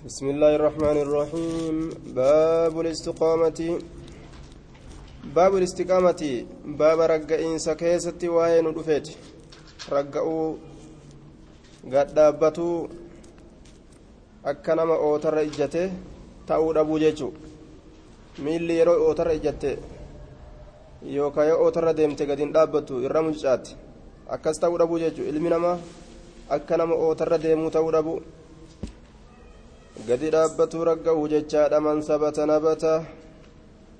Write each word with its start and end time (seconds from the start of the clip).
بسم 0.00 0.26
الله 0.30 0.52
الرحمن 0.56 0.96
الرحيم 1.04 1.76
باب 2.16 2.74
الاستقامة 2.80 3.60
باب 5.36 5.52
الاستقامة 5.60 6.22
باب 6.80 6.98
رقئين 7.14 7.58
سكيستي 7.58 8.28
وين 8.28 8.66
دفيت 8.74 9.06
رقئوا 9.92 10.46
قد 11.92 12.08
دابتوا 12.14 12.76
أكنما 14.44 14.96
أوتر 14.96 15.34
إجته 15.40 15.90
miilli 18.44 18.74
yeroo 18.78 18.98
ootarra 19.06 19.32
ijjatte 19.36 19.70
yookaan 21.16 21.48
yoo 21.48 21.60
ootarra 21.64 21.92
deemte 21.96 22.26
gadi 22.26 22.42
hin 22.42 22.52
dhaabbattu 22.54 23.00
irra 23.06 23.22
mucaatti 23.26 23.76
akkas 24.36 24.60
ta'uu 24.62 24.78
dhabuu 24.80 24.98
jechuun 25.02 25.28
ilmi 25.32 25.50
namaa 25.52 25.76
akka 26.56 26.76
nama 26.80 26.94
ootarra 27.06 27.38
deemuu 27.42 27.70
ta'uu 27.74 27.92
dhabu 27.96 28.14
gadi 30.08 30.30
dhaabbatu 30.30 30.84
ragga'uu 30.84 31.28
jechaadha 31.28 31.80
man 31.80 32.02
sabata 32.02 32.46
nabata. 32.46 33.04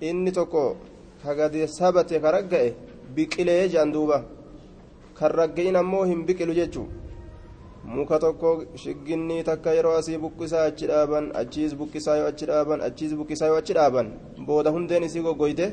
Inni 0.01 0.33
tokko 0.33 0.77
ka 1.23 1.35
gadi 1.35 1.67
sabate 1.69 2.21
ka 2.21 2.31
ragga'e 2.37 2.75
biqilee 3.15 3.69
jedhan 3.69 3.93
duuba. 3.93 4.25
Kan 5.19 5.31
ragga'in 5.41 5.77
ammoo 5.77 6.05
hin 6.05 6.25
biqilu 6.27 6.55
jechuudha. 6.55 6.99
muka 7.85 8.19
tokko 8.19 8.49
shigginnii 8.77 9.43
takka 9.45 9.73
yeroo 9.75 9.97
asii 9.99 10.19
buqqisaa 10.23 10.65
achi 10.71 10.87
dhaaban 10.91 11.31
achiis 11.41 11.73
buqqisaa 11.79 12.17
yoo 12.21 12.27
achi 12.33 12.47
dhaaban 12.51 12.81
achiis 12.89 13.13
buqqisaa 13.19 13.47
yoo 13.51 13.57
achi 13.63 13.73
dhaaban 13.79 14.07
booda 14.47 14.71
hundeen 14.75 15.03
isii 15.07 15.23
goggoyte 15.27 15.67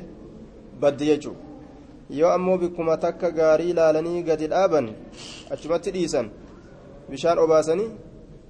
baddi 0.82 1.06
jechuudha 1.10 1.40
yoo 2.20 2.32
ammoo 2.38 2.58
bikkuma 2.62 2.96
takka 2.98 3.30
gaarii 3.40 3.74
laalanii 3.80 4.24
gadi 4.30 4.48
dhaaban 4.54 4.88
achumatti 5.54 5.92
dhiisan 5.96 6.30
bishaan 7.10 7.38
obaasanii 7.46 7.90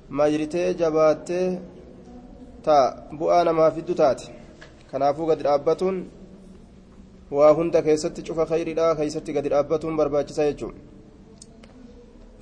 mayiritee 0.09 0.73
jabaattee 0.73 1.47
taa 2.65 2.85
bu'aa 3.20 3.43
namaaf 3.49 3.75
hiddu 3.79 3.95
taate 4.02 4.27
kanaafuu 4.91 5.26
gadi 5.29 5.48
dhaabbatuun 5.48 5.98
waa 7.37 7.54
hunda 7.57 7.82
keessatti 7.87 8.27
cufa 8.27 8.45
khayriidhaa 8.51 8.95
keessatti 8.99 9.35
gadi 9.37 9.49
dhaabbatuun 9.55 9.98
barbaachisa 9.99 10.51
jechuudha. 10.51 10.87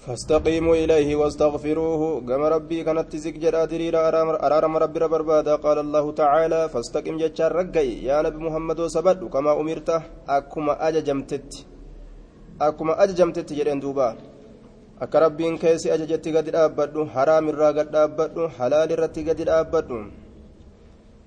فاستقيموا 0.06 0.76
إليه 0.84 1.10
واستغفروه 1.16 2.02
كما 2.30 2.48
ربي 2.56 2.84
كانت 2.86 3.08
تزك 3.14 3.36
جرى 3.44 3.62
دريرا 3.72 4.02
أرارم 4.46 4.74
ربي 4.84 5.00
بربادا 5.14 5.56
قال 5.66 5.78
الله 5.86 6.06
تعالى 6.22 6.62
فاستقم 6.74 7.16
جتشار 7.22 7.52
رقي 7.62 7.90
يا 8.10 8.18
نبي 8.26 8.38
محمد 8.48 8.78
وسبد 8.86 9.20
كما 9.34 9.52
أمرت 9.62 9.90
أكما 10.38 10.74
أججمتت 10.88 11.50
أكما 12.68 12.94
أججمتت 13.04 13.50
جرين 13.58 13.80
دوبا 13.84 14.10
akka 15.04 15.20
rabbiin 15.20 15.58
keessi 15.64 15.92
ajajetti 15.92 16.32
gadi 16.32 16.52
dhaabbadhu 16.58 17.10
haraam 17.16 17.50
irraa 17.52 17.74
gad 17.74 17.90
dhaabbadhu 17.96 18.52
halaal 18.58 18.92
irratti 18.98 19.24
gadi 19.24 19.44
dhaabbadhu 19.50 20.00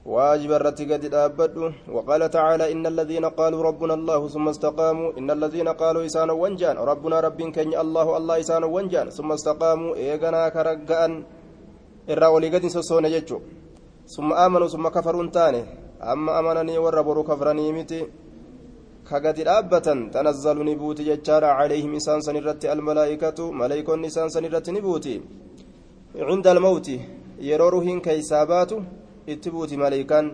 واجب 0.08 0.50
الرتي 0.52 0.84
قد 0.88 1.14
أبدوا 1.14 1.70
وقال 1.92 2.30
تعالى 2.30 2.72
إن 2.72 2.86
الذين 2.86 3.24
قالوا 3.24 3.62
ربنا 3.62 3.94
الله 3.94 4.20
ثم 4.28 4.48
استقاموا 4.48 5.08
إن 5.18 5.28
الذين 5.30 5.68
قالوا 5.68 6.06
إسان 6.08 6.30
وانجان 6.30 6.76
ربنا 6.76 7.20
رب 7.20 7.40
كن 7.56 7.72
الله 7.84 8.16
الله 8.16 8.34
إسان 8.40 8.64
وانجان 8.64 9.06
ثم 9.10 9.32
استقاموا 9.32 9.96
إيغنا 9.96 10.48
كرقان 10.48 11.12
الرأولي 12.08 12.48
قد 12.54 12.64
سسون 12.66 13.04
يجو 13.04 13.38
ثم 14.16 14.28
آمنوا 14.32 14.68
ثم 14.74 14.88
كفروا 14.88 15.28
تاني 15.36 15.62
أما 16.12 16.30
أمنني 16.40 16.78
وربروا 16.78 17.28
كفرني 17.28 17.72
متي 17.76 18.00
كقد 19.08 19.38
أبتا 19.58 19.94
تنزل 20.14 20.58
نبوتي 20.68 21.02
ججارا 21.08 21.50
عليهم 21.58 21.90
إنسان 21.98 22.20
سنرت 22.26 22.62
الملائكة 22.74 23.38
ملائكة 23.62 23.94
إنسان 23.94 24.28
سنرت 24.34 24.66
نبوتي 24.76 25.14
عند 26.28 26.46
الموت 26.54 26.88
يرورهن 27.48 27.98
كيساباتو 28.06 28.78
itti 29.32 29.50
buuti 29.52 29.76
maleeykaan 29.76 30.26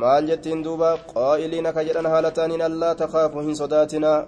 maal 0.00 0.24
jettiin 0.28 0.60
duuba 0.64 0.88
qaa'iliina 1.12 1.70
ka 1.76 1.84
jedhan 1.86 2.08
haala 2.12 2.30
ta'aniin 2.38 2.62
allaa 2.68 2.94
takaafu 3.02 3.44
hin 3.46 3.56
sodaatinaa 3.60 4.26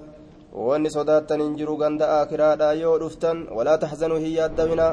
wanni 0.68 0.90
sodaattan 0.96 1.40
hin 1.44 1.56
jiru 1.58 1.74
ganda 1.82 2.06
akiraadha 2.20 2.68
yoo 2.82 2.94
dhuftan 3.02 3.38
walaa 3.56 3.78
taxzanuu 3.82 4.20
hin 4.24 4.32
yaaddawinaa 4.38 4.92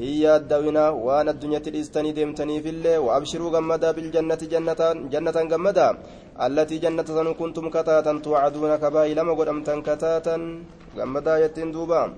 hin 0.00 0.14
yaaddawinaa 0.24 0.90
waan 1.06 1.32
addunyatti 1.32 1.72
dhiistanii 1.76 2.12
deemtaniifillee 2.18 2.98
waabshiruu 3.06 3.54
gammadaa 3.56 3.96
biljannati 3.98 4.50
jannatan 4.52 5.48
gammadaa 5.54 5.92
allatii 6.38 6.78
jannata 6.80 7.14
san 7.14 7.34
kuntum 7.34 7.70
kataatan 7.70 8.22
tuwacaduuna 8.22 8.78
kabaayii 8.78 9.14
lama 9.14 9.34
godhamtan 9.34 9.82
kataatan 9.82 10.64
gammadaa 10.96 11.38
jettiin 11.40 11.72
duuba 11.72 12.10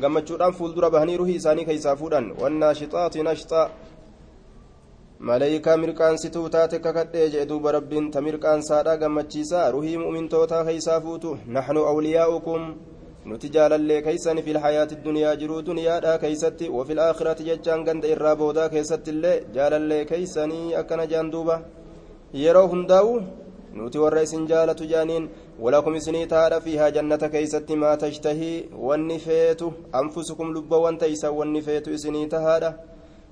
gammachuudhaan 0.00 0.54
fuuldura 0.54 0.90
bahanii 0.90 1.16
ruhii 1.16 1.36
isaanii 1.40 1.64
keeysaa 1.64 1.96
fuudhan 1.96 2.32
wannaashixaati 2.40 3.22
nashxaa 3.22 3.70
maleeykaa 5.18 5.76
mirqaansituu 5.76 6.48
taate 6.48 6.78
kakadhee 6.78 7.28
jee 7.30 7.46
duuba 7.48 7.72
rabbiin 7.72 8.10
ta 8.10 8.20
mirqaansaadha 8.20 8.96
gammachiisaa 8.96 9.70
ruhii 9.70 9.96
mu'mintootaa 10.02 10.64
keeysaa 10.64 11.00
fuutu 11.00 11.38
naxnu 11.46 11.84
awliyaa'ukum 11.92 12.74
nuti 13.24 13.48
jaalallee 13.54 14.02
keeysan 14.02 14.42
fi 14.44 14.52
lxayaati 14.56 15.02
duniyaa 15.04 15.36
jiruu 15.40 15.62
duniyaadha 15.68 16.18
keeysatti 16.24 16.68
wafi 16.76 16.94
laakhirati 17.00 17.48
jechaan 17.48 17.84
ganda 17.84 18.08
irraa 18.14 18.36
boodaa 18.36 18.68
keessatti 18.74 19.10
illee 19.10 19.40
jaalallee 19.56 20.04
keeysanii 20.04 20.74
akkana 20.80 21.06
jaan 21.12 21.32
duuba 21.32 21.60
yeroo 22.32 22.66
hundaa'u 22.68 23.22
nuti 23.74 23.98
warra 23.98 24.22
isin 24.22 24.46
jaalatu 24.46 24.84
jaaniin 24.92 25.28
walakum 25.60 25.94
isinii 25.96 26.26
taadha 26.26 26.60
fiihaa 26.60 26.90
jannata 26.90 27.28
keeysatti 27.28 27.76
maa 27.76 27.96
tashtahii 27.96 28.68
wanni 28.88 29.18
feetu 29.18 29.72
anfusukum 29.92 30.52
lubbawwan 30.54 30.98
teeysan 30.98 31.34
wanni 31.38 31.62
feetu 31.62 31.90
isinii 31.92 32.26
tahaadha 32.26 32.74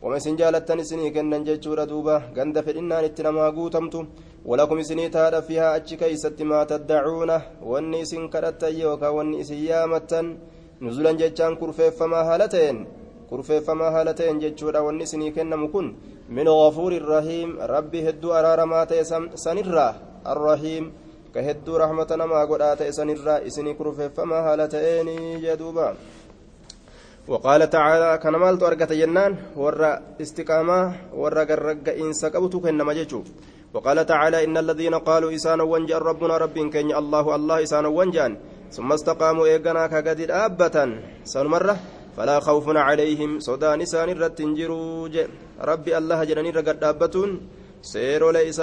wama 0.03 0.17
isin 0.17 0.37
jaalattan 0.37 0.81
isinii 0.81 1.11
kennan 1.11 1.45
jechuudha 1.45 1.87
duuba 1.87 2.23
ganda 2.35 2.63
fedhinnaan 2.63 3.05
itti 3.05 3.23
namaa 3.23 3.51
guutamtu 3.53 4.07
walakum 4.47 4.79
isinii 4.79 5.09
taadha 5.09 5.43
fiihaa 5.43 5.73
achi 5.73 5.97
keeysatti 5.97 6.45
maa 6.45 6.65
taddacuuna 6.67 7.41
wanni 7.73 8.01
isin 8.01 8.29
kadhattan 8.29 8.81
yookaan 8.81 9.15
wanni 9.15 9.41
isin 9.41 9.65
yaamattan 9.67 10.37
nuzulan 10.81 11.17
jechaan 11.17 11.57
kurfeeffamaa 11.57 12.25
haala 12.25 12.49
ta'een 12.49 12.87
kurfeeffamaa 13.29 13.91
haala 13.91 14.15
ta'een 14.15 14.41
jechuudha 14.41 14.83
ghafuuri 16.31 16.99
rahiim 16.99 17.59
rabbi 17.61 18.01
hedduu 18.01 18.33
araaramaa 18.33 18.87
ta'e 18.87 19.05
sanirraa 19.35 19.95
arrahiim 20.25 20.93
ka 21.35 21.43
hedduu 21.43 21.79
rahmata 21.79 22.17
namaa 22.17 22.47
godhaa 22.47 22.77
ta'e 22.77 22.93
sanirraa 22.93 23.41
isinii 23.45 23.75
kurfeeffamaa 23.75 24.43
haala 24.43 24.69
ta'eenii 24.69 25.41
jee 25.41 25.57
duuba 25.57 25.95
وقال 27.25 27.71
تعالى 27.71 28.21
كان 28.21 28.37
مالتو 28.37 28.67
أرقت 28.67 28.93
جنان 28.93 29.57
ورا 29.57 30.21
استقامة 30.21 30.79
ورا 31.17 31.45
قرق 31.49 31.89
إنسا 31.97 32.29
قبتو 32.29 32.61
كنما 32.61 32.93
جيشو 32.93 33.21
وقال 33.75 34.07
تعالى 34.07 34.45
إن 34.45 34.57
الذين 34.57 34.95
قالوا 34.95 35.33
إسان 35.33 35.61
وانجان 35.61 36.05
ربنا 36.05 36.37
رب 36.37 36.57
كن 36.69 36.93
الله 36.93 37.25
الله 37.37 37.57
إسان 37.63 37.87
وانجان. 37.89 38.33
ثم 38.75 38.93
استقاموا 38.93 39.47
إيقنا 39.47 39.87
كقدر 39.87 40.29
آبة 40.47 40.77
سنمرة 41.25 41.77
فلا 42.17 42.37
خوف 42.41 42.67
عليهم 42.89 43.31
صدان 43.49 43.81
إسان 43.83 44.09
الرتنجروج 44.15 45.15
ربي 45.71 45.93
الله 45.99 46.21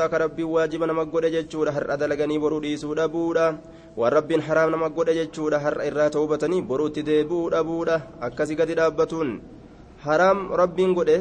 ka 0.10 0.18
rabbiin 0.18 0.50
waajiba 0.50 0.88
nama 0.90 1.06
godhe 1.06 1.30
jechuudha 1.30 1.72
har'a 1.76 1.94
dalaganii 1.94 2.42
boruu 2.42 2.58
dhiisuu 2.64 2.96
dhabuudha 2.98 3.54
waan 3.94 4.14
rabbiin 4.18 4.42
haraam 4.42 4.72
nama 4.74 4.90
godhe 4.90 5.14
jechuudha 5.14 5.62
har'a 5.62 5.86
irraa 5.86 6.10
toobatanii 6.10 6.66
boruutti 6.66 7.06
deebi'uu 7.06 7.52
dhabuudha 7.54 8.02
akkasii 8.28 8.58
gadi 8.58 8.74
dhaabbatuun 8.80 9.30
haraam 10.06 10.40
rabbiin 10.62 10.96
godhe 10.98 11.18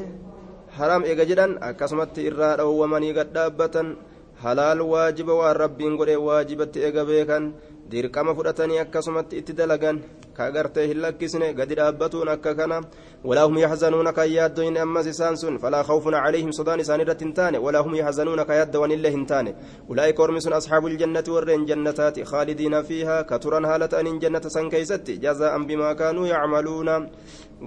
haraam 0.78 1.04
eega 1.04 1.28
jedhan 1.30 1.58
akkasumatti 1.68 2.24
irraa 2.30 2.56
dhowwamanii 2.60 3.12
gad 3.18 3.28
dhaabbatan 3.36 3.96
halaal 4.42 4.80
waajiba 4.80 5.34
waan 5.34 5.56
rabbiin 5.56 5.96
godhe 6.00 6.16
waajibatti 6.16 6.80
eega 6.86 7.04
beekan 7.04 7.52
dirqama 7.90 8.34
fudhatanii 8.34 8.78
akkasumatti 8.80 9.36
itti 9.40 9.52
dalagan 9.52 10.00
ka 10.32 10.46
agartee 10.48 10.86
hin 10.88 11.00
lakkisne 11.04 11.52
gadi 11.58 11.76
dhaabbatuun 11.76 12.28
akka 12.34 12.54
kana 12.54 12.80
walaa 13.24 13.44
hum 13.44 13.58
yaxzanuuna 13.58 14.12
kan 14.12 14.30
yaaddoyin 14.32 14.78
ammas 14.78 15.06
isaan 15.12 15.36
sun 15.36 15.58
falaa 15.58 15.82
khawfun 15.84 16.16
calayhim 16.16 16.52
sodaan 16.52 16.80
isaan 16.80 17.02
irratti 17.04 17.24
hin 17.24 17.34
taane 17.34 17.58
walaa 17.58 17.82
hum 17.82 17.94
yaxzanuuna 18.00 18.44
ka 18.44 18.54
yaaddawan 18.60 18.94
illee 18.96 19.12
hin 19.16 19.26
taane 19.26 19.54
ulaa'ika 19.88 20.22
ormi 20.22 20.40
sun 20.40 20.56
asxaabu 20.60 20.88
warreen 21.34 21.66
jannataati 21.66 22.24
khaalidiina 22.24 22.82
fiihaa 22.82 23.24
ka 23.24 23.38
turan 23.38 23.64
haala 23.64 23.88
ta'aniin 23.88 24.20
jannata 24.20 24.50
san 24.50 24.70
keeysatti 24.70 25.18
jazaa'an 25.18 25.66
bimaa 25.66 25.94
kaanuu 25.94 26.26
yacmaluuna 26.26 26.96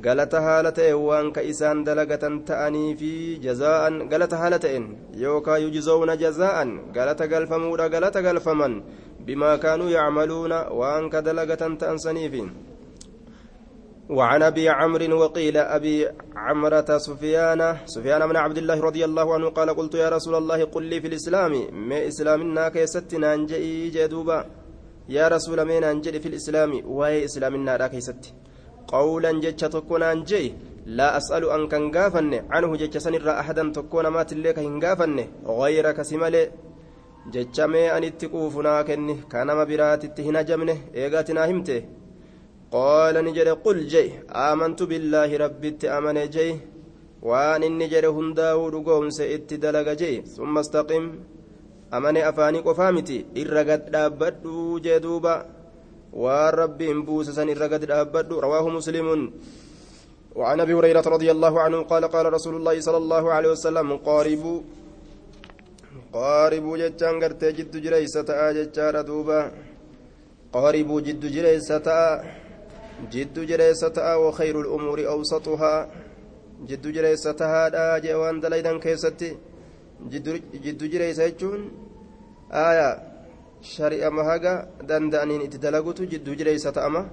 galata 0.02 0.42
haala 0.42 0.72
ta'e 0.72 0.94
waan 0.94 1.32
ka 1.32 1.42
isaan 1.42 1.84
dalagatan 1.84 2.42
ta'anii 2.46 2.96
fi 2.98 3.14
jazaa'an 3.38 4.10
galata 4.10 4.38
haala 4.38 4.60
ta'en 4.60 5.14
yookaa 5.14 5.58
yujzawna 5.58 6.18
jazaa'an 6.18 6.92
galata 6.94 7.28
galfamuudha 7.28 7.90
galata 7.90 8.22
galfaman 8.22 8.84
بما 9.28 9.56
كانوا 9.56 9.90
يعملون 9.90 10.52
وان 10.52 11.10
كدلغة 11.10 11.64
تأنسنيف 11.80 12.34
وعن 14.10 14.42
أبي 14.44 14.70
عمرو 14.70 15.20
وقيل 15.22 15.58
أبي 15.58 16.08
عمرة 16.36 16.98
سفيان 16.98 17.78
سفيان 17.86 18.28
بن 18.28 18.36
عبد 18.36 18.58
الله 18.58 18.80
رضي 18.82 19.06
الله 19.06 19.34
عنه 19.34 19.50
قال 19.50 19.70
قلت 19.70 19.96
يا 19.96 20.10
رسول 20.10 20.36
الله 20.36 20.64
قل 20.64 20.84
لي 20.84 21.02
في 21.02 21.08
الإسلام 21.08 21.54
ما 21.90 22.08
اسلامنا 22.08 22.70
كيستنا 22.70 23.34
أنجئي 23.34 23.90
جدوبا. 23.96 24.46
يا 25.10 25.28
رسول 25.28 25.66
من 25.66 25.84
انجئ 25.84 26.20
في 26.20 26.28
الإسلام؟ 26.28 26.72
وهي 26.86 27.26
اسلامنا 27.26 27.78
لا 27.78 27.88
كيست 27.88 28.34
قولا 28.94 29.32
جتشتكنا 29.44 30.08
انجئ 30.16 30.46
لا 30.98 31.08
أسأل 31.20 31.44
أن 31.56 31.62
كان 31.72 31.84
غافن 31.96 32.32
عنه 32.54 32.70
جتش 32.82 32.98
سنر 33.06 33.28
أحدا 33.42 33.64
تكون 33.78 34.06
مات 34.16 34.30
الليك 34.36 34.58
هن 34.66 34.76
غافن 34.84 35.18
غيرك 35.60 36.00
سمالي 36.12 36.44
mee 37.72 37.90
anitti 37.96 38.28
quufunaa 38.28 38.84
kenni 38.84 39.14
kanama 39.34 39.66
biraatitti 39.66 40.24
hin 40.26 40.36
hajamne 40.36 40.74
eegatinaa 41.02 41.46
himte 41.52 41.76
qaala 42.74 43.22
ni 43.22 43.32
jedhe 43.38 43.54
qul 43.66 43.80
jee 43.94 44.10
aamantu 44.42 44.88
billaahi 44.92 45.38
rabbitti 45.44 45.92
amane 45.98 46.24
jee 46.36 46.52
waan 47.30 47.64
inni 47.68 47.88
jedhe 47.94 48.08
hundaa'uu 48.18 48.72
dhugoomse 48.74 49.24
itti 49.36 49.62
dalaga 49.66 49.94
jee 50.02 50.16
summa 50.36 50.66
istaqim 50.66 51.06
amane 51.92 52.22
afaanii 52.30 52.66
qofaa 52.68 52.92
miti 52.98 53.26
irra 53.42 53.64
waan 56.14 56.54
rabbiin 56.62 57.06
buusesan 57.06 57.50
irra 57.54 57.68
gad 57.74 57.84
dhaabbadhu 57.92 58.42
rawaahu 58.46 58.70
muslimun 58.78 59.22
وعن 60.34 60.58
ابي 60.66 60.74
هريره 60.74 61.06
رضي 61.16 61.30
الله 61.32 61.54
عنه 61.62 61.80
قال 61.92 62.04
قال 62.10 62.26
رسول 62.34 62.56
الله 62.56 62.82
صلى 62.82 62.98
الله 62.98 63.24
عليه 63.34 63.50
وسلم 63.54 63.88
قاربوا 64.02 64.62
jechaan 66.82 67.16
gartee 67.22 67.54
jiddu 67.54 67.78
jireeysa 67.86 68.26
ta'a 68.26 68.54
jechaadha 68.58 69.02
duuba 69.06 69.52
qaaribuu 70.54 71.02
jiddu 71.08 71.28
jireeysa 71.36 71.78
ta'a 71.88 72.24
jiddu 73.14 73.46
jireessa 73.50 73.90
ta'a 73.98 74.14
wakayru 74.26 74.60
lumuuri 74.66 75.06
awsatuhaa 75.14 75.88
jiddu 76.70 76.90
jireessa 76.96 77.34
tahaadha 77.42 78.00
jee 78.04 78.18
waan 78.22 78.38
dalaydan 78.44 78.78
keessatti 78.86 79.30
jiddu 80.66 80.86
jireeysa 80.94 81.30
jechuun 81.30 81.62
aya 82.68 83.13
shari'ama 83.64 84.24
haga 84.24 84.68
danda'aniin 84.88 85.42
itti 85.48 85.58
dalagutu 85.58 86.06
jiddu 86.06 86.36
jireeysa 86.36 86.72
ta'ama 86.76 87.06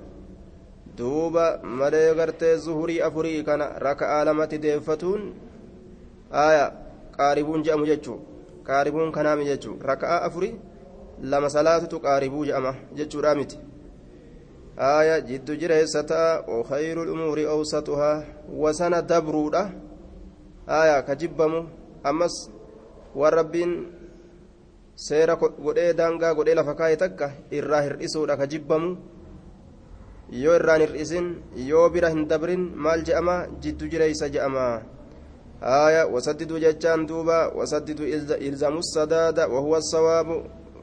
duuba 0.98 1.60
malee 1.62 2.14
gartee 2.18 2.56
zuhurii 2.64 3.00
afurii 3.08 3.44
kana 3.44 3.78
raka'aa 3.86 4.24
lamatti 4.24 4.58
deeffatuun 4.58 5.22
aya 6.32 6.64
qaaribuun 7.16 7.62
je'amu 7.62 7.86
jechuu 7.86 8.18
qaaribuun 8.68 9.12
kanaami 9.12 9.44
jechuun 9.50 9.78
raka'aa 9.90 10.22
afuri 10.28 10.50
lama 11.22 11.50
salaatutu 11.50 12.00
qaaribuu 12.00 12.44
jedhama 12.44 12.74
jechuudha 12.98 13.34
miti 13.34 13.58
haaya 14.76 15.20
jiddu 15.20 15.56
jireessa 15.56 16.02
ta'a 16.02 16.42
okhayru 16.58 17.02
umuuri 17.12 17.46
awsatuhaa 17.54 18.24
wasana 18.62 19.02
dabruudha 19.02 19.70
haaya 20.66 21.02
ka 21.02 21.14
jibbamu 21.14 21.68
ammas 22.02 22.50
waan 23.14 23.34
rabbiin 23.34 23.99
seera 25.06 25.34
godhee 25.40 25.92
daangaa 25.98 26.34
godhee 26.34 26.58
lafa 26.60 26.74
kaa'e 26.80 26.96
takka 27.02 27.32
irraa 27.58 27.82
hir'isuudha 27.86 28.36
ka 28.36 28.46
jibbamu. 28.52 28.96
Yoo 30.30 30.54
irraan 30.60 30.86
hir'isin 30.86 31.26
yoo 31.70 31.88
bira 31.90 32.12
hin 32.14 32.28
dabrin 32.30 32.62
maal 32.74 33.02
je'ama 33.08 33.36
jiddu 33.62 33.90
jireeysa 33.92 34.28
je'ama 34.34 34.66
آية 35.62 36.04
وسددوا 36.04 36.58
جتان 36.58 37.06
دوبا 37.06 37.52
وسددوا 37.54 38.06
إلزموا 38.48 38.78
السداد 38.78 39.38
وهو 39.40 39.76
الصواب 39.76 40.28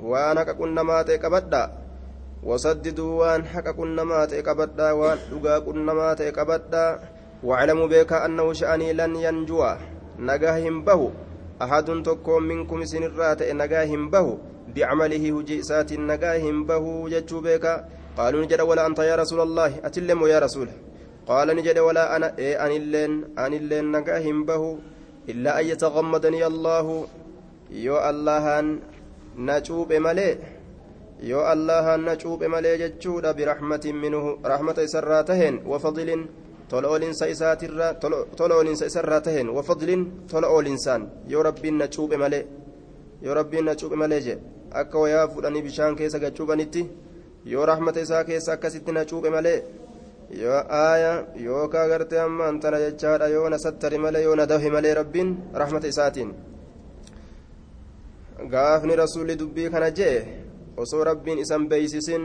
وأنا 0.02 0.44
كنا 0.54 0.84
ما 0.84 1.02
تكبدا 1.02 1.64
وسددوا 2.44 3.14
وان 3.20 3.46
حق 3.46 3.70
كنا 3.70 4.04
ما 4.04 4.26
تكبدا 4.26 4.92
وان 4.92 5.18
لقا 5.32 5.60
كنا 5.60 5.94
ما 5.94 6.14
تكبدا 6.14 7.00
واعلموا 7.44 7.88
بك 7.88 8.14
أنه 8.14 8.54
شأني 8.54 8.94
لن 8.94 9.16
ينجوا 9.16 9.72
نجاهم 10.20 10.84
به 10.86 11.12
أحد 11.62 11.88
تكون 12.06 12.44
منكم 12.48 12.86
سنرات 12.86 13.42
نجاهم 13.44 14.10
به 14.10 14.38
بعمله 14.76 15.24
هجئسات 15.40 15.94
نجاهم 15.94 16.56
به 16.70 17.10
جتشو 17.10 17.42
بك 17.42 17.66
قالوا 18.18 18.42
نجد 18.44 18.62
ولا 18.62 18.88
أنت 18.88 19.00
يا 19.00 19.16
رسول 19.16 19.42
الله 19.42 19.72
أتلم 19.88 20.20
يا 20.28 20.40
رسول. 20.40 20.70
قال 21.28 21.48
نجد 21.56 21.78
ولا 21.80 22.16
أنا 22.16 22.38
إيه 22.38 22.66
أن 22.66 22.72
اللين 22.72 23.14
أن 23.38 23.54
اللين 23.54 23.86
نجاهم 23.96 24.46
به 24.46 24.64
إلا 25.30 25.60
أن 25.60 25.66
يتغمدني 25.66 26.46
الله. 26.46 27.08
يو 27.72 27.98
الله 28.10 28.46
نجوب 29.38 29.94
ملئ 29.94 30.36
يو 31.32 31.42
الله 31.54 31.86
نجوب 31.96 32.44
ملئ 32.44 32.74
جتشودا 32.82 33.32
برحمة 33.32 33.86
منه 34.04 34.26
رحمة 34.46 34.80
سراتهن 34.94 35.56
وفضل 35.66 36.10
toloolinsa 36.70 37.26
isaatirra 37.34 37.88
toloolinsa 38.40 38.86
isarraa 38.92 39.22
taheen 39.22 39.50
wafadlin 39.58 40.02
tola 40.32 40.48
oolinsaan 40.56 41.04
yoo 41.34 41.44
rabbiin 41.44 41.78
na 41.82 41.88
cuuphe 41.88 42.18
malee 42.24 42.44
yoo 43.26 43.34
rabbiin 43.40 43.66
na 43.66 43.76
cuuphe 43.80 43.96
malee 43.96 44.22
je 44.28 44.36
akka 44.82 45.00
wayaa 45.04 45.28
fudhanii 45.34 45.62
bishaan 45.68 45.96
keessa 46.00 46.20
gacuuphanitti 46.20 46.82
yoo 47.46 47.66
rahmata 47.72 48.00
isaa 48.06 48.24
keessa 48.30 48.54
akkasitti 48.54 48.92
na 48.92 49.06
cuuphe 49.06 49.30
malee 49.36 49.60
yoo 50.42 50.60
aaya 50.82 51.14
yookaa 51.46 51.88
gartee 51.92 52.20
ammaan 52.26 52.60
tana 52.60 52.80
jechaadha 52.84 53.28
yoo 53.36 53.50
na 53.50 53.58
sattari 53.66 53.98
malee 54.06 54.24
yoo 54.28 54.36
na 54.36 54.46
dafe 54.52 54.70
malee 54.76 54.94
rabbiin 55.00 55.30
rahmata 55.62 55.88
isaatiin 55.94 56.34
gaafni 58.54 58.96
rasuulli 59.04 59.36
dubbii 59.40 59.70
kana 59.70 59.90
jee 59.92 60.18
osoo 60.78 61.04
rabbiin 61.10 61.40
isan 61.40 61.68
beeysisin 61.70 62.24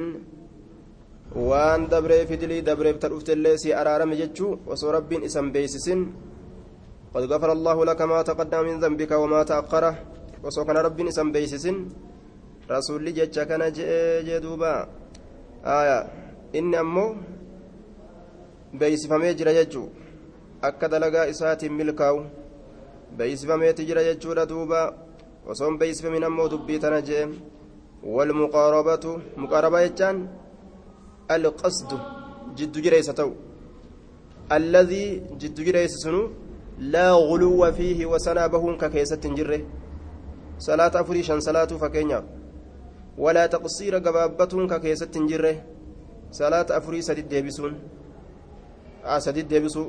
waan 1.35 1.89
dabreef 1.89 2.31
idilii 2.31 2.63
dabreef 2.63 2.99
ta 2.99 3.09
dhuftellee 3.09 3.57
si 3.63 3.73
araarame 3.81 4.17
jechuu 4.23 4.59
osoo 4.73 4.93
rabbiin 4.93 5.23
isan 5.29 5.47
beeysisin 5.55 6.03
قد 7.15 7.25
غفر 7.33 7.53
الله 7.53 7.77
لك 7.85 8.01
ما 8.09 8.23
تقدم 8.25 8.61
من 8.65 8.77
ذنبك 8.81 9.13
وما 9.13 9.43
تأخر 9.45 9.85
osoo 10.49 10.65
kana 10.67 10.83
rabbiin 10.83 11.09
isan 11.13 11.29
beeysisin 11.35 11.77
rasuulli 12.69 13.13
jecha 13.19 13.43
kana 13.47 13.67
jee 13.71 14.23
jee 14.27 14.41
duuba 14.43 14.89
aya 15.65 15.99
inni 16.59 16.77
ammoo 16.83 17.11
beeysifamee 18.79 19.35
jira 19.39 19.53
jechuu 19.59 19.87
akka 20.69 20.89
dalagaa 20.93 21.27
isaatiin 21.33 21.73
milkaa'u 21.81 22.19
beeysifameeti 23.19 23.87
jira 23.89 24.03
jechuudha 24.09 24.47
duuba 24.53 24.81
osoon 25.51 25.79
beeysifamin 25.81 26.25
ammoo 26.29 26.49
dubbii 26.53 26.79
tana 26.85 27.01
jee 27.09 27.25
walmuqaarabatu 28.15 29.11
muqaarabaa 29.43 29.85
jechaan 29.87 30.17
القصد 31.31 31.91
جد 32.57 32.79
جريس 32.79 33.07
تو 33.07 33.31
الذي 34.53 35.23
جد 35.41 35.61
جريس 35.61 35.93
سنو 36.05 36.31
لا 36.79 37.13
غلو 37.13 37.73
فيه 37.73 38.07
وسنا 38.07 38.47
بهم 38.47 38.79
ككيسة 38.79 39.23
جره. 39.23 39.61
صلاة 40.59 40.95
أفريشا 41.01 41.39
صلاة 41.39 41.71
فكينيا. 41.83 42.25
ولا 43.19 43.47
تقصير 43.47 43.95
قبابتهم 43.97 44.67
ككيسة 44.67 45.15
جره. 45.15 45.57
صلاة 46.31 46.67
أفري 46.71 47.03
سديد 47.03 47.29
ديبسون. 47.29 47.75
آه 49.05 49.19
سديد 49.19 49.49
ديبسو. 49.49 49.85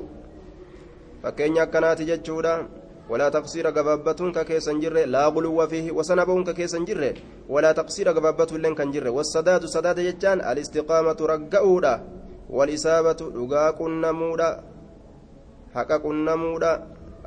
فكينيا 1.22 1.64
كانت 1.64 2.02
جتشودا 2.02 2.68
ولا 3.10 3.28
تقصير 3.28 3.66
قبابتهم 3.66 4.32
ككيسا 4.32 4.72
جره 4.72 5.04
لا 5.04 5.26
غلو 5.26 5.66
فيه 5.66 5.92
وسنبهم 5.92 6.44
ككيسا 6.44 6.78
جره 6.88 7.14
ولا 7.48 7.72
تقصير 7.72 8.08
قبابته 8.08 8.58
لن 8.58 8.74
كان 8.74 8.90
جره 8.90 9.10
والسداد 9.10 9.66
سداد 9.66 10.00
جتان 10.00 10.38
الاستقامة 10.40 11.18
رقعودا 11.20 11.94
والإسابة 12.50 13.20
رقاق 13.40 13.78
النمودا 13.82 14.50
حقق 15.74 16.04
النمودا 16.06 16.72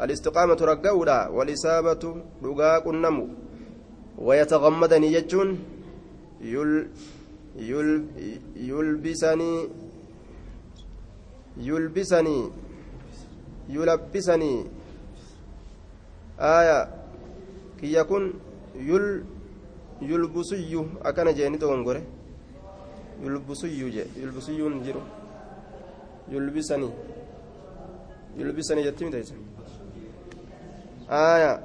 الاستقامة 0.02 0.60
رقعودا 0.62 1.28
والإسابة 1.28 2.04
رقاق 2.44 2.86
النمو 2.88 3.28
ويتغمدني 4.18 5.08
جتون 5.16 5.50
يل 6.42 6.72
يل 7.56 7.92
يلبسني 8.56 9.54
يلبسني 11.58 12.40
يلبسني. 13.70 14.54
Aya 16.40 16.90
kiyya 17.80 18.04
kun 18.06 18.34
yul 18.80 19.24
yulbusuyyu 20.02 20.86
akkana 21.04 21.34
jeeni 21.34 21.58
dogongore 21.58 22.02
yulbusuyyu 23.24 23.90
je 23.90 24.08
yulbusuyyuun 24.22 24.84
jiru 24.84 25.02
yulbisanii 26.32 26.92
yulbisanii 28.38 28.84
jetti 28.84 29.06
miteessa 29.06 29.34
aya 31.10 31.62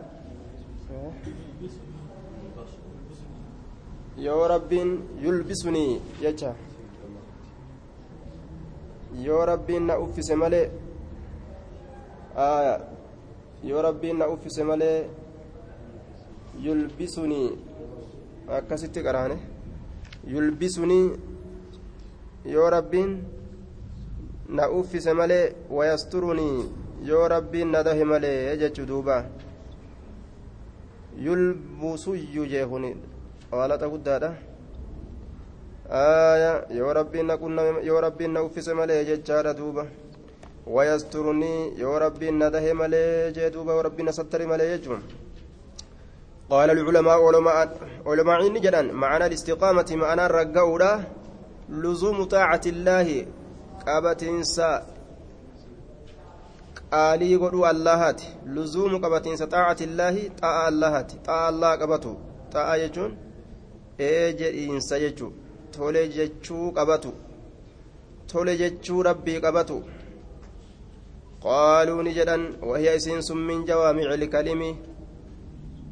yoo 4.18 4.48
rabbiin 4.48 5.00
yulbisunii 5.22 6.00
jecha 6.22 6.54
yoo 9.24 9.44
rabbiin 9.46 9.86
na 9.86 9.98
uffise 9.98 10.34
malee 10.34 10.70
aya 12.36 12.91
yoo 13.64 13.82
rabbiin 13.82 14.18
na 14.18 14.28
uffise 14.28 14.62
malee 14.64 15.06
yulbisunii 16.64 17.50
akkasitti 18.58 19.00
qaraane 19.06 19.36
yulbisunii 20.32 21.06
yoo 22.54 22.70
rabbiin 22.70 23.12
na 24.48 24.68
uffise 24.70 25.12
malee 25.12 25.54
wayasturunii 25.70 26.58
yoo 27.10 27.28
rabbiin 27.28 27.70
na 27.70 27.82
dahe 27.82 28.04
malee 28.04 28.56
jechuu 28.56 28.86
duuba 28.86 29.24
yulbusuyyu 31.24 32.46
jeekuni 32.46 32.96
waalata 33.52 33.88
guddaadha 33.88 34.34
aya 35.90 36.52
yoo 36.78 36.92
rabbiin 36.94 38.32
na 38.32 38.42
uffise 38.42 38.74
malee 38.74 39.04
jechaadha 39.04 39.54
duuba 39.54 39.86
ويسترني 40.67 41.55
يا 41.83 41.97
ربي 41.97 42.31
نده 42.31 42.73
ملي 42.73 43.31
جدوبا 43.35 43.73
وربي 43.77 44.03
نستر 44.03 44.41
ملي 44.51 44.65
يجون 44.73 45.01
قال 46.49 46.69
العلماء 46.71 47.17
علماء 47.27 47.57
علماء 48.05 48.39
جدا 48.65 48.81
معنى 48.81 49.25
الاستقامة 49.25 49.89
معنى 50.03 50.25
الرقاورة 50.25 50.91
لزوم 51.69 52.23
طاعة 52.23 52.61
الله 52.73 53.07
قابتنسا 53.87 54.71
qaalii 56.91 57.37
godhuu 57.37 57.65
allahaati 57.69 58.27
luzuumu 58.55 58.97
qabatiinsa 59.03 59.45
xaacati 59.53 59.83
illaahi 59.89 60.21
xa'a 60.41 60.61
allahaati 60.71 61.15
xa'a 61.27 61.47
allaha 61.51 61.79
qabatu 61.81 62.11
xa'a 62.53 62.75
jechuun 62.81 63.11
ee 64.07 64.27
jedhiinsa 64.41 64.99
jechuu 65.03 65.31
tole 65.77 66.03
jechuu 66.17 66.67
qabatu 66.77 67.11
tole 68.31 68.53
jechuu 68.61 69.01
rabbii 69.09 69.39
qabatu 69.45 69.77
qaaluu 71.42 72.02
ni 72.02 72.12
jedhan 72.18 72.42
wahiya 72.70 72.94
isiin 72.94 73.22
sun 73.22 73.38
min 73.38 73.64
jawaamici 73.64 74.14
ilkalimi 74.14 74.76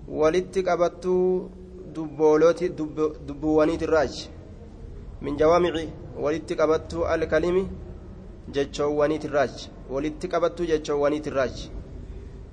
walitti 0.09 0.63
qabattuu 0.63 1.51
dubbooloti 1.95 2.69
dubbuwwaniitirraaji 3.27 4.31
min 5.23 5.37
jawaamici 5.37 5.89
walitti 6.21 6.55
qabattuu 6.57 7.05
alkalimi 7.05 7.69
jechoowwaniitirraaji 8.55 9.71
walitti 9.91 10.29
qabattuu 10.29 10.67
jechoowwaniitirraaji 10.67 11.71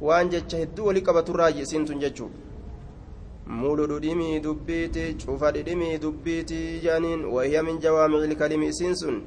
waan 0.01 0.29
jecha 0.29 0.57
hedduu 0.57 0.85
walii 0.85 1.01
qabaturraaji 1.01 1.61
isiin 1.61 1.85
tun 1.85 1.99
jechuu 1.99 2.29
mulu 3.47 3.87
dhudhimii 3.87 4.39
dubbiiti 4.39 5.13
cufa 5.25 5.51
dhidhimii 5.51 5.97
dubbiiti 5.97 6.79
jaaniin 6.83 7.25
wahiya 7.25 7.63
min 7.63 7.79
jawaamici 7.79 8.25
ilkalimi 8.29 8.67
isiin 8.67 8.95
sun 8.95 9.21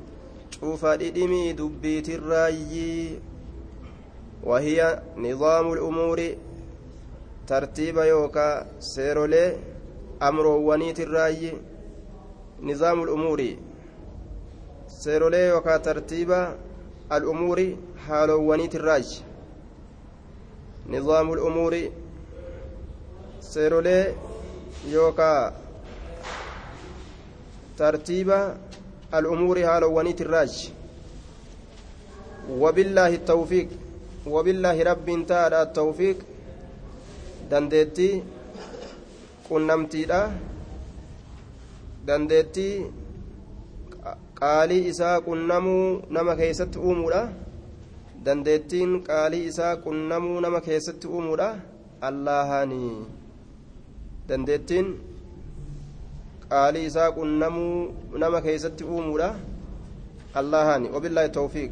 cufa 0.60 0.96
dhidhimii 0.96 1.52
dubbiitirraayi 4.44 4.44
wahiya 4.44 5.02
nidaamu 5.16 5.74
lumuuri 5.74 6.38
tartiiba 7.46 8.06
yookaa 8.06 8.64
seerolee 8.78 9.58
amroowwaniitirraayi 10.20 11.52
nizaamu 12.60 13.04
lumuuri 13.04 13.58
seerolee 14.86 15.46
yookaa 15.48 15.78
tartiiba 15.78 16.54
al'umuuri 17.10 17.78
haalowwaniitirraayi 18.08 19.22
nizaamu 20.86 21.34
lumuuri 21.34 21.92
seerolee 23.40 24.14
yookaa 24.92 25.52
tartiiba 27.78 28.56
al'umuuri 29.12 29.62
haalowwaniitirraayi 29.62 30.72
وبالله 32.50 33.08
التوفيق 33.14 33.68
وبالله 34.27 34.83
رب 34.91 35.07
تعالى 35.27 35.61
التوفيق 35.61 36.17
dandeettii 37.51 38.23
qunnamtiidha 39.47 40.19
dandeettii 42.07 42.85
qaalii 44.39 44.87
isaa 44.91 45.17
qunnamuu 45.27 46.01
nama 46.15 46.33
keessatti 46.39 46.79
uumuudha 46.87 47.21
dandeettiin 48.25 48.91
qaalii 49.09 49.43
isaa 49.51 49.75
qunnamuu 49.85 50.39
nama 50.45 50.61
keessatti 50.67 51.07
uumuudha 51.07 51.49
allahaanii 52.09 52.95
dandeettiin 54.29 54.87
qaalii 56.49 56.85
isaa 56.91 57.11
qunnamuu 57.19 57.77
nama 58.23 58.41
keessatti 58.47 58.83
uumuudha 58.95 59.29
allahaani 60.41 60.89
wabillaahi 60.95 61.29
tawfiiq 61.39 61.71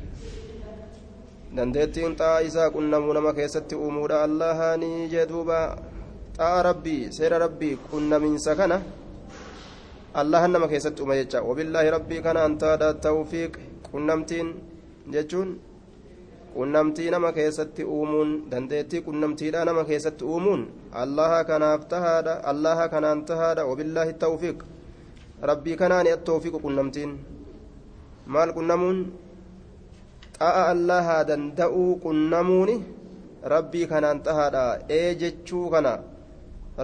dandeettiin 1.56 2.16
xaa 2.20 2.38
isaa 2.48 2.70
qunnamuu 2.70 3.12
nama 3.16 3.32
keessatti 3.38 3.74
uumuudha 3.84 4.22
allahaanii 4.26 5.08
jee 5.12 5.26
duuba 5.30 5.58
xaa 6.38 6.62
rabbii 6.68 7.12
seera 7.16 7.38
rabbii 7.44 7.74
qunnamiinsa 7.90 8.56
kana 8.60 8.76
allahan 10.20 10.52
nama 10.52 10.68
keessatti 10.72 11.02
uuma 11.02 11.16
jecha 11.20 11.42
wabillaahi 11.48 11.90
rabbii 11.96 12.20
kana 12.26 12.44
antaadha 12.48 12.88
tawfiiq 13.06 13.54
qunnamtiin 13.90 14.48
jechuun 15.14 15.50
qunnamtii 16.56 17.10
nama 17.14 17.30
keessatti 17.38 17.84
uumuun 17.96 18.30
dandeettii 18.50 19.00
qunnamtiidha 19.06 19.64
nama 19.68 19.84
keessatti 19.90 20.24
uumuun 20.32 20.62
allaha 21.02 21.38
kanaaf 21.50 21.86
tahaadha 21.94 22.34
allaha 22.52 22.88
kanaan 22.94 23.24
tahaadha 23.30 23.64
wabillaahi 23.70 24.12
tawfiiq 24.24 24.58
rabbii 25.52 25.76
kanaani 25.82 26.10
attawfiiqu 26.16 26.60
qunnamtiin 26.66 27.12
maal 28.36 28.52
qunnamuun 28.58 29.00
xa'a 30.40 30.62
allahaa 30.74 31.24
danda'uu 31.30 31.90
qunnamuuni 32.04 32.76
rabbii 33.54 33.86
kanaan 33.92 34.22
tahaadha 34.28 34.64
ee 34.98 35.14
jechuu 35.22 35.66
kana 35.74 35.92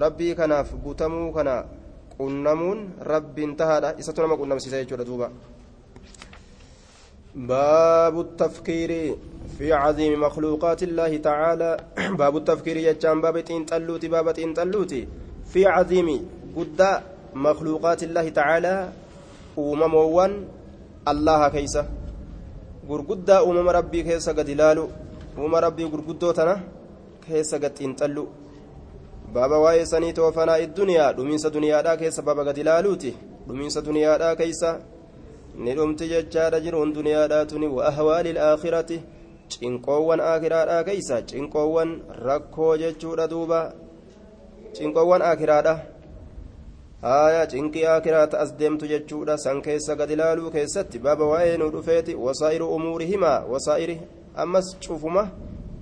rabbii 0.05 0.35
kanaaf 0.41 0.75
butamuu 0.85 1.33
kana 1.37 1.57
qunnamuun 2.19 2.81
rabbiin 3.13 3.57
tahaadha 3.61 3.95
isatu 4.01 4.23
nama 4.23 4.41
qunnamsiisa 4.43 4.83
jechuudha 4.83 5.11
duuba 5.11 5.29
باب 7.35 8.21
التفكير 8.21 9.17
في 9.59 9.73
عظيم 9.73 10.21
مخلوقات 10.21 10.83
الله 10.83 11.17
تعالى 11.17 11.71
باب 12.19 12.37
التفكير 12.37 12.77
يجان 12.77 13.21
باب 13.21 13.41
تنتلوتي 13.41 14.09
باب 14.09 14.33
تنتلوتي 14.33 15.09
في 15.51 15.67
عظيم 15.67 16.09
قد 16.57 16.81
مخلوقات 17.35 18.03
الله 18.03 18.29
تعالى 18.29 18.75
أمموان 19.59 20.33
الله 21.09 21.49
كيسه 21.49 21.85
gurguddaa 22.89 23.43
uumama 23.45 23.73
rabbii 23.73 24.03
keessa 24.09 24.33
gad 24.39 24.49
ilaalu 24.49 24.85
uumama 25.37 25.61
rabbii 25.67 25.89
gurguddoo 25.93 26.33
tana 26.39 26.55
keessa 27.27 27.59
gad 27.59 27.73
xiinxallu 27.79 28.25
baaba 29.35 29.59
waa'ee 29.65 29.87
sanii 29.93 30.13
toofanaa 30.19 30.59
idduniyaa 30.67 31.13
dhumiinsa 31.17 31.51
duniyaadhaa 31.55 31.97
keessa 32.03 32.23
baaba 32.27 32.45
gad 32.49 32.59
ilaaluuti 32.63 33.11
dhumiinsa 33.49 33.81
duniyaadhaa 33.87 34.37
keessa 34.41 34.71
ni 35.65 35.75
dhumti 35.79 36.09
jechaadha 36.13 36.61
jiruun 36.61 36.93
duniyaadhaa 36.99 37.45
tuni 37.51 37.67
wa 37.77 37.87
ahwaali 37.91 38.31
ilaakhirati 38.31 38.99
cinqoowwan 39.55 40.21
aakiraadhaa 40.21 40.85
keessa 40.89 41.23
cinqoowwan 41.33 41.91
rakkoo 42.27 42.77
jechuudha 42.83 43.27
duuba 43.33 43.61
cinqoowwan 44.77 45.23
aakiraadha 45.31 45.75
akiraata 47.05 48.39
as 48.41 48.57
deemtu 48.57 48.87
jechuudha 48.87 49.39
san 49.39 49.63
keessa 49.63 49.95
gad 49.97 50.11
ilaaluu 50.11 50.51
keessatti 50.51 50.99
baaba 50.99 51.25
waa'ee 51.27 51.57
nu 51.57 51.71
dhufeeti 51.71 52.15
wasaa'iru 52.15 52.75
umuurihimaa 52.75 53.45
wasaa'iri 53.53 54.01
ammas 54.37 54.77
cufuma 54.81 55.29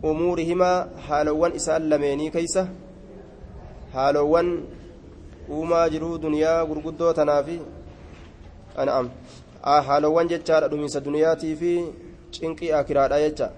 umuurihimaa 0.03 0.87
haalowwan 1.09 1.55
isaan 1.55 1.89
lameenii 1.89 2.31
keeysa 2.31 2.67
haalowwan 3.93 4.63
uumaa 5.51 5.89
jiruu 5.89 6.19
duniyaa 6.19 6.67
gurguddoo 6.67 7.13
tanaafi 7.13 7.61
an'am 8.77 9.11
haalowwan 9.63 10.29
jechaadha 10.29 10.69
dhumiinsa 10.69 11.01
duniyaatii 11.01 11.57
fi 11.57 11.73
cinqii 12.31 12.73
akiraadha 12.73 13.21
jecha 13.21 13.51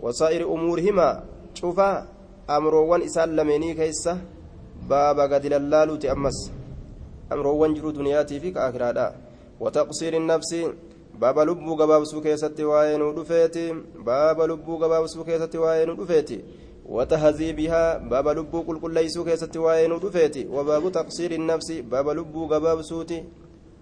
wasaa'iri 0.00 0.44
umuurihimaa 0.44 1.22
cufa 1.60 2.06
amroowwan 2.48 3.02
isaan 3.02 3.36
lameenii 3.36 3.74
keeysa 3.74 4.16
baaba 4.88 5.28
gad 5.28 5.44
ilallaaluuti 5.44 6.08
ammas 6.08 6.61
amroowwan 7.31 7.73
jiruu 7.73 7.91
duniyaatii 7.91 8.39
fi 8.39 8.51
kaakiraadha 8.51 9.13
wataqsiiri 9.59 10.19
nafsi 10.19 10.61
baaba 11.19 11.45
lubbuu 11.45 11.75
gabaabsuu 11.75 12.21
keessatti 12.21 12.63
waa'ee 12.63 12.97
nu 12.97 13.11
dhufeeti 13.13 13.73
baaba 14.05 14.47
lubbuu 14.47 14.77
gabaabsuu 14.77 15.23
keessatti 15.23 15.57
waa'ee 15.57 15.85
nu 15.85 15.95
dhufeeti 15.95 16.43
وتهذيبها 16.87 17.97
باب 17.97 18.27
لبو 18.27 18.61
قل 18.61 18.79
قل 18.79 18.93
ليسو 18.93 19.23
كيست 19.23 19.57
وين 19.57 19.99
دفيتي 19.99 20.47
وباب 20.47 20.91
تقصير 20.91 21.31
النفس 21.31 21.71
باب 21.91 22.07
لبو 22.09 22.47
قباب 22.47 22.81
سوتي 22.81 23.23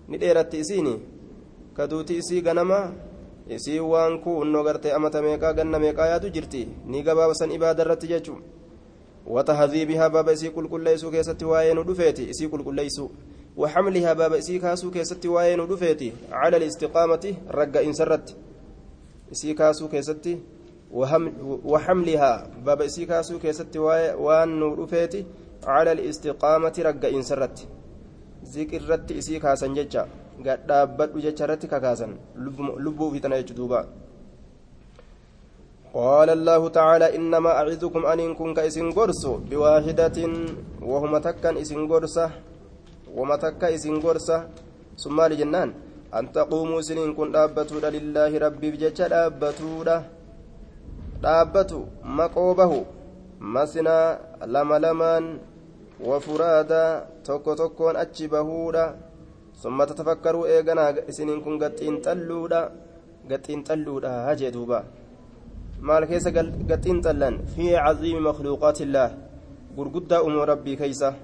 نديرت 0.09 0.55
إسيني 0.55 0.95
كدوتي 1.77 2.19
إسي 2.19 2.39
غنما 2.45 2.79
إسي 3.51 3.79
وان 3.79 4.17
كون 4.23 4.51
نغرتي 4.51 4.95
أمتا 4.95 5.21
ميقا 5.21 5.51
غنى 5.51 5.79
ميقا 5.79 6.05
يادو 6.05 6.27
جرتي 6.35 6.67
ني 6.91 7.01
قباب 7.07 7.33
سن 7.33 7.51
إبادة 7.51 7.83
رتججو 7.83 8.35
وتهذيبها 9.27 10.07
باب 10.07 10.29
إسي 10.29 10.47
قل 10.55 10.67
قل 10.71 10.81
ليسو 10.83 11.11
كيست 11.11 11.43
وين 11.43 11.85
دفيتي 11.89 12.29
إسي 12.29 12.45
قل 12.45 12.61
قل 12.65 12.75
ليسو 12.75 13.07
وحملها 13.60 14.12
باب 14.12 14.32
إسي 14.32 14.58
كاسو 14.58 14.90
كيست 14.90 15.26
وين 15.26 15.60
دفيتي 15.68 16.12
على 16.32 16.56
الاستقامة 16.56 17.24
رقا 17.58 17.80
إن 17.84 17.92
سرت. 17.92 18.26
إسي 19.32 19.54
كاسو 19.54 19.88
كيستي 19.88 20.34
وحملها 21.70 22.32
باب 22.66 22.80
إسي 22.82 23.04
كاسو 23.10 23.38
كيستي 23.38 23.78
وان 24.24 24.60
دفيتي 24.80 25.20
على 25.66 25.92
الاستقامة 25.92 26.76
رقا 26.78 27.08
إن 27.16 27.22
سرت. 27.22 27.56
ذكر 28.54 28.82
رت 28.90 29.12
إسي 29.12 29.38
كاسن 29.38 29.74
ججا. 29.74 30.02
قد 30.46 30.66
دابت 30.66 31.10
ججا 31.24 31.44
رت 31.50 31.66
كاسن 31.66 32.10
لبو 32.84 33.10
في 33.10 33.18
تنايج 33.20 33.52
دوبا. 33.52 33.80
قال 35.94 36.30
الله 36.30 36.68
تعالى 36.68 37.16
إنما 37.16 37.50
أعظكم 37.50 38.06
أن 38.06 38.20
إن 38.20 38.34
كنت 38.34 38.58
إسن 38.58 38.90
قرص 38.92 39.26
بواحدة 39.26 40.18
وهم 40.82 41.18
تكن 41.18 41.56
إسن 41.56 41.80
قرصة 43.16 43.18
وما 43.18 43.36
تك 43.36 43.64
إسن 43.64 44.00
قرصة 44.00 44.38
ثم 45.02 45.18
لجنان 45.20 45.70
أن 46.14 46.32
تقوموا 46.32 46.80
سنين 46.80 47.14
كن 47.14 47.36
أبتودا 47.36 47.90
لله 47.90 48.38
ربي 48.38 48.68
بجتش 48.70 49.00
أبتودا 49.12 49.96
dhaabbatu 51.20 51.78
maqoo 52.18 52.52
bahu 52.56 52.78
masinaa 53.54 54.18
lama 54.54 54.76
lamaan 54.84 55.24
wafuraadaa 56.08 57.00
tokko 57.26 57.54
tokkoon 57.60 57.96
achi 58.02 58.28
bahuudha 58.34 58.84
summa 59.62 59.86
tatafakkaruu 59.90 60.46
eeganaa 60.54 60.90
isiniin 61.10 61.42
kun 61.44 61.60
gaxiin 61.62 62.00
xalluudha 62.04 62.60
gaxiin 63.30 63.64
xalluudha 63.68 64.10
hajee 64.26 64.52
duuba 64.56 64.78
maal 65.88 66.06
keessa 66.10 66.32
gaxiin 66.70 67.02
xallan 67.04 67.36
fi 67.52 67.68
caziimi 67.84 68.22
makluuqaatillaah 68.28 69.10
gurguddaa 69.76 70.22
umoo 70.28 70.44
rabbii 70.52 70.76
keeysa 70.80 71.14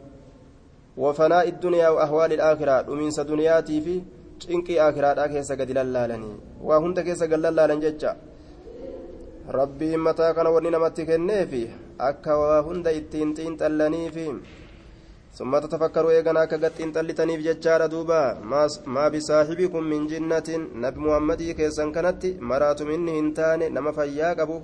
وفناء 0.97 1.49
الدنيا 1.49 1.89
وأهوال 1.89 2.33
الآخرة 2.33 2.91
ومن 2.91 3.11
سدنياتي 3.11 3.81
في 3.81 3.97
cinqii 4.45 4.79
akiraadhaa 4.87 5.29
keessa 5.33 5.57
gadi 5.57 5.75
lallaalanii 5.77 6.35
waa 6.69 6.79
hunda 6.85 7.03
keessa 7.07 7.27
gad 7.33 7.41
lallaalan 7.45 7.81
jecha 7.85 8.11
rabbiin 9.59 10.03
mataa 10.07 10.35
kana 10.37 10.51
wanni 10.57 10.71
namatti 10.75 11.07
kenneefi 11.11 11.63
akka 12.09 12.39
waa 12.43 12.59
hunda 12.67 12.93
ittiin 12.99 13.33
xiinxallaniifi 13.39 14.27
summa 15.39 15.61
tatafakkaruu 15.65 16.13
eegan 16.17 16.41
akka 16.43 16.59
gad 16.65 16.77
xiinxallitaniif 16.79 17.41
jechaadha 17.49 17.89
duuba 17.95 18.21
maa 18.95 19.09
bisaaxibikum 19.15 19.89
min 19.93 20.09
jinnatin 20.13 20.69
nabi 20.85 21.05
muhammadii 21.07 21.57
keessan 21.61 21.93
kanatti 21.97 22.37
maraatum 22.53 22.95
inni 22.97 23.17
hin 23.19 23.33
taane 23.41 23.69
nama 23.79 23.97
fayyaa 23.99 24.35
qabu 24.41 24.61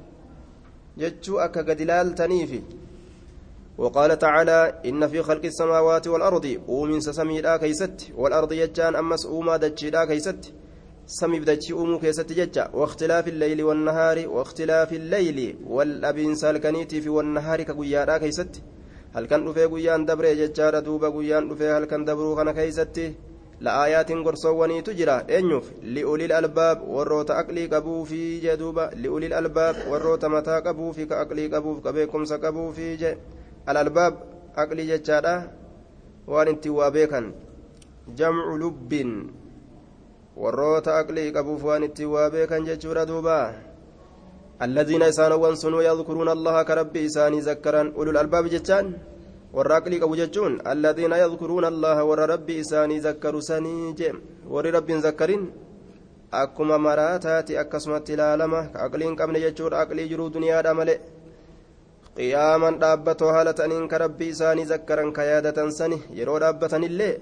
jechuu 1.03 1.41
akka 1.47 1.69
gadi 1.71 1.89
laaltaniifi 1.93 2.61
وقال 3.79 4.19
تعالى 4.19 4.81
إن 4.87 5.09
في 5.09 5.23
خلق 5.23 5.45
السماوات 5.45 6.09
والأرض 6.09 6.61
أومن 6.69 7.00
سميدا 7.00 7.57
كيست 7.57 8.12
والأرض 8.17 8.52
يجان 8.52 8.97
أمس 8.97 9.26
أوما 9.26 9.57
دجيدا 9.57 10.05
كيست. 10.05 10.52
سمي 11.07 11.41
بدجي 11.41 11.73
أومو 11.73 11.99
كيست 11.99 12.33
ججا 12.33 12.71
واختلاف 12.75 13.29
الليل 13.29 13.62
والنهار 13.62 14.29
واختلاف 14.29 14.93
الليل. 14.93 15.57
والأبين 15.67 16.35
سالكنيتي 16.35 17.00
في 17.00 17.09
والنهار 17.09 17.62
كقيادا 17.62 18.19
كيست. 18.19 18.62
هل 19.14 19.26
كان 19.26 19.49
رفي 19.49 19.64
قيان 19.64 20.07
دبر 20.07 20.33
ججارة 20.33 20.81
دوبا 20.81 21.09
قيان 21.09 21.50
رفي 21.50 21.69
هل 21.69 21.85
كان 21.85 22.05
دبرو 22.05 22.37
كان 22.37 22.50
كيست. 22.50 23.12
لآيات 23.61 24.12
قرصواني 24.12 24.83
تجرى. 24.83 25.12
أنيوف 25.38 25.73
لأولي 25.83 26.25
الألباب 26.25 26.88
وروت 26.88 27.31
أقلي 27.31 27.67
قبو 27.67 28.05
في 28.05 28.41
جدوبا 28.41 28.91
لأولي 28.97 29.26
الألباب 29.26 29.76
وروت 29.88 30.25
متى 30.25 30.61
قبو 30.67 30.93
في 30.93 31.05
كأقلي 31.05 31.47
قبو. 31.47 31.81
كبيكم 31.81 32.25
سقبو 32.25 32.73
في 32.73 32.97
جدوبا 32.97 33.42
الألباب 33.71 34.12
أقلي 34.62 34.85
جتشادا 34.90 35.35
وان 36.33 36.49
انت 36.49 36.64
وابيكا 36.66 37.21
جمع 38.19 38.45
لب 38.62 38.92
والروت 40.37 40.87
أقلي 40.88 41.31
قبوف 41.37 41.64
وان 41.64 41.83
انت 41.83 42.00
وابيكا 42.00 42.59
جتشورا 42.69 43.04
دوبا 43.04 43.40
الذين 44.66 45.02
يسانوا 45.02 45.54
سنوا 45.62 45.83
يذكرون 45.83 46.28
الله 46.37 46.57
كربي 46.69 47.07
إساني 47.07 47.40
ذكرا 47.49 47.83
أولو 47.97 48.11
الألباب 48.11 48.45
جتشان 48.54 48.87
warra 49.52 49.76
aqlii 49.81 50.00
qabu 50.00 50.16
jechuun 50.16 50.61
alladiina 50.64 51.16
yadkuruuna 51.21 51.69
allaha 51.69 52.04
warra 52.11 52.26
rabbi 52.26 52.54
isaanii 52.62 53.00
zakkaru 53.07 53.42
sanii 53.49 53.92
jee 53.99 54.12
warri 54.49 54.71
rabbiin 54.76 55.02
zakkarin 55.07 55.42
akkuma 56.42 56.78
maraataati 56.78 57.59
akkasumatti 57.62 58.14
ilaalama 58.16 58.62
ka 58.73 58.87
aqliin 58.87 59.16
qabne 59.16 59.42
jechuudha 59.45 59.83
aqlii 59.85 60.09
jiruu 60.12 60.31
duniyaadha 60.37 60.75
malee 60.78 60.99
qiyaaman 62.16 62.78
dhaabbatoo 62.83 63.33
haala 63.35 63.52
ta'aniin 63.59 63.88
ka 63.88 63.99
rabbii 64.04 64.31
isaanii 64.35 64.64
zakkaran 64.73 65.12
ka 65.16 65.25
yaadatan 65.31 65.71
sani 65.78 65.99
yeroo 66.19 66.38
dhaabbatanillee 66.45 67.12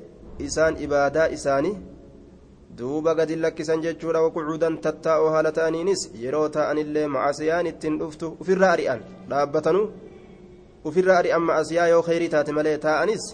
isaan 0.46 0.78
ibaadaa 0.86 1.26
isaanii 1.36 1.76
duuba 2.78 3.14
gadi 3.14 3.36
lakkisan 3.44 3.82
jechuudha 3.84 4.22
waqucuudan 4.24 4.78
tattaa'oo 4.86 5.28
haala 5.34 5.52
ta'aniinis 5.58 6.02
yeroo 6.22 6.48
ta'anillee 6.56 7.06
macasiyaan 7.16 7.66
ittiin 7.72 7.98
dhuftu 8.00 8.30
ufirra 8.44 8.70
ari'an 8.76 9.04
dhaabbatanuu 9.30 9.86
ufirra 10.90 11.18
ari'an 11.18 11.42
macasiyaa 11.50 11.86
yoo 11.92 12.02
kheyrii 12.08 12.32
taate 12.34 12.56
malee 12.58 12.78
taa'anis 12.86 13.28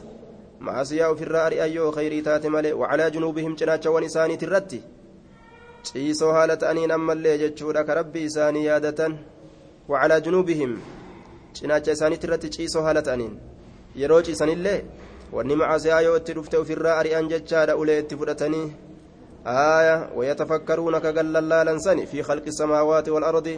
macasiyaa 0.69 1.11
ufirra 1.15 1.45
ari'an 1.45 1.73
yoo 1.77 1.91
kheyrii 1.99 2.23
taate 2.29 2.49
malee 2.57 2.75
wacalaa 2.83 3.11
junuubihim 3.17 3.57
cinaachawwan 3.63 4.09
isaaniit 4.11 4.47
irratti 4.49 4.83
ciisoo 5.89 6.33
haala 6.37 6.57
ta'aniin 6.63 6.97
ammallee 6.99 7.39
jechuudha 7.45 7.85
ka 7.89 7.99
rabbii 8.01 8.27
isaanii 8.33 8.67
yaadatan 8.69 9.19
wacalaa 9.89 10.21
junuubihim 10.29 10.79
cinaacha 11.57 11.93
isaaniitti 11.97 12.27
irratti 12.29 12.49
ciisoo 12.57 12.83
haala 12.87 13.03
ta'aniin 13.09 13.35
yeroo 14.01 14.23
ciisanillee 14.27 14.79
wanni 15.37 15.57
macaasiyaa 15.61 16.01
yoo 16.07 16.17
itti 16.21 16.33
dhufte 16.37 16.57
ofirraa 16.63 16.99
ari'an 17.03 17.29
jechaadha 17.33 17.77
ulee 17.83 17.99
itti 18.03 18.19
fudhatanii 18.21 18.67
aaya 19.47 19.97
wayatafakkaruuna 20.19 21.01
ka 21.01 21.13
gallallaalan 21.13 21.81
sani 21.87 22.07
fi 22.11 22.23
khalqi 22.29 22.53
samaawaati 22.61 23.11
walardi 23.17 23.55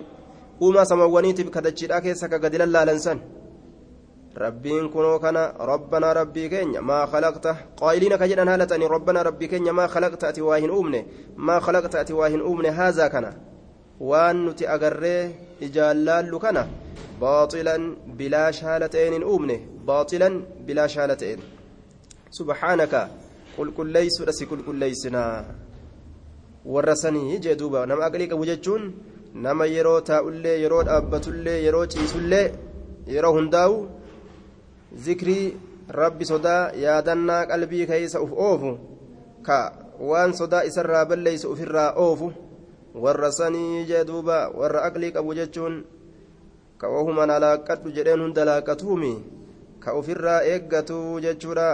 uumaa 0.62 0.84
samawwaniitiif 0.84 1.50
kadachiidhaa 1.50 2.00
keessa 2.06 2.28
ka 2.28 2.38
gadi 2.38 2.58
lallaalan 2.58 3.00
san 3.06 3.20
rabbiin 4.44 4.88
kunoo 4.94 5.18
kana 5.18 5.52
rabbanaa 5.70 6.14
rabbii 6.20 6.48
keenya 6.48 6.82
maa 6.82 7.06
khalaqta 7.12 7.56
qaa'iliina 7.80 8.18
ka 8.18 8.28
jedhan 8.30 8.48
haala 8.48 8.66
ta'anii 8.66 8.88
rabbanaa 8.94 9.22
rabbii 9.28 9.48
keenya 9.52 9.72
maa 9.72 9.88
khalaqta 9.94 10.28
ati 10.28 10.42
waa 10.48 10.58
hin 10.62 10.70
uumne 10.70 11.00
maa 11.36 11.60
khalaqta 11.60 12.00
ati 12.00 12.12
waa 12.12 12.28
hin 12.28 12.42
uumne 12.42 12.70
haazaa 12.80 13.08
kana 13.14 13.32
waan 14.10 14.44
nuti 14.44 14.66
agarree 14.74 15.22
ijaallaallu 15.60 16.38
kana 16.44 16.66
باطلا 17.20 17.96
بلا 18.06 18.50
شهالتين 18.50 19.22
أمنه 19.22 19.60
باطلا 19.86 20.42
بلا 20.66 20.86
شهالتين 20.86 21.38
سبحانك 22.30 22.94
قل 23.58 23.70
كل 23.76 23.86
ليس 23.86 24.22
رسي 24.22 24.46
كل 24.46 24.62
كل 24.66 24.74
ليسنا. 24.74 25.54
ورسني 26.64 27.38
جدوبا 27.38 27.84
نما 27.84 28.06
أقليك 28.06 28.32
وجتشون 28.32 28.94
نما 29.34 29.66
يرو 29.66 29.98
تاؤلي 29.98 30.62
يرو 30.62 30.80
أبتولي 30.80 31.64
يرو 31.64 31.84
تيسولي 31.84 32.52
يرو 33.06 33.38
هنداو. 33.38 33.86
ذكري 34.94 35.56
ربي 35.90 36.24
صدا 36.24 36.74
يادنا 36.74 37.52
قلبي 37.52 37.86
كيس 37.86 38.16
أوف 38.16 38.32
أوفو. 38.32 38.76
كا 39.46 39.72
وان 40.00 40.32
صدا 40.32 40.66
إسرى 40.66 41.04
بل 41.04 41.18
ليس 41.18 41.46
أفرى 41.46 41.80
أوفو. 41.96 42.30
ورسني 42.94 43.84
جدوبا 43.84 44.46
ور 44.46 44.78
أقليك 44.86 45.16
وجتشون 45.16 45.84
ka 46.80 46.86
ohuman 46.88 47.30
alaaqadhu 47.36 47.92
jedheen 47.96 48.20
hunda 48.24 48.44
laaqatuumi 48.50 49.12
ka 49.82 49.92
ofirraa 50.00 50.40
eeggatu 50.52 50.98
jechuudha 51.24 51.68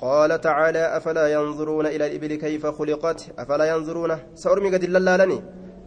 tacaalaa 0.00 0.92
afalaa 0.96 1.28
yanzuruuna 1.28 1.92
ila 1.92 2.04
alibili 2.04 2.38
kayfa 2.38 2.72
khuliqat 2.72 3.18
afalaa 3.42 3.66
yanzuruuna 3.72 4.16
sa 4.34 4.50
ormi 4.50 4.70
gadi 4.70 4.86
lallaalani 4.86 5.38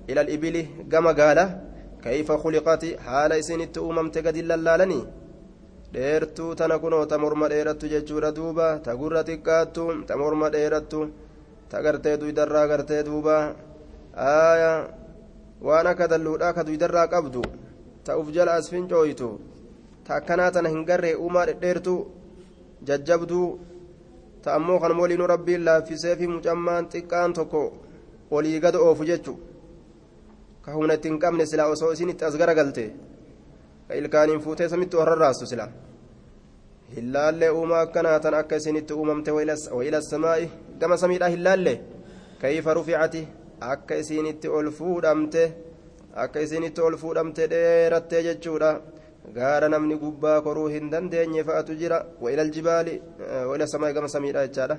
ila 0.08 0.22
alibili 0.22 0.62
gama 0.88 1.14
gaala 1.14 1.46
kayfa 2.04 2.38
khuliqati 2.44 2.96
haala 3.06 3.38
isinitti 3.42 3.80
uumamte 3.80 4.22
gadi 4.22 4.42
lallaalani 4.42 5.00
dheertuu 5.94 6.56
tana 6.56 6.80
kunoo 6.84 7.06
ta 7.06 7.18
morma 7.18 7.50
dheerattu 7.54 7.90
jechuudha 7.94 8.32
duuba 8.38 8.68
ta 8.86 8.96
gurra 8.96 9.24
xiqqaattu 9.24 10.06
ta 10.08 10.18
morma 10.22 10.50
dheerattu 10.56 11.00
ta 11.70 11.82
gartee 11.82 12.18
duydarraa 12.22 12.68
gartee 12.68 13.04
duuba 13.10 13.36
aaya 14.16 14.72
waan 15.68 15.88
akka 15.88 16.08
dalluudhaa 16.08 16.54
ka 16.54 16.64
duydarraa 16.68 17.08
qabdu 17.14 17.42
ta'uuf 18.06 18.28
jala 18.36 18.52
as 18.60 18.70
fincooytu 18.74 19.30
ta 20.06 20.12
akkanaa 20.20 20.52
tana 20.56 20.70
hin 20.74 20.84
garree 20.90 21.16
uumaa 21.24 21.46
dhedheertu 21.50 21.94
jajjabduu 22.88 23.48
ta 24.44 24.50
ammoo 24.58 24.80
kan 24.84 24.94
waliinuu 25.02 25.28
rabbiin 25.34 25.64
laaffisee 25.68 26.16
fi 26.20 26.28
mucammaan 26.36 26.90
xiqqaan 26.94 27.34
tokko 27.38 27.62
olii 28.36 28.60
gad 28.64 28.76
oofu 28.88 29.04
jechu 29.12 29.34
ka 30.66 30.70
humna 30.76 30.94
ittiin 30.98 31.20
qabne 31.24 31.46
silaa 31.52 31.70
osoo 31.76 31.92
isin 31.96 32.10
itti 32.14 32.26
as 32.30 32.36
garagalte 32.42 32.86
ka 33.88 33.94
ilkaaniin 34.02 34.42
fuutee 34.46 34.70
samitti 34.74 34.96
warrarraastu 35.00 35.46
silaa 35.52 35.70
hillaallee 36.96 37.50
uumaa 37.58 37.82
akkanaa 37.86 38.20
tan 38.24 38.34
akka 38.42 38.56
isinitti 38.62 38.94
uumamte 39.00 39.32
waila 39.78 40.02
samaa'i 40.12 40.46
gama 40.80 40.98
samiidhaa 41.04 41.32
hillaallee 41.36 41.78
kayfa 42.42 42.74
ruficati 42.78 43.22
akka 43.74 43.96
isinitti 44.02 44.48
ol 44.58 44.68
fuudhamte 44.78 45.44
akka 46.16 46.42
isinitti 46.42 46.82
ol 46.82 46.98
fuudhamte 46.98 47.48
dheerattee 47.48 48.24
jechuudha 48.24 48.70
gaara 49.36 49.70
namni 49.70 49.96
gubbaa 49.98 50.42
koruu 50.46 50.68
hin 50.68 50.90
dandeenye 50.92 51.44
fa'atu 51.44 51.76
jira 51.82 52.06
wailal 52.22 52.52
jibaali 52.56 53.02
waila 53.50 53.68
samaa 53.68 53.92
gama 53.94 54.08
samiidha 54.16 54.48
jechaadha 54.48 54.78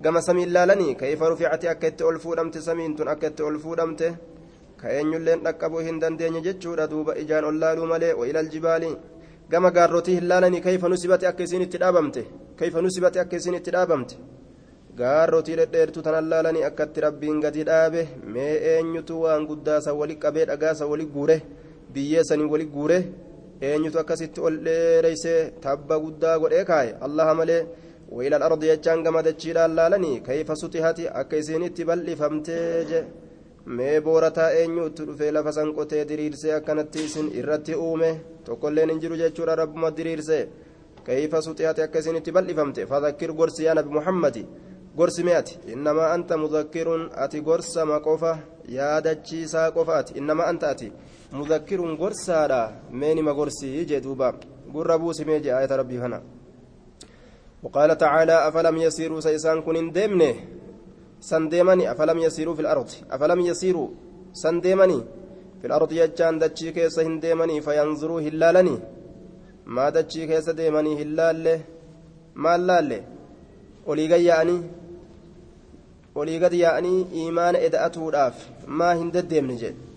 gama 0.00 0.22
samii 0.22 0.46
ilaalanii 0.48 0.94
kayfa 0.94 1.28
ruficati 1.28 1.68
akka 1.68 1.88
itti 1.92 2.04
ol 2.04 2.18
fuudhamte 2.24 2.62
samiin 2.68 2.96
tun 2.96 3.08
akka 3.14 3.26
itti 3.32 3.42
ol 3.42 3.58
fuudhamte 3.58 4.12
ka 4.80 4.88
eenyulleen 4.98 5.44
dhaqqabuu 5.46 5.84
hin 5.88 6.00
dandeenye 6.00 6.40
jechuudha 6.48 6.86
duuba 6.86 7.18
ijaan 7.22 7.44
ol 7.44 7.86
malee 7.92 8.12
wailal 8.20 8.48
jibaali 8.48 8.96
gama 9.50 9.70
gaarrotii 9.70 10.14
hin 10.18 10.28
laalanii 10.28 10.60
kayfa 10.60 10.88
nusibate 10.88 11.26
akka 11.28 11.42
isin 11.42 11.62
itti 11.62 11.78
dhaabamte 11.78 12.22
kayfa 12.56 12.82
nusibate 12.82 13.20
akka 13.20 13.36
isin 13.36 13.54
itti 13.54 13.70
dhaabamte 13.76 14.16
gaarrotii 15.00 15.56
dhedheertuu 15.60 16.02
tanan 16.06 16.28
laalanii 16.32 16.64
akkatti 16.68 17.00
rabbiin 17.06 17.40
gadi 17.44 17.64
dhaabe 17.68 18.02
mee 18.34 18.54
eenyutu 18.72 19.20
waan 19.24 19.46
guddaasa 19.50 19.94
wali 20.00 20.16
qabee 20.24 20.44
dhagaasa 20.50 20.86
wali 20.92 21.06
guure 21.14 21.36
biyyeessanii 21.94 22.48
wali 22.54 22.66
guure 22.74 22.98
eenyutu 23.68 23.98
akkasitti 24.02 24.40
ol 24.48 24.56
dheereysee 24.66 25.38
tabba 25.66 25.98
guddaa 26.04 26.38
godhee 26.42 26.64
kaaye 26.72 26.96
allaha 27.08 27.34
malee 27.42 27.62
وإلى 28.16 28.36
الأرض 28.36 28.62
يجان 28.64 28.98
كما 29.04 29.20
دجيلا 29.26 29.68
لالني 29.68 30.12
كيف 30.28 30.48
سطحت 30.62 30.98
أكيسين 31.20 31.62
اتبلفمتي 31.62 32.58
mee 33.76 34.00
boorataa 34.00 34.50
eenyuutti 34.60 35.04
dhufee 35.08 35.30
lafa 35.36 35.52
san 35.52 35.68
qotee 35.76 36.04
diriirsee 36.08 36.52
akkanatti 36.54 37.04
isin 37.04 37.26
irratti 37.40 37.74
uume 37.74 38.10
tokkolleen 38.44 38.90
hin 38.90 39.00
jiru 39.02 39.16
jechuudha 39.20 39.54
rabbuma 39.60 39.90
diriirsee 39.98 40.42
kayfa 41.06 41.42
suxiyate 41.46 41.82
akka 41.86 41.98
isinitti 42.02 42.32
bal'ifamte 42.36 42.86
fadakkir 42.92 43.32
gorsi 43.38 43.64
yaa 43.66 43.74
nabi 43.78 43.90
muhammadi 43.98 44.42
gorsi 44.96 45.22
me'ati 45.24 45.58
innamaa 45.72 46.12
anta 46.14 46.36
mudakkirun 46.36 47.10
ati 47.24 47.40
gorsama 47.40 48.00
qofa 48.00 48.38
yaadachiisaa 48.76 49.70
qofa 49.76 49.98
ati 50.00 50.18
innamaa 50.18 50.46
anta 50.52 50.70
ati 50.70 50.92
mudakkirun 51.32 51.96
gorsaadha 51.96 52.60
mee 52.90 53.14
nima 53.14 53.34
gorsii 53.34 53.84
jee 53.90 54.00
duuba 54.00 54.34
gurra 54.74 54.98
buusimee 54.98 55.40
jee 55.40 55.54
ayata 55.54 55.76
rabbii 55.76 56.02
kana 56.04 56.20
وقال 57.62 57.98
تعالى 57.98 58.48
أفلم 58.48 58.76
يسيروا 58.76 59.20
سيسان 59.20 59.60
كن 59.62 59.92
ديمنه 59.92 60.34
سنديمني 61.20 61.90
أفلم 61.92 62.18
يسيروا 62.18 62.54
في 62.54 62.60
الأرض 62.60 62.90
أفلم 63.10 63.40
يسيروا 63.40 63.88
سنديمني 64.32 65.00
في 65.60 65.66
الأرض 65.66 65.92
يجان 65.92 66.38
دتشي 66.38 66.72
كيس 66.72 66.98
هنديمني 66.98 67.60
فينظروا 67.60 68.20
هلالني 68.20 68.76
ما 69.66 69.90
دتشي 69.90 70.26
كيس 70.26 70.48
ديمني 70.50 71.02
هلال 71.02 71.60
ما 72.34 72.56
اللال 72.56 72.90
olii 73.86 74.26
yaa'anii 74.26 74.60
olii 76.14 76.38
gad 76.38 76.52
yaa'anii 76.62 77.06
iimaana 77.22 77.58
eda'atuudhaaf 77.66 78.36
maa 78.66 78.94
hin 79.00 79.12
deddeemne 79.14 79.56
jedhe 79.62 79.90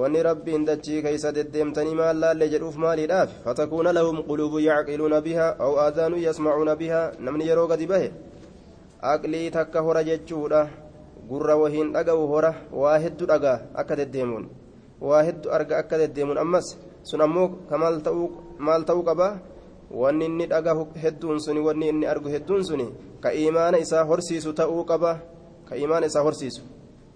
wanni 0.00 0.22
rabbiin 0.22 0.66
dachii 0.66 1.02
keeysa 1.02 1.34
deddeemtanii 1.34 1.94
maal 2.00 2.20
laalle 2.24 2.48
jedhuuf 2.52 2.76
maaliidhaaf 2.84 3.32
fatakuuna 3.44 3.94
lahum 3.98 4.22
quluubu 4.28 4.60
yacqiluuna 4.66 5.20
bihaa 5.26 5.56
aw 5.66 5.72
aadaanu 5.84 6.22
yasmacuuna 6.26 6.76
bihaa 6.82 7.10
namni 7.18 7.48
yeroo 7.48 7.66
gadi 7.72 7.90
bahe 7.92 8.12
aqlii 9.14 9.50
takka 9.50 9.82
hora 9.86 10.04
jechuudha 10.10 10.62
gurra 11.28 11.56
wahiin 11.62 11.92
dhaga'u 11.92 12.26
hora 12.34 12.54
waa 12.82 12.98
heddu 13.04 13.26
dhagaa 13.26 13.58
akka 13.74 13.96
deddeemuun 14.00 14.48
waa 15.00 15.22
heddu 15.28 15.50
arga 15.56 15.78
akka 15.82 15.98
deddeemuun 16.02 16.38
ammas 16.38 16.76
sun 17.02 17.20
ammoo 17.26 17.48
maal 18.58 18.84
ta'uu 18.84 19.02
qabaa 19.10 19.38
wanni 20.02 20.24
inni 20.30 20.46
dhagahu 20.52 20.86
hedduun 21.02 21.40
suni 21.40 21.60
wanni 21.60 21.88
inni 21.88 22.06
argu 22.06 22.28
hedduun 22.34 22.64
suni 22.64 22.86
ka 23.22 23.30
imaana 23.32 23.78
isaa 23.78 24.04
horsiisu 24.10 24.52
ta'uu 24.58 24.84
qaba 24.90 25.12
ka 25.68 25.74
imaana 25.76 26.06
isaa 26.10 26.22
horsiisu 26.26 26.62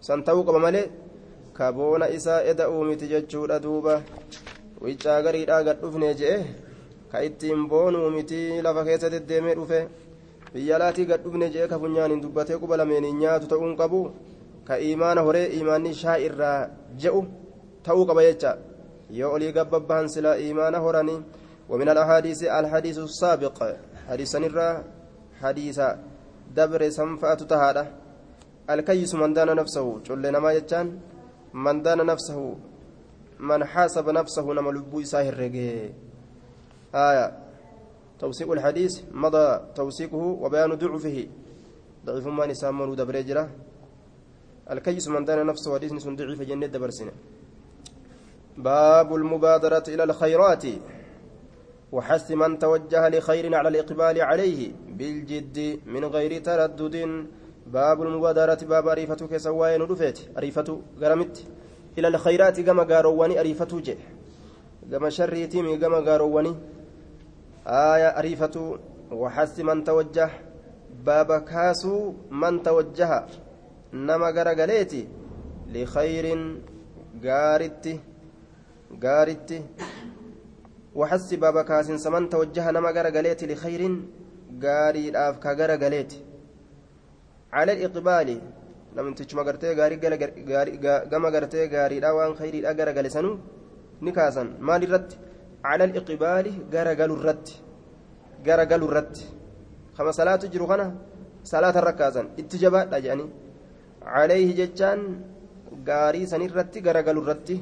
san 0.07 0.23
ta'uu 0.27 0.45
qaba 0.47 0.59
malee 0.67 0.87
ka 1.57 1.73
boona 1.73 2.07
isaa 2.19 2.41
eda'uu 2.51 2.85
miti 2.89 3.07
jechuudha 3.13 3.59
duuba 3.65 3.95
wiccaa 4.81 5.23
gariidhaa 5.25 5.63
gad 5.67 5.81
dhufne 5.83 6.15
je'e 6.21 6.37
ka 7.11 7.23
ittiin 7.29 7.67
boonuu 7.71 8.11
miti 8.17 8.41
lafa 8.63 8.85
keessa 8.85 9.11
deddeemee 9.15 9.55
dhufe 9.59 9.81
biyya 10.53 10.79
laatii 10.83 11.07
gad 11.11 11.21
dhufne 11.25 11.51
je'e 11.55 11.69
ka 11.69 11.79
funyaaniin 11.79 12.23
dubbatee 12.25 12.59
quba 12.63 12.77
lameeniin 12.81 13.19
nyaatu 13.23 13.47
ta'uun 13.53 13.77
qabu 13.81 14.01
ka 14.69 14.79
imaana 14.79 15.27
horee 15.27 15.47
imaanni 15.61 15.95
shaa 16.03 16.19
irraa 16.29 16.61
je'u 17.03 17.23
ta'uu 17.87 18.07
qaba 18.09 18.23
jecha 18.29 18.57
yoo 19.19 19.33
olii 19.35 19.53
gabbabbahan 19.57 20.09
silaa 20.09 20.37
imaana 20.51 20.79
horanii 20.87 21.21
ومن 21.71 21.89
الأحاديث 21.89 22.43
الحديث 22.45 22.99
السابق 22.99 23.59
حديث 24.09 24.37
نرى 25.37 25.49
حديث 25.49 25.81
دبر 26.57 26.91
سنفأة 26.91 27.35
تهادة 27.35 27.87
الكيس 28.71 29.15
من 29.15 29.33
دان 29.33 29.57
نفسه 29.57 30.01
جل 30.07 30.37
ما 30.37 30.53
يجان 30.53 30.99
من 31.55 31.83
دان 31.83 32.07
نفسه 32.07 32.57
من 33.41 33.65
حاسب 33.65 34.09
نفسه 34.11 34.43
لبو 34.43 35.01
إساه 35.01 35.29
الرقي 35.29 35.91
آية 36.95 37.27
توثيق 38.19 38.51
الحديث 38.53 39.01
مضى 39.13 39.61
توثيقه 39.75 40.17
وبيان 40.17 40.75
ضعفه 40.75 41.27
ضعيف 42.07 42.27
ما 42.27 42.47
نسام 42.47 42.81
من 42.81 42.97
دبر 42.97 43.21
جرا 43.21 43.51
الكيس 44.71 45.09
من 45.09 45.25
دان 45.25 45.47
نفسه 45.47 45.75
حديث 45.75 45.93
نسون 45.93 46.17
ضعيف 46.17 46.43
جنة 46.43 46.67
دبر 46.67 46.91
سنة 46.91 47.13
باب 48.57 49.15
المبادرة 49.15 49.85
إلى 49.89 50.05
الخيرات 50.05 50.65
وحث 51.93 52.31
من 52.31 52.59
توجه 52.59 53.09
لخير 53.09 53.55
على 53.55 53.69
الإقبال 53.69 54.21
عليه 54.23 54.73
بالجد 54.99 55.81
من 55.87 56.05
غير 56.05 56.33
تردد. 56.43 56.97
باب 57.67 58.03
المبادرة 58.03 58.61
باب 58.73 58.89
أريفتك 58.89 59.37
سواين 59.37 59.83
رفيت 59.83 60.19
أريفة 60.39 60.69
قرمت 61.03 61.45
إلى 61.99 62.09
الخيرات 62.09 62.61
كما 62.61 62.83
قارواني 62.83 63.41
أريفة 63.41 63.81
جه. 63.87 63.97
كما 64.91 65.11
شريتي 65.11 65.77
كما 65.83 65.99
قارواني 66.07 66.55
آية 67.67 68.09
أريفة 68.21 68.79
وحث 69.11 69.61
من 69.61 69.85
توجه. 69.85 70.31
باب 71.05 71.31
كاسو 71.51 72.13
من 72.31 72.63
توجه. 72.63 73.27
نما 73.93 74.27
قرقليتي 74.37 75.03
لخير 75.75 76.27
قارتي 77.25 78.01
قارتي 79.03 79.63
وحس 80.95 81.35
بابا 81.35 81.63
كاسن 81.63 81.99
سمن 81.99 82.29
توجه. 82.29 82.71
نما 82.71 82.91
غرغليت 82.91 83.45
لخير 83.45 83.83
gaariidhaaf 84.63 85.39
ka 85.41 85.55
gara 85.55 85.77
galeeti. 85.77 86.19
Calal 87.53 87.79
iqbaali 87.87 88.37
namtichuma 88.95 89.45
gartee 89.45 89.75
gama 91.11 91.31
gartee 91.31 91.69
gaariidha 91.69 92.15
waan 92.17 92.35
khayriidha 92.39 92.75
gara 92.75 92.93
gale 92.93 93.11
sanuu 93.11 93.37
ni 94.01 94.13
kaasan. 94.13 94.49
Maal 94.61 94.83
irratti? 94.83 95.17
Calal 95.63 95.91
iqbaali 95.99 96.51
gara 96.71 96.95
galu 96.95 97.15
irratti. 97.21 97.55
Gara 98.45 98.65
galu 98.67 98.87
kama 99.97 100.13
salaatu 100.13 100.47
jiru 100.53 100.67
kana 100.69 100.87
salaata 101.43 101.81
irra 101.81 101.93
kaasan. 102.01 102.27
Itti 102.41 102.59
jabaadha 102.59 103.01
jedhanii. 103.05 103.31
Calayhi 104.05 104.53
jechaan 104.61 105.01
gaarii 105.89 106.27
sanirratti 106.33 106.83
gara 106.87 107.03
galu 107.03 107.23
irratti 107.25 107.57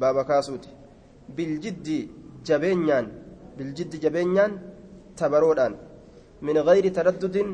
baaba 0.00 0.24
kaasuuti. 0.24 0.68
Biljiddi 1.36 1.98
jabeenyaan 2.48 3.06
biljiddi 3.56 3.96
jabeenyaan 4.04 4.52
tabaroodhaan. 5.18 5.74
Taraddudin 6.96 7.48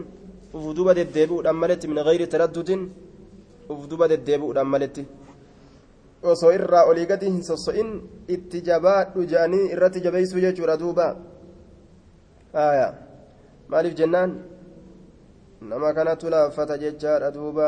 uf 0.54 0.64
duba 0.76 0.94
deddeebi'uudhaan 0.94 1.56
maletti 1.56 1.86
min 1.88 1.98
gayri 2.08 2.26
taraddudin 2.26 2.80
uf 3.72 3.80
duba 3.90 4.08
deddeebi'uudhaan 4.08 4.66
maletti 4.74 5.02
osoo 6.22 6.52
irraa 6.58 6.84
olii 6.90 7.06
gadi 7.06 7.26
hin 7.26 7.42
sosso'in 7.42 7.90
itti 8.34 8.62
jabaadhu 8.68 9.26
jedhanii 9.30 9.70
irratti 9.74 10.00
jabeeysuu 10.06 10.40
jechuudha 10.40 10.76
duuba 10.82 11.06
maaliif 13.70 13.94
jennaan 14.00 14.30
nama 15.60 15.92
kanatu 15.96 16.30
laaffata 16.34 16.78
jechaadha 16.84 17.30
duuba 17.36 17.66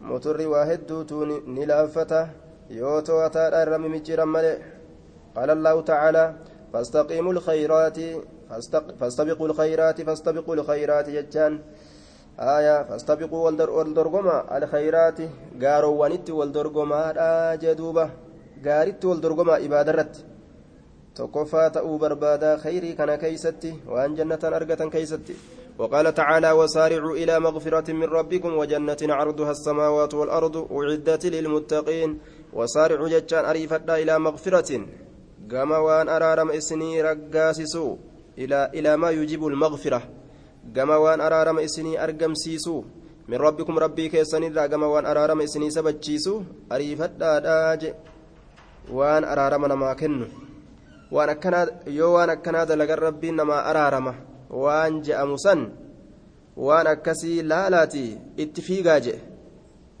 motorri 0.00 0.46
waa 0.52 0.64
hedduutu 0.70 1.26
ni 1.54 1.66
laaffata 1.66 2.20
yoo 2.80 2.98
to'ataadha 3.08 3.62
irra 3.64 3.78
mimicciiran 3.84 4.28
malee 4.36 4.58
قال 5.36 5.50
الله 5.50 5.76
تعالى 5.92 6.24
فاستقيموا 6.72 7.32
الخيرات 7.32 7.98
فاستبقوا 9.00 9.46
الخيرات 9.48 10.02
فاستبقوا 10.02 10.54
الخيرات 10.54 11.10
جتان 11.10 11.52
آية 12.38 12.82
فاستبقوا 12.82 13.50
والدرغما. 13.78 14.58
الخيرات 14.58 15.18
قاروا 15.62 16.06
ونت 16.06 16.30
والدرغما 16.30 17.02
جدوبة. 17.54 18.10
قارت 18.66 19.04
والدرغما 19.04 19.56
إبادرت. 19.64 20.24
تقفى 21.14 21.70
تأو 21.74 21.98
بربادا 21.98 22.56
خيري 22.56 22.92
كان 22.92 23.14
كيستي 23.14 23.74
وأن 23.88 24.14
جنة 24.14 24.38
أرقة 24.44 24.88
كيستي. 24.88 25.34
وقال 25.78 26.14
تعالى 26.14 26.52
وسارعوا 26.52 27.16
إلى 27.16 27.40
مغفرة 27.40 27.92
من 27.92 28.04
ربكم 28.04 28.52
وجنة 28.56 28.96
عرضها 29.02 29.50
السماوات 29.50 30.14
والأرض 30.14 30.56
أعدت 30.72 31.26
للمتقين. 31.26 32.18
وسارعوا 32.52 33.08
جتان 33.08 33.44
أريفتا 33.44 33.94
إلى 33.96 34.18
مغفرة. 34.18 34.86
gama 35.42 35.78
waan 35.82 36.08
araarama 36.08 36.54
raggaasisu 38.38 38.72
ilaa 38.72 38.96
maa 38.96 39.10
yujibu 39.10 39.50
lmagfira 39.50 40.02
gama 40.72 40.98
waan 40.98 41.20
araarama 41.20 41.62
isinii 41.62 41.96
argamsiisu 41.96 42.84
min 43.28 43.38
rabbikum 43.40 43.78
rabbii 43.78 44.08
keessanirraa 44.10 44.68
gama 44.68 44.88
waan 44.88 45.06
araarama 45.06 45.42
isinii 45.42 45.70
sabachiisu 45.70 46.44
ariifadhaadhaa 46.70 47.76
je 47.76 47.94
waan 48.90 49.24
araarama 49.24 49.68
namaa 49.68 49.94
kennu 49.94 50.26
waan 51.10 51.30
akkanaa 51.30 51.66
yoo 51.86 52.12
waan 52.12 52.30
akkanaa 52.30 52.66
dalagan 52.66 52.98
rabbiin 52.98 53.34
namaa 53.34 53.64
araarama 53.64 54.14
waan 54.50 55.02
je'amu 55.02 55.38
san 55.38 55.70
waan 56.56 56.86
akkasii 56.86 57.42
laalaati 57.42 58.18
itti 58.36 58.62
fiigaa 58.62 59.00
je 59.00 59.31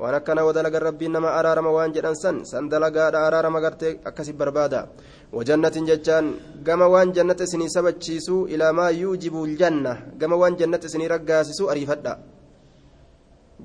waan 0.02 0.14
akkana 0.18 0.42
wadalagan 0.48 0.82
rabbiin 0.88 1.12
nama 1.16 1.28
araarama 1.38 1.70
waan 1.76 1.94
jedhan 1.96 2.16
san 2.22 2.36
san 2.50 2.64
dalagaadha 2.72 3.18
araarama 3.26 3.60
gartee 3.64 3.94
akkasi 4.08 4.32
barbaada 4.40 4.82
وجنة 5.36 5.76
ججان 5.88 6.26
كما 6.66 6.86
وان 6.92 7.08
جنة 7.16 7.40
سني 7.52 7.66
سبتشيسو 7.76 8.36
إلى 8.52 8.66
ما 8.78 8.86
يوجب 9.02 9.34
الجنة 9.48 9.92
كما 10.20 10.36
وان 10.40 10.54
جنة 10.60 10.84
سني 10.92 11.06
رقاسسو 11.12 11.64
أريفدا 11.72 12.12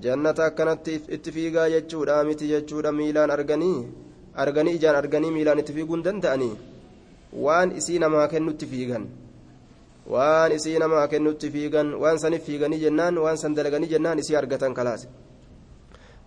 جنة 0.03 0.39
كانت 0.57 0.87
اتفيقا 1.15 1.63
يجودا 1.75 2.23
متي 2.27 2.45
يجودا 2.53 2.91
ميلان 2.99 3.29
أرغني 3.35 3.73
أرغني 4.41 4.71
إجان 4.79 4.95
أرغني 5.01 5.29
ميلان 5.35 5.57
اتفيقون 5.61 6.01
دندأني 6.05 6.51
وان 7.43 7.67
إسينا 7.79 8.07
ما 8.13 8.23
كنو 8.31 8.51
اتفيقا 8.55 8.99
waan 10.13 10.51
isii 10.55 10.79
namaa 10.79 11.07
kennutti 11.11 11.51
fiigan 11.51 11.87
waan 12.01 12.17
sanif 12.23 12.43
fiiganii 12.47 12.79
jennaan 12.83 13.17
waan 13.23 13.37
san 13.41 13.55
dalaganii 13.57 13.89
jennaan 13.93 14.19
isii 14.23 14.37
argatan 14.41 14.73
kalaase 14.77 15.07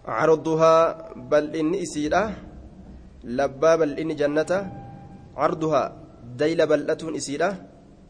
عرضها 0.07 0.75
بل 1.31 1.45
إن 1.57 1.75
إسيرة 1.75 2.23
لبا 3.25 3.77
بل 3.77 3.91
إن 4.01 4.17
جنة 4.17 4.51
عرضها 5.37 5.83
ديل 6.39 6.61
بلة 6.67 7.03
إسيرة 7.17 7.51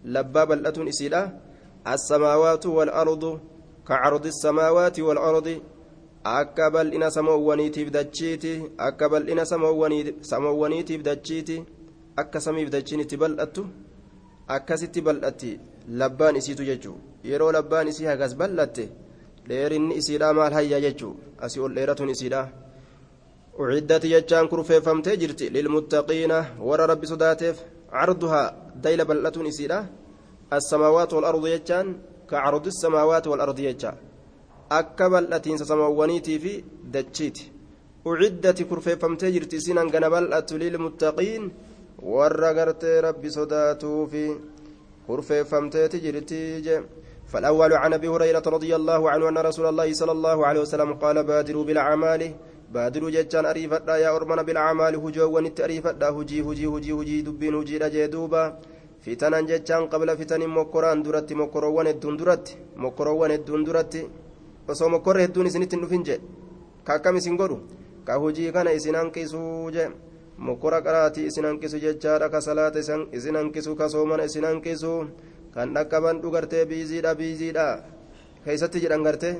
لبا 0.04 0.44
بلة 0.44 0.76
إسيرة 0.88 1.22
السماوات 1.94 2.64
والأرض 2.66 3.24
كعرض 3.88 4.24
السماوات 4.26 5.00
والأرض 5.00 5.48
akka 6.24 6.70
bal'ina 6.70 7.10
samoowwaniitiif 7.10 7.88
dachiiti 7.90 8.62
akka 8.78 9.08
bal'ina 9.08 9.44
samoowwaniitiif 10.22 11.02
dachiiti 11.02 11.64
akka 12.16 12.40
samiif 12.40 12.68
dachiin 12.70 13.00
itti 13.00 13.16
bal'attu 13.16 13.64
akkasitti 14.48 15.00
bal'atti 15.00 15.58
labbaan 15.88 16.36
isiitu 16.36 16.64
jechuu 16.64 16.96
yeroo 17.24 17.52
labbaan 17.52 17.88
isii 17.88 18.04
hagas 18.12 18.36
bal'atte 18.36 18.84
dheerinni 19.50 19.94
isiidha 20.00 20.28
maal 20.38 20.52
hayya 20.58 20.78
jechuu 20.84 21.12
asii 21.44 21.60
ol 21.66 21.72
dheeratuun 21.76 22.10
isiidha 22.14 22.40
uciddati 23.62 24.08
jechaan 24.14 24.46
kurfeeffamtee 24.52 25.16
jirti 25.22 25.46
lilmuttaqiina 25.56 26.38
warra 26.68 26.84
rabbi 26.92 27.06
sodaateef 27.12 27.56
carduhaa 27.94 28.46
dayla 28.84 29.04
bal'atuun 29.10 29.46
isiidha 29.52 29.78
assamaawaat 30.56 31.10
walardu 31.16 31.48
jechaan 31.54 31.88
ka 32.30 32.36
cardi 32.44 32.70
samaawaati 32.82 33.28
walardi 33.32 33.62
jecha 33.68 33.90
akka 34.78 35.04
bal'atiinsa 35.12 35.64
samaawwaniitii 35.70 36.38
fi 36.44 36.52
dachiiti 36.94 37.44
uciddati 38.10 38.64
kurfeeffamtee 38.70 39.30
jirti 39.34 39.56
isiin 39.60 39.78
hangana 39.82 40.08
bal'attu 40.14 40.54
lilmuttaqiin 40.62 41.44
warra 42.14 42.50
gartee 42.58 42.96
rabbi 43.06 43.28
sodaatuufi 43.36 44.24
kurfeeffamteeti 45.06 45.98
jirti 46.04 46.40
je 46.66 46.74
فالأول 47.30 47.72
عن 47.82 47.92
أبي 47.98 48.08
هريرة 48.08 48.42
رضي 48.56 48.72
الله 48.76 49.00
عنه 49.10 49.28
أن 49.28 49.38
رسول 49.38 49.66
الله 49.72 49.88
صلى 50.00 50.12
الله 50.12 50.38
عليه 50.46 50.60
وسلم 50.60 50.90
قال 51.02 51.16
بادروا 51.30 51.64
بالأعمال. 51.64 52.22
بادروا 52.74 53.10
جتان 53.10 53.46
أريفة 53.46 53.86
يا 54.04 54.10
أرمنا 54.16 54.42
بالأعمال 54.42 54.94
هجو 55.04 55.26
ونت 55.34 55.60
أريفة 55.66 55.90
هجي 56.16 56.38
هجي 56.46 56.66
هجي 56.66 56.92
هجي 56.98 57.16
دبين 57.26 57.54
هجي 57.54 57.76
رجدوبا 57.82 58.42
فتنا 59.04 59.40
جتان 59.50 59.82
قبل 59.92 60.08
فتن 60.18 60.42
مكران 60.58 61.02
درت 61.02 61.32
مكروان 61.40 61.86
الدون 61.94 62.16
درت 62.16 62.46
مكروان 62.84 63.30
الدون 63.38 63.64
درت. 63.64 63.94
osoo 64.70 64.88
mokkorra 64.88 65.22
hedduun 65.22 65.46
isinitti 65.46 65.76
hin 65.76 65.82
dhufin 65.82 66.04
jedhe 66.04 66.22
ka 66.84 66.94
akkam 66.98 67.16
isin 67.20 67.36
godhu 67.40 67.56
ka 68.06 68.18
hujii 68.22 68.52
kana 68.52 68.72
isin 68.78 68.94
hanqisuu 68.94 69.70
je 69.74 69.86
mokkora 70.38 70.78
qaraatii 70.86 71.26
isin 71.30 71.44
hanqisu 71.44 71.80
jechaadha 71.84 72.28
ka 72.34 72.40
salaata 72.40 72.78
isin 73.18 73.36
hanqisu 73.40 73.74
ka 73.80 73.88
soomana 73.88 74.24
isin 74.30 74.44
hanqisu 74.44 74.92
kan 75.54 75.74
dhaqqaban 75.74 76.20
dhugartee 76.22 76.64
biiziidha 76.70 77.14
biiziidha. 77.14 77.66
Keeysatti 78.44 78.78
jedhan 78.82 79.02
gartee 79.06 79.34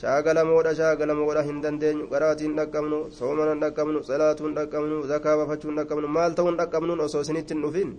shaagalamoodha 0.00 0.72
shaagalamoodha 0.80 1.42
hin 1.48 1.58
dandeenyu. 1.62 2.04
Qaraatiin 2.12 2.54
dhaqqabnu 2.58 2.98
soomana 3.18 3.54
dhaqqabnu 3.62 3.98
salaatuun 4.08 4.52
dhaqqabnu 4.58 4.96
zakaa 5.10 5.36
bafachuun 5.40 5.74
dhaqqabnu 5.78 6.08
maal 6.16 6.32
ta'uun 6.38 6.56
dhaqqabnuun 6.60 7.00
osoo 7.06 7.22
isinitti 7.26 7.54
hin 7.54 7.62
dhufin. 7.64 7.90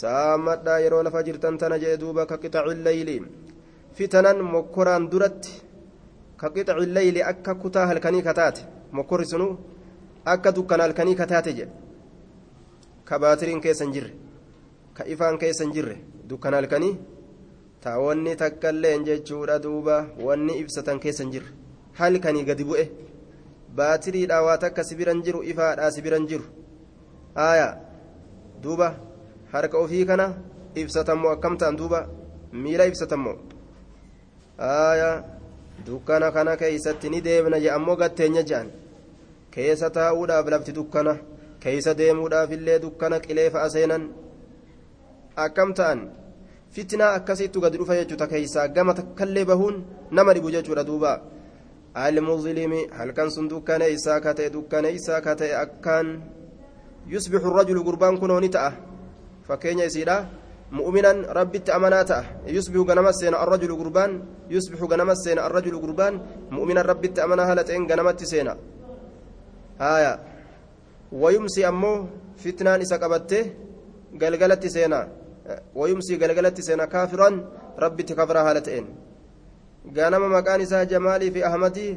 Saammadhaa 0.00 0.78
yeroo 0.84 1.02
lafa 1.06 1.22
jirtan 1.26 1.58
tana 1.58 1.76
jee 1.82 1.96
duuba 2.00 2.26
ka 2.26 2.36
qixaci 2.42 2.74
leyli 2.86 3.16
fitanan 3.96 4.38
mokkoraan 4.54 5.04
duratti 5.10 5.52
ka 6.40 6.48
qixaci 6.54 6.86
leyli 6.96 7.20
akka 7.30 7.54
kutaa 7.62 7.86
halkanii 7.90 8.22
kataate. 8.28 8.62
Mokkorri 8.92 9.26
sunu 9.32 9.48
akka 10.24 10.52
dukkana 10.56 10.82
halkanii 10.84 11.16
kataate 11.20 11.52
jedhe. 11.58 11.72
Ka 13.04 13.18
baatiriin 13.18 13.60
keessa 13.60 13.84
hin 13.84 13.92
jirre. 13.94 14.10
Ka 14.96 15.02
ifaan 15.12 15.38
keessa 15.38 15.64
hin 15.64 15.72
jirre 15.76 15.96
dukkana 16.28 16.56
halkanii? 16.56 16.96
Taa 17.80 17.98
wanni 17.98 18.36
takkailleen 18.36 19.04
jechuudha 19.08 19.58
duuba. 19.58 19.96
Wanni 20.26 20.58
ibsatan 20.62 21.00
keessa 21.00 21.22
hin 21.24 21.32
jirre. 21.32 21.50
Halkanii 21.98 22.44
gadi 22.44 22.64
bu'e. 22.64 22.84
Baatiriidha 23.76 24.42
waa 24.42 24.58
takka 24.64 24.84
sibiran 24.84 25.22
jiru 25.22 25.42
ifaadhaa 25.52 25.90
sibiran 25.90 26.26
jiru. 26.26 26.44
Haaya 27.34 27.68
duuba. 28.62 28.94
Harka 29.52 29.78
ofii 29.78 30.04
kana 30.06 30.26
ibsatammoo 30.74 31.30
akkam 31.36 31.56
ta'an 31.58 31.76
duuba? 31.76 32.06
Miila 32.52 32.86
ibsatammoo 32.86 33.36
haaya 34.58 35.24
dukkana 35.86 36.30
kana 36.32 36.56
keeysatti 36.56 37.10
ni 37.10 37.20
deemna 37.26 37.60
je 37.60 37.70
ammoo 37.70 37.96
gatteenya 37.96 38.42
je'an 38.42 38.70
keessa 39.50 39.90
taa'uudhaaf 39.90 40.48
lafti 40.54 40.72
dukkana. 40.78 41.16
Keeysa 41.60 41.94
deemuudhaaf 41.98 42.50
illee 42.56 42.78
dukkana 42.82 43.20
qilee 43.20 43.50
fa'a 43.50 43.68
seenan 43.74 44.02
akkam 45.44 45.70
ta'an 45.78 46.00
fitnaa 46.74 47.14
akkasittu 47.18 47.60
gadi 47.64 47.78
dhufa 47.80 47.98
jechuudha 48.00 48.26
keeysaa 48.32 48.68
gama 48.76 48.94
takkallee 48.98 49.44
bahuun 49.50 49.76
nama 50.16 50.34
dhibu 50.34 50.50
jechuudha 50.54 50.84
duuba 50.88 51.12
almuzlimi 51.94 52.80
halkan 52.98 53.30
sun 53.34 53.48
dukkaneeysaa 53.52 54.20
ka 54.24 54.34
ta'e 54.38 54.50
dukkaneeysaa 54.56 55.20
ka 55.26 55.32
ta'e 55.40 55.54
akkaan 55.64 56.06
yusbixu 57.12 57.50
rajulu 57.58 57.84
gurbaan 57.88 58.18
kunoo 58.20 58.40
ni 58.40 58.50
ta'a 58.56 58.72
fakkeenya 59.48 59.88
isiidha 59.90 60.16
mu'minan 60.78 61.24
rabbitti 61.38 61.72
amanaa 61.72 62.04
ta'a 62.10 62.24
yusbihu 62.56 62.84
ganama 62.84 63.12
seena 63.20 63.40
arrajulu 63.44 63.76
gurbaan 63.80 64.12
yusbixu 64.54 64.86
ganama 64.92 65.14
seena 65.16 65.44
arrajulu 65.48 65.80
gurbaan 65.84 66.20
mu'minan 66.56 66.84
rabbitti 66.90 67.20
amanaa 67.24 67.46
haala 67.48 67.64
ta'een 67.64 67.86
ganamatti 67.90 68.26
seena 68.32 68.52
haya 69.78 70.12
wayumsi 71.12 71.64
ammoo 71.64 72.08
fitnaan 72.42 72.84
isa 72.84 73.00
qabatte 73.02 73.38
galgalatti 74.20 74.68
seena 74.76 75.00
wayumsii 75.74 76.18
galagalatti 76.22 76.62
seena 76.62 76.86
kaafiran 76.94 77.36
rabbitti 77.84 78.14
kafiraa 78.20 78.44
haala 78.48 78.60
ta'een 78.68 78.86
ganama 79.96 80.28
maqaan 80.36 80.60
isaa 80.66 80.84
jamaalii 80.92 81.30
fi 81.36 81.44
ahmadii 81.50 81.90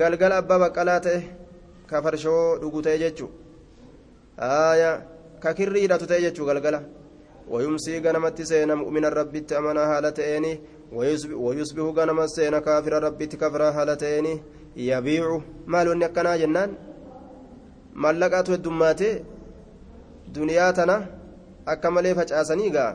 galgala 0.00 0.36
abbaa 0.42 0.58
baqqalaa 0.64 1.00
ta'e 1.06 1.20
kafarshoo 1.90 2.58
dhugu 2.60 2.82
ta'e 2.86 2.98
jechuu 3.04 3.30
aya 4.50 4.90
ka 5.42 5.54
kirrii 5.58 5.82
hidhatu 5.84 6.06
ta'e 6.12 6.20
jechuu 6.26 6.46
galgala 6.50 6.80
wayumsii 7.52 8.00
ganamatti 8.06 8.46
seena 8.50 8.76
mu'mina 8.82 9.10
rabbitti 9.20 9.54
amanaa 9.60 9.86
haala 9.92 10.12
ta'eeni 10.18 10.52
wayusbihu 11.46 11.92
ganama 11.92 12.28
seena 12.36 12.60
kaafira 12.60 13.00
rabbitti 13.06 13.36
kafiraa 13.42 13.72
haala 13.72 13.96
ta'eeni 13.96 14.32
yabiicu 14.76 15.42
maal 15.66 15.88
wanni 15.88 16.04
akkanaa 16.08 16.38
jennaan 16.42 16.70
mallaqaatu 18.06 18.56
heddummaate 18.56 19.10
duniyaa 20.34 20.72
tana 20.78 20.96
akka 21.66 21.90
malee 21.90 22.14
facaasanii 22.14 22.70
gaa 22.70 22.92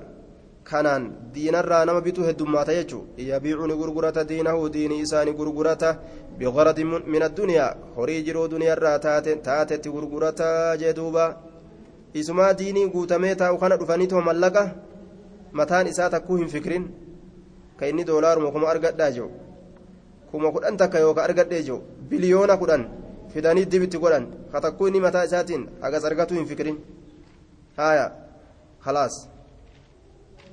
kanaan 0.69 1.05
diinarraa 1.33 1.85
nama 1.85 2.01
bitu 2.01 2.23
heddummaata 2.23 2.73
jechuudha 2.77 3.23
yabiicuu 3.29 3.67
ni 3.67 3.75
gurgurata 3.81 4.23
diinahu 4.23 4.69
diinii 4.69 5.01
isaa 5.05 5.25
ni 5.25 5.33
gurgurata. 5.33 5.97
Biqilati 6.37 6.83
min 6.85 7.21
addunyaa 7.27 7.75
horii 7.95 8.23
jiruu 8.23 8.47
duniyarraa 8.51 8.99
taatetti 8.99 9.89
gurgurata 9.89 10.77
jedhuuba 10.81 11.25
isumaa 12.13 12.53
diinii 12.53 12.87
guutamee 12.93 13.35
taa'u 13.35 13.57
kana 13.57 13.77
dhufaniitoo 13.77 14.21
mallaqa? 14.21 14.63
Mataan 15.51 15.87
isaa 15.87 16.09
takkuu 16.09 16.37
hin 16.37 16.47
fikirin 16.53 16.85
ka 17.79 17.87
inni 17.87 18.05
doolaaruma 18.05 18.51
kuma 18.51 18.69
argadhaa 18.69 19.11
jiru. 19.11 19.29
Kuma 20.31 20.51
kudhan 20.51 20.77
takka 20.77 20.99
yookaan 20.99 21.29
argadhee 21.29 21.63
jiru. 21.63 21.81
Biliyoona 22.09 22.57
kudhan 22.57 22.87
fidanii 23.33 23.65
dibitti 23.65 23.97
godhan. 23.97 24.27
Ka 24.51 24.61
takkuu 24.61 24.87
inni 24.87 24.99
mataa 25.01 25.23
isaatiin 25.25 25.67
hagas 25.81 26.05
argatu 26.05 26.35
hin 26.35 26.45
fikirin 26.45 26.77
haaya. 27.77 28.11
Khalaas 28.89 29.15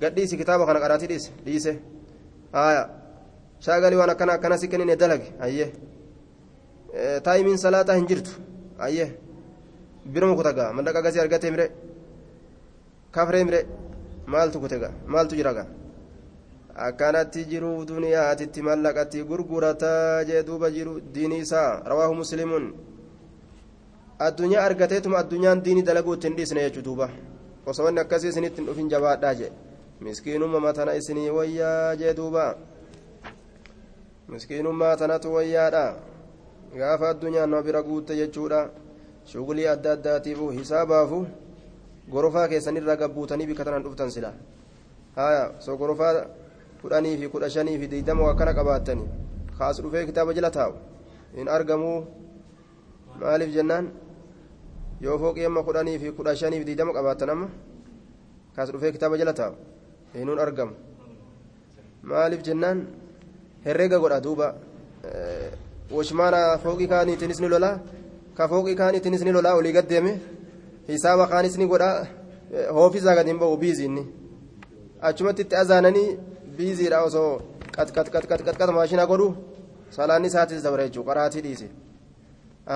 gadhiisi 0.00 0.36
kitaaba 0.40 0.66
kana 0.70 0.80
qaraatii 0.84 1.10
dhiise 1.12 1.30
dhiise 1.46 1.72
haaya 2.56 2.82
shaagalii 3.66 3.98
waan 4.00 4.10
akkana 4.14 4.32
akkana 4.38 4.58
si 4.62 4.68
kennine 4.72 4.96
dalage 5.02 5.28
ayyee 5.46 5.68
taayimiin 7.28 7.58
salaataa 7.64 7.96
hin 8.00 8.06
jirtu 8.10 8.32
ayyee 8.88 9.08
biruma 10.12 10.34
kutagaa 10.40 10.72
mallaqa 10.76 11.02
gasii 11.06 11.20
argatee 11.24 11.50
mire 11.54 11.66
kafree 13.16 13.44
mire 13.48 13.60
maaltu 14.34 14.60
kutega 14.64 14.90
maaltu 15.14 15.34
jira 15.38 15.52
gaa 15.58 15.66
akkanatti 16.88 17.44
jiruuf 17.50 17.86
duniyaatitti 17.90 18.62
mallaqatti 18.68 19.24
gurgurataa 19.30 20.24
jee 20.28 20.42
duuba 20.48 20.70
jiru 20.76 20.92
diinii 21.14 21.40
isaa 21.46 21.70
rawaahu 21.90 22.14
muslimuun 22.22 22.66
addunyaa 24.26 24.64
argateetuma 24.68 25.18
addunyaan 25.22 25.64
diinii 25.64 25.86
dalaguu 25.88 26.14
ittiin 26.18 26.36
dhiisne 26.38 26.60
jechuu 26.66 26.84
duuba 26.88 27.08
osoo 27.66 27.84
wanni 27.84 28.00
akkasii 28.00 28.28
isinitti 28.28 28.60
hin 28.60 28.66
dhufin 28.68 28.88
jabaadhaa 28.88 29.34
jee 29.34 29.52
miskiinummaa 30.00 30.72
tana 30.72 30.94
isinii 30.94 31.30
wayyaa 31.30 31.96
jee 31.96 32.14
duuba 32.16 32.44
miskiinummaa 34.28 34.96
tanatu 34.96 35.34
wayyaadha 35.34 35.84
gaafa 36.76 37.08
addunyaan 37.08 37.50
nama 37.50 37.62
bira 37.62 37.82
guutte 37.82 38.16
jechuudha 38.16 38.60
shugulii 39.32 39.66
adda 39.74 39.92
addaatiifu 39.92 40.50
hisaabaafuu 40.58 41.26
gorofaa 42.10 42.48
keessanirraa 42.48 42.96
gabbuutanii 42.96 43.46
bika 43.46 43.64
tanan 43.64 43.82
dhuftan 43.82 44.10
sila 44.10 44.32
haya 45.16 45.44
so 45.58 45.76
gorofaa 45.76 46.26
kudhanii 46.82 47.16
fi 47.20 47.28
kudha 47.28 47.50
shanii 47.50 47.78
fi 47.78 47.88
digdama 47.94 48.30
akkana 48.30 48.54
qabaattanii 48.54 49.08
kaas 49.58 49.80
dhufee 49.82 50.06
kitaaba 50.06 50.34
jala 50.34 50.50
taa'u 50.50 50.74
hin 51.36 51.48
argamuu 51.48 51.98
maaliif 53.20 53.54
jennaan 53.54 53.88
yoo 55.00 55.18
fooqii 55.18 55.46
amma 55.46 55.62
kudhanii 55.62 55.98
fi 55.98 56.12
kudha 56.12 56.36
shanii 56.36 56.58
fi 56.60 56.64
digdama 56.64 56.92
qabaattan 56.92 57.30
amma 57.30 57.48
kaas 58.56 58.70
dhufee 58.72 58.92
kitaaba 58.92 59.18
jala 59.18 59.32
taa'u 59.32 59.54
hinuun 60.14 60.38
argamu 60.38 60.74
maaliif 62.02 62.42
jennaan 62.46 62.78
herreega 63.66 63.98
godha 63.98 64.20
duuba 64.26 64.54
washmaana 65.96 66.58
fooqii 66.64 66.88
kaaniitiinis 66.92 67.40
ni 67.40 67.48
lolaa 67.48 67.76
ka 68.36 68.48
fooqii 68.48 68.76
kaaniitiinis 68.80 69.24
ni 69.24 69.32
lolaa 69.32 69.54
olii 69.60 69.72
gad 69.72 69.88
deeme 69.88 70.12
hisaaba 70.88 71.26
kaanis 71.32 71.58
ni 71.58 71.66
godha 71.66 71.90
hoofisaa 72.78 73.14
gad 73.18 73.26
hin 73.26 73.38
ba'u 73.38 73.56
biiziinni 73.56 74.06
achumatti 75.08 75.42
itti 75.42 75.56
azaananii 75.62 76.08
biiziidha 76.56 77.02
osoo 77.08 77.30
qat 77.76 77.92
qat 77.96 78.08
qat 78.14 78.26
qat 78.30 78.42
qat 78.46 78.56
qat 78.60 78.70
maashina 78.78 79.06
godhu 79.06 79.28
salaanni 79.96 80.28
isaatis 80.32 80.62
dabra 80.62 80.88
jechuudha 80.88 81.08
qaraatii 81.10 81.42
dhiise 81.46 81.68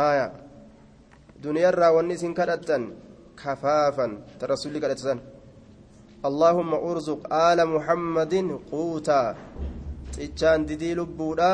aayaa 0.02 0.49
duniyaarraa 1.42 1.92
wanni 1.96 2.14
isin 2.18 2.33
kadhattan 2.38 2.83
kafaafan 3.40 4.11
ta 4.38 4.44
rasuulli 4.53 4.81
kadhatan 4.81 5.20
اللهم 6.29 6.70
أرزق 6.74 7.20
آل 7.33 7.59
محمد 7.64 8.35
قوتا. 8.72 9.22
تيجان 10.12 10.68
ديدي 10.68 10.92
لبودا. 10.94 11.53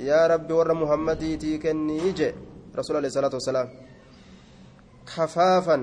يا 0.00 0.24
ربي 0.32 0.52
ور 0.56 0.72
محمدي 0.72 1.36
تيكني 1.36 2.16
جي 2.16 2.32
رسول 2.72 2.96
الله 2.96 3.08
صلى 3.12 3.20
الله 3.20 3.32
عليه 3.32 3.44
وسلم 3.44 3.68
كفافا. 5.04 5.76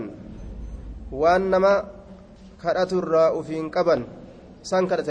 وانما 1.22 1.74
كرات 2.62 2.92
الراء 2.94 3.34
في 3.46 3.56
قبن 3.70 4.02
سان 4.66 4.90
كرت 4.90 5.08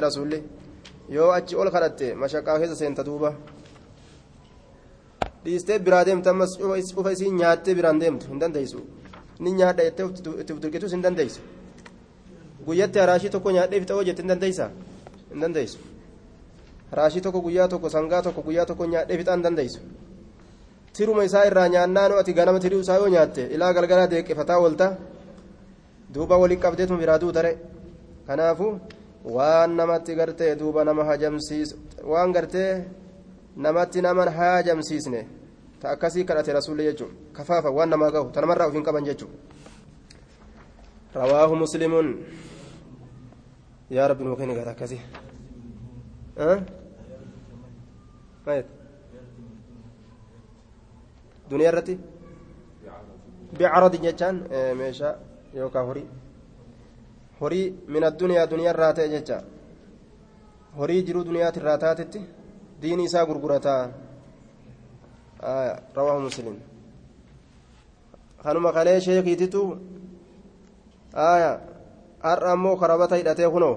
achi 1.36 1.54
ol 1.56 1.68
kadhatte 1.70 2.14
mashaqaa 2.14 2.58
keessa 2.58 2.76
seenta 2.76 3.02
duuba 3.04 3.34
dhiistee 5.44 5.78
biraa 5.86 6.04
deemte 6.06 6.28
ammas 6.30 6.52
cufa 6.94 7.10
isii 7.12 7.30
nyaattee 7.40 7.74
biraan 7.78 8.00
deemtu 8.00 8.26
hin 8.32 8.40
dandeessu 8.42 8.80
ni 9.40 9.52
nyaadha 9.58 9.82
jettee 9.88 10.06
itti 10.40 10.52
durgitus 10.62 10.92
hin 10.96 11.02
dandeessu 11.06 11.40
guyyatti 12.66 12.98
haraashii 13.02 13.30
tokko 13.34 13.50
nyaadhee 13.56 13.80
fixa 13.80 13.94
hoo 13.94 14.04
jette 14.08 14.22
hin 14.22 14.28
dandeessaa 14.32 14.70
hin 15.32 15.40
dandeessu 15.46 15.78
haraashii 16.92 17.20
tokko 17.26 17.40
guyyaa 17.48 17.68
tokko 17.74 17.88
sangaa 17.96 18.22
tokko 18.28 18.42
guyyaa 18.48 18.66
tokko 18.70 18.84
nyaadhee 18.94 19.16
fixa 19.22 19.32
hin 19.36 19.42
dandeessu 19.48 19.80
tiruma 20.96 21.24
isaa 21.30 21.44
irraa 21.50 21.68
nyaannaan 21.74 22.12
ati 22.20 22.32
ganama 22.38 22.60
tirii 22.64 22.80
isaa 22.86 22.96
yoo 23.02 23.08
nyaatte 23.16 23.42
ilaa 23.58 23.72
galgalaa 23.76 24.08
deeqqifataa 24.14 24.58
oolta 24.64 24.86
duuba 26.14 26.36
walii 26.42 26.56
qabdeetuma 26.64 26.98
biraa 27.04 27.20
duutare 27.20 27.52
kanaafuu 28.26 28.72
waan 29.36 29.70
namatti 29.76 30.14
gartee 30.18 30.50
duuba 30.60 30.84
nama 30.84 31.04
hajamsiisu 31.10 31.76
waan 32.12 32.32
gartee 32.36 32.70
namatti 33.56 34.00
nama 34.02 34.30
hajamsiisne 34.30 35.26
ta 35.80 35.90
akkasii 35.90 36.24
kadhate 36.24 36.52
rasuulli 36.52 36.84
jechuun 36.84 37.12
kafaafa 37.32 37.70
waan 37.70 37.90
namaa 37.90 38.10
gahu 38.10 38.30
ta 38.30 38.40
namarraa 38.40 38.68
ofiin 38.68 38.84
qaban 38.84 39.04
jechuun 39.04 39.32
rawaahu 41.14 41.56
muslimuun 41.56 42.08
yaa 43.90 44.08
rabbi 44.08 44.24
nuu 44.24 44.36
kenni 44.36 44.54
gata 44.54 44.70
akkasii 44.70 45.00
duniyaa 51.50 51.72
irratti 51.72 51.98
bicaradin 53.58 54.02
jechaan 54.02 54.36
meeshaa 54.76 55.14
yookaan 55.54 55.86
horii 55.86 56.06
horii 57.40 57.66
min 57.88 58.04
addunyaa 58.04 58.46
duniyaa 58.50 58.74
irraa 58.74 58.92
ta'e 58.98 59.08
jecha 59.14 59.42
horii 60.78 61.02
jiruu 61.06 61.24
duniyaati 61.28 61.60
irraa 61.60 61.78
taatetti 61.84 62.20
diini 62.82 63.04
isaa 63.08 63.26
gurgurataa 63.26 63.82
rawaahu 65.96 66.20
muslim 66.28 66.56
kanuma 68.42 68.72
kalee 68.76 69.00
sheekiititu 69.00 69.62
aya 71.14 71.50
har'a 72.26 72.52
ammoo 72.52 72.76
karabata 72.76 73.20
hidhatee 73.20 73.50
kunoo 73.54 73.76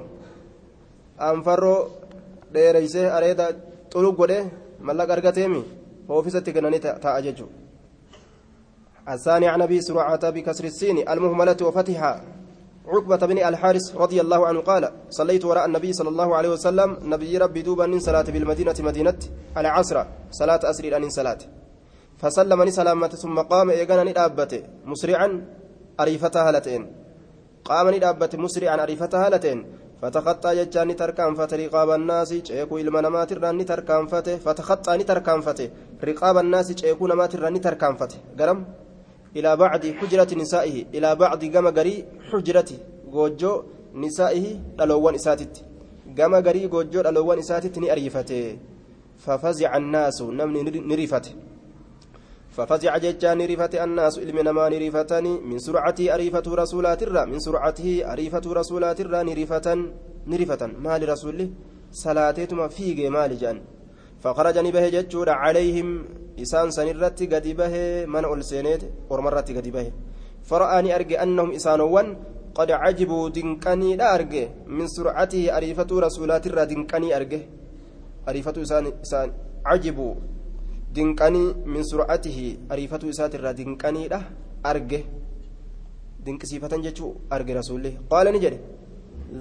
anfarroo 1.29 1.79
dheereysee 2.53 3.11
areeda 3.17 3.45
xulug 3.93 4.15
godhe 4.21 4.39
mallaqa 4.87 5.13
argateemi 5.17 5.61
oofisatti 6.09 6.55
kennanii 6.55 6.83
taa'a 6.85 7.21
jechuu 7.27 7.51
الثاني 9.13 9.47
عن 9.47 9.61
ابي 9.61 9.81
سرعه 9.81 10.29
بكسر 10.29 10.63
السين 10.63 11.09
المهمله 11.09 11.57
وفتحها 11.61 12.21
عقبة 12.87 13.17
بن 13.17 13.37
الحارث 13.37 13.95
رضي 13.95 14.21
الله 14.21 14.47
عنه 14.47 14.59
قال 14.59 14.91
صليت 15.09 15.45
وراء 15.45 15.65
النبي 15.65 15.93
صلى 15.93 16.09
الله 16.09 16.35
عليه 16.35 16.49
وسلم 16.49 16.97
نبي 17.01 17.37
ربي 17.37 17.61
دوبا 17.61 17.85
من 17.85 17.99
صلاة 17.99 18.21
بالمدينة 18.21 18.75
مدينة 18.79 19.19
على 19.55 19.67
عصر 19.67 20.05
صلاة 20.31 20.59
أسري 20.63 20.97
أن 20.97 21.09
صلاة. 21.09 21.37
فسلمني 22.17 22.71
سلامة 22.71 23.07
ثم 23.07 23.39
قام 23.39 23.69
إيقانني 23.69 24.13
دابته 24.13 24.63
مسرعا 24.85 25.45
أريفتها 25.99 26.49
هالتين. 26.49 26.81
قامني 27.65 27.99
دابته 27.99 28.37
مسرعا 28.37 28.83
أريفتها 28.83 29.25
هالتين. 29.25 29.59
فتخطى 30.01 30.49
ججاني 30.55 30.93
تركان 30.93 31.33
رقاب 31.33 31.89
الناس 31.89 32.33
شيكو 32.33 32.77
إلما 32.77 33.01
نمات 33.01 33.31
الراني 33.31 33.63
تركان 33.63 34.07
فتخطى 34.45 35.03
تركان 35.03 35.41
فتى 35.41 35.69
رقاب 36.03 36.37
الناس 36.37 36.67
شيكو 36.71 37.07
نمات 37.07 37.35
الراني 37.35 37.59
تركان 37.59 37.93
قرم؟ 38.39 38.65
إلى 39.37 39.55
بعد 39.55 39.83
حجرة 39.99 40.31
نسائه 40.41 40.75
إلى 40.95 41.09
بعد 41.15 41.39
جمع 41.53 41.69
قري 41.69 41.95
حجرة 42.31 42.69
جوجو 43.13 43.53
نسائه 44.03 44.45
دلوان 44.79 45.15
إساتت 45.15 45.53
جمع 46.17 46.39
قري 46.39 46.67
جوجو 46.67 47.01
دلوان 47.01 47.39
إساتت 47.39 47.75
نأريفته 47.79 48.57
ففزع 49.23 49.77
الناس 49.77 50.21
نمني 50.21 50.61
نريفته 50.91 51.33
ففزع 52.55 52.97
ججان 52.97 53.37
نريفته 53.37 53.83
الناس 53.83 54.15
إلمنا 54.23 54.51
ما 54.51 54.69
نريفتني 54.69 55.33
من 55.49 55.59
سرعته 55.59 56.13
أريفة 56.15 56.45
رسولات 56.47 57.03
الرا 57.03 57.25
من 57.25 57.39
سرعته 57.39 57.89
أريفة 58.13 58.45
رسولات 58.59 59.01
الرا 59.01 59.23
نريفة 59.23 59.67
نريفة 60.27 60.61
ما 60.85 60.93
لرسوله 60.99 61.49
صلاتهما 61.91 62.67
فيج 62.67 62.99
مال 63.15 63.31
جان 63.37 63.57
فخرجني 64.23 64.71
به 64.71 64.89
ججود 64.89 65.29
عليهم 65.29 65.87
من 68.15 68.23
ألسينيت 68.33 68.83
ورمرت 69.09 69.47
قد 69.57 69.67
به 69.75 69.87
فرآني 70.49 70.95
أرجع 70.95 71.23
أنهم 71.23 71.49
إسانوان 71.51 72.07
قد 72.55 72.69
عجبوا 72.71 73.29
دنكني 73.29 73.95
لا 73.95 74.15
أرجع 74.15 74.45
من 74.77 74.87
سرعته 74.87 75.57
أريفة 75.57 75.89
رسولات 76.05 76.43
الرا 76.47 76.63
دنكني 76.71 77.15
أرجع 77.15 77.41
أريفة 78.29 78.55
إسان 78.61 78.85
إسان 79.03 79.29
عجبوا 79.65 80.13
دنكني 80.95 81.43
من 81.73 81.83
سرعته 81.91 82.37
أريفة 82.71 83.01
إسات 83.09 83.35
الرا 83.35 83.51
دنكني 83.59 84.03
لا 84.11 84.19
أرجع 84.71 85.01
دنك 86.25 86.41
صفة 86.51 86.73
جتشو 86.85 87.07
أرجع 87.33 87.53
رسوله 87.59 87.93
قال 88.11 88.25
نجري 88.35 88.59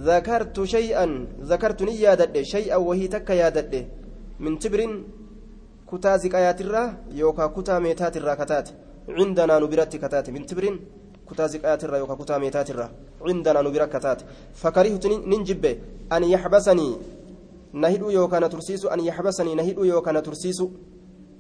ذكرت 0.09 0.57
شيئا 0.75 1.07
ذكرت 1.51 1.81
نيادة 1.89 2.43
شيئا 2.55 2.77
وهي 2.77 3.07
تك 3.15 3.29
يادة 3.31 3.73
من 4.45 4.53
تبر 4.63 4.81
kutaa 5.95 6.19
ziqayaatirraa 6.19 6.89
yookaan 7.23 7.51
kutaa 7.57 7.81
meetaatirraa 7.81 8.37
kataate 8.37 8.73
cindanaa 9.17 9.61
nu 9.61 9.69
biratti 9.73 9.99
kataate 10.05 10.33
min 10.37 10.47
tibrin 10.51 10.77
kutaa 11.29 11.49
ziqayaatirraa 11.49 11.99
yookaan 12.03 12.19
kutaa 12.23 12.39
meetaatirraa 12.45 12.89
cindanaa 13.27 13.63
nu 13.63 13.71
bira 13.75 13.87
kataate 13.87 14.25
fakarihtu 14.63 15.09
nin 15.33 15.45
jibbe 15.51 15.71
an 16.11 16.25
yaxbasanii 16.31 16.95
na 17.73 17.89
hidhuu 17.89 18.11
yookaan 18.11 18.43
na 18.43 18.49
tursiisu 18.49 18.91
an 18.97 19.05
yaxbasanii 19.09 19.55
na 19.55 19.63
hidhuu 19.69 19.85
yookaan 19.93 20.15
na 20.19 20.23
tursiisu 20.23 20.67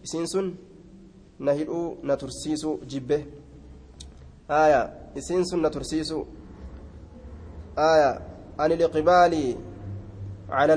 isiin 0.05 0.27
sun 0.35 0.57
na 1.39 1.53
hidhuu 1.53 1.99
na 2.03 2.17
tursiisu 2.17 2.79
jibbe 2.87 3.27
aya 4.49 4.81
isiin 5.17 5.45
sun 5.51 5.61
na 5.67 5.71
tursiisu 5.71 6.27
aya 7.77 8.11
an 8.59 8.73
iliqbaalii 8.73 9.57
cala 10.49 10.73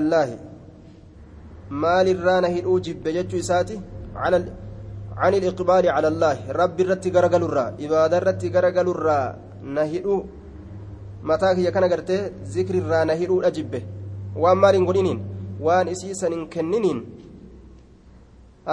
maal 1.85 2.07
irraa 2.15 2.41
na 2.45 2.49
hidhuu 2.55 2.81
jibbe 2.87 3.13
jechuu 3.17 3.43
isaati 3.45 3.77
عن 5.23 5.35
الإقبال 5.41 5.85
على 5.97 6.09
الله 6.13 6.37
رب 6.61 6.77
الرتي 6.85 7.09
غرغل 7.15 7.43
الرا 7.49 7.67
إبادة 7.85 8.17
الرتي 8.21 8.49
غرغل 8.55 8.89
الرا 8.95 9.21
نهدو 9.77 10.17
متى 11.29 11.49
هي 11.59 11.69
كان 11.75 11.85
غرتي 11.93 12.17
ذكر 12.55 12.75
الرا 12.83 13.01
نهدو 13.11 13.37
أجبه 13.49 13.83
وان 14.43 14.57
مالين 14.63 14.85
قلنين 14.89 15.19
وان 15.67 15.87
إسيسا 15.93 16.29
كننين 16.53 16.99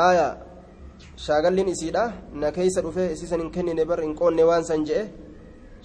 آية 0.07 0.27
shaagalliin 1.25 1.67
isiidha 1.67 2.03
na 2.41 2.51
keeysa 2.51 2.81
dhufee 2.81 3.11
isiisan 3.15 3.41
hin 3.41 3.51
kennine 3.55 3.85
bar 3.89 3.99
hin 4.03 4.15
qoonne 4.19 4.43
waan 4.49 4.63
san 4.69 4.83
je'e 4.87 5.03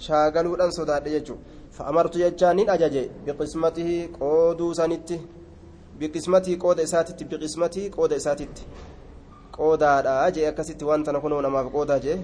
shaagaluudhaan 0.05 0.73
sodaadhe 0.77 1.13
jechuudha 1.15 1.43
fa'amartu 1.77 2.21
jechaan 2.23 2.55
nin 2.59 2.69
ajaje 2.75 3.03
biqismatihi 3.25 3.97
qooduu 4.17 4.71
sanitti 4.79 5.17
Biqismatii 6.00 6.56
qooda 6.64 6.82
isaatitti 6.88 7.24
biqismatii 7.30 7.86
qooda 7.96 8.16
isaatitti 8.20 8.62
qoodaadha 9.56 10.30
jee 10.36 10.46
akkasitti 10.50 10.84
waan 10.90 11.04
tana 11.06 11.20
kunoo 11.24 11.40
namaaf 11.46 11.66
qoodaa 11.76 11.98
jee 12.06 12.18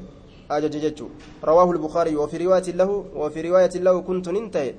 ajaje 0.57 0.81
jechuu 0.85 1.11
rawaahu 1.49 1.73
lbukaariy 1.79 2.17
wafi 2.23 2.39
riwaayatin 2.45 2.77
lahu 2.83 2.95
wafi 3.23 3.43
riwaayatin 3.49 3.83
lahu 3.89 4.03
kuntu 4.09 4.33
nin 4.37 4.47
ta'e 4.51 4.71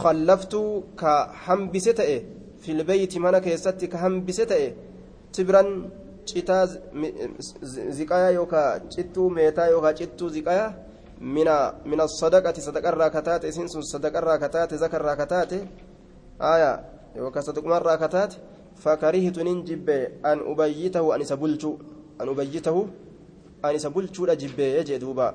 khallaftu 0.00 0.62
ka 1.00 1.12
hambise 1.46 1.92
ta'e 2.00 2.16
filbeeyti 2.64 3.18
mana 3.26 3.40
keessatti 3.46 3.88
ka 3.92 3.98
hambise 4.04 4.46
ta'e 4.52 4.66
tibran 5.32 5.68
citaa 6.24 6.64
ziqayaa 7.98 8.32
yookaa 8.38 8.68
cittuu 8.94 9.28
meetaa 9.38 9.68
yookaa 9.74 9.94
cittuu 10.00 10.28
ziqayaa 10.36 10.72
mina 11.20 11.56
mina 11.84 12.08
sadaqati 12.08 12.60
sadaqarraa 12.68 13.10
kataate 13.10 13.48
isin 13.52 13.68
sun 13.68 13.82
sadaqarraa 13.92 14.38
kataate 14.38 14.76
zakarraa 14.84 15.16
kataate 15.22 15.58
aayaa 16.40 16.76
yookaan 17.16 17.44
saduqumarraa 17.44 17.96
kataate 17.98 18.38
fakarihtu 18.84 19.44
nin 19.44 19.64
jibbe 19.64 19.96
an 20.22 20.40
ubayyitahu 20.52 21.12
an 21.12 21.20
isa 21.20 21.36
bulchu 21.36 21.78
an 22.18 22.28
ubayyitahu 22.28 22.88
an 23.62 23.76
isa 23.76 23.90
bulchuudha 23.90 24.36
jibbee 24.36 24.84
jee 24.84 24.98
duuba 24.98 25.34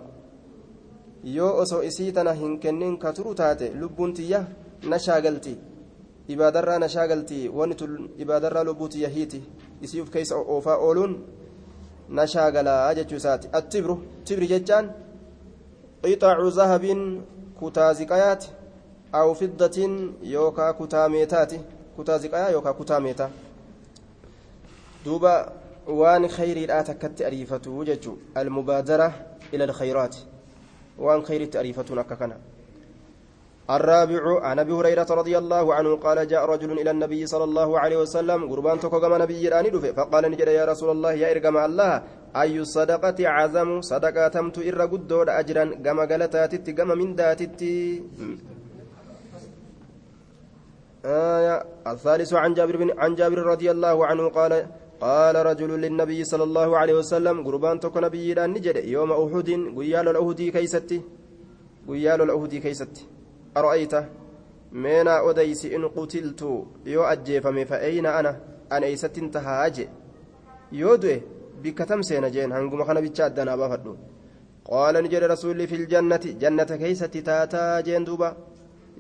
yoo 1.24 1.58
osoo 1.62 1.84
isii 1.84 2.12
tana 2.12 2.34
hin 2.34 2.60
kennin 2.60 2.98
ka 2.98 3.14
turu 3.14 3.36
taate 3.36 3.72
lubbuun 3.80 4.14
tiyya 4.14 4.46
na 4.84 5.00
shaagalti 5.00 5.58
ibaadarraa 6.28 6.80
na 6.80 6.90
shaagalti 6.90 7.50
wanni 7.50 7.76
tun 7.76 8.10
ibaadarraa 8.18 8.64
lubbuu 8.64 8.88
tiyya 8.88 9.10
hiiti 9.10 9.44
isii 9.82 10.02
uf 10.02 10.10
keessa 10.10 10.36
oofaa 10.36 10.78
ooluun 10.78 11.18
na 12.10 12.28
shaagalaa 12.28 12.94
jechuu 12.94 13.16
isaati 13.16 13.50
attibru 13.52 13.96
tibri 14.24 14.48
jechaan 14.48 14.92
qixaacu 16.02 16.50
zahabin 16.60 17.02
kutaa 17.60 17.94
ziqayaati 17.94 18.52
meetaati 21.10 21.60
kutaa 21.96 22.18
ziqayaa 22.18 22.50
yookaa 22.50 22.74
kutaa 22.74 23.00
meetaa 23.00 23.30
duuba 25.06 25.52
waan 25.88 26.28
khayriidhaa 26.36 26.84
takkatti 26.84 27.26
ariifatu 27.26 27.86
jechuu 27.86 28.18
almubaadara 28.36 29.14
ila 29.52 29.64
alkhayraati 29.64 30.28
waan 30.98 31.24
khayritti 31.24 31.58
ariifatuun 31.58 32.00
akka 32.00 32.16
kana 32.16 32.36
الرابع 33.70 34.42
عن 34.42 34.60
ابي 34.60 34.74
هريره 34.74 35.06
رضي 35.06 35.38
الله 35.38 35.74
عنه 35.74 35.96
قال 35.96 36.28
جاء 36.28 36.46
رجل 36.46 36.72
إلى 36.82 36.92
النبي 36.92 37.22
صلى 37.26 37.44
الله 37.44 37.80
عليه 37.80 37.98
وسلم 37.98 38.50
قربان 38.52 38.80
تكو 38.80 39.00
كما 39.00 39.18
نبي 39.18 39.50
راني 39.50 39.70
فقال 39.72 40.24
نجد 40.32 40.48
يا 40.48 40.66
رسول 40.66 40.90
الله 40.90 41.14
يا 41.14 41.32
ارجم 41.32 41.58
الله 41.58 41.94
اي 42.36 42.60
الصدقه 42.60 43.20
عزم 43.30 43.82
صدقه 43.82 44.28
تمت 44.28 44.58
ار 44.58 44.82
قدود 44.82 45.30
اجرا 45.30 45.66
كما 45.86 46.04
غلتات 46.10 46.70
كما 46.78 46.96
من 46.96 47.16
داتت 47.16 47.62
آية 51.06 51.66
الثالث 51.88 52.34
عن 52.34 52.54
جابر 52.54 52.78
بن 52.78 53.00
عن 53.00 53.16
جابر 53.16 53.38
رضي 53.38 53.72
الله 53.72 54.06
عنه 54.06 54.30
قال 54.30 54.68
قال 55.02 55.36
رجل 55.36 55.82
للنبي 55.82 56.24
صلى 56.24 56.44
الله 56.44 56.78
عليه 56.78 56.94
وسلم 56.94 57.48
قربان 57.48 57.80
تكو 57.80 58.00
نبي 58.00 58.34
راني 58.34 58.60
نجد 58.60 58.76
يوم 58.76 59.12
أحد 59.12 59.50
قيال 59.78 60.08
الأهدي 60.08 60.52
كيستي 60.52 61.02
قيال 61.88 62.22
الأهدي 62.22 62.60
كيستي. 62.60 63.04
أرأيت؟ 63.58 63.94
مينا 64.72 65.30
أديس 65.30 65.66
إن 65.66 65.88
قتلت 65.88 66.42
يو 66.86 67.04
أجيفمي 67.04 67.66
فأين 67.66 68.06
أنا؟ 68.06 68.40
أنا 68.72 68.86
إيست 68.86 69.18
انتهى 69.18 69.66
أجي 69.66 69.90
يودوي 70.72 71.22
بكتم 71.64 72.02
سينا 72.02 72.30
جين 72.30 72.52
هنقوم 72.52 72.84
خنا 72.84 73.00
بيتشاد 73.00 73.34
دنا 73.36 73.56
بافدو 73.56 73.96
قال 74.66 75.04
نجري 75.04 75.26
رسولي 75.26 75.68
في 75.68 75.76
الجنة 75.76 76.24
جنة 76.42 76.64
كيست 76.64 77.18
تاتا 77.18 77.82
جين 77.82 78.04
دوبا. 78.04 78.30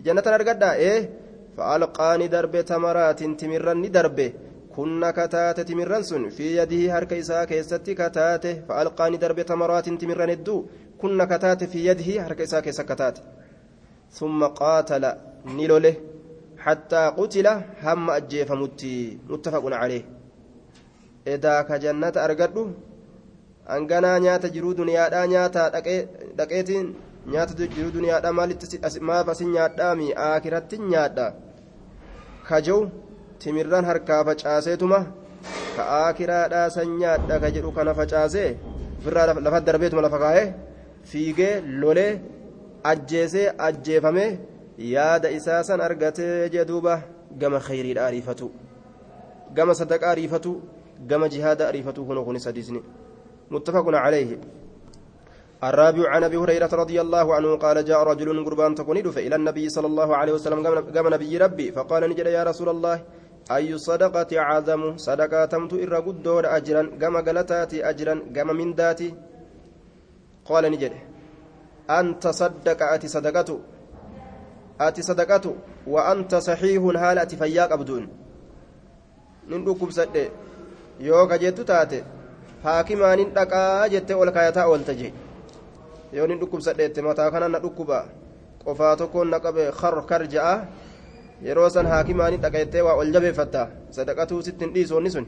جنة 0.05 0.23
نرقدا 0.25 0.73
إيه؟ 0.73 1.28
فألقاني 1.57 2.27
درب 2.27 2.61
تمرات 2.61 3.23
تمرني 3.23 3.87
درب 3.87 4.33
كنا 4.75 5.11
كتاتة 5.11 5.63
تمرن 5.63 6.03
سن. 6.03 6.29
في 6.29 6.57
يده 6.57 6.97
هرك 6.97 7.13
إساء 7.13 7.45
كيست 7.45 7.89
كتاتة 7.89 8.53
فألقاني 8.67 9.17
درب 9.17 9.41
تمرات 9.41 9.89
تمرن 9.89 10.29
الدو. 10.29 10.65
كنا 11.01 11.25
كتاتة 11.25 11.65
في 11.65 11.79
يده 11.87 12.09
هرك 12.25 12.41
إساء 12.41 12.61
كيست 12.61 12.81
كتاتة 12.81 13.21
ثم 14.11 14.43
قاتل 14.43 15.03
نلوله. 15.45 15.95
حتى 16.57 17.13
قتل 17.17 17.47
هم 17.83 18.09
أجيف 18.09 18.51
متي. 18.51 19.17
متفق 19.29 19.63
عليه. 19.81 20.03
إذا 21.27 21.61
كجنة 21.61 22.15
أرقده 22.25 22.67
أنقنا 23.69 24.19
نيات 24.19 24.45
جرو 24.45 24.71
دنيا 24.71 25.25
نياتا 25.25 25.63
دقيتين. 26.37 26.93
Nyaata 27.27 27.67
jiru 27.75 27.91
duniyaadha 27.91 28.33
maalitti 28.33 28.79
maaf 29.11 29.29
asin 29.29 29.51
nyaadhaami 29.55 30.13
aakiratti 30.27 30.77
nyaadha 30.91 31.27
kajau 32.49 32.81
timirran 33.39 33.85
harkaa 33.85 34.23
facaaseetuma 34.29 34.99
ka 35.75 35.83
aakiraadhaa 35.99 36.69
san 36.75 36.97
nyaadha 37.01 37.39
ka 37.43 37.51
jedhu 37.55 37.71
kana 37.77 37.93
facaasee 37.99 38.49
ofirraa 38.99 39.33
lafa 39.45 39.61
darbeetuma 39.67 40.01
lafa 40.07 40.19
kaa'ee 40.23 40.47
fiigee 41.11 41.53
lolee 41.83 42.11
ajjeesee 42.91 43.47
ajjeefamee 43.67 44.31
yaada 44.93 45.31
isaa 45.37 45.63
san 45.69 45.81
argatee 45.87 46.49
jedhuuba 46.55 47.01
gama 47.41 47.59
khayriidha 47.67 48.07
ariifatu 48.09 48.51
gama 49.57 49.73
sadaqa 49.81 50.11
ariifatu 50.13 50.61
gama 51.11 51.29
jihaada 51.33 51.67
ariifatu 51.67 52.05
kun 52.05 52.23
kunis 52.27 52.45
hadiisni 52.49 52.81
muttafaqun 53.55 53.95
calayhi 54.03 54.37
الرابع 55.63 56.09
عن 56.09 56.23
أبي 56.23 56.37
هريرة 56.37 56.71
رضي 56.73 57.01
الله 57.01 57.35
عنه 57.35 57.55
قال 57.55 57.85
جاء 57.85 58.03
رجل 58.03 58.45
قربان 58.45 58.75
تكون 58.75 58.97
إلى 58.97 59.35
النبي 59.35 59.69
صلى 59.69 59.87
الله 59.87 60.09
عليه 60.15 60.33
وسلم 60.33 60.59
قام 60.95 61.07
نبي 61.13 61.37
ربي 61.37 61.71
فقال 61.71 62.09
نجد 62.09 62.25
يا 62.25 62.43
رسول 62.43 62.69
الله 62.69 62.97
أي 63.51 63.77
صدقة 63.77 64.31
عظم؟ 64.47 64.97
صدقة 64.97 65.45
تمت 65.45 65.73
إر 65.73 65.95
قدور 66.05 66.43
أجرا 66.57 66.83
قام 67.01 67.15
قلتاتي 67.27 67.89
أجرا 67.89 68.15
قام 68.35 68.49
من 68.59 68.75
داتي 68.75 69.09
قال 70.45 70.63
نجد 70.71 70.93
أن 71.89 72.19
تصدق 72.19 72.79
أتي 72.93 73.07
صدقته 73.07 73.59
أتي 74.81 75.01
صدقته 75.01 75.55
وأنت 75.87 76.35
صحيح 76.35 76.81
هالة 77.03 77.31
فياك 77.41 77.71
أبدون. 77.71 78.03
نندوكم 79.49 79.89
سد 79.89 80.15
يوكا 80.99 81.35
جيتو 81.35 81.63
تاتي 81.63 82.03
haakimaan 82.63 83.19
hin 83.19 83.29
dhaqaa 83.35 83.87
jettee 83.87 84.15
ol 84.15 84.31
kaayataa 86.13 86.17
oolta 86.17 86.17
jee 86.17 86.17
yoo 86.17 86.27
nin 86.27 86.39
dhukkubsadheette 86.39 87.01
mataa 87.01 87.31
kana 87.31 87.47
na 87.49 87.59
dhukkuba. 87.59 88.05
Qofaa 88.63 88.95
tokkoon 88.95 89.29
na 89.29 89.39
qabe 89.39 89.71
kar 89.71 90.05
kar 90.05 90.27
ja'a 90.31 90.67
yeroo 91.43 91.69
san 91.69 91.85
haakimaan 91.85 92.31
hin 92.31 92.41
dhaqa 92.41 92.57
jettee 92.57 92.81
waa 92.81 92.95
ol 92.95 93.11
jabeeffatta. 93.13 93.67
Sadaqatuu 93.91 94.41
sitti 94.41 94.65
hin 94.65 94.73
dhiisoonni 94.73 95.11
sun 95.11 95.27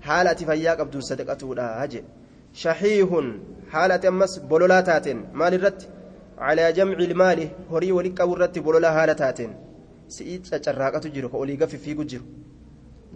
haala 0.00 0.30
ati 0.30 0.44
fayyaa 0.44 0.76
qabduun 0.76 1.02
sadaqatuudha 1.02 1.88
jee 1.88 2.04
shahiihun 2.52 3.40
haala 3.72 3.94
ati 3.94 4.06
ammas 4.06 4.40
bololaa 4.40 4.82
taateen. 4.82 5.26
Maalirratti 5.32 5.88
calaa 6.38 6.72
jamci 6.72 7.04
ilmaali 7.04 7.50
horii 7.70 7.92
wali 7.92 8.10
qabu 8.10 8.34
irratti 8.36 8.60
bololaa 8.60 8.92
haala 8.92 9.14
taateen. 9.14 9.50
Si'ii 10.08 10.38
cacarraaqatu 10.38 11.08
jiru 11.08 11.28
ka 11.28 11.36
olii 11.36 11.56
gaffi 11.56 11.78
fiigu 11.78 12.04
jiru. 12.04 12.24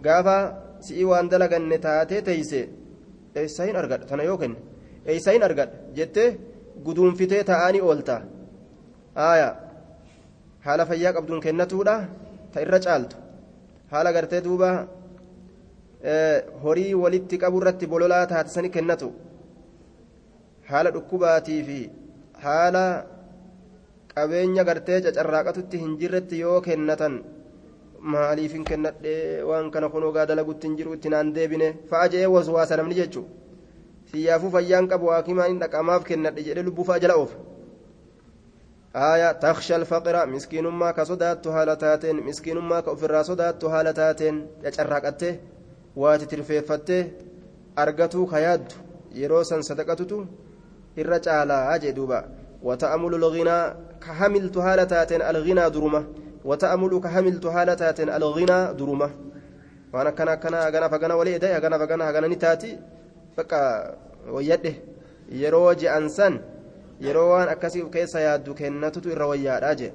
Gaafa 0.01 0.53
si'ii 0.79 1.03
waan 1.03 1.29
dalaganne 1.29 1.77
taatee 1.77 2.21
teeyse 2.21 2.69
eessaa 3.35 3.65
hin 3.65 3.75
argadha 3.75 4.05
tana 4.05 4.23
yoo 4.23 4.37
kenne 4.37 4.57
eessaa 5.05 5.33
hin 5.33 5.43
argadha 5.43 5.77
jettee 5.93 6.50
guduunfitee 6.85 7.43
taa'anii 7.49 7.81
oolta. 7.89 8.15
Aaya 9.27 9.49
haala 10.65 10.85
fayyaa 10.89 11.13
qabduun 11.17 11.41
kennatuudha. 11.45 11.95
Ta 12.53 12.61
irra 12.65 12.79
caaltu. 12.85 13.15
Haala 13.91 14.13
gartee 14.15 14.41
duuba 14.47 14.69
horii 16.63 16.93
walitti 17.03 17.37
qabu 17.43 17.61
irratti 17.61 17.85
bololaa 17.93 18.25
taate 18.31 18.49
sani 18.55 18.69
kennatu. 18.75 19.09
Haala 20.69 20.89
dhukkubaatii 20.95 21.61
fi 21.67 21.79
haala 22.45 22.85
qabeenya 24.13 24.63
gartee 24.69 25.01
cacarraaqatutti 25.05 25.77
hin 25.83 25.97
jirretti 25.99 26.39
yoo 26.43 26.61
kennatan 26.67 27.13
maaliif 28.13 28.53
hin 28.57 28.63
kennadhee? 28.69 29.43
Waan 29.49 29.71
kana 29.71 29.89
kunoogaa 29.89 30.25
dalagutti 30.25 30.67
hin 30.67 30.77
jiru 30.77 30.93
itti 30.97 31.09
naan 31.13 31.33
deebine. 31.35 31.69
Fa'a 31.89 32.07
jee 32.13 32.25
waswaasa 32.35 32.77
namni 32.77 32.95
jechuun 33.01 33.27
siyyaafuu 34.11 34.51
fayyaan 34.57 34.87
qabu 34.87 35.15
haakimaan 35.15 35.49
hin 35.51 35.63
dhaqamaaf 35.63 36.03
kennadhe 36.03 36.43
jedhee 36.49 36.67
lubbuu 36.67 36.83
fa'a 36.91 36.99
jala 36.99 37.15
oofa. 37.23 37.37
آية 38.95 39.31
تخشى 39.31 39.75
الفقر 39.75 40.25
مسكينما 40.25 40.91
كصدات 40.91 41.47
هالتاتين 41.47 42.15
مسكينما 42.23 42.79
كأفرا 42.79 43.21
صدات 43.21 43.63
هالتاتين 43.63 44.47
يجرقته 44.63 45.39
واتترفيفته 45.95 47.07
أرقته 47.79 48.25
خياد 48.25 48.73
يروسا 49.15 49.61
صدقته 49.61 50.25
الرجال 50.97 51.51
أجي 51.51 51.91
دوبا 51.91 52.25
وتأمل 52.63 53.15
الغنى 53.15 53.75
كحملت 54.03 54.57
هالتاتين 54.57 55.21
الغنى 55.21 55.69
درمه 55.69 56.03
وتأمل 56.45 56.99
كحملت 57.03 57.45
هالتات 57.45 57.99
الغنى 57.99 58.73
درمة 58.73 59.09
وأنا 59.93 60.09
كان 60.09 60.33
كان 60.33 60.53
غنا 60.53 60.87
فغنا 60.87 61.13
ولي 61.13 61.33
ايدي 61.33 61.57
غنا 61.57 61.77
فغنا 61.77 62.11
غنا 62.11 62.27
نتاتي 62.27 62.79
بقى 63.37 63.95
ويده 64.29 64.73
yeroo 65.41 65.71
je'ansan 65.81 66.33
yeroo 66.99 67.29
waan 67.31 67.49
akkasii 67.49 67.83
keessa 67.93 68.19
yaaddu 68.19 68.53
kennatutu 68.53 69.09
irra 69.13 69.27
wayyaadha 69.31 69.75
je 69.79 69.87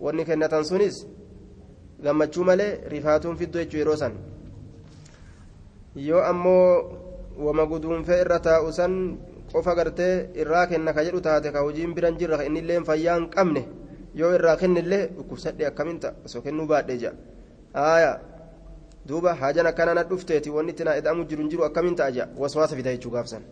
wanni 0.00 0.24
kennatan 0.28 0.64
sunis 0.64 0.96
gammachuu 2.04 2.44
malee 2.44 2.80
rifaatuun 2.92 3.36
fiddu 3.40 3.58
jechuu 3.58 3.78
yeroo 3.82 3.96
san 3.96 4.12
yoo 5.96 6.20
ammoo 6.30 6.68
wama 7.46 7.64
guduunfee 7.66 8.20
irra 8.24 8.38
taa'u 8.48 8.72
san 8.78 8.94
qofa 9.52 9.74
gartee 9.74 10.14
irraa 10.42 10.66
kenna 10.70 10.92
ka 10.92 11.04
jedhu 11.06 11.20
taate 11.20 11.48
ka 11.52 11.60
hojiin 11.64 11.94
biran 11.96 12.18
jirra 12.20 12.44
innillee 12.44 12.80
fayyaa 12.88 13.16
hin 13.18 13.28
qabne 13.36 13.62
yoo 14.14 14.32
irraa 14.36 14.56
kennillee 14.62 15.06
dhukkubsadhe 15.16 15.66
akkamiin 15.70 16.00
ta'a 16.02 16.14
osoo 16.26 16.42
kennuu 16.46 16.66
baadhee 16.66 16.98
jira 17.02 17.14
aaya 17.74 18.12
duuba 19.08 19.34
haajan 19.40 19.66
akkana 19.70 19.94
na 19.94 20.02
dhufteeti 20.10 20.50
wanni 20.56 20.72
itti 20.72 20.84
naa 20.88 20.96
eda'amu 21.00 21.24
jiru 21.30 21.42
hin 21.42 21.50
jiru 21.52 21.64
akkamiin 21.68 21.96
ta'a 22.00 22.10
jira 22.16 22.28
waswaasa 22.42 22.76
fida 22.76 22.94
jechuu 22.96 23.10
gaafsan 23.16 23.42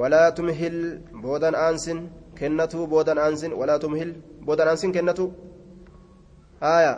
walaa 0.00 0.30
tumhil 0.38 0.78
boodan 1.22 1.54
aansin 1.66 2.00
kennatuu 2.40 2.86
boodan 2.86 3.18
aansin 3.18 3.52
walaa 3.60 3.78
tumhil 3.78 4.14
boodan 4.46 4.68
aansin 4.68 4.92
kennatuu 4.98 5.30
aaya 6.74 6.94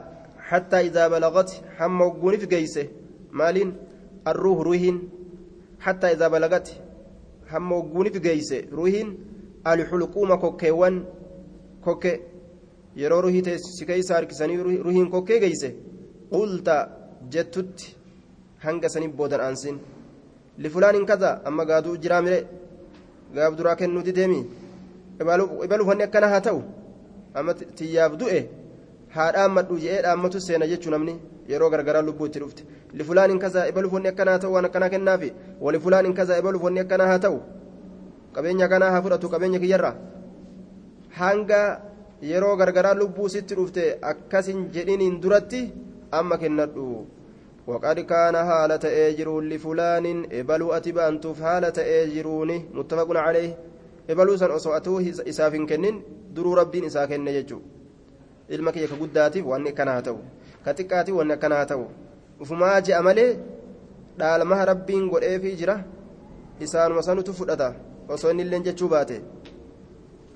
حتى 0.51 0.81
إذا 0.81 1.09
بلغت 1.09 1.51
حم 1.77 2.01
وقونف 2.01 2.43
جيسه 2.55 2.87
مالين 3.33 3.69
الروح 4.29 4.59
روحين 4.69 4.97
حتى 5.81 6.07
إذا 6.13 6.29
بلغت 6.29 6.69
hamma 7.53 7.77
ogguunif 7.77 8.17
geeyse 8.27 8.59
ruhiin 8.73 9.09
alxulquuma 9.65 10.37
kokkeewwan 10.45 10.97
kokke 11.85 12.13
yeroo 13.03 13.21
ruhii 13.27 13.59
si 13.59 13.87
keeysa 13.91 14.15
harkisanii 14.15 14.57
ruhiin 14.87 15.11
kokkee 15.15 15.39
geeyse 15.45 15.69
qulta 16.33 16.77
jettutti 17.33 17.97
hanga 18.65 18.89
saniif 18.89 19.13
boodan 19.19 19.41
aansin 19.47 19.77
lifulaanin 20.59 21.07
kaza 21.07 21.31
amma 21.49 21.65
gaaduu 21.71 21.97
jiraa 22.03 22.23
mire 22.27 22.39
gaaf 23.35 23.57
duraa 23.59 23.77
kennuuti 23.81 24.13
deemi 24.19 24.41
ibalufanni 25.65 26.03
akkana 26.09 26.29
haa 26.33 26.41
ta'u 26.47 26.61
amma 27.35 27.53
tiyyaaf 27.79 28.13
du'e 28.21 28.41
haa 29.15 29.31
dhaammadhu 29.37 29.79
je'ee 29.85 30.03
dhaammatu 30.07 30.41
seena 30.47 30.67
jechuu 30.73 30.91
namni 30.95 31.15
yeroo 31.53 31.71
gargaraa 31.75 32.03
lubbuu 32.09 32.27
itti 32.31 32.39
dhufte 32.43 32.63
lifulaanin 32.99 33.39
kaza 33.45 33.67
ibalufanni 33.73 34.09
akkana 34.13 34.31
haa 34.33 34.43
ta'u 34.45 34.53
waan 34.57 34.65
akkanaa 34.71 34.91
kennaafi 34.95 35.33
walifulaanin 35.61 36.15
kaza 36.19 36.39
ibalufanni 36.43 36.81
akkana 36.85 37.07
haa 37.11 37.19
ta'u 37.27 37.39
qabeenya 38.35 38.69
kanaa 38.73 38.91
haa 38.95 39.03
fudhatu 39.07 39.29
qabeenya 39.35 39.59
kiyyarraa 39.65 39.95
hanga 41.21 41.61
yeroo 42.31 42.57
gargaraa 42.61 42.95
lubbuu 43.01 43.29
sitti 43.35 43.55
dhufte 43.59 43.83
akkasin 44.13 44.59
jedhiniin 44.75 45.21
duratti 45.23 45.61
amma 46.14 46.38
kennadhu 46.38 47.06
وقد 47.70 48.00
كان 48.00 48.36
هالة 48.36 48.82
أجر 48.84 49.42
لفلان 49.42 50.06
إبلو 50.34 50.74
أتبا 50.74 51.08
أنتف 51.08 51.42
هالة 51.42 51.78
أجروني 51.78 52.66
متفق 52.74 53.10
عليه 53.18 53.58
إبلو 54.10 54.38
سن 54.38 54.52
أصوأتوه 54.52 55.06
إساف 55.30 55.54
كنن 55.70 56.02
درو 56.34 56.54
ربين 56.54 56.86
إسا 56.90 57.06
كن 57.06 57.28
يجو 57.28 57.62
ilma 58.50 58.72
kiyya 58.74 58.88
ka 58.90 58.96
guddaatiif 58.98 59.46
wanni 59.46 59.70
akkana 59.70 59.92
haa 59.94 60.02
ta'u 60.02 60.20
ka 60.66 60.74
xiqqaatiif 60.74 61.14
wanni 61.18 61.34
akkana 61.34 61.56
haa 61.62 61.66
ta'u 61.70 61.86
ufumaa 62.42 62.82
je'a 62.82 63.02
malee 63.06 63.38
dhaalmaha 64.18 64.66
rabbiin 64.66 65.06
godheefii 65.10 65.56
jira 65.56 65.76
isaanuma 66.60 67.06
sanutu 67.06 67.34
fudhata 67.34 67.76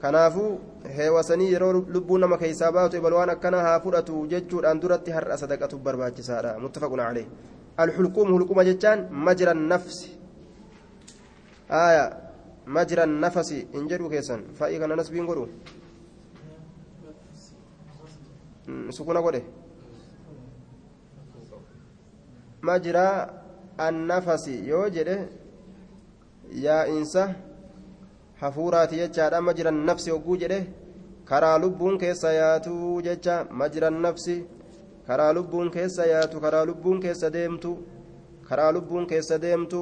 kanaafuu 0.03 0.51
heewasanii 0.97 1.53
yeroo 1.53 1.73
lubbuu 1.73 2.19
nama 2.19 2.39
keessaa 2.43 2.73
baatu 2.73 2.97
ibal 2.97 3.13
waan 3.19 3.31
akkana 3.31 3.63
haa 3.67 3.81
fudhatu 3.87 4.27
jechuudhaan 4.33 4.81
duratti 4.83 5.11
har'a 5.17 5.37
sadaqatu 5.43 5.79
barbaachisaadha 5.79 6.59
muttafaqun 6.65 7.03
calee 7.07 7.27
alxulquum 7.85 8.33
hulquma 8.35 8.65
jechaan 8.69 9.09
majra 9.11 9.55
nafsi 9.55 10.11
aya 11.81 12.05
majra 12.77 13.07
nafasi 13.07 13.59
hin 13.75 13.89
jedhu 13.91 14.11
keessan 14.15 14.45
fa'ii 14.61 14.79
kana 14.85 14.97
nasbiin 15.01 15.27
godhu 15.31 15.49
sukuna 18.97 19.23
godhe 19.27 19.43
majra 22.71 23.05
annafasi 23.89 24.55
yoo 24.69 24.87
jedhe 24.97 25.19
yaa'insa 26.65 27.29
hafuuraati 28.41 28.97
jechaadha 28.97 29.41
majra 29.41 29.71
nafsi 29.71 30.11
hogguu 30.11 30.37
jedhe? 30.43 30.61
Karaa 31.25 31.59
lubbuun 31.59 31.99
keessa 31.99 32.33
yaatu 32.33 33.03
jecha 33.07 33.47
majra 33.51 33.91
nafsi? 33.91 34.37
Karaa 35.07 35.33
lubbuun 35.33 35.71
keessa 35.71 36.07
yaatu 36.07 36.41
karaa 36.45 36.65
lubbuun 36.69 37.01
keessa 37.05 37.31
deemtu 37.37 37.73
karaa 38.49 38.73
lubbuun 38.73 39.07
keessa 39.07 39.39
deemtu 39.45 39.81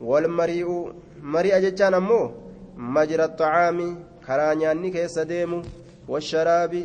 wal 0.00 0.28
mari'u 0.28 0.76
mari'a 1.22 1.60
jechaan 1.64 1.94
ammoo? 1.94 2.32
Majra 2.76 3.28
xacaami 3.28 3.88
karaa 4.26 4.54
nyaanni 4.54 4.90
keessa 4.96 5.24
deemu 5.24 5.62
washaraabi 6.08 6.82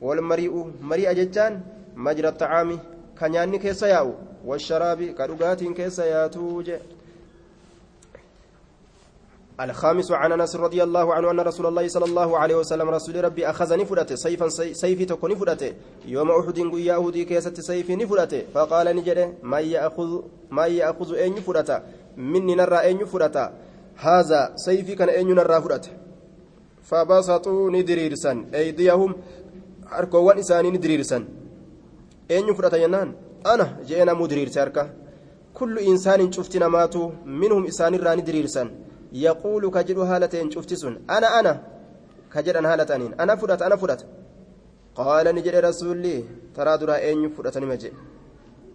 wal 0.00 0.20
mari'u 0.20 0.62
mari'a 0.80 1.14
jechaan? 1.14 1.60
Majra 1.96 2.32
xacaami 2.32 2.78
ka 3.18 3.28
nyaanni 3.28 3.58
keessa 3.58 3.88
yaa'u 3.94 4.12
washaraabi 4.44 5.14
ka 5.14 5.26
dhugaatiin 5.26 5.74
keessa 5.74 6.06
yaatu 6.06 6.62
je 6.66 6.76
الخامس 9.64 10.12
عن 10.12 10.32
أنس 10.32 10.56
رضي 10.56 10.82
الله 10.82 11.14
عنه 11.14 11.30
أن 11.30 11.40
رسول 11.40 11.66
الله 11.66 11.88
صلى 11.88 12.04
الله 12.04 12.38
عليه 12.38 12.56
وسلم 12.56 12.88
رسول 12.88 13.24
ربي 13.24 13.50
أخذني 13.50 13.84
فرته 13.84 14.14
سيفا 14.14 14.48
سيفي 14.82 15.04
تكوني 15.04 15.36
فرته 15.36 15.72
يوم 16.06 16.30
أحد 16.30 16.58
يا 16.58 16.64
يهودي 16.74 17.24
كيست 17.24 17.60
سيفي 17.60 17.96
نفرته 17.96 18.42
فقال 18.54 18.96
نجد 18.96 19.34
ما 19.42 19.60
يأخذ 19.60 20.10
ما 20.50 20.66
يأخذ 20.66 21.14
أين 21.14 21.34
فرته 21.34 21.78
مني 22.16 22.54
نرى 22.54 22.78
أين 22.80 23.04
فرته 23.04 23.50
هذا 23.96 24.52
سيفي 24.56 24.94
كان 24.94 25.08
أين 25.08 25.34
نرى 25.34 25.62
فرته 25.62 25.90
فبسطوا 26.88 27.70
ندريرسا 27.70 28.32
أيديهم 28.54 29.14
diriirsan 30.82 31.24
eenyu 32.34 32.54
fudhata 32.54 32.78
jennaan 32.82 33.10
ana 33.52 33.66
jee 33.88 34.04
namuu 34.04 34.28
diriirse 34.32 34.58
harka 34.60 34.82
kullu 35.58 35.80
insaanin 35.90 36.30
cufti 36.36 36.58
namaatu 36.64 37.00
minhum 37.42 37.66
isaanirraa 37.72 38.16
ni 38.16 38.22
diriirsan 38.28 38.68
yaquulu 39.12 39.70
ka 39.70 39.84
jedhu 39.84 40.04
haala 40.04 40.28
ta'een 40.28 40.50
cufti 40.50 40.76
sun 40.76 40.98
ana 41.08 41.28
ana 41.38 41.60
ka 42.28 42.42
jedhan 42.42 42.64
haala 42.64 42.84
ta'aniin 42.86 43.14
ana 43.18 43.36
fudhata 43.36 43.66
ana 43.66 43.76
fudhata 43.76 44.06
qaala 44.96 45.32
ni 45.32 45.42
jedhe 45.42 45.60
rasuulli 45.60 46.24
taraa 46.56 46.78
duraa 46.78 47.00
eenyu 47.00 47.30
fudhatanima 47.30 47.76
jedhe 47.76 47.96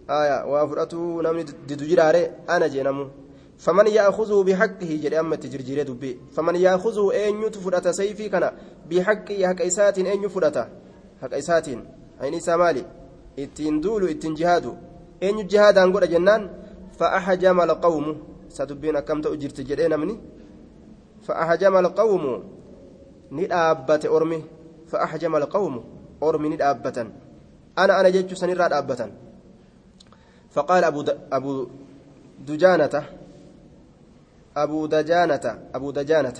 aya 0.08 0.46
waa 0.46 0.66
fudhatu 0.68 1.22
namni 1.22 1.44
didu 1.66 1.84
jiraare 1.84 2.30
ana 2.46 2.68
jee 2.68 2.82
namu 2.82 3.10
faman 3.58 3.86
yaakuzuhu 3.86 4.44
bihaqqihi 4.44 4.98
jedhe 5.04 5.18
amma 5.18 5.34
itti 5.34 5.48
jirjiiree 5.48 5.84
dubbii 5.84 6.18
faman 6.34 6.56
yaakuzuhu 6.56 7.12
eenyutu 7.12 7.60
fudhata 7.60 7.92
sayfii 7.92 8.30
kana 8.30 8.52
bihaqqihi 8.88 9.42
haqa 9.42 9.64
isaatiin 9.64 10.06
eenyu 10.06 10.30
fudhata 10.30 10.68
haqa 11.20 11.38
isaatiin 11.38 11.82
hayni 12.20 12.36
isaa 12.36 12.58
maali 12.58 12.84
ittiin 13.36 13.82
duulu 13.82 14.08
ittiin 14.08 14.34
jihaadu 14.36 14.76
eenyu 15.20 15.42
jihaadaan 15.42 15.92
godha 15.92 16.08
jirti 19.36 19.64
jedhee 19.64 19.88
namni 19.88 20.18
fa'ahajama 21.26 21.78
alqawmu 21.78 22.42
ni 23.30 23.46
dhaabbate 23.46 24.08
ormi 24.08 24.44
fa'ahajama 24.90 25.38
alqawmu 25.38 25.80
ormi 26.20 26.48
ni 26.48 26.56
dhaabbatan 26.56 27.08
ana 27.76 27.96
ana 27.96 28.10
jechuu 28.10 28.36
sanirraa 28.36 28.68
dhaabbatan 28.68 29.10
فقال 30.48 30.84
أبو. 30.84 31.04
أبو 31.32 31.66
دجانة 32.46 33.04
أبو 34.56 34.86
دجانة 34.86 35.58
أبو 35.74 35.90
دجانة 35.90 36.34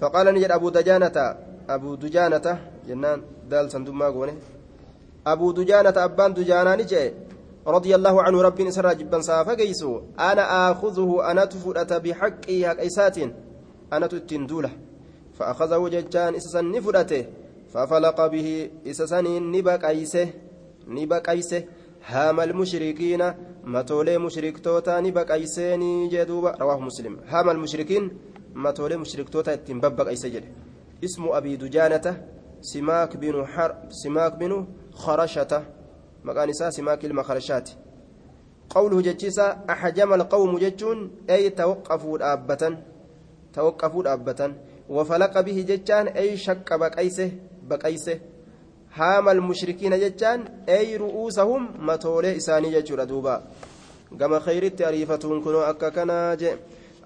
فقال 0.00 0.34
نجد 0.34 0.50
أبو 0.50 0.68
دجانة 0.68 1.36
أبو 1.68 1.94
دجانة 1.94 2.46
جنان 2.88 3.22
دال 3.50 3.70
صندوق 3.70 4.02
قونه 4.14 4.36
أبو 5.26 5.52
دجانة 5.52 6.04
أبان 6.04 6.34
دجانا 6.34 6.76
نجي 6.76 7.12
رضي 7.70 7.94
الله 7.94 8.22
عنه 8.22 8.42
ربي 8.42 8.64
نسر 8.64 8.92
جبا 8.92 9.20
صافا 9.20 9.54
قيسو 9.54 10.00
أنا 10.18 10.70
آخذه 10.70 11.30
أنا 11.30 11.44
تفرأت 11.44 11.92
بحقه 11.92 12.58
حق 12.68 12.80
إسات 12.80 13.18
أنا 13.92 14.06
تتندوله 14.06 14.70
فأخذه 15.36 15.88
ججان 15.88 16.34
إسسا 16.34 16.60
نفرته 16.60 17.26
ففلق 17.72 18.26
به 18.26 18.70
إسسا 18.86 19.20
نبك 19.20 19.84
أيسه 19.84 20.28
نبك 20.88 21.28
أيسه 21.28 21.64
هام 22.06 22.40
المشركين 22.40 23.22
متولي 23.64 24.18
مشركتوتا 24.18 25.00
نبك 25.00 25.30
أيسيني 25.30 26.08
جدوبا 26.08 26.50
رواه 26.60 26.80
مسلم. 26.80 27.16
هام 27.28 27.50
المشركين 27.50 28.10
متولي 28.54 28.96
مشركتوتا 28.96 29.52
اتنببك 29.52 30.08
أيسجد 30.08 30.44
اسم 31.04 31.28
أبي 31.28 31.56
دجانة 31.56 32.26
سماك 32.60 33.16
بن 33.16 33.46
حر 33.46 33.74
سماك 33.88 34.34
بن 34.36 34.66
مكان 36.24 36.52
سماك 36.52 37.04
المخرشات 37.04 37.70
قوله 38.70 39.00
جتشيسا 39.00 39.64
أحجم 39.70 40.14
القوم 40.14 40.58
جتشون 40.58 41.10
أي 41.30 41.50
توقفوا 41.50 42.18
الآبة 42.18 42.76
توقفوا 43.54 44.02
الآبة 44.02 44.54
وفلق 44.88 45.40
به 45.40 45.64
جتشان 45.68 46.06
أي 46.08 46.36
شك 46.36 46.72
بقيسه 46.72 47.30
بقيسه 47.62 48.20
هام 48.94 49.28
المشركين 49.28 49.98
جتشان 50.00 50.44
أي 50.68 50.96
رؤوسهم 50.96 51.86
متولي 51.86 52.36
إساني 52.36 52.70
جتشور 52.70 53.04
دوبا 53.04 53.44
كما 54.20 54.38
خير 54.38 54.62
التعريفة 54.62 55.16
كنوا 55.16 55.70
أكا 55.70 56.34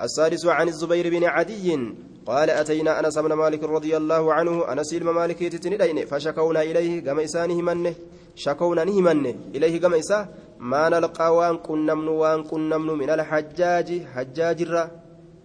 السادس 0.01 0.47
عن 0.47 0.69
الزبير 0.69 1.11
بن 1.11 1.25
عدي 1.25 1.79
قال 2.27 2.51
أتينا 2.51 3.01
أنس 3.01 3.19
بن 3.19 3.33
مالك 3.33 3.63
رضي 3.65 3.97
الله 3.97 4.33
عنه 4.33 4.73
أنس 4.73 4.95
إلما 4.95 5.13
مالك 5.13 5.39
تتندين 5.39 6.07
فشكونا 6.07 6.63
إليه 6.63 7.01
كما 7.01 7.25
إسانه 7.25 7.63
منه 7.69 7.95
شكونا 8.35 8.85
نهمنه 8.85 9.35
إليه 9.55 9.81
كما 9.81 9.99
إسا 9.99 10.29
ما 10.59 10.89
نلقى 10.89 11.37
وان 11.37 11.57
كنمن 11.57 12.09
وان 12.09 12.43
كنمن 12.45 12.91
من 12.99 13.11
الحجاج 13.11 13.89
حجاج 14.15 14.63
الرا 14.63 14.85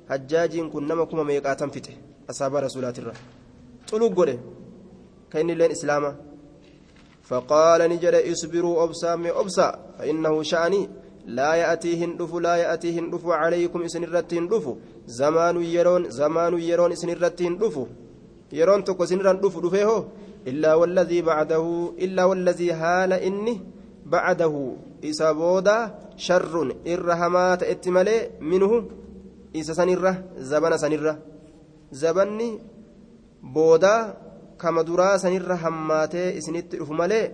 حجاج 0.10 0.54
كنما 0.74 1.06
كما 1.06 1.24
ميقاتا 1.24 1.68
فته 1.68 1.96
أصحاب 2.30 2.56
رسولات 2.56 3.00
الرا. 3.00 3.14
طلوق 3.92 4.14
قوله 4.14 4.40
كأن 5.32 5.52
لين 5.52 5.72
إسلاما 5.72 6.16
فقال 7.24 7.82
نجد 7.90 8.16
اصبروا 8.32 8.84
أبسا 8.84 9.16
من 9.16 9.32
أبسا 9.42 9.68
فإنه 10.00 10.44
شأني. 10.44 10.90
لا 11.38 11.52
يأتيهن 11.54 12.18
دفو 12.18 12.40
لا 12.40 12.56
يأتيهن 12.56 13.10
دفو 13.14 13.32
عليكم 13.32 13.80
إسن 13.88 14.04
الرتين 14.04 14.48
دفو 14.48 14.76
زمان 15.20 15.56
يرون 15.76 16.04
زمان 16.20 16.54
يرون 16.70 16.92
إسن 16.92 17.10
الرتين 17.10 17.58
دفو 17.58 17.86
يرون 18.60 18.84
تكو 18.84 19.06
سنران 19.06 19.38
دفو 19.44 19.60
دفيه 19.66 19.92
إلا 20.48 20.72
والذي 20.80 21.22
بعده 21.22 21.66
إلا 22.06 22.24
والذي 22.30 22.72
هال 22.72 23.12
إني 23.14 23.56
بعده. 24.06 24.56
إسابودا 25.10 25.78
شر 26.18 26.56
إرهمات 26.88 27.62
اتمالي 27.64 28.18
منه. 28.42 28.72
isa 29.54 29.74
sanirra 29.74 30.24
zabana 30.38 30.78
sanirra 30.78 31.18
zabanni 31.92 32.62
boodaa 33.42 34.14
kama 34.58 34.84
duraa 34.84 35.18
sanirra 35.18 35.56
hammaatee 35.56 36.38
isinitti 36.38 36.78
dhufu 36.78 36.94
malee 36.94 37.32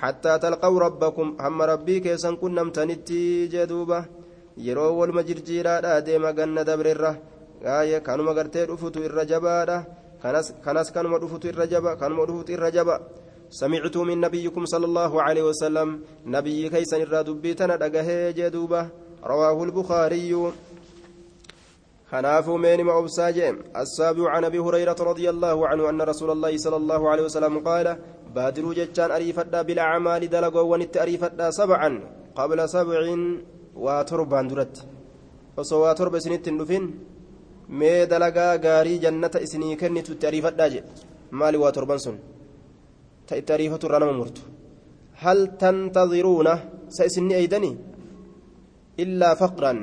حتى 0.00 0.38
تلقوا 0.38 0.80
ربكم. 0.80 1.36
هم 1.40 1.62
ربي 1.62 2.00
كيسن 2.00 2.36
كن 2.36 2.54
نمتنتي 2.54 3.46
جدوبة 3.46 4.04
yeroo 4.56 4.98
waluma 4.98 5.22
jirjiiraadha 5.22 6.00
deema 6.06 6.32
ganna 6.32 6.64
dabreerra 6.64 7.16
gaayee 7.62 8.00
kanuma 8.00 8.34
gartee 8.34 8.66
dhufutu 8.66 9.04
irra 9.06 9.24
jabaadha 9.24 9.86
kanas 10.64 10.92
kanuma 10.92 11.18
dhufutu 11.18 11.48
irra 11.48 11.66
jaba 11.66 11.96
kanuma 11.96 12.26
dhufutu 12.26 12.52
irra 12.52 12.70
jaba 12.70 13.00
سمعت 13.50 13.96
من 13.96 14.20
نبيكم 14.20 14.64
صلى 14.64 14.86
الله 14.86 15.22
عليه 15.22 15.42
وسلم. 15.42 15.88
نبي 16.26 16.68
كيسن 16.68 17.02
الرادبيتنا 17.02 17.76
دقه 17.76 18.30
جدوبة 18.30 18.88
رواه 19.26 19.58
البخاري. 19.64 20.52
خناف 22.10 22.48
من 22.48 22.78
مؤبساج 22.84 23.38
السابع 23.76 24.30
عن 24.30 24.44
أبي 24.44 24.58
هريرة 24.58 24.96
رضي 25.10 25.30
الله 25.30 25.68
عنه 25.68 25.90
أن 25.90 26.02
رسول 26.02 26.30
الله 26.30 26.56
صلى 26.56 26.76
الله 26.76 27.10
عليه 27.10 27.22
وسلم 27.22 27.58
قال 27.58 27.86
بادروا 28.34 28.74
جتان 28.78 29.10
أريفتا 29.16 29.62
بالأعمال 29.66 30.22
دلقوا 30.34 30.68
ونت 30.72 30.94
أريفتا 31.04 31.46
سبعا 31.60 31.90
قبل 32.38 32.58
سبع 32.76 33.00
وتربان 33.84 34.46
درت 34.52 34.76
osoo 35.60 35.80
waa 35.84 35.94
torba 35.98 36.16
isinitti 36.20 36.48
hin 36.50 36.58
dhufin 36.60 36.84
mee 37.78 38.06
dalagaa 38.10 38.52
gaarii 38.64 38.98
jannata 39.04 39.42
isinii 39.46 39.76
kennitu 39.80 40.12
itti 40.14 40.26
ariifadhaa 40.30 40.68
jedhe 40.74 40.90
maali 41.38 41.58
waa 41.62 41.72
torban 41.76 42.00
sun 42.04 42.16
ta 43.26 43.32
itti 43.40 43.52
ariifatu 43.56 43.84
irraa 43.88 44.00
nama 44.02 44.14
murtu 44.20 44.42
hal 45.22 45.40
tantadiruuna 45.62 46.54
sa 46.96 47.02
isinni 47.08 47.34
eeydanii 47.40 47.74
illaa 49.04 49.34
faqran 49.42 49.78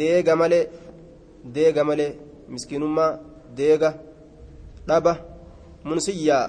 deega 0.00 0.34
malee 0.42 0.64
deega 1.56 1.82
malee 1.90 2.10
miskiinummaa 2.54 3.10
deega 3.58 3.90
dhaba 4.88 5.12
munsiyyaa 5.88 6.46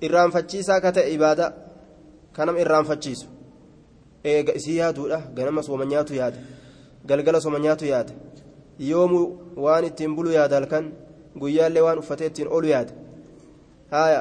irraanfachiisaa 0.00 0.80
ka 0.80 0.92
ta'e 0.92 1.10
ibaadaa 1.16 1.50
kanama 2.36 2.58
irraanfachiisu 2.64 3.26
eega 4.24 4.52
isii 4.58 4.76
yaaduudha 4.76 5.18
ganama 5.36 5.62
sooma 5.62 5.84
nyaatu 5.92 6.14
yaada 6.20 6.38
galgala 7.08 7.40
sooma 7.40 7.58
nyaatu 7.58 7.84
yaada 7.92 8.12
yoomu 8.78 9.20
waan 9.64 9.84
ittiin 9.84 10.14
bulu 10.16 10.30
yaada 10.38 10.56
halkan 10.56 10.84
guyyaallee 11.40 11.82
waan 11.86 11.98
uffatee 11.98 12.26
ittiin 12.30 12.48
olu 12.56 12.66
yaada 12.74 12.92
haaya 13.90 14.20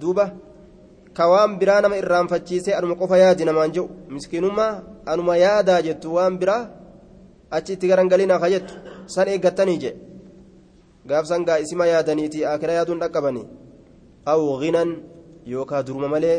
duuba 0.00 0.24
ka 1.16 1.24
waan 1.32 1.58
biraa 1.58 1.80
nama 1.80 1.96
irraanfachiisee 2.02 2.74
anuma 2.78 2.94
qofa 3.00 3.16
yaadi 3.18 3.44
namaan 3.48 3.72
jedhu 3.76 3.88
miskiinummaa 4.14 4.72
anuma 5.06 5.36
yaadaa 5.36 5.80
jettu 5.86 6.14
waan 6.14 6.38
biraa 6.38 6.62
achi 7.50 7.72
itti 7.72 7.86
garangalinaa 7.88 8.38
ka 8.42 8.48
jettu 8.54 8.74
san 9.14 9.28
eeggattanii 9.28 9.78
jedhe 9.84 9.98
gaafsan 11.08 11.44
gaa 11.48 11.58
isima 11.64 11.86
yaadaniitii 11.92 12.44
akira 12.52 12.72
yaaduun 12.78 13.00
dhaqqabanii 13.02 13.46
aw 14.32 14.40
ginan 14.62 14.90
yookaa 15.52 15.82
duruma 15.86 16.08
malee 16.14 16.38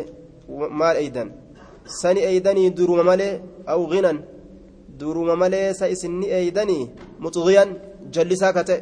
maal 0.80 0.96
eeydan 1.04 1.30
sani 2.00 2.22
eeydanii 2.30 2.70
duruma 2.78 3.04
malee 3.10 3.34
aw 3.74 3.82
ginan 3.92 4.18
duruma 5.00 5.36
malee 5.42 5.68
sa 5.80 5.86
isinni 5.94 6.28
eeydanii 6.38 6.84
muxugiyan 7.24 7.70
jallisaa 8.14 8.54
ka 8.58 8.64
ta'e 8.70 8.80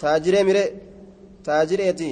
taajiree 0.00 0.44
mire 0.48 0.64
taajireeti 1.46 2.10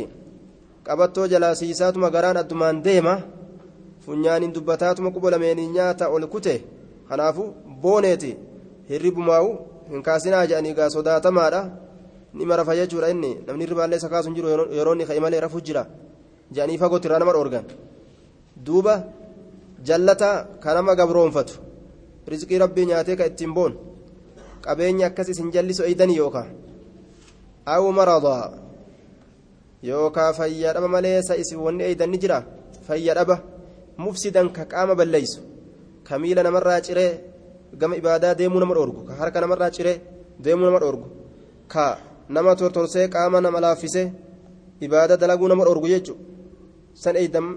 qabattoo 0.87 1.27
jalaa 1.33 1.55
siisaatuma 1.61 2.11
garaan 2.15 2.41
addumaan 2.43 2.83
deema 2.87 3.15
funyaaniin 4.05 4.55
dubbataatuma 4.55 5.11
quba 5.15 5.31
lameenii 5.35 5.73
nyaata 5.77 6.09
ol 6.15 6.25
kute 6.35 6.55
kanaafu 7.09 7.45
booneeti 7.83 8.31
hirribumaa'u 8.89 9.51
hin 9.91 10.03
kaasinaa 10.07 10.47
jedhanii 10.51 10.75
gaa 10.79 10.91
sodaatamaadha 10.97 11.61
ni 12.35 12.45
marafa 12.47 12.75
jechuudha 12.77 13.11
inni. 13.11 13.31
Namni 13.47 13.67
ribaallee 13.67 13.97
isa 13.97 14.09
kaasuun 14.09 14.35
jiru 14.35 14.49
yeroo 14.77 14.95
inni 14.95 15.07
ka'e 15.07 15.21
malee 15.21 15.41
rafuu 15.41 15.61
jira. 15.61 15.87
Jedhanii 16.53 16.79
fagootti 16.79 17.07
irraa 17.09 17.19
nama 17.19 17.33
dhoorgan. 17.33 17.65
Duuba 18.57 18.95
jallata 19.85 20.47
kanama 20.61 20.95
gabroonfatu. 20.95 21.55
Rizqii 22.27 22.59
rabbii 22.59 22.87
nyaatee 22.87 23.17
ka 23.17 23.27
ittiin 23.27 23.53
boon. 23.55 23.73
Qabeenya 24.65 25.07
akkas 25.07 25.29
isin 25.29 25.51
jallisu 25.53 25.83
eeydanii 25.83 26.17
yookaa 26.23 26.47
aw 27.67 27.83
maradaa 27.93 28.53
yookaa 29.83 30.33
fayyaa 30.33 30.73
dhaba 30.75 30.89
malee 30.89 31.23
sa 31.23 31.35
isin 31.37 31.59
wanni 31.59 31.85
eeydan 31.85 32.11
ni 32.11 32.19
jira? 32.19 32.45
Fayyaa 32.87 33.15
dhaba. 33.15 33.37
Mufsidan 33.99 34.49
ka 34.53 34.65
qaama 34.65 34.95
balleeysu. 34.95 35.41
Ka 36.05 36.19
miila 36.19 36.43
namarraa 36.43 36.81
ciree 36.81 37.21
gama 37.81 37.97
ibaadaa 37.97 38.35
deemuu 38.35 38.61
nama 38.61 38.75
dhoorgu. 38.75 39.05
Ka 39.09 39.15
harka 39.15 39.41
namarraa 39.41 39.71
ciree 39.71 40.01
deemuu 40.39 40.67
nama 40.67 40.79
dhoorgu. 40.81 41.07
Ka 41.69 41.99
nama 42.35 42.53
tortorsee 42.61 43.07
qaama 43.15 43.41
nama 43.41 43.61
laaffisee 43.65 44.07
ibaada 44.87 45.17
dalaguu 45.23 45.49
nama 45.49 45.65
dhoorgu 45.67 45.89
jechuudha 45.95 46.33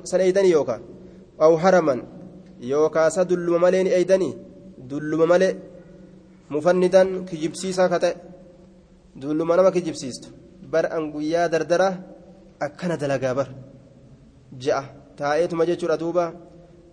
san 0.10 0.22
eeydanii 0.22 0.54
yookaan 0.58 0.82
aw 1.46 1.52
haraman 1.64 2.02
yookaan 2.72 3.12
sa 3.16 3.28
dulluma 3.30 3.60
malee 3.66 3.84
ni 3.84 3.92
eeydanii 3.98 4.34
dulluma 4.90 5.26
malee 5.32 5.54
mufannidan 6.54 7.10
kijibsiisaa 7.30 7.90
ka 7.94 8.00
ta'e 8.04 8.16
dulluma 9.22 9.58
nama 9.58 9.72
kijibsiistu 9.76 10.28
bar 10.72 10.86
an 10.96 11.12
guyyaa 11.14 11.48
dardara 11.54 11.90
akkana 12.68 12.96
dalagaa 13.02 13.34
bar 13.40 13.48
ja'a 14.64 14.84
taa'eetuma 15.20 15.68
jechuudha 15.70 16.02
duuba 16.04 16.26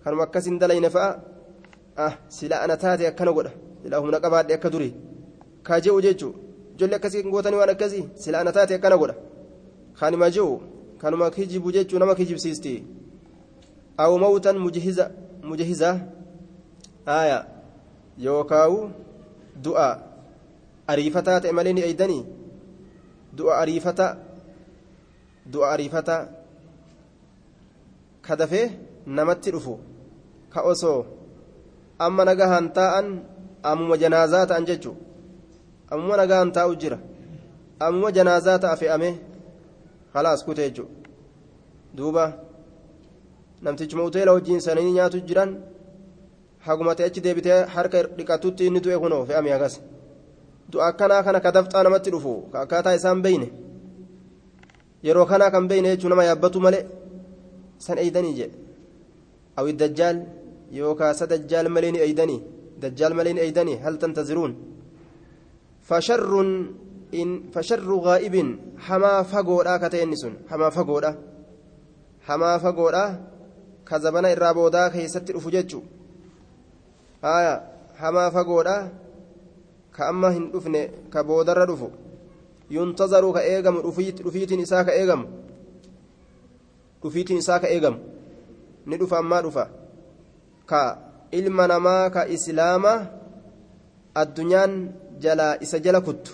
kanuma 0.05 0.25
akkasin 0.27 0.59
dalayne 0.63 0.91
fa'a 0.97 1.11
ah 2.05 2.15
sila 2.37 2.57
ana 2.65 2.77
taate 2.83 3.05
akkana 3.11 3.33
godha 3.37 3.53
sila 3.83 4.01
humna 4.03 4.19
qabaadhe 4.25 4.53
akka 4.59 4.71
durii 4.75 4.95
je'u 5.85 6.01
jechuudha. 6.07 6.52
Ijoollee 6.75 6.97
akkasii 6.97 7.23
gootanii 7.23 7.59
waan 7.63 7.71
akkasii 7.75 8.05
sila 8.15 8.41
ana 8.41 8.53
taate 8.53 8.75
akkana 8.75 8.97
godha 8.97 9.15
kanuma 10.01 10.31
ji'u 10.31 10.61
kanuma 10.99 11.31
kijibu 11.31 11.73
jechuu 11.73 11.99
nama 11.99 12.15
kijibsiisti 12.15 12.75
aw 13.97 14.19
mawtan 14.19 14.59
mujahiza 15.43 15.91
aya 17.07 17.39
yookaawu 18.19 18.91
du'a 19.65 19.89
ariifataa 20.87 21.41
ta'e 21.41 21.53
malee 21.53 21.73
ni 21.73 21.81
eeydanii 21.81 22.25
du'a 23.37 23.59
ariifata 23.63 24.07
du'a 25.53 25.71
ariifata 25.75 26.17
ka 28.23 28.37
dafee 28.37 28.71
namatti 29.07 29.51
dhufu 29.51 29.79
ka 30.53 30.63
osoo 30.73 31.07
amma 31.99 32.25
nagahaan 32.25 32.69
taa'an 32.79 33.07
ammuma 33.63 33.97
janaazaa 34.03 34.47
ta'an 34.47 34.67
jechuu 34.67 34.97
ammuma 35.93 36.17
nagaan 36.21 36.51
taa'u 36.57 36.73
jira 36.83 36.99
ammuma 37.87 38.09
janaazaa 38.17 38.59
ta'a 38.65 38.77
fe'ame 38.83 39.11
halaas 40.15 40.41
kute 40.47 40.63
jechuudha 40.67 40.95
duuba 41.97 42.25
namtichuma 43.65 44.03
hoteela 44.07 44.33
wajjiin 44.37 44.61
sanii 44.67 44.93
nyaatu 44.97 45.19
jiran 45.29 45.51
hagumate 46.67 47.03
achi 47.09 47.21
deebitee 47.25 47.59
harka 47.75 47.99
dhiqatutti 48.17 48.63
inni 48.69 48.81
du'e 48.85 48.99
kunoo 49.03 49.23
fe'ame 49.29 49.51
agas 49.57 49.75
du'a 50.71 50.87
akkanaa 50.91 51.23
kana 51.27 51.39
ka 51.45 51.51
dafxaa 51.57 51.83
namatti 51.87 52.11
dhufu 52.15 52.33
ka 52.53 52.57
akkaataa 52.65 52.95
isaan 52.99 53.21
beeyne 53.25 53.49
yeroo 55.07 55.27
kanaa 55.31 55.51
kan 55.55 55.65
beeyne 55.71 55.89
jechuun 55.93 56.11
nama 56.13 56.25
yaabbatu 56.31 56.59
malee 56.67 56.85
san 57.85 57.99
eeydanii 58.03 58.35
jedhe 58.41 58.57
awi 59.59 59.73
dajjaal 59.81 60.19
yookaan 60.79 61.15
sa 61.19 61.25
dajjaal 61.33 61.67
malee 61.75 61.93
ni 61.95 61.99
eeydanii 62.07 62.41
dajjaal 62.83 63.15
malee 63.19 63.35
ni 63.37 63.41
eeydanii 63.45 63.79
hal 63.85 63.97
tantaziruun 64.03 64.53
فشر 65.93 66.33
إن 67.15 67.53
فشر 67.53 67.89
غائب 67.95 68.37
حما 68.79 69.23
فقودا 69.23 69.77
كتين 69.77 70.17
سن. 70.17 70.35
حما 70.49 70.69
فقودا. 70.71 71.13
حما 72.27 72.59
فقودا 72.59 73.05
كذبنا 73.89 74.33
الرابودا 74.33 74.89
كيست 74.89 75.31
رفججو 75.31 75.81
آية. 77.25 77.55
حما 78.01 78.31
فقودا 78.31 78.77
كأما 79.97 80.29
هن 80.29 80.45
رفن 80.55 80.75
كبودر 81.13 81.59
رفو. 81.69 81.89
ينتظر 82.71 83.33
كأيغم. 83.33 83.77
رفيت 83.77 84.17
رفيت 84.27 84.53
نساء 84.53 84.83
كأيغم. 84.83 85.23
رفيت 87.05 87.33
نساء 87.33 87.59
كأيغم. 87.59 87.99
ندفع 88.87 89.21
ما 89.21 89.41
ilma 91.33 91.65
namaa 91.67 92.13
ka 92.13 92.29
islaama 92.29 93.09
addunyaan 94.15 94.93
jala 95.25 95.47
isa 95.65 95.79
jala 95.85 96.01
kuttu. 96.01 96.33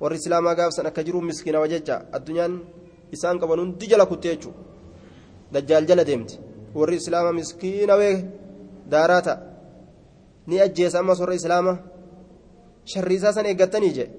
Warri 0.00 0.16
islaamaa 0.22 0.54
gaafsan 0.60 0.86
akka 0.90 1.04
jiru 1.06 1.20
miskiinawa 1.28 1.68
jecha 1.72 1.96
addunyaan 2.16 2.54
isaan 3.14 3.38
qaban 3.40 3.60
hundi 3.62 3.86
jala 3.92 4.06
kutte 4.06 4.28
jechuudha. 4.32 4.60
Dajjaal 5.52 5.86
jala 5.90 6.04
deemti. 6.08 6.40
Warri 6.78 6.96
islaamaa 7.02 7.38
miskiinawee 7.40 8.16
daaraa 8.92 9.22
ta'a. 9.28 9.40
Ni 10.46 10.60
ajjeesa 10.66 10.98
ammas 10.98 11.20
warra 11.20 11.34
islaamaa? 11.40 11.78
Sharriisaa 12.92 13.32
san 13.32 13.46
eeggattanii 13.46 13.94
jee? 13.98 14.10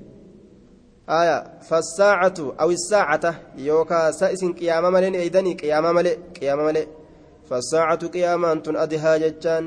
آية 1.09 1.43
فالساعة 1.61 2.33
أو 2.39 2.71
الساعة 2.71 3.35
يوكا 3.57 4.11
سائس 4.11 4.45
قيامة 4.45 4.89
ملين 4.89 5.15
أيدني 5.15 5.53
قيامة 5.53 5.91
ملئ 5.91 6.17
قيامة 6.41 6.63
ملئ 6.63 6.87
فالساعة 7.49 7.99
tun 7.99 8.75
أنتن 8.75 8.97
haa 8.97 9.19
jechaan 9.19 9.65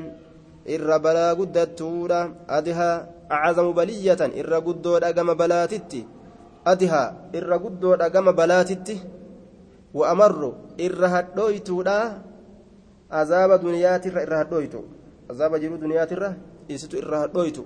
irra 0.75 0.99
balaa 0.99 1.35
guddattuudha 1.39 2.19
adihaa 2.57 2.95
acazamu 3.29 3.73
baliyyatan 3.73 4.35
irra 4.41 4.61
guddoodha 4.67 5.13
gama 5.17 5.35
balaatitti 5.35 6.01
adihaa 6.71 7.31
irra 7.39 7.57
guddoodha 7.63 8.09
gama 8.09 8.33
balaatitti 8.33 9.01
wa 9.93 10.09
amarru 10.13 10.51
irra 10.77 11.09
hadhooytuudha 11.15 11.97
azaaba 13.21 13.57
duniyaatirra 13.57 14.23
irra 14.27 14.37
hadhooytu 14.43 14.83
azaaba 15.31 15.59
jiruu 15.59 15.79
duniyaatirra 15.85 16.29
isitu 16.67 16.97
irra 17.01 17.23
hadhooytu 17.23 17.63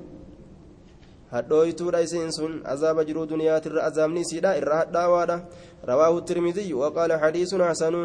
hadhooytuudha 1.31 2.03
isiin 2.05 2.31
sun 2.31 2.53
azaaba 2.73 3.05
jiruu 3.07 3.25
duniyaatirra 3.33 3.83
azaabni 3.89 4.21
isiidha 4.25 4.57
irra 4.61 4.81
hadhaawaadha 4.83 5.37
رواه 5.81 6.17
الترمذي 6.17 6.73
وقال 6.73 7.11
حديث 7.19 7.51
حسن 7.55 7.95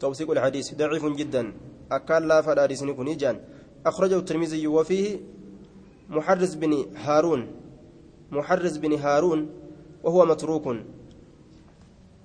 توثيق 0.00 0.30
الحديث 0.30 0.74
ضعيف 0.74 1.04
جدا 1.20 1.42
أكل 1.92 2.22
لا 2.28 2.38
فدارس 2.44 2.82
نكون 2.82 3.16
جان 3.16 3.36
أخرجه 3.88 4.16
الترمذي 4.18 4.66
وفيه 4.66 5.20
محرز 6.10 6.54
بن 6.54 6.72
هارون 6.96 7.46
محرز 8.30 8.76
بن 8.76 8.92
هارون 8.92 9.50
وهو 10.04 10.24
متروك. 10.26 10.76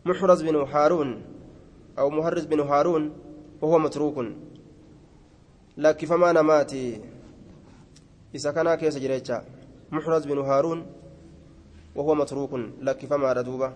محرز 0.05 0.41
بن 0.41 0.55
هارون 0.55 1.21
أو 1.99 2.09
محرز 2.09 2.45
بن 2.45 2.59
هارون 2.59 3.11
وهو 3.61 3.79
متروك. 3.79 4.25
لكن 5.77 6.07
فما 6.07 6.31
نماتي 6.31 7.01
إذا 8.35 8.51
كان 8.51 8.75
كيس 8.75 8.97
جريتشا 8.97 9.45
محرز 9.91 10.25
بن 10.25 10.37
هارون 10.37 10.85
وهو 11.95 12.15
متروك. 12.15 12.53
لكن 12.81 13.07
فما 13.07 13.33
ردوبه 13.33 13.73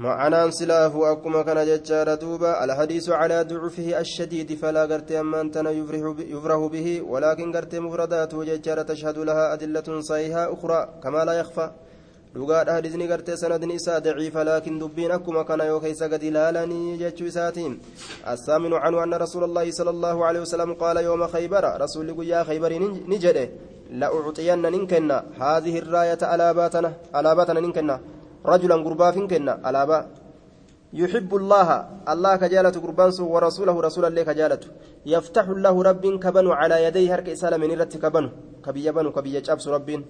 معنى 0.00 0.50
سلاف 0.50 0.96
أكما 0.96 1.42
كان 1.42 1.60
ججار 1.66 2.14
دوبا 2.14 2.64
الحديث 2.64 3.06
على 3.20 3.42
ضعفه 3.50 4.00
الشديد 4.00 4.54
فلا 4.60 4.82
قرت 4.90 5.12
أما 5.12 5.40
أنتنا 5.40 5.70
يفرح 6.34 6.60
به 6.74 6.88
ولكن 7.12 7.46
قرت 7.56 7.74
مفرداته 7.74 8.44
ججار 8.44 8.82
تشهد 8.82 9.18
لها 9.28 9.52
أدلة 9.54 10.00
صحيحة 10.00 10.42
أخرى 10.54 10.88
كما 11.02 11.24
لا 11.24 11.32
يخفى 11.32 11.70
hadisni 12.34 13.08
gartee 13.08 13.36
sanadni 13.36 13.74
isaa 13.74 14.00
daciifa 14.00 14.44
laakiin 14.44 14.78
dubbiin 14.80 15.10
akkuma 15.10 15.44
kana 15.44 15.64
yoo 15.64 15.80
keessa 15.80 16.08
gadi 16.08 16.28
ilaalanii 16.28 16.96
jechuu 16.98 17.26
isaatiin 17.26 17.74
assaaminu 18.24 18.78
canhu 18.84 19.00
anna 19.00 19.18
rasuula 19.18 19.46
allaahi 19.50 19.72
sala 19.72 19.90
allaahu 19.90 20.22
alehi 20.28 20.44
wasalam 20.44 20.76
qaala 20.82 21.00
yooma 21.02 21.26
khaybara 21.34 21.74
rasuulli 21.82 22.14
guyyaa 22.14 22.44
khaybarii 22.44 22.78
ni 23.10 23.18
jedhe 23.18 23.44
la'ucxiyanna 24.00 24.70
nin 24.70 24.86
kenna 24.86 25.24
haadihi 25.42 25.78
irraayata 25.82 26.30
alaabaatana 26.30 26.90
alaabaatana 27.12 27.60
nin 27.60 27.72
kenna 27.72 27.98
رجلا 28.46 28.74
قربا 28.74 29.10
فينكنا 29.10 29.70
ألابا. 29.70 30.06
يحب 30.92 31.30
الله 31.34 31.68
الله 32.12 32.36
كجالة 32.36 32.74
قربان 32.84 33.10
ورسوله 33.20 33.80
رسول 33.80 34.04
الله 34.04 34.22
كجالة 34.22 34.60
يفتح 35.06 35.46
الله 35.48 35.74
رب 35.82 36.04
كبن 36.18 36.46
على 36.50 36.76
يديه 36.84 37.14
هرك 37.14 37.28
إسالة 37.28 37.56
من 37.56 37.70
رت 37.80 37.94
كبن 37.96 38.24
كبي 38.66 38.90
بن 38.90 39.06
كبي 39.10 39.40
جابس 39.40 39.68
رب 39.68 40.02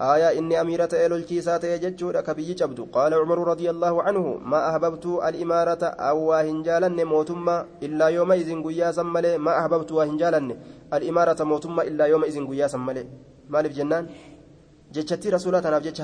آية 0.00 0.38
إني 0.38 0.60
أميرة 0.60 0.88
إلو 0.92 1.16
الكيسات 1.16 1.64
يججور 1.64 2.20
كبي 2.20 2.54
جبد 2.54 2.80
قال 2.94 3.14
عمر 3.14 3.38
رضي 3.48 3.70
الله 3.70 4.02
عنه 4.02 4.38
ما 4.42 4.70
أحببت 4.70 5.06
الإمارة 5.06 5.82
أو 5.84 6.32
هنجالا 6.32 7.04
موتما 7.04 7.66
إلا 7.82 8.06
يومئذ 8.08 8.62
قيا 8.62 8.92
سملي. 8.92 9.38
ما 9.38 9.52
أحببت 9.58 9.92
هنجالا 9.92 10.56
الإمارة 10.94 11.44
موتما 11.44 11.82
إلا 11.82 12.04
يومئذ 12.06 12.36
قيا 12.50 12.66
سملي. 12.66 13.04
مالف 13.48 13.72
جنان؟ 13.78 14.06
جتشتي 14.94 15.28
رسولة 15.30 15.62
أنا 15.68 15.78
بجتش 15.78 16.00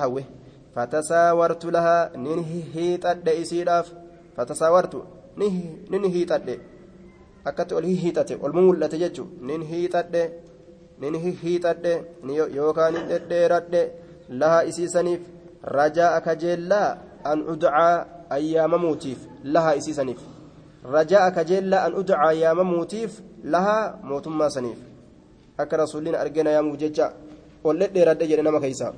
فتساورت 0.74 1.64
لها 1.64 2.16
ننهيت 2.16 3.06
أدى 3.06 3.42
إسيراف 3.42 3.92
فتساورت 4.36 4.94
ننهيت 5.90 6.32
أدى 6.32 6.58
akkatti 7.48 7.72
ol 7.74 7.86
hihiixate 7.88 8.34
ol 8.44 8.52
mul'ate 8.52 8.98
jechuun 9.00 9.28
nin 9.48 9.62
hiixadhe 9.70 10.22
nin 11.00 11.14
hihiixadhe 11.22 11.92
yookaan 12.56 12.96
hin 12.96 13.06
dhedheeradhe 13.10 13.82
laha 14.40 14.60
isiisaniif 14.70 15.22
rajaa 15.76 16.20
kajeellaa 16.26 16.88
an 17.32 17.38
udcaa 17.52 17.94
ayyaamamuutiif 18.36 19.24
laha 19.56 19.72
isiisaniif 19.80 20.20
rajaa 20.96 21.30
kajeellaa 21.38 21.84
an 21.86 21.94
udcaa 22.02 22.28
ayyaamamuutiif 22.28 23.20
laha 23.54 23.78
mootummaa 24.10 24.50
saniif 24.56 24.80
akka 25.58 25.76
rasuulliin 25.82 26.20
argina 26.24 26.50
yaamuuf 26.56 26.78
jecha 26.82 27.12
ol 27.64 27.78
dhedheeradhe 27.80 28.28
jedhe 28.30 28.42
nama 28.42 28.60
keessaa. 28.60 28.92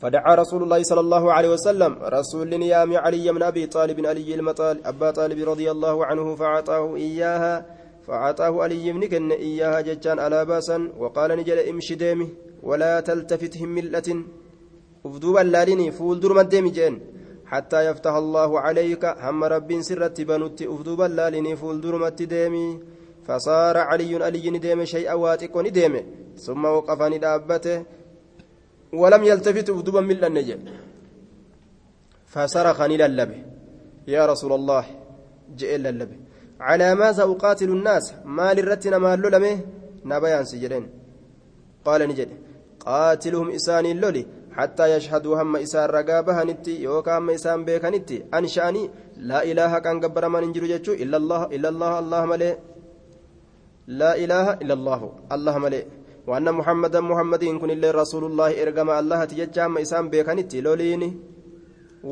فدعا 0.00 0.34
رسول 0.34 0.62
الله 0.62 0.82
صلى 0.82 1.00
الله 1.00 1.32
عليه 1.32 1.50
وسلم. 1.56 1.92
رسول 2.02 2.52
يام 2.52 2.96
علي 2.96 3.32
بن 3.32 3.42
أبي 3.42 3.66
طالب 3.66 4.06
علي 4.06 4.34
المطال 4.34 4.86
أبا 4.86 5.10
طالب 5.10 5.48
رضي 5.48 5.70
الله 5.70 6.06
عنه 6.06 6.34
فأعطاه 6.34 6.96
اياها 6.96 7.66
فأعطاه 8.06 8.62
علي 8.62 8.92
بن 8.92 9.02
كن 9.08 9.32
إياها 9.32 9.80
ججان 9.80 10.18
على 10.18 10.44
باسا 10.44 10.92
وقال 10.98 11.30
نجل 11.38 11.58
امشي 11.58 11.94
ديمي 11.94 12.28
ولا 12.62 13.00
تلتفت 13.00 13.56
هم 13.58 13.68
ملة 13.68 14.08
افدوبا 15.06 15.40
لاليني 15.40 15.92
فول 15.92 16.20
درما 16.20 16.42
ديمي 16.42 16.70
جين 16.70 16.94
حتى 17.46 17.86
يفتح 17.86 18.14
الله 18.14 18.60
عليك. 18.60 19.04
هم 19.04 19.44
رب 19.44 19.80
سرت 19.80 20.20
بنوت. 20.20 20.62
افدوبا 20.62 21.04
لاليني 21.04 21.56
فول 21.56 21.80
درما 21.80 22.08
ديمي. 22.08 22.80
فصار 23.26 23.76
علي 23.78 24.24
علي 24.24 24.58
ديمي 24.58 24.86
شيئا 24.86 25.14
واتق 25.14 25.60
ديمي 25.60 26.02
ثم 26.36 26.64
وقفني 26.64 27.18
دابته 27.18 27.84
ولم 28.92 29.24
يلتفت 29.24 29.70
ودوبا 29.70 30.00
من 30.00 30.24
النجم 30.24 30.58
فصرخني 32.26 32.96
للبه 32.96 33.38
يا 34.08 34.26
رسول 34.26 34.52
الله 34.52 34.84
جئ 35.56 35.76
للبه 35.76 36.16
على 36.60 36.94
ماذا 36.94 37.22
أقاتل 37.22 37.68
الناس؟ 37.68 38.14
ما 38.24 38.54
للرتنا 38.54 38.98
ما 38.98 39.16
للمه 39.16 39.60
نبيان 40.04 40.44
سجرين 40.44 40.88
قال 41.84 42.08
نجد. 42.08 42.28
قاتلهم 42.80 43.50
إساني 43.50 43.92
اللولي 43.92 44.26
حتى 44.52 44.96
يشهدوا 44.96 45.42
هم 45.42 45.56
إسان 45.56 45.90
رقابها 45.90 46.44
نتي 46.44 46.82
يوكا 46.82 47.18
هم 47.18 47.30
إسان 47.30 47.64
بيكا 47.64 47.90
نتي. 47.90 48.24
أنشاني 48.34 48.90
لا 49.16 49.44
إله 49.50 49.78
كان 49.78 50.00
قبر 50.00 50.28
من 50.28 50.42
انجرو 50.42 50.66
جتشو 50.66 50.92
إلا 50.92 51.16
الله 51.16 51.42
إلا 51.54 51.68
الله 51.68 51.98
الله 51.98 52.22
ملئ. 52.32 52.54
لا 53.86 54.16
إله 54.16 54.46
إلا 54.62 54.74
الله 54.74 55.00
الله 55.32 55.58
ملئ. 55.58 55.84
وأن 56.26 56.48
محمدا 56.58 57.00
محمد 57.10 57.44
كن 57.62 57.70
الله 57.70 57.90
رسول 58.02 58.24
الله 58.30 58.50
إرجم 58.62 58.88
الله 59.00 59.20
تججا 59.30 59.64
ما 59.66 59.80
إسام 59.82 60.04
بيكنتي 60.12 60.58
لوليني 60.66 61.08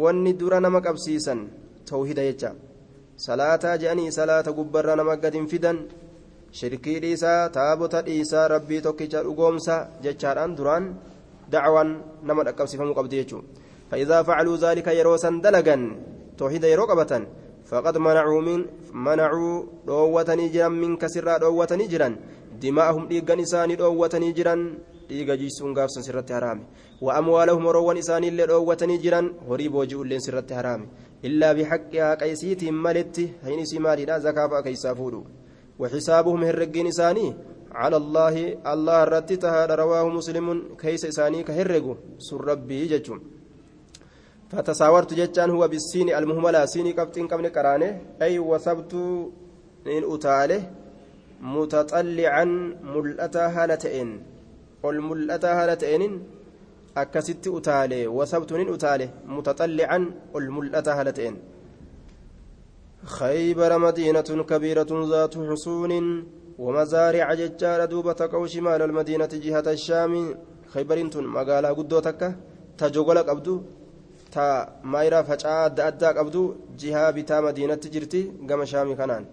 واني 0.03 0.33
درا 0.39 0.59
نمك 0.65 0.87
أبسيسا 0.87 1.35
توحيد 1.91 2.19
يجا 2.29 2.51
صلاة 3.27 3.65
جاني 3.83 4.07
صلاة 4.19 4.47
قبر 4.59 4.87
نمك 5.01 5.25
فدن 5.51 5.77
شركي 6.59 6.95
ديسا 7.03 7.33
تابوتا 7.55 8.01
ديسا 8.07 8.41
ربي 8.55 8.81
توكيجا 8.87 9.21
أقومسا 9.31 9.77
ججاران 10.05 10.51
دران 10.59 10.85
دعوان 11.53 11.89
نمك 12.29 12.47
أكبسفهم 12.49 12.93
قبدي 12.99 13.19
يجو. 13.19 13.39
فإذا 13.91 14.19
فعلوا 14.23 14.57
ذلك 14.65 14.87
يروسا 15.01 15.31
دلقا. 15.45 15.77
توحيد 16.39 16.65
يروقبة 16.65 17.13
فقد 17.71 17.99
منعوا 17.99 18.41
من 18.49 18.61
منعوا 19.07 19.63
دوتني 19.87 20.49
جرا 20.55 20.69
من 20.69 20.97
كسر 20.97 21.27
دوتني 21.45 21.87
جرا 21.93 22.09
dimaa'ahum 22.63 23.09
dhiiggan 23.11 23.45
isaanii 23.47 23.77
dhoowwatanii 23.83 24.33
jiran 24.39 24.67
dhiiga 25.09 25.37
jiisuun 25.37 25.75
gaafsan 25.79 26.07
sirratti 26.09 26.33
haraame 26.33 26.65
horoowwan 27.67 28.03
isaaniillee 28.05 28.51
dhoowwatanii 28.53 28.99
jiran 29.07 29.33
horii 29.49 29.69
booji'ulleen 29.69 30.27
sirratti 30.27 30.55
haraame 30.55 30.89
illaa 31.23 31.55
bihaqqi 31.55 32.05
haqa 32.09 32.31
isiitiin 32.35 32.83
maletti 32.87 33.33
hin 33.49 33.65
isii 33.65 33.85
maaliidha 33.87 34.21
zakaa 34.29 34.49
fa'a 34.49 34.63
keessaa 34.69 34.95
fuudhu 35.01 35.25
وحسابهم 35.79 36.45
هرقين 36.45 36.87
إساني 36.87 37.27
على 37.75 37.97
الله 37.97 38.35
الله 38.73 39.05
رتتها 39.05 39.67
رواه 39.83 40.07
مسلم 40.09 40.47
كيس 40.83 41.05
إساني 41.05 41.43
كهرقو 41.43 41.95
سر 42.19 42.41
ربي 42.51 42.87
ججم 42.93 43.19
فتساورت 44.51 45.11
ججان 45.15 45.51
هو 45.51 45.69
بالسين 45.69 46.09
المهملة 46.15 46.67
سيني 46.73 46.93
قبطين 46.99 47.27
قبل 47.27 47.47
قرانه 47.57 47.91
أي 48.23 48.39
وثبت 48.39 48.93
إن 49.97 50.03
أتاله 50.15 50.61
متطلعا 51.41 52.45
ملأتا 52.95 53.47
هالتين 53.47 54.23
قل 54.83 55.01
ملأتا 55.01 55.53
هالتين 55.63 56.23
أكست 56.97 57.47
أتالي 57.49 58.07
وثبتن 58.07 58.75
أتالي. 58.75 59.09
متطلعا 59.27 60.11
قل 60.35 60.51
ملأتا 60.51 61.01
هالتين 61.01 61.35
خيبر 63.05 63.79
مدينة 63.79 64.29
كبيرة 64.51 64.91
ذات 65.11 65.35
حصون 65.49 65.93
ومزارع 66.59 67.35
ججار 67.35 67.85
دوبة 67.85 68.21
قو 68.33 68.47
شمال 68.47 68.83
المدينة 68.83 69.29
جهة 69.45 69.67
الشام. 69.77 70.35
خيبر 70.73 70.99
مقالا 71.17 71.71
قدو 71.79 71.99
تكا 72.01 72.37
تجوغل 72.79 73.19
قبدو 73.19 73.63
تا 74.33 74.47
مايرا 74.85 75.23
فجاء 75.23 75.67
أدى 75.67 76.07
قبدو 76.19 76.55
جهة 76.79 77.11
بتا 77.11 77.41
مدينة 77.41 77.83
جرتي 77.95 78.33
قم 78.49 78.65
شامي 78.65 78.95
كنان 78.95 79.25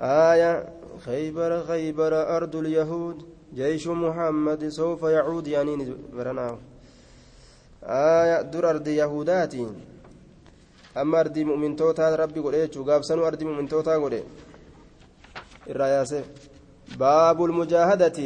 آية 0.00 0.52
خيبر 1.06 1.62
خيبر 1.68 2.36
أرض 2.36 2.56
اليهود 2.56 3.18
جيش 3.54 3.86
محمد 3.86 4.68
سوف 4.68 5.02
يعود 5.02 5.46
يعني 5.46 5.94
برناه 6.12 6.58
آية 7.82 8.42
در 8.42 8.70
أرض 8.70 8.88
يهودات 8.88 9.54
أما 10.96 11.20
أرض 11.20 11.38
مؤمن 11.38 11.76
توتا 11.76 12.14
ربي 12.14 12.40
قل 12.40 12.54
إيه 12.54 12.70
قاب 12.88 13.02
سنو 13.02 13.26
أرض 13.26 13.42
مؤمن 13.42 13.68
توتا 13.68 13.96
قل 13.96 14.22
الرياسة 15.70 16.22
باب 16.98 17.44
المجاهدة. 17.44 18.18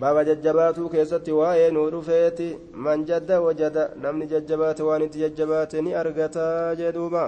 باب 0.00 0.18
ججبات 0.18 0.80
كيست 0.80 1.28
واي 1.28 1.70
نور 1.70 2.02
فيتي. 2.02 2.58
من 2.74 3.04
جد 3.04 3.32
وجد 3.32 3.90
نمني 4.02 4.26
ججبات 4.26 4.80
وانت 4.80 5.16
ججباتني 5.16 6.00
أرقتا 6.00 6.74
جدوبا. 6.74 7.24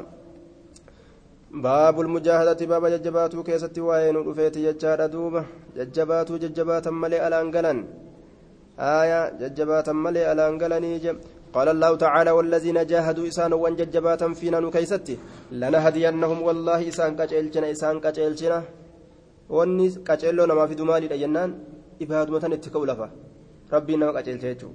باب 1.53 2.01
المجاهدة 2.01 2.67
باب 2.67 2.87
ججبات 2.87 3.37
كيست 3.37 3.79
واي 3.79 4.13
نور 4.13 4.35
فيتي 4.35 4.73
ججار 4.73 5.07
دوبا 5.07 5.43
ججبات 5.77 6.33
ججبات 6.33 6.89
ملي 6.89 7.19
الأنقلن 7.29 7.79
آية 8.79 9.21
ججبات 9.41 9.89
ملي 10.05 10.33
الأنقلني 10.33 10.99
جم 11.05 11.17
قال 11.55 11.69
الله 11.75 11.97
تعالى 12.05 12.31
والذين 12.31 12.79
جاهدوا 12.91 13.29
إسان 13.29 13.53
وان 13.53 13.75
ججباتا 13.81 14.29
فينا 14.39 14.61
نكيستي 14.65 15.17
لنهدينهم 15.61 16.39
والله 16.47 16.81
إسان 16.89 17.11
كجلجنا 17.19 17.71
إسان 17.75 17.97
كجلجنا 18.05 18.59
نما 20.49 20.65
في 20.69 20.75
دمالي 20.81 21.07
جنان 21.23 21.51
إبادة 22.03 22.55
اتكو 22.55 22.85
لفا 22.89 23.09
ربي 23.75 23.95
نما 23.97 24.13
كجلجا 24.17 24.49
جيتشو 24.49 24.71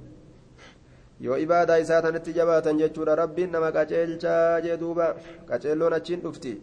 yoo 1.19 1.37
ibaadaa 1.37 1.77
isaa 1.77 2.01
tanatti 2.01 2.33
jabaatan 2.33 2.77
jechuudha. 2.77 3.15
Rabbiin 3.15 3.51
nama 3.51 3.71
qaceelchaa 3.71 4.61
jee 4.61 4.77
duuba. 4.77 5.13
Qaceelloon 5.49 5.93
achiin 5.93 6.21
dhufti. 6.21 6.55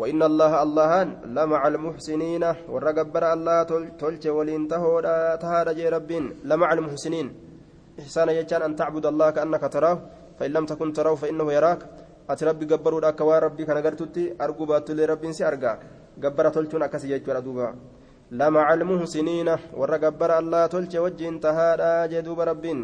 وإن 0.00 0.20
الله 0.30 0.52
اللهان 0.64 1.08
لمع 1.36 1.60
المحسنين 1.72 2.44
والرقبر 2.72 3.24
الله 3.36 3.58
تلج 4.02 4.24
ولين 4.36 4.62
تهودا 4.72 5.36
تهادا 5.42 5.72
جي 5.78 5.88
ربين 5.96 6.24
لمع 6.50 6.68
المحسنين 6.76 7.26
إحسان 8.00 8.28
يجان 8.38 8.62
أن 8.68 8.72
تعبد 8.80 9.04
الله 9.12 9.28
كأنك 9.36 9.64
تراه 9.74 9.96
فإن 10.38 10.50
لم 10.56 10.64
تكن 10.70 10.88
تراه 10.96 11.14
فإنه 11.22 11.46
يراك 11.56 11.80
أتي 12.30 12.44
ربي 12.48 12.64
قبروا 12.72 13.04
لك 13.04 13.20
ربي 13.20 13.62
كان 13.68 13.78
قرتتي 13.84 14.24
أرجو 14.40 14.64
باتل 14.70 14.98
ربي 15.12 15.28
سي 15.36 15.44
قبر 16.22 16.46
تلتون 16.54 16.82
أكسي 16.82 17.10
يجور 17.12 17.38
دوبا 17.46 17.68
لا 18.38 18.46
مع 18.56 18.66
المحسنين 18.74 19.48
ورا 19.80 19.96
قبر 20.04 20.30
الله 20.40 20.62
تلج 20.72 20.92
وجه 21.04 21.28
انتهى 21.32 21.68
جدوب 22.12 22.40
ربين 22.50 22.78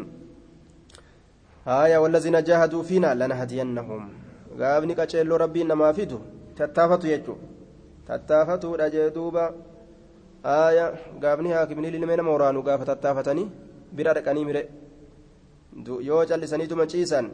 هايا 1.66 1.98
والذين 1.98 2.36
جاهدوا 2.48 2.82
فينا 2.88 3.14
لنهدينهم 3.20 4.02
غابني 4.60 4.94
كاتشيلو 4.98 5.36
ربي 5.36 5.62
نما 5.70 5.92
فيدو 5.96 6.18
تتافتو 6.56 7.06
يجو 7.14 7.34
تتافتو 8.08 8.74
رجدوبا 8.80 9.44
آية 10.46 10.86
غابني 11.22 11.50
هاكمني 11.54 11.88
للمين 11.90 12.20
مورانو 12.28 12.60
غافة 12.60 12.84
تتافتني 12.94 13.44
bira 13.96 14.14
dhaqanii 14.16 14.44
mire 14.48 14.62
yoo 16.08 16.22
callisaniituma 16.30 16.86
ciisan 16.92 17.26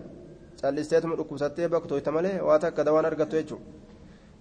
callisteetuma 0.60 1.16
dhukkubsattee 1.20 1.68
baktoyta 1.74 2.12
malee 2.16 2.36
waa 2.48 2.58
takka 2.64 2.84
dawaan 2.88 3.10
argattu 3.12 3.36
jechuudha 3.42 3.78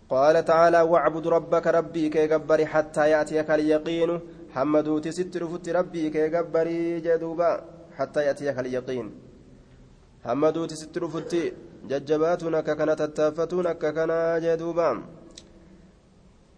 قال 0.10 0.46
تعالى 0.46 0.82
واعبد 0.82 1.28
ربك 1.28 1.68
ربي 1.68 2.10
كي 2.10 2.28
جبري 2.28 2.66
حتى 2.66 3.10
يأتيك 3.10 3.50
اليقين 3.52 4.20
حمدوتي 4.56 5.12
ست 5.12 5.38
رفت 5.38 5.70
ربي 5.70 6.10
كي 6.10 6.30
جبري 6.30 7.00
جدوبا 7.06 7.50
حتى 7.98 8.20
يأتيك 8.26 8.60
اليقين 8.60 9.08
حمدوتي 10.26 10.76
ست 10.82 10.96
رفت 11.04 11.34
ججباتنا 11.90 12.60
ككنا 12.68 12.94
تتافتون 13.02 13.68
ككنا 13.82 14.20
جدوبا 14.46 14.90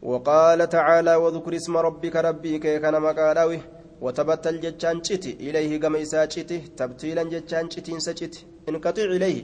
وقال 0.10 0.60
تعالى 0.76 1.14
وذكر 1.24 1.54
اسم 1.56 1.78
ربك 1.88 2.16
ربي 2.28 2.54
كي 2.64 2.80
كان 2.84 2.96
مقالاوي 3.06 3.60
وتبتل 4.04 4.56
جتان 4.64 4.98
شتي 5.08 5.32
إليه 5.46 5.72
كما 5.84 6.02
إسا 6.02 6.30
شتي 6.34 6.58
تبتيلا 6.78 7.24
جتان 7.34 7.66
شتين 7.74 8.00
سشتي 8.06 8.42
انقطع 8.70 9.08
إليه 9.16 9.38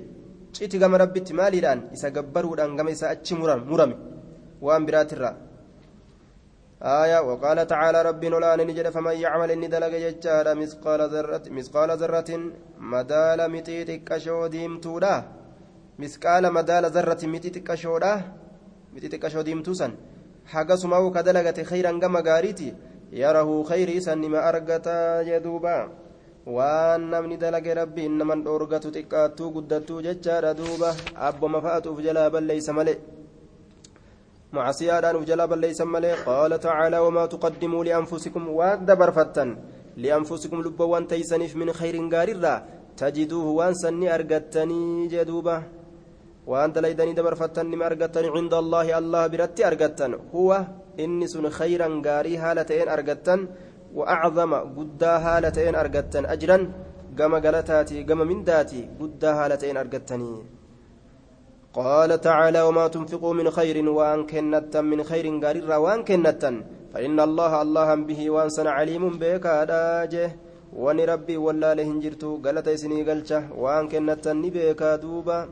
شتي 0.58 0.78
كما 0.82 0.98
ربت 1.02 1.28
مالي 1.40 1.60
الآن 1.62 1.80
إسا 1.96 2.10
قبره 2.16 2.50
الآن 2.56 2.72
كما 2.78 2.92
إسا 2.96 3.12
أتش 3.12 3.30
مرم 3.40 3.62
مرمي 3.72 3.96
وأن 4.66 4.84
برات 4.88 5.12
الرا 5.14 5.32
آية 6.83 7.19
وقال 7.29 7.67
تعالى 7.67 8.03
ربنا 8.03 8.39
الآن 8.39 8.61
نجد 8.67 8.89
فمن 8.91 9.15
يعمل 9.25 9.51
إني 9.51 9.67
دلق 9.67 9.95
ججار 10.05 10.47
مثقال 10.55 11.01
ذرة 11.15 11.43
مثقال 11.57 11.91
ذرة 12.03 12.31
مدال 12.79 13.41
متيتك 13.55 14.19
شوديم 14.19 14.81
تودا 14.81 15.17
مثقال 15.99 16.53
مدال 16.53 16.85
ذرة 16.97 17.23
متيتك 17.35 17.75
شودا 17.75 18.13
متيتك 18.95 19.29
شوديم 19.29 19.63
توسن 19.63 19.93
حقا 20.53 20.77
سماو 20.77 21.11
كدلقة 21.11 21.63
خيرا 21.63 21.93
كما 22.03 22.21
قاريتي 22.21 22.75
isan 23.13 24.19
nima 24.21 24.41
argataa 24.41 25.25
jee 25.25 25.41
duuba 25.41 25.89
waan 26.47 27.11
namni 27.11 27.37
dalage 27.37 27.75
rabbiin 27.75 28.17
naman 28.19 28.43
dhoorgatu 28.45 28.89
xiqqaattuu 28.91 29.53
guddattuu 29.53 30.01
jechaadha 30.03 30.55
duuba 30.55 30.95
abboma 31.15 31.61
fa'atuuf 31.61 32.01
jalaa 32.01 32.31
balleeysa 32.31 32.73
malee 32.73 32.97
jalaa 34.53 35.49
balleeysan 35.49 35.89
malee 35.89 36.17
qaala 36.25 36.59
tacaalaa 36.59 37.03
wamaa 37.07 37.29
tuqaddimuu 37.29 37.85
lianfusikum 37.85 38.49
waan 38.59 38.87
dabarfattan 38.87 39.57
lianfusikum 39.97 40.63
lubbawwan 40.67 41.07
teeysaniif 41.07 41.55
min 41.55 41.73
khayrin 41.73 42.09
gaarirraa 42.15 42.63
tajiduuhu 42.97 43.57
waan 43.59 43.75
sanni 43.75 44.09
argattanii 44.17 45.09
jee 45.13 45.25
duuba 45.25 45.63
waan 46.47 46.73
dalaydanii 46.75 47.19
dabarfattan 47.21 47.67
nima 47.73 47.85
argattani 47.91 48.35
cinda 48.37 48.57
allaahi 48.63 48.93
allah 49.01 49.29
biratti 49.33 49.65
argattan 49.71 50.17
huwa 50.33 50.67
inni 51.05 51.29
sun 51.35 51.47
khayran 51.59 52.03
gaarii 52.07 52.37
haala 52.45 52.65
ta'een 52.71 52.89
argattan 52.97 53.49
وأعظم 53.99 54.53
قدا 54.77 55.13
هالتين 55.25 55.75
أرقتن 55.83 56.25
أجرا 56.35 56.59
قم 57.19 57.33
قلتاتي 57.45 57.97
قم 58.09 58.21
من 58.31 58.41
داتي 58.49 58.81
قدا 59.01 59.31
هالتين 59.39 59.77
أرقتني 59.83 60.33
قال 61.73 62.21
تعالى 62.21 62.63
وما 62.63 62.89
تنفقوا 62.89 63.35
من 63.35 63.51
خير 63.51 63.77
وان 63.89 64.27
كنتا 64.27 64.81
من 64.81 65.01
خير 65.11 65.27
قارر 65.45 65.71
وان 65.85 66.05
كنتا 66.05 66.51
فإن 66.93 67.21
الله 67.21 67.63
الله 67.63 67.89
به 67.95 68.21
وانسن 68.31 68.67
عليم 68.67 69.05
بك 69.19 69.47
rabbii 70.73 71.37
wallaale 71.37 71.85
hin 71.85 72.01
jirtu 72.01 72.39
galata 72.41 72.73
isinii 72.73 73.05
galcha 73.05 73.45
waan 73.53 73.89
kennattan 73.93 74.41
ni 74.41 74.51
beekaa 74.51 74.97
duuba 74.97 75.49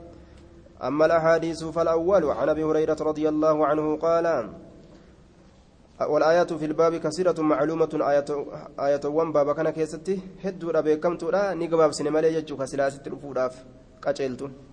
أما 0.83 1.07
الأحاديث 1.07 1.65
فالأول 1.65 2.25
عن 2.25 2.49
أبي 2.49 2.65
هريرة 2.65 2.97
رضي 3.01 3.29
الله 3.29 3.67
عنه 3.67 3.97
قال 3.97 4.27
والآيات 6.01 6.53
في 6.53 6.65
الباب 6.65 6.97
كثيرة 6.97 7.41
معلومة. 7.41 7.93
آية 8.11 8.25
آية 8.81 9.01
وان 9.05 9.33
بابا 9.33 9.53
كان 9.53 9.71
كيستي. 9.71 10.21
هدو 10.45 10.71
ربي 10.71 10.97
كم 10.97 11.17
تورا 11.17 11.55
نقباب 11.55 11.93
سينما 11.93 12.19
لي 12.19 12.35
يجو 12.35 12.57
كسلاسة 12.57 13.05
الفوداف. 13.07 13.65
كاچيلتو 14.03 14.49
ف... 14.49 14.70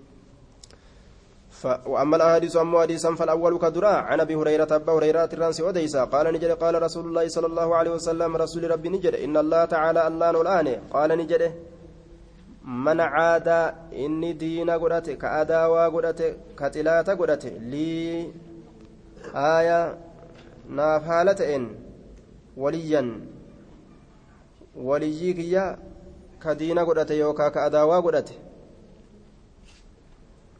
وأما 1.65 2.15
الأحاديث 2.15 2.55
أما 2.55 2.87
فالأول 3.15 3.59
كدرا. 3.59 3.87
عن 3.87 4.19
أبي 4.19 4.35
هريرة 4.35 4.67
أبا 4.71 4.93
هريرة 4.93 5.29
الرانسي 5.33 5.63
وديسا 5.63 6.03
قال 6.03 6.25
قال 6.59 6.81
رسول 6.81 7.05
الله 7.05 7.27
صلى 7.27 7.47
الله 7.47 7.75
عليه 7.75 7.91
وسلم 7.91 8.35
رسول 8.35 8.71
ربي 8.71 8.89
نجد 8.89 9.15
إن 9.15 9.37
الله 9.37 9.65
تعالى 9.65 10.07
الله 10.07 10.31
نولاني. 10.31 10.75
قال 10.93 11.09
نجد 11.17 11.51
من 12.63 12.99
عاد 12.99 13.47
إني 13.93 14.33
دين 14.33 14.69
قدرت 14.69 15.09
كأداوى 15.09 15.85
قدرت 15.85 16.37
كتلات 16.59 17.09
قدرت 17.09 17.45
لي 17.45 18.31
آية 19.35 20.07
naaf 20.69 21.05
haala 21.07 21.33
ta'een 21.35 21.65
waliyyan 22.57 23.11
waliyyii 24.75 25.33
kiyya 25.33 25.77
ka 26.39 26.55
diina 26.55 26.85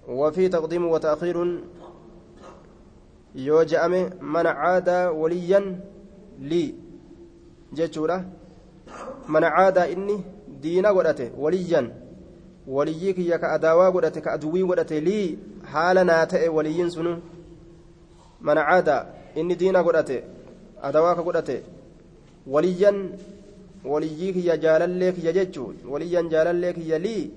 وفي 0.08 0.50
تقديم 0.50 0.86
وتأخير 0.88 1.62
يوجأم 3.36 4.10
من 4.22 4.48
عاد 4.48 4.90
وليا 4.90 5.80
لي 6.40 6.74
جتشورة 7.74 8.26
من 9.28 9.44
عاد 9.44 9.78
إني 9.78 10.22
دين 10.62 10.86
قدته 10.86 11.32
وليا 11.38 11.94
وليك 12.68 13.20
يا 13.20 13.38
كأداوا 13.38 13.90
قدته 13.90 14.22
كأدوي 14.22 14.62
قدته 14.64 15.00
لي 15.00 15.38
حال 15.66 16.06
ناتئ 16.06 16.48
ولي 16.50 16.90
سنو 16.90 17.20
من 18.42 18.58
عاد 18.58 18.90
inni 19.40 19.56
diina 19.56 19.84
godhate 19.84 20.18
adawaa 20.88 21.16
ka 21.16 21.24
godhate 21.28 21.58
waliyyan 22.54 22.98
waliyyii 23.92 24.34
kiyya 24.34 24.58
jaalallee 24.64 25.12
kiyya 25.18 25.34
jechuun 25.38 25.76
waliyyan 25.92 26.30
jaalallee 26.34 26.74
kiyya 26.78 27.00
lii 27.06 27.32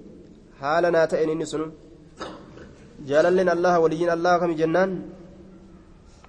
haala 0.61 0.91
naa 0.91 1.07
ta'een 1.13 1.43
jaalalleen 3.09 3.49
allaha 3.57 3.79
waliyyiin 3.85 4.13
allaha 4.17 4.41
kami 4.43 4.55
jennaan 4.63 4.93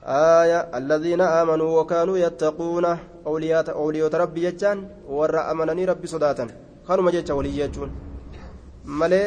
آية 0.01 0.59
الذين 0.80 1.22
آمنوا 1.22 1.72
وكانوا 1.82 2.17
يتقون 2.26 2.86
أولياء 3.30 3.69
أولياء 3.82 4.09
ربي 4.24 4.41
يجان 4.49 4.78
ورا 5.17 5.41
أمنني 5.51 5.86
ربي 5.86 6.07
صداتا 6.13 6.45
كانوا 6.88 7.03
مجيتش 7.05 7.30
ولي 7.38 7.53
يجون 7.61 7.89
مالي 8.99 9.22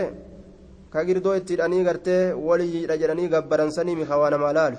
كاغيردو 0.93 1.31
اتيراني 1.39 1.79
غرتي 1.87 2.33
ولي 2.49 2.87
رجلاني 2.91 3.25
غبرنسني 3.33 3.95
مخوانا 4.01 4.37
مالالو 4.43 4.79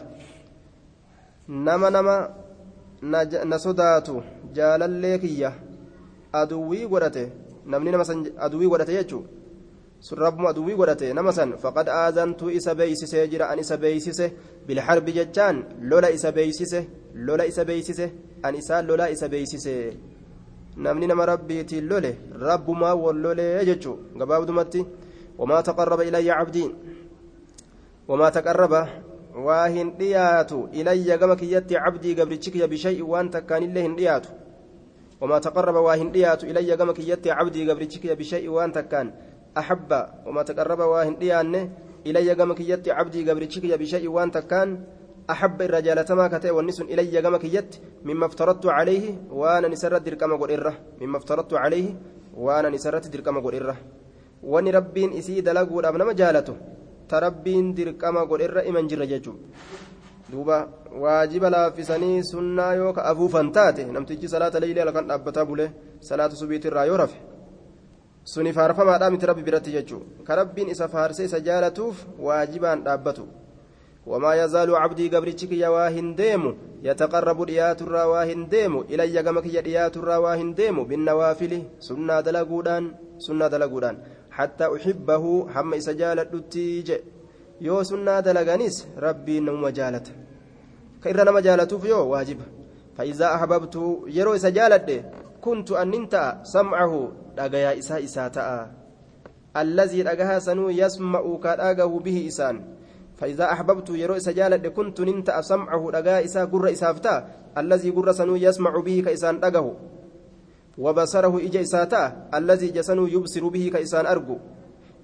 nama 1.47 1.89
nama 1.89 2.29
na 3.45 3.57
sodaatu 3.59 4.23
jaalallee 4.53 5.17
kiyya 5.23 5.53
aduwwii 6.33 6.87
godhate 6.87 7.31
namni 7.65 7.91
nama 7.91 8.05
aduwwii 8.45 8.67
godhate 8.67 8.93
jechuun 8.97 9.25
sun 9.99 10.19
rabbuma 10.19 10.49
aduwwii 10.49 10.75
godhate 10.75 11.13
nama 11.13 11.33
san 11.33 11.57
faqad 11.57 11.89
aazantuu 11.89 12.49
isa 12.49 12.75
beeysisee 12.75 13.27
jira 13.27 13.49
an 13.49 13.59
isa 13.59 13.77
beeysise 13.77 14.31
bilharbi 14.67 15.11
jechaan 15.13 15.63
lola 15.81 16.11
isa 16.11 16.31
beeysise 16.31 16.87
lola 17.15 17.45
isa 17.45 17.65
beeysise 17.65 18.11
an 18.43 18.55
isaan 18.55 18.85
lolaa 18.87 19.09
isa 19.09 19.29
beeysise 19.29 19.93
namni 20.77 21.07
nama 21.07 21.25
rabbiitiin 21.25 21.87
lole 21.87 22.17
rabbumaa 22.39 22.95
wal 22.95 23.15
lolee 23.25 23.65
jechuu 23.65 23.97
gabaabdumatti 24.19 24.85
wamaa 25.37 25.63
taqarraba 25.63 26.03
ilayya 26.05 26.35
cabdii 26.39 26.69
wamaa 28.07 28.31
taqarraba 28.31 28.87
waa 29.45 29.67
hin 29.67 29.91
dhiyaatu 29.99 30.69
ilayya 30.73 31.17
gama 31.17 31.35
kiyyatti 31.35 31.73
cabdii 31.73 32.15
gabrichi 32.15 32.51
kiyya 32.51 32.67
bishay'in 32.67 33.03
waan 33.03 33.29
takkaanillee 33.29 33.81
hin 33.83 33.95
dhiyaatu 33.95 34.29
wamaa 35.21 35.39
taqarraba 35.39 35.81
waa 35.81 35.95
hin 35.95 36.11
dhiyaatu 36.11 36.45
ilayya 36.47 36.77
gama 36.77 36.93
kiyyatti 36.93 37.29
cabdii 37.29 37.65
gabrichi 37.65 37.99
kiyya 37.99 38.15
bishay'in 38.15 38.49
waan 38.49 38.71
takkaan 38.71 39.11
أحب 39.57 39.91
وما 40.25 40.41
تقرب 40.43 40.79
واهن 40.79 41.15
ديانه 41.21 41.69
إلي 42.07 42.35
جمك 42.35 42.59
يت 42.59 42.85
عبدي 42.89 43.29
قبرتشك 43.29 43.63
يا 43.63 43.75
بشيء 43.75 44.07
وأنت 44.07 44.37
كان 44.51 44.69
أحب 45.33 45.61
الرجال 45.61 46.05
تما 46.05 46.27
كتئ 46.27 46.51
والنس 46.51 46.79
إلي 46.81 47.21
جمك 47.25 47.43
يت 47.57 47.71
مما 48.07 48.25
افترضت 48.25 48.65
عليه 48.77 49.05
وأنا 49.39 49.67
نسرت 49.67 50.01
دركما 50.07 50.35
قريرة 50.41 50.73
مما 51.01 51.17
افترضت 51.17 51.53
عليه 51.63 51.87
وأنا 52.37 52.69
نسرت 52.69 53.07
دركما 53.13 53.39
قريرة 53.39 53.75
wani 54.45 54.71
rabbiin 54.71 55.13
isii 55.17 55.41
dalaguudhaaf 55.41 55.95
nama 55.97 56.13
jaalatu 56.13 56.53
ta 57.09 57.19
rabbiin 57.19 57.73
dirqama 57.77 58.25
godherra 58.29 58.61
iman 58.69 58.87
jirra 58.89 59.05
jechuudha 59.11 59.41
duuba 60.31 60.57
waajiba 61.03 61.49
laaffisanii 61.49 62.23
sunnaa 62.31 62.73
yoo 62.79 62.93
ka 62.93 63.05
afuufan 63.11 63.51
taate 63.51 63.85
namtichi 63.95 64.29
salaata 64.33 64.59
leeylee 64.59 64.83
halkan 64.85 65.07
dhaabbataa 65.07 65.45
bulee 65.45 65.69
salaata 66.09 66.35
subiitirraa 66.41 66.85
yoo 66.85 66.97
rafe 66.97 67.17
suni 68.33 68.53
faarfamaadhaa 68.57 69.09
miti 69.15 69.29
rabbi 69.29 69.43
biratti 69.47 69.75
jechuudha 69.77 70.23
ka 70.27 70.35
rabbiin 70.41 70.69
isa 70.75 70.87
faarsee 70.93 71.25
isa 71.29 71.39
jaalatuuf 71.47 72.05
waajibaan 72.27 72.83
dhaabbatu 72.87 73.27
wamaa 74.13 74.35
yazaalu 74.41 74.73
cabdii 74.81 75.09
gabrichi 75.15 75.47
kiyya 75.51 75.71
waa 75.75 75.89
hin 75.99 76.09
deemu 76.19 76.55
yataqarrabu 76.89 77.45
dhiyaaturraa 77.51 78.07
waa 78.13 78.25
hin 78.31 78.49
deemu 78.49 78.83
ilayya 78.97 79.23
gama 79.29 79.45
kiyya 79.45 79.65
dhiyaaturraa 79.69 80.19
waa 80.25 80.35
hin 80.41 80.51
deemu 80.59 80.85
binnawaafili 80.91 81.59
sunnaa 81.89 82.21
dalaguudhaan 82.29 82.91
sunnaa 83.27 83.49
dalaguudhaan 83.55 84.03
حتى 84.35 84.65
أحبه 84.75 85.23
هم 85.55 85.73
إسجالة 85.73 86.29
التيج 86.33 86.89
يو 87.61 87.83
سنة 87.83 88.19
دلغانيس 88.19 88.77
ربي 89.05 89.39
نوم 89.39 89.67
جالت 89.67 90.07
كإرنا 91.03 91.23
نما 91.23 91.39
جالتوف 91.39 91.83
يو 91.85 92.01
واجب 92.13 92.39
فإذا 92.97 93.27
أحببت 93.35 93.75
يرو 94.17 94.35
إسجالة 94.35 95.03
كنت 95.45 95.71
أن 95.71 95.93
انت 95.93 96.15
سمعه 96.43 96.93
dhagayaa 97.35 97.75
isaa 97.75 97.99
isaa 97.99 98.29
ta'a. 98.29 98.71
Allazii 99.53 100.03
dhagahaa 100.07 100.39
sanuu 100.39 100.71
yasma'u 100.71 101.37
ka 101.39 101.55
dhagahu 101.59 101.99
bihi 101.99 102.31
isaan. 102.31 102.75
فإذا 103.15 103.51
أحببت 103.51 103.89
يرو 103.89 104.19
سجالة 104.19 104.57
كنت 104.57 105.01
ننت 105.01 105.31
سمعه 105.39 105.91
دغا 105.91 106.25
إسا 106.25 106.45
قر 106.45 106.71
إسافتا 106.71 107.27
الذي 107.57 107.89
قر 107.89 108.11
سنو 108.11 108.35
يسمع 108.35 108.79
به 108.79 109.03
كإسان 109.05 109.39
دغه 109.39 109.75
وبصره 110.77 111.39
إجا 111.47 111.61
إساتا 111.61 112.27
الذي 112.33 112.67
جسنو 112.67 113.07
يبصر 113.07 113.47
به 113.47 113.71
كإسان 113.73 114.05
أرجو 114.05 114.37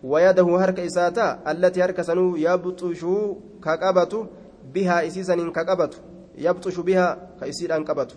ويده 0.03 0.43
هرك 0.43 0.79
إساتا 0.79 1.39
التي 1.51 1.83
هرك 1.83 2.01
سنو 2.01 2.35
يبطش 2.35 3.05
كقبت 3.63 4.13
بها 4.73 5.07
إسيسن 5.07 5.51
كقبت 5.51 5.93
يبطش 6.37 6.79
بها 6.79 7.07
كإسير 7.39 7.75
أنقبت 7.75 8.11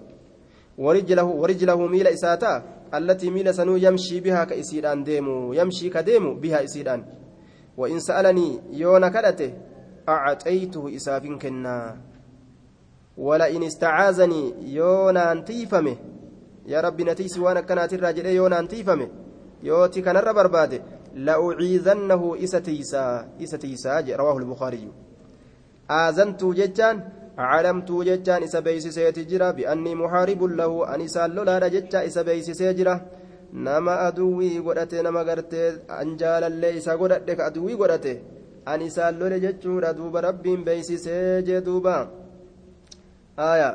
ورجله 0.78 1.24
ورجله 1.24 1.86
ميل 1.86 2.06
إساتا 2.06 2.62
التي 2.94 3.30
ميل 3.30 3.54
سنو 3.54 3.76
يمشي 3.76 4.20
بها 4.20 4.44
كإسيران 4.44 5.04
ديمو 5.04 5.52
يمشي 5.52 5.88
كديمو 5.88 6.34
بها 6.34 6.64
إسيران 6.64 7.04
وإن 7.76 8.00
سألني 8.00 8.60
يونا 8.72 9.08
كدته 9.08 9.52
أعطيته 10.08 10.96
إسافين 10.96 11.38
كنا. 11.38 11.96
ولئن 13.16 13.62
استعاذني 13.62 14.74
يونا 14.74 15.32
أنتيفمه. 15.32 15.96
يا 16.66 16.80
ربي 16.80 17.04
نتيس 17.04 17.38
وأنا 17.38 17.60
كانت 17.60 17.92
الراجل 17.94 18.26
يونا 18.26 18.58
أنتيفمه. 18.58 19.08
يوتي 19.62 20.00
كان 20.00 20.16
الربر 20.16 20.46
باده. 20.46 20.82
لأعيذنه 21.14 22.36
إستيسا 22.44 23.28
إستيسا 23.42 24.16
رواه 24.16 24.38
البخاري. 24.38 24.88
آذنت 25.90 26.44
ججان 26.44 27.08
calamtuu 27.36 28.04
jechaan 28.04 28.42
isa 28.42 28.62
beeysiseeti 28.62 29.26
jira. 29.30 29.52
Bi'annii 29.52 29.94
muhaaribun 30.02 30.56
lahu 30.56 30.84
an 30.92 31.00
isaan 31.00 31.34
lolaadha 31.36 31.70
jecha 31.70 32.04
isa 32.04 32.24
beeysisee 32.24 32.74
jira. 32.74 33.00
Nama 33.52 33.94
aduwwii 34.08 34.60
godhate 34.66 35.02
nama 35.02 35.24
gartee 35.24 35.68
an 35.88 36.16
jaalallee 36.20 36.76
isa 36.80 36.96
godhadhe 36.96 37.36
ka 37.36 37.46
aduwwii 37.46 37.76
godhate 37.80 38.12
an 38.66 38.80
isaan 38.82 39.18
lole 39.18 39.40
jechuudha. 39.40 39.92
Duuba 39.98 40.20
rabbiin 40.28 40.64
beeysisee 40.64 41.42
jee 41.46 41.60
duuba. 41.60 41.94
Aya 43.36 43.68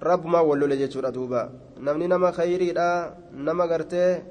rabbumaa 0.00 0.42
wal 0.42 0.58
lole 0.58 0.76
jechuudha 0.82 1.12
duuba. 1.12 1.50
Namni 1.80 2.08
nama 2.08 2.32
khayriidha 2.32 2.88
nama 3.32 3.66
gartee 3.66 4.22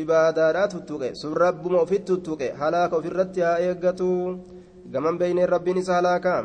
ibaadaadha 0.00 0.68
tuttuqe 0.68 1.14
sun 1.14 1.34
rabbuma 1.34 1.82
ofit 1.84 2.04
tuttuqe 2.04 2.52
halaaka 2.60 2.96
ofirratti 2.96 3.40
haa 3.40 3.58
eeggatu. 3.66 4.08
Gaman 4.92 5.18
beeyneen 5.18 5.48
rabbiin 5.54 5.78
isa 5.82 5.94
halaakaa 5.98 6.42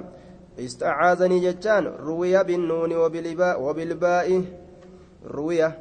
halaaka 0.53 0.61
istacaazanii 0.61 1.39
jechaan 1.39 1.85
ruwiya 1.97 2.43
binnuuni 2.43 2.95
wabilbaa'i 2.95 4.47
ruwiya 5.25 5.73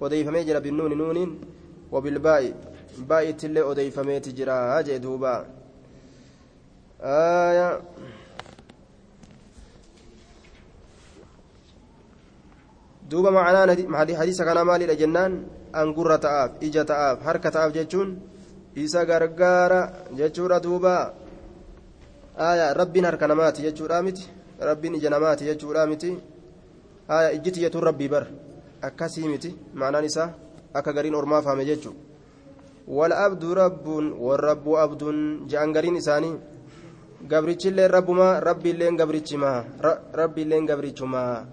odeeyfamee 0.00 0.44
jira 0.44 0.60
binnuuni 0.60 0.94
nuuniin 0.94 1.40
wabilbaa'i 1.90 2.54
baa'ittillee 3.06 3.62
odeeyfameeti 3.62 4.32
jira 4.32 4.82
jee 4.82 4.98
duuba 4.98 5.46
aya 7.00 7.80
duuba 13.10 13.30
macanaan 13.30 14.16
hadiisa 14.16 14.44
kanaa 14.44 14.64
maalidha 14.64 14.94
jennaan 14.94 15.44
angurra 15.72 16.18
ta'aaf 16.18 16.50
ija 16.60 16.84
ta'aaf 16.84 17.22
harka 17.22 17.50
ta'aaf 17.50 17.72
jechuun 17.72 18.18
isa 18.74 19.04
gargaara 19.06 19.92
jechuudha 20.16 20.60
duuba 20.60 20.94
aya 20.94 21.27
rabbiin 22.38 23.04
harka 23.04 23.26
namaati 23.26 23.62
jechuudha 23.62 24.02
miti? 24.02 24.28
Rabbiin 24.60 24.94
ija 24.94 25.10
namaati 25.10 25.44
jechuudha 25.44 25.86
miti? 25.86 26.18
Ijji 27.34 27.50
tiyyatuun 27.52 27.84
rabbii 27.84 28.08
bar 28.08 28.26
akkasii 28.82 29.28
miti? 29.28 29.56
Maanaan 29.74 30.04
isaa 30.04 30.30
akka 30.74 30.92
gariin 30.92 31.14
ormaa 31.14 31.42
faame 31.42 31.64
jechuudha 31.64 32.08
wal'abdu 32.88 33.54
rabbuun 33.54 34.16
warrabbu 34.16 34.78
abduun 34.80 35.44
ja'an 35.48 35.72
gariin 35.76 35.96
isaanii 36.00 36.36
gabrichillee 37.28 37.88
rabbumaa 37.88 38.40
rabbiilleen 38.40 38.96
gabrichimaa 38.96 39.64
rabbiilleen 40.20 40.66
gabrichumaa. 40.66 41.44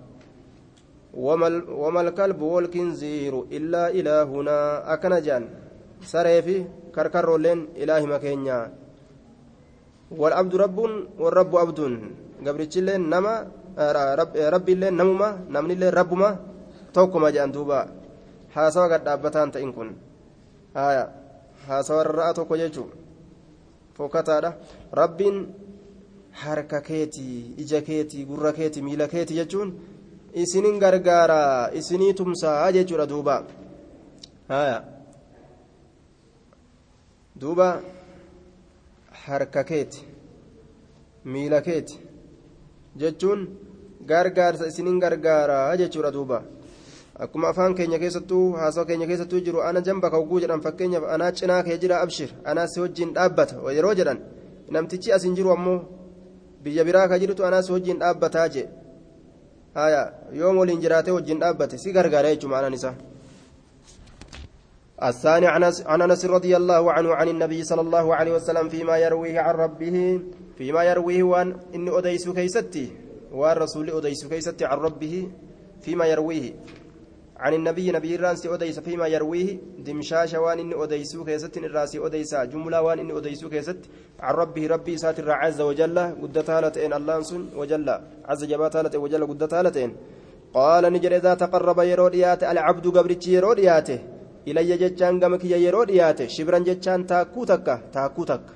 Wamal 1.15 2.11
kalbu 2.15 2.53
walkinziiru 2.55 3.47
illaa 3.49 3.89
ilaahunaa 3.89 4.83
akkana 4.95 5.19
ja'an 5.27 5.45
saree 6.11 6.41
fi 6.41 6.55
karkarroolleen 6.95 7.67
ilaahima 7.75 8.19
keenyaa. 8.19 8.84
والعبد 10.11 10.55
رب 10.55 10.79
والرب 11.19 11.51
عبد 11.57 11.79
gabrichilleen 12.45 13.09
nama 13.09 13.47
rabbiilleen 14.53 14.93
namuma 14.93 15.29
namnillee 15.49 15.89
rabbuma 15.91 16.37
tokkuma 16.93 17.31
jedhan 17.31 17.51
duuba 17.53 17.87
haasawa 18.55 18.87
gad 18.89 19.01
dhaabbataan 19.07 19.51
ta'in 19.51 19.73
kun 19.73 19.89
haya 20.73 21.09
haasawa 21.67 22.03
rarra'a 22.03 22.33
tokko 22.37 22.55
jechuu 22.57 22.87
fokkataadha 23.97 24.51
rabbiin 24.93 25.37
harka 26.43 26.81
keetii 26.81 27.55
ija 27.63 27.81
keetii 27.81 28.25
gurra 28.29 28.51
keetii 28.53 28.81
miila 28.87 29.07
keetii 29.07 29.39
jechuun 29.41 29.73
isinin 30.43 30.77
gargaara 30.79 31.71
isinii 31.79 32.13
tumsaa 32.13 32.71
jechuudha 32.77 33.05
duuba 33.09 33.35
haya 34.53 34.77
duuba 37.41 37.67
harka 39.27 39.63
keeti 39.63 40.01
miila 41.25 41.61
keeti 41.67 41.99
jechuun 43.03 43.47
gargaarsa 44.09 44.67
isinin 44.67 44.99
gargaara 44.99 45.77
jechuudha 45.81 46.11
duuba 46.11 46.43
akkuma 47.19 47.47
afaan 47.49 47.75
keenya 47.75 47.99
keessattuu 47.99 48.45
haasawa 48.59 48.85
keenya 48.85 49.07
keessattuu 49.07 49.39
jiru 49.39 49.61
ana 49.67 49.81
jamba 49.81 50.09
kawguu 50.15 50.39
jedhan 50.43 50.61
fakkeenyaaf 50.61 51.03
anaa 51.15 51.31
cinaa 51.31 51.63
kee 51.63 51.77
jira 51.83 52.01
abshir 52.01 52.29
anaa 52.43 52.67
si 52.67 52.79
wajjin 52.83 53.13
dhaabbata 53.17 53.55
yeroo 53.77 53.93
jedhan 53.99 54.19
namtichi 54.77 55.11
as 55.17 55.23
hin 55.23 55.35
jiru 55.35 55.51
ammoo 55.55 55.79
biyya 56.63 56.83
biraa 56.87 57.07
ka 57.07 57.19
jirtu 57.19 57.45
anaa 57.45 57.61
si 57.61 57.71
wajjin 57.71 57.99
dhaabbataa 57.99 58.47
jee 58.55 58.67
haya 59.73 60.01
yoom 60.39 60.57
waliin 60.57 60.81
jiraatee 60.85 61.11
wajjin 61.17 61.39
dhaabbate 61.39 61.77
si 61.77 61.91
gargaara 61.97 62.29
jechuudha 62.35 62.57
anaan 62.59 62.73
isaa 62.79 62.95
الثاني 65.03 65.47
عن 65.47 66.01
انس 66.01 66.25
رضي 66.25 66.57
الله 66.57 66.91
عنه 66.91 67.15
عن 67.15 67.27
النبي 67.27 67.63
صلى 67.63 67.81
الله 67.81 68.15
عليه 68.15 68.33
وسلم 68.33 68.69
فيما 68.69 68.97
يرويه 68.97 69.39
عن 69.39 69.55
ربه 69.55 70.19
فيما 70.57 70.83
يرويه 70.83 71.23
وأن 71.23 71.57
إني 71.75 71.97
أديس 71.97 72.29
كيستي 72.29 72.91
وأن 73.31 73.57
رسول 73.57 73.89
أديس 73.89 74.27
كيستي 74.27 74.65
عن 74.65 74.77
ربه 74.77 75.27
فيما 75.81 76.05
يرويه. 76.05 76.53
عن 77.37 77.53
النبي 77.53 77.91
نبي 77.91 78.15
الرانسي 78.15 78.53
أديس 78.53 78.79
فيما 78.79 79.07
يرويه 79.07 79.57
دمشاش 79.79 80.33
وأن 80.33 80.59
إني 80.59 80.83
أديسو 80.83 81.25
كيست 81.25 81.57
الراسي 81.57 82.05
أديسا 82.05 82.43
جملة 82.43 82.81
وأن 82.81 82.99
إني 82.99 83.17
أديسو 83.17 83.49
كيست 83.49 83.77
عن 84.19 84.33
ربه 84.33 84.67
ربي 84.67 84.97
ساتر 84.97 85.31
عز 85.31 85.61
وجل 85.61 85.99
قد 85.99 86.43
تالتين 86.43 86.93
الله 86.93 87.23
وجل 87.55 87.89
عز 88.25 88.45
جبا 88.45 88.67
تالتين 88.67 88.99
وجل 89.01 89.27
قد 89.27 89.47
تالتين 89.47 89.95
قال 90.53 90.93
نجر 90.93 91.15
إذا 91.15 91.33
تقرب 91.33 91.79
يرو 91.79 92.07
دياته 92.07 92.51
العبد 92.51 92.87
قبرتي 92.87 93.39
يرو 94.47 94.53
دياته 94.53 94.71
إلي 94.71 94.77
جتشان 94.81 95.13
قمك 95.23 95.43
يرو 95.45 95.83
دياته 95.83 96.27
شبرا 96.35 96.59
جتشان 96.67 96.99
تاكو 97.09 97.41
تكا 97.51 97.75
تاكو 97.93 98.23
تكا 98.31 98.53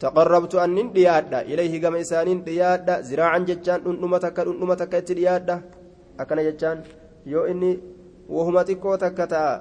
تقربت 0.00 0.54
أن 0.64 0.78
ديادا 0.96 1.40
إليه 1.50 1.72
قم 1.82 1.94
إسانين 2.02 2.40
ديادا 2.48 2.94
زراعا 3.08 3.38
جتشان 3.48 3.78
نمتك 4.02 4.38
نمتك 4.60 4.94
ديادا 5.18 5.56
أكن 6.20 6.38
جتشان 6.48 6.78
yoo 7.26 7.46
inni 7.52 7.70
wahuma 8.28 8.64
xiqqoo 8.68 8.96
takka 9.02 9.26
ta'a 9.32 9.52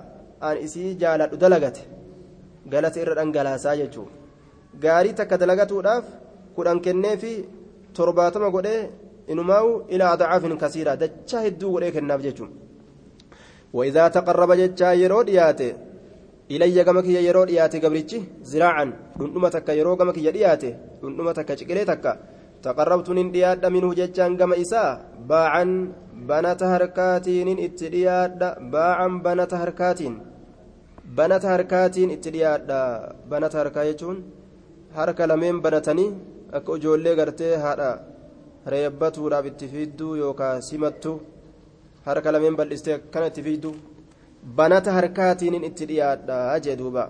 an 0.47 0.55
isii 0.65 0.95
jaaladhu 1.01 1.37
dalagate 1.43 1.81
galata 2.71 3.01
irra 3.03 3.15
dhangalaasaa 3.19 3.75
jechuudha 3.81 4.13
gaarii 4.83 5.17
takka 5.19 5.37
dalagatuudhaaf 5.41 6.05
kudhan 6.55 6.79
kenneefi 6.85 7.33
torbaatama 7.97 8.49
godhee 8.55 8.81
inumaa'u 9.33 9.69
ilaa 9.95 10.11
adacaafin 10.15 10.57
kasiiraa 10.63 10.97
dachaa 11.03 11.43
hedduu 11.45 11.71
godhee 11.75 11.91
kennaaf 11.97 12.21
jechuudha 12.27 12.68
وإذا 13.76 14.08
تقرب 14.08 14.50
جتشا 14.60 14.92
يرو 15.02 15.22
دياته 15.22 15.70
إلي 16.50 16.78
كما 16.84 17.00
كي 17.06 17.14
يرو 17.28 17.44
دياته 17.50 17.78
قبرتشي 17.84 18.18
زراعا 18.50 18.84
دندمتك 19.18 19.68
يرو 19.68 19.96
كما 19.98 20.12
كي 20.16 20.30
دياته 20.30 20.72
دندمتك 21.02 21.48
شكلتك 21.60 22.04
تقربت 22.62 23.08
من 23.18 23.26
دياد 23.34 23.66
منه 23.74 23.90
جتشان 23.98 24.36
كما 24.40 24.54
إساء 24.62 24.88
باعا 25.30 25.64
banata 26.14 26.68
harkaatiin 26.72 27.58
itti 27.66 27.90
dhiyaadha 27.94 28.48
baa'an 28.74 29.20
banata 29.24 29.58
harkaatiin 29.62 30.14
banata 31.16 31.48
harkaatiin 31.52 32.10
itti 32.16 32.32
dhiyaadha 32.34 32.78
banata 33.30 33.58
harkaa 33.58 33.84
jechuun 33.88 34.18
harka 34.98 35.28
lameen 35.30 35.58
banatanii 35.64 36.08
akka 36.58 36.76
ijoollee 36.78 37.16
gartee 37.20 37.56
haadha 37.64 37.90
reebbatuudhaaf 38.74 39.46
itti 39.50 39.70
fiidduu 39.72 40.14
yookaan 40.22 40.62
simattu 40.68 41.12
harka 42.07 42.31
lameen 42.31 42.55
bal'istee 42.59 42.95
akkana 42.99 43.27
itti 43.31 43.45
fiidduu 43.47 43.75
banata 44.57 44.91
harkaatiin 44.97 45.63
itti 45.69 45.85
dhiyaadha 45.89 46.59
jee 46.65 46.75
duuba 46.81 47.03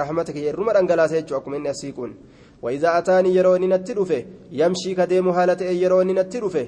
rahmata 0.00 0.32
kiyya 0.32 0.52
irruma 0.52 0.72
dhangalaasa 0.76 1.20
jechuudha 1.20 1.40
akkuma 1.40 1.56
inni 1.60 1.74
asii 1.74 1.92
kun 1.98 2.14
وإذا 2.64 2.98
أتاني 2.98 3.30
يروني 3.36 3.66
نتلفه 3.66 4.24
يمشي 4.60 4.90
كديم 4.98 5.28
هالة 5.28 5.60
يروني 5.84 6.12
نتلفه 6.18 6.66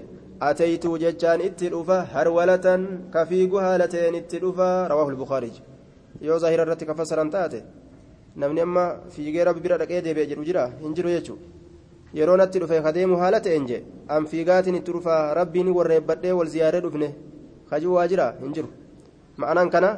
أتيت 0.48 0.84
جتان 1.02 1.40
اتلفا 1.48 1.98
هرولة 2.14 2.66
كفيق 3.14 3.52
هالتين 3.66 4.14
اتلفا 4.20 4.68
رواه 4.92 5.08
البخاري 5.08 5.52
yoo 6.20 6.38
zahira 6.38 6.64
irratti 6.64 6.86
ka 6.86 6.94
fassaran 6.94 7.30
taate 7.30 7.60
namni 8.36 8.60
amma 8.60 8.84
fiigee 9.14 9.44
rabbi 9.44 9.60
bira 9.64 9.76
dhaqee 9.78 10.00
deebi'e 10.06 10.26
jedhu 10.30 10.44
jira 10.48 10.62
hin 10.82 10.94
jiru 10.96 11.08
jechuudha 11.14 11.44
yeroo 12.18 12.36
natti 12.40 12.60
dhufe 12.62 12.76
kadeemu 12.86 13.16
haala 13.22 13.40
ta'een 13.46 13.66
je 13.70 13.78
an 14.08 14.24
fiigaatiin 14.30 14.76
itti 14.80 14.92
dhufa 14.96 15.34
rabbiin 15.38 15.68
warreebbadhee 15.78 16.32
wal 16.38 16.48
ziyaaree 16.54 16.80
dhufne 16.86 17.08
kajuu 17.70 17.94
waa 17.94 18.08
jira 18.08 18.34
hin 18.40 18.52
jiru. 18.52 18.68
Ma'anaan 19.36 19.70
kana 19.70 19.90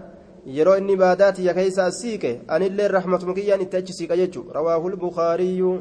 yeroo 0.57 0.77
inni 0.81 0.97
baadaa 0.97 1.33
tiyya 1.33 1.55
keessa 1.55 1.85
as 1.85 2.01
siiqe 2.03 2.31
anillee 2.49 2.89
rahmatuma 2.97 3.35
kiyyaan 3.39 3.65
itti 3.65 3.77
achi 3.81 3.93
siiqa 3.99 4.21
jechuudha 4.21 4.59
rawaahul 4.59 4.97
bukaariyyuu 5.05 5.79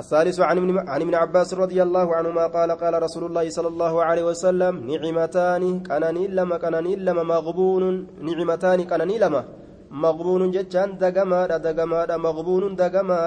الثالث 0.00 0.40
عن 0.40 0.56
ابن 0.58 0.70
عن 0.88 1.00
ابن 1.02 1.14
عباس 1.14 1.54
رضي 1.54 1.82
الله 1.82 2.16
عنهما 2.16 2.46
قال 2.46 2.70
قال 2.82 3.02
رسول 3.02 3.24
الله 3.28 3.50
صلى 3.50 3.68
الله 3.68 4.04
عليه 4.04 4.24
وسلم 4.24 4.74
نعمتان 4.90 5.62
كناني 5.88 6.24
لما 6.28 6.56
كناني 6.56 6.96
لما 6.96 7.22
مغبون 7.22 7.84
نعمتان 8.28 8.78
كناني 8.90 9.18
لما 9.18 9.42
مغبون 9.90 10.50
جتان 10.50 10.88
دغما 11.02 11.56
دغما 11.66 12.16
مغبون 12.16 12.62
دغما 12.82 13.20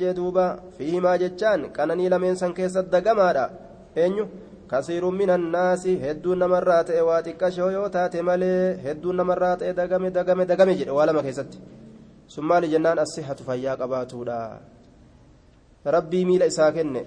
جدوبا 0.00 0.46
فيما 0.76 1.12
جتان 1.22 1.60
كناني 1.76 2.08
لما 2.12 2.28
انسان 2.28 2.52
كيس 2.52 2.76
دغما 2.94 3.28
اينو 3.96 4.24
كثير 4.72 5.04
من 5.20 5.30
الناس 5.30 5.86
هدون 6.04 6.40
مرات 6.54 6.90
واتك 6.90 7.42
شويوتات 7.56 8.14
مالي 8.16 8.52
هدون 8.86 9.18
مرات 9.30 9.60
دغمي 9.78 10.08
دغمي 10.16 10.44
دغمي 10.50 10.74
جد 10.78 10.88
ولا 10.88 11.12
ما 11.12 11.22
كيست 11.26 11.52
ثم 12.34 12.50
لجنان 12.62 12.98
الصحة 12.98 13.38
فيا 13.46 13.72
قباتودا 13.80 14.40
rabbii 15.94 16.24
miila 16.24 16.46
isaa 16.46 16.72
kenne 16.72 17.02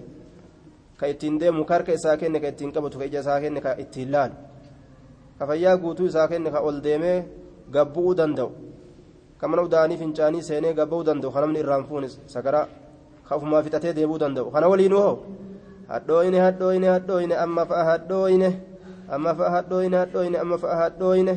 ka 0.99 1.07
ittiin 1.07 1.39
deemu 1.39 1.63
karka 1.66 1.91
isaa 1.93 2.18
kenne 2.22 2.39
ka 2.43 2.47
ittiin 2.51 2.72
qabatu 2.76 2.99
ka 2.99 3.05
ija 3.09 3.20
isaa 3.24 3.39
kenne 3.43 3.59
ka 3.66 3.72
ittiin 3.84 4.09
laalu 4.11 4.36
ka 5.39 5.43
fayyaa 5.47 5.78
guutuu 5.84 6.07
isaa 6.11 6.28
kenne 6.28 6.49
ka 6.51 6.59
ol 6.68 6.78
deemee 6.86 7.18
gabbu'uu 7.76 8.13
danda'u 8.20 8.51
ka 9.39 9.47
mana 9.47 9.61
udaanii 9.68 10.01
fincaanii 10.01 10.43
seenee 10.49 10.74
gabba'uu 10.80 11.07
danda'u 11.07 11.32
ka 11.32 11.39
namni 11.39 11.63
hadhoyne 15.90 16.40
hadhoyne 16.40 16.88
hadhoyne 16.88 17.36
amma 17.38 17.66
fa'a 17.66 17.84
hadhoyne 17.92 18.50
amma 19.10 19.36
fa'a 19.36 19.50
hadhoyne 19.56 19.96
hadhoyne 19.98 20.38
amma 20.38 20.58
fa'a 20.58 20.76
hadhoyne 20.84 21.34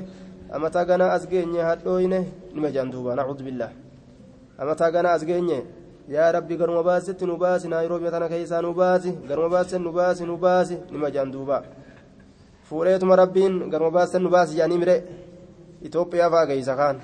amma 0.52 0.70
taa 0.70 0.84
ganaa 0.84 1.12
as 1.12 1.28
geenye 1.28 1.60
hadhoyne 1.62 2.18
nima 2.54 2.68
jedhan 2.70 2.90
duuba 2.90 3.14
nacuudu 3.14 3.44
billah. 3.44 3.70
Amma 4.58 4.74
taa 4.74 4.90
ganaa 4.90 5.12
as 5.12 5.24
geenye 5.24 5.64
yaa 6.08 6.32
rabbi 6.32 6.56
garuma 6.56 6.82
baasetti 6.82 7.26
nu 7.26 7.36
baasi. 7.36 7.68
Naayiroobiya 7.68 8.10
tana 8.10 8.28
keessaa 8.28 8.62
nu 8.62 8.72
baasi. 8.74 9.12
Garuma 9.28 9.48
baasetti 9.48 9.82
nu 9.84 9.92
baasi 9.92 10.24
nu 10.24 10.36
baasi. 10.36 10.78
Nima 10.90 11.10
jedhan 11.10 11.30
duuba 11.32 11.62
fuudheetuma 12.68 13.16
rabbiin 13.16 13.70
garuma 13.70 13.90
baasetti 13.90 14.22
nu 14.24 14.30
baasi 14.30 14.54
jedhanii 14.56 14.78
mire. 14.78 14.96
Itoophiyaa 15.82 16.30
fa'a 16.30 16.46
geeysa 16.46 16.76
kaan 16.76 16.96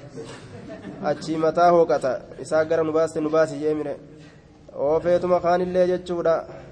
achii 1.05 1.37
mataa 1.37 1.71
hooqata 1.71 2.21
isaa 2.41 2.65
gara 2.65 2.83
nu 2.83 2.93
baasetti 2.93 3.21
nu 3.21 3.31
baasi 3.31 3.59
jee 3.61 3.75
mire. 3.75 3.97
Oofeetuma 4.75 5.41
kaanillee 5.41 5.87
jechuudha. 5.87 6.64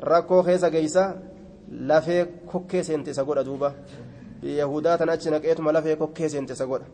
Rakkoo 0.00 0.42
keessa 0.42 0.70
geeysa 0.70 1.14
lafee 1.88 2.24
kokkee 2.46 2.82
seente 2.84 3.10
isa 3.10 3.24
godha 3.24 3.44
duuba. 3.44 3.72
Yahudaa 4.42 4.98
tan 4.98 5.08
achi 5.08 5.30
naqeetuma 5.30 5.72
lafee 5.72 5.96
kokkee 5.96 6.28
seente 6.28 6.52
isa 6.52 6.66
godha. 6.66 6.86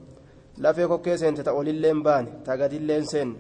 Lafee 0.59 0.87
kokkee 0.89 1.17
seente 1.19 1.43
ta 1.43 1.53
olilleen 1.53 2.03
baane 2.03 2.29
ta 2.45 2.57
gadilleen 2.57 3.07
seenne. 3.07 3.37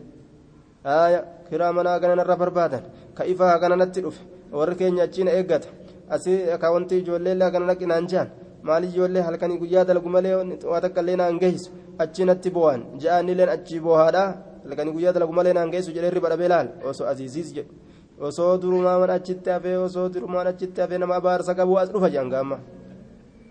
Aya 0.84 1.24
kiraa 1.50 1.72
manaa 1.72 1.98
gana 2.00 2.14
narra 2.16 2.36
barbaadan 2.36 2.82
ka 3.14 3.24
ifaa 3.24 3.58
gana 3.58 3.76
natti 3.76 4.00
dhufe 4.02 4.20
warri 4.52 4.76
keenya 4.76 5.02
achiina 5.04 5.30
eeggata. 5.32 5.68
Asii 6.08 6.38
ka 6.60 6.70
wanti 6.72 6.98
ijoollee 6.98 7.34
gana 7.34 7.66
naqinaan 7.66 8.06
jaan. 8.08 8.28
Maali 8.62 8.86
ijoollee 8.88 9.22
halkanii 9.22 9.58
guyyaa 9.58 9.84
dalagu 9.84 10.08
malee 10.08 10.34
waa 10.64 10.80
takka 10.80 11.00
illee 11.00 11.16
naan 11.16 11.38
geessu? 11.38 11.70
Achi 11.98 12.24
natti 12.24 12.50
bo'an 12.50 12.80
ja'anilleen 13.02 13.48
achi 13.48 13.80
boohaadha 13.80 14.22
halkanii 14.64 14.92
guyyaa 14.92 15.12
dalagu 15.12 15.32
malee 15.32 15.52
naan 15.52 15.70
geessu 15.70 15.92
jedhee 15.92 16.10
riba 16.10 16.28
dhabee 16.28 16.48
laal 16.48 16.68
osoo 16.84 17.06
aziiziis 17.06 17.52
jedhu 17.54 17.72
osoo 18.20 18.58
durumaan 18.58 19.10
achitti 19.10 19.50
hafee 19.50 19.76
osoo 19.76 20.08
durumaan 20.08 20.46
achitti 20.46 20.80
hafee 20.80 20.98
nama 20.98 21.16
abaarsa 21.16 21.54
qabu 21.54 21.78
as 21.78 21.90
dhufa 21.92 22.10
jaan 22.10 22.30
gaamma. 22.30 22.58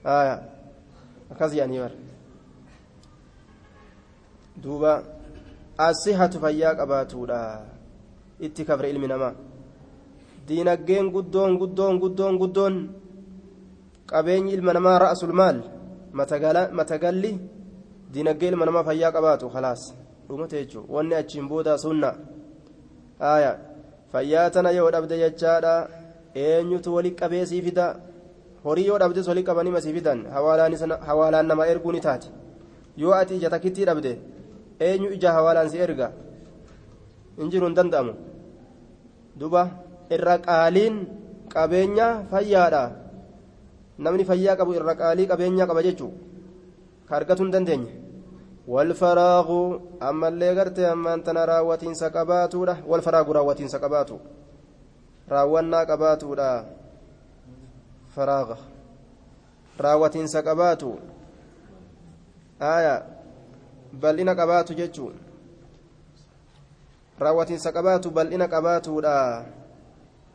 Aya 0.03 0.41
akkas 1.31 1.53
yaanii 1.53 1.79
bara. 1.79 1.95
Duuba 4.63 5.03
asihatu 5.77 6.39
fayyaa 6.39 6.75
qabaatuudha. 6.75 7.39
Itti 8.39 8.65
kafre 8.65 8.89
ilmi 8.89 9.07
namaa. 9.07 9.33
Diinaggeen 10.47 11.11
guddoon 11.11 11.57
guddoon 11.57 11.99
guddoon 11.99 12.37
guddoon. 12.37 12.75
Qabeenyi 14.05 14.53
ilma 14.53 14.73
namaa 14.73 14.99
ra'asul 14.99 15.33
maal? 15.33 15.61
Matagalli 16.13 17.39
diinaggee 18.13 18.49
ilma 18.49 18.65
namaa 18.65 18.83
fayyaa 18.83 19.11
qabaatu 19.11 19.49
khalaas. 19.49 19.93
Dhumate 20.27 20.57
jechuun 20.61 20.85
wanni 20.89 21.15
achiin 21.15 21.47
booda 21.49 21.77
sunna. 21.77 22.13
Aya 23.19 23.59
fayyaa 24.15 24.49
tana 24.55 24.71
yoo 24.79 24.89
dhabde 24.95 25.15
jechaadha. 25.23 25.75
Eenyutu 26.35 26.89
wali 26.95 27.11
qabee 27.19 27.45
sii 27.51 27.61
fida? 27.65 27.85
Horii 28.65 28.87
yoo 28.89 28.97
dhabdes 29.01 29.27
wali 29.31 29.43
qabanii 29.47 29.71
masii 29.77 29.93
fidan. 29.97 30.19
Hawaalaan 31.07 31.47
nama 31.47 31.67
erguu 31.71 31.91
ni 31.95 32.01
taate 32.07 32.27
yoo 32.97 33.13
ati 33.19 33.35
ija 33.39 33.49
takkittii 33.53 33.85
dhabde 33.89 34.11
eenyu 34.87 35.09
ija 35.15 35.31
hawaalaan 35.37 35.69
si 35.71 35.77
erga? 35.85 36.07
Hin 37.37 37.49
jiru 37.51 37.65
hin 37.67 37.75
danda'amu. 37.79 38.13
Duba 39.39 39.63
irra 40.15 40.35
qaaliin 40.47 40.95
qabeenya 41.53 42.07
fayyaadha. 42.31 42.83
Namni 44.03 44.23
fayyaa 44.29 44.55
qabu 44.59 44.71
irra 44.79 44.93
qaalii 45.01 45.27
qabeenya 45.31 45.67
qaba 45.69 45.81
jechuu? 45.87 46.11
Ka 47.07 47.15
argatu 47.19 47.43
hin 47.43 47.51
dandeenye 47.55 47.91
والفراغ 48.67 49.49
أما 50.01 50.27
اللي 50.27 50.59
قرت 50.59 50.79
أما 50.79 51.13
أنت 51.13 51.29
راوتين 51.29 51.93
سكباتو 51.93 52.65
والفراغ 52.87 53.31
راوتين 53.31 53.67
سكباتو 53.67 54.17
راونا 55.29 55.83
كباتو 55.83 56.33
لا 56.35 56.65
فراغ 58.15 58.49
راوتين 59.79 60.27
سكباتو 60.27 60.91
آية 62.61 62.95
بل 63.93 64.19
إن 64.19 64.33
كباتو 64.33 64.73
جتشو 64.73 65.09
raawwatiin 67.19 67.59
saqabaatu 67.59 68.11
bal'ina 68.11 68.47
qabaatuudha. 68.47 69.45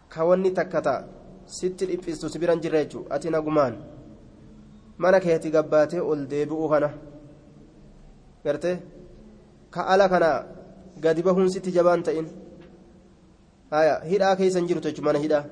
Ka 0.09 0.25
wanni 0.25 0.51
takkata 0.51 1.05
sitti 1.45 1.87
dhiphistu 1.87 2.29
si 2.29 2.39
biran 2.39 2.61
jirra 2.61 2.85
jechuudha 2.85 3.15
ati 3.15 3.31
nagumaan. 3.31 3.77
Mana 4.99 5.21
keetti 5.21 5.51
gabbaatee 5.51 6.01
ol 6.01 6.25
deebi'uu 6.27 6.69
kana. 6.69 6.91
Gartee 8.45 8.77
ka 9.71 9.81
ala 9.93 10.09
kana 10.09 10.31
gadi 11.05 11.23
bahuun 11.23 11.49
sitti 11.55 11.71
jabaan 11.77 12.03
ta'in. 12.03 12.27
Hidhaa 14.11 14.37
keessan 14.37 14.67
jiru 14.69 14.81
jechuun 14.85 15.05
mana 15.05 15.19
hidhaa. 15.25 15.45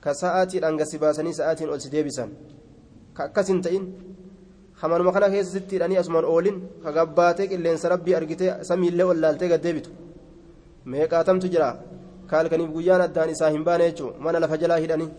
Ka 0.00 0.10
sa'aatiidhaan 0.20 0.76
gasi 0.80 0.98
baasanii 0.98 1.34
sa'aatiin 1.38 1.70
ol 1.72 1.80
si 1.80 1.88
deebisan. 1.94 2.30
Ka 3.16 3.24
akkas 3.28 3.48
hin 3.48 3.60
ta'in 3.62 3.84
hamanuma 4.80 5.12
kana 5.12 5.28
keessa 5.32 5.52
sitti 5.56 5.76
hidhanii 5.76 5.98
asumaan 6.02 6.24
oolin 6.32 6.56
ka 6.84 6.92
gabbaatee 6.96 7.46
qilleensa 7.50 7.88
rabbii 7.94 8.14
argitee 8.20 8.52
samiillee 8.68 9.06
ol 9.10 9.20
laaltee 9.24 9.48
gad 9.52 9.62
deebitu. 9.66 9.90
Meeqaatamtu 10.90 11.48
jira? 11.54 11.68
Kaalkaniif 12.30 12.70
guyyaan 12.76 13.02
addaan 13.06 13.30
isaa 13.34 13.50
hin 13.54 13.64
baane 13.68 13.84
jechuun 13.90 14.14
mana 14.24 14.40
lafa 14.40 14.56
jalaa 14.62 14.80
hidhanii. 14.84 15.10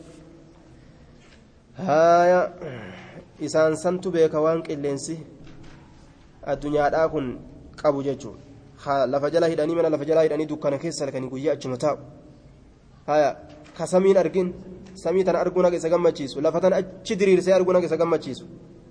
Haya 1.88 2.40
isaan 3.48 3.76
santu 3.84 4.12
beeka 4.16 4.42
waan 4.46 4.62
qilleensi 4.68 5.16
addunyaadhaa 6.54 7.08
kun 7.14 7.26
qabu 7.82 8.04
jechuun 8.08 8.38
lafa 9.14 9.30
jala 9.34 9.48
hidhanii 9.48 9.76
mana 9.76 9.90
lafa 9.90 10.06
jalaa 10.06 10.26
hidhanii 10.28 10.46
dukkana 10.46 10.78
keessa 10.78 11.06
halkanii 11.06 11.30
guyyaa 11.30 11.54
achuma 11.58 11.78
taa'u 11.78 11.98
haya 13.08 13.30
ka 13.78 13.88
samiin 13.88 14.18
argin 14.18 14.54
samii 14.94 15.24
tana 15.24 15.40
arguun 15.40 15.66
haga 15.66 15.78
isa 15.78 15.90
gammachiisu 15.90 16.42
lafa 16.42 16.62
tana 16.62 16.76
achi 16.82 17.16
diriirsee 17.16 17.54
arguun 17.54 17.76
haga 17.76 17.88
isa 17.92 17.98
gammachiisu 17.98 18.46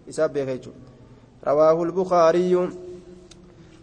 isaaf 0.07 0.33
beeka 0.33 0.53
jechuudha 0.57 0.95
رواه 1.47 1.83
البخاري 1.83 2.69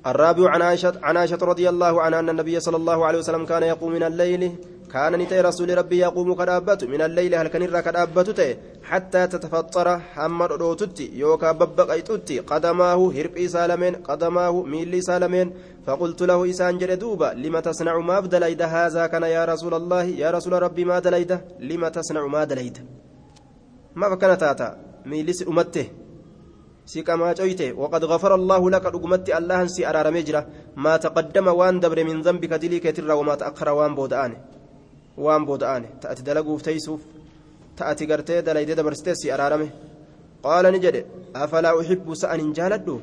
الرابع 0.07 0.49
عن 0.49 0.61
عائشة 0.61 0.93
عن 1.03 1.18
عائشة 1.18 1.38
رضي 1.41 1.69
الله 1.69 2.02
عنها 2.02 2.19
أن 2.19 2.30
النبي 2.30 2.60
صلى 2.60 2.77
الله 2.77 3.06
عليه 3.06 3.19
وسلم 3.19 3.45
كان 3.45 3.64
يقوم 3.64 3.91
من 3.91 4.03
الليل 4.03 4.56
كان 4.93 5.13
نتي 5.19 5.41
رسول 5.41 5.77
ربي 5.77 5.97
يقوم 5.97 6.30
كدابته 6.39 6.88
من 6.88 7.01
الليل 7.01 7.35
هل 7.35 7.47
كان 7.47 7.81
كدابته؟ 7.81 8.57
حتى 8.84 9.27
تتفطر 9.27 9.88
حمر 9.99 10.51
روتتي 10.61 11.05
يوكا 11.22 11.51
ببقيتتي 11.51 12.39
قدماه 12.39 12.99
هربي 13.15 13.47
سالمين 13.47 13.95
قدماه 13.95 14.55
ميلي 14.72 15.01
سالمين 15.01 15.47
فقلت 15.85 16.22
له 16.22 16.49
إسان 16.49 16.77
جردوبا 16.77 17.30
لما 17.43 17.59
تصنع 17.59 17.97
ما 18.09 18.19
بدليد 18.19 18.61
هذا 18.61 19.03
كان 19.11 19.23
يا 19.23 19.45
رسول 19.45 19.73
الله 19.73 20.03
يا 20.03 20.31
رسول 20.31 20.53
ربي 20.65 20.84
ما 20.85 20.99
دليد 20.99 21.31
لما 21.59 21.89
تصنع 21.89 22.23
ما 22.27 22.43
دليد 22.43 22.76
ما 23.95 24.09
فكان 24.09 24.38
تاتا 24.38 24.69
ميلي 25.05 25.34
أمته. 25.47 25.88
qamaa 27.07 27.34
coyte 27.39 27.68
waqad 27.81 28.03
gafara 28.11 28.35
allaahu 28.35 28.69
laka 28.69 28.91
dhugumatti 28.91 29.31
allahan 29.39 29.69
si 29.69 29.85
araaramee 29.89 30.23
jira 30.27 30.41
maa 30.76 30.97
taqaddama 30.99 31.53
waan 31.59 31.80
dabre 31.80 32.03
min 32.03 32.22
dambika 32.26 32.57
dilii 32.63 32.81
keetirraa 32.84 33.15
wamaa 33.22 33.38
ta'akkara 33.41 33.76
waan 33.80 33.95
booda'aane 33.95 34.35
waan 35.17 35.45
booda'aane 35.45 35.88
ta'ati 36.01 36.23
dalaguuf 36.29 36.61
teeysuuf 36.67 37.01
ta'ati 37.77 38.07
gartee 38.11 38.41
dalaydee 38.47 38.75
dabarsitee 38.79 39.15
si 39.21 39.31
araarame 39.35 39.67
qaala 40.45 40.71
ni 40.71 40.79
jedhe 40.85 41.05
afalaa 41.43 41.77
uxibbu 41.79 42.15
sa'an 42.23 42.39
hin 42.43 42.53
jaaladhu 42.59 42.95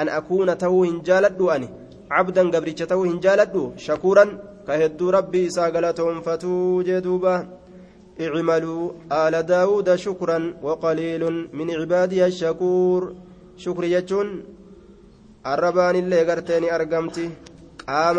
an 0.00 0.08
akuuna 0.18 0.56
ta'uu 0.62 0.82
hin 0.88 0.98
jaaladhu 1.08 1.50
ani 1.54 1.68
cabdan 2.10 2.50
gabricha 2.54 2.90
ta'uu 2.92 3.04
hin 3.10 3.20
jaaladhu 3.26 3.62
shakuuran 3.86 4.30
ka 4.66 4.80
hedduu 4.82 5.14
rabbii 5.18 5.46
isaa 5.50 5.70
galatoonfatuu 5.76 6.82
jee 6.88 7.00
duubaa 7.06 7.40
اعملوا 8.20 8.92
آل 9.12 9.34
داود 9.42 9.94
شكرا 9.94 10.38
وقليل 10.62 11.22
من 11.52 11.70
عبادي 11.70 12.26
الشكور 12.26 13.14
شكر 13.64 13.84
يجون 13.84 14.28
الربان 15.46 15.96
اللي 15.96 16.20
قرتني 16.30 16.74
أرقمتي 16.74 17.30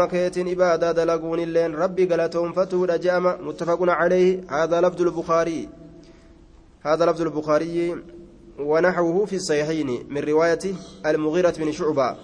كيتين 0.05 0.47
إبادة 0.51 0.91
دلقون 0.91 1.39
اللين 1.39 1.75
ربي 1.75 2.05
قلتهم 2.05 2.53
فتود 2.53 2.99
جامع 2.99 3.37
متفق 3.41 3.77
عليه. 3.81 4.41
هذا 4.49 4.81
لفظ 4.81 5.01
البخاري. 5.01 5.69
هذا 6.81 7.05
لفظ 7.05 7.21
البخاري. 7.21 7.95
ونحوه 8.59 9.25
في 9.25 9.35
الصحيحين 9.35 10.07
من 10.09 10.21
رواية 10.23 10.59
المغيرة 11.05 11.53
بن 11.57 11.71
شعبة. 11.71 12.15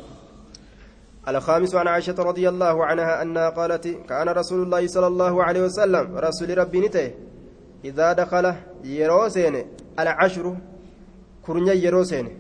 الخامس 1.28 1.76
عن 1.76 1.88
عائشة 1.88 2.16
رضي 2.20 2.50
الله 2.50 2.86
عنها 2.86 3.22
أنها 3.22 3.50
قالت 3.50 3.88
كان 3.88 4.30
رسول 4.30 4.64
الله 4.64 4.88
صلى 4.88 5.08
الله 5.08 5.44
عليه 5.44 5.62
وسلم 5.62 6.18
رسول 6.18 6.58
ربي 6.58 6.80
نته 6.80 7.12
إذا 7.86 8.14
دخل 8.14 8.54
يروسين 8.84 9.66
العشر 10.00 10.56
كرنيا 11.46 11.74
يروسين. 11.74 12.40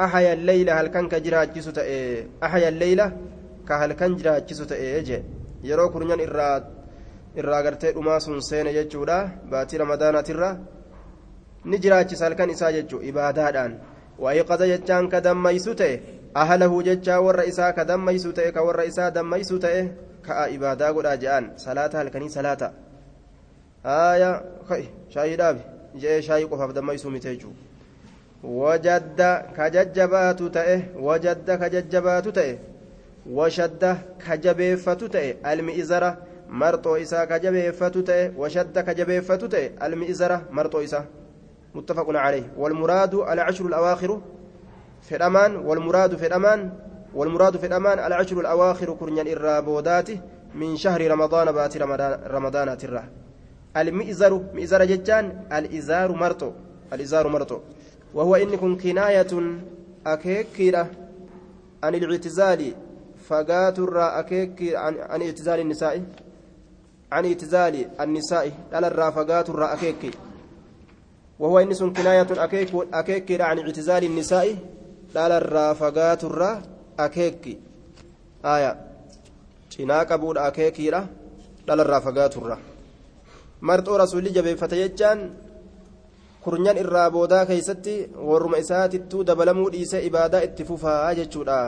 أحيا 0.00 0.32
الليلة 0.32 0.80
هل 0.80 0.86
كان 0.86 1.08
كجرا 1.08 1.44
جسوتا 1.44 1.82
أحيا 2.42 2.68
الليلة 2.68 3.16
كهل 3.68 3.92
كان 3.92 4.16
جرا 4.16 4.38
جسوتا 4.38 4.74
إيه 4.74 5.24
yeroo 5.64 5.88
kurnyan 5.92 6.20
irraa 6.20 6.56
irraa 7.40 7.62
gartee 7.66 7.92
dhumaa 7.96 8.20
sun 8.20 8.40
seene 8.48 8.72
jechuudha 8.76 9.16
baatii 9.52 9.78
ramadaanatirra 9.82 10.48
ni 11.70 11.78
jiraachisa 11.84 12.26
halkan 12.26 12.50
isaa 12.54 12.72
jechuu 12.76 13.00
ibaadaadhaan 13.10 13.76
wa'iqada 14.24 14.68
jechaan 14.72 15.08
ka 15.12 15.20
dammaysu 15.26 15.74
ta'e 15.80 15.94
ahalahu 16.42 16.82
jechaa 16.88 17.20
warra 17.26 17.46
isaa 17.52 17.72
ka 17.78 17.86
dammaysu 17.90 18.32
ta'e 18.38 18.52
ka 18.56 18.66
warra 18.66 18.84
isaa 18.90 19.10
dammaysu 19.16 19.58
ta'e 19.64 19.80
ka'a 20.26 20.44
ibaadaa 20.56 20.92
godhaa 20.98 21.16
je'aan 21.24 21.48
salaata 21.64 21.98
halkanii 22.02 22.34
salaata 22.36 22.70
haaya 23.88 24.30
kai 24.68 24.84
shaayii 25.14 25.40
dhaabi 25.42 25.62
je'ee 26.04 26.20
shaayii 26.28 26.50
qofaaf 26.52 26.76
dammaysuu 26.80 27.14
mite 27.16 27.28
jechuu 27.32 27.54
wajadda 28.60 29.32
ka 29.56 29.70
jajjabaatu 29.78 30.52
ta'e 30.58 30.76
wajadda 31.08 31.58
ka 31.64 31.72
jajjabaatu 31.76 32.36
ta'e 32.38 32.54
ta'e 35.08 35.36
almi'izara 35.42 36.16
marxoo 36.48 36.96
isaa 36.96 37.26
ka 37.26 37.38
jabeeffatu 37.38 38.02
ta'e 38.02 38.32
washadda 38.36 38.82
ka 38.82 38.94
jabeeffatu 38.94 39.48
ta'e 39.48 39.72
almi'izara 39.80 40.42
marxoo 40.50 40.82
isaa 40.82 41.04
متفق 41.74 42.06
عليه. 42.16 42.54
والمراد 42.56 43.14
العشر 43.14 43.66
الأواخر 43.66 44.20
في 45.02 45.16
الأمان 45.16 45.56
والمراد 45.56 46.16
في 46.16 46.26
الأمان 46.26 46.70
والمراد 47.14 47.56
في 47.56 47.66
الأمان 47.66 47.98
العشر 47.98 48.40
الأواخر 48.40 48.94
كرنيا 48.94 49.22
الرابودات 49.22 50.08
من 50.54 50.76
شهر 50.76 51.10
رمضان 51.10 51.52
بات 51.52 51.76
رمضان 51.76 52.20
رمضان 52.26 52.78
ترى 52.78 53.04
المئزر 53.76 54.42
مئزر 54.54 54.84
ججان 54.84 55.24
الإزار 55.52 56.12
مرتو. 56.12 56.52
الإزار 56.92 57.28
مرتو. 57.28 57.58
وهو 58.14 58.36
إن 58.36 58.56
كن 58.56 58.76
كناية 58.76 59.32
أكيكيرة 60.06 60.86
عن 61.82 61.94
الاعتزال 61.94 62.72
فقات 63.28 63.78
الرا 63.78 64.18
أكيك 64.20 64.74
عن, 64.74 64.94
عن 64.98 65.22
اعتزال 65.22 65.60
النساء 65.60 66.02
عن 67.12 67.24
اعتزال 67.26 67.74
النساء 68.00 68.52
على 68.72 68.86
الرا 68.86 69.10
فقات 69.10 69.50
الرا 69.50 69.72
أكيكي 69.72 70.10
وهو 71.38 71.58
إن 71.58 71.74
سن 71.74 71.92
كناية 71.92 72.26
أكيك 72.30 72.70
أكيك 72.94 73.40
عن 73.40 73.58
اعتزال 73.58 74.04
النساء 74.04 74.56
على 75.16 75.36
الرا 75.36 75.72
فقات 75.72 76.24
الرا 76.24 76.62
أكيك 76.98 77.58
آية 78.44 78.94
cinaa 79.74 80.04
qabuudha 80.10 80.44
akeekiidha 80.48 81.00
dhalarraa 81.66 82.00
fagaaturra 82.06 82.56
marxoo 83.68 83.96
rasuulli 84.02 84.34
jabeeffate 84.36 84.76
jechaan 84.80 85.24
kurnyan 86.44 86.78
irraa 86.82 87.08
boodaa 87.14 87.46
keeysatti 87.48 87.94
warruma 88.28 88.60
isaatittuu 88.64 89.24
dabalamuu 89.30 89.72
dhiisee 89.74 90.02
ibaadaa 90.10 90.44
itti 90.48 90.68
fufaa 90.68 91.14
jechuudha 91.20 91.58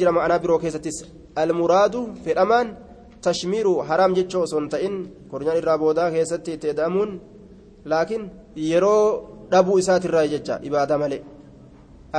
jira 0.00 0.12
ma'anaa 0.18 0.38
biroo 0.38 0.58
keessattis 0.64 0.98
almuraadu 1.42 2.00
fedhamaan 2.24 2.68
tashmiiru 3.26 3.72
haraam 3.88 4.12
jechoo 4.18 4.42
osoo 4.46 4.60
hin 4.60 4.68
ta'in 4.74 4.96
kurnyan 5.30 5.56
irraa 5.60 5.78
boodaa 5.78 6.10
keessatti 6.10 6.52
itti 6.56 6.72
eda'amuun 6.74 7.10
laakiin 7.92 8.30
yeroo 8.70 9.04
dhabuu 9.52 9.78
isaatirraa 9.82 10.26
jecha 10.34 10.60
ibaadaa 10.68 10.98
malee 11.04 11.22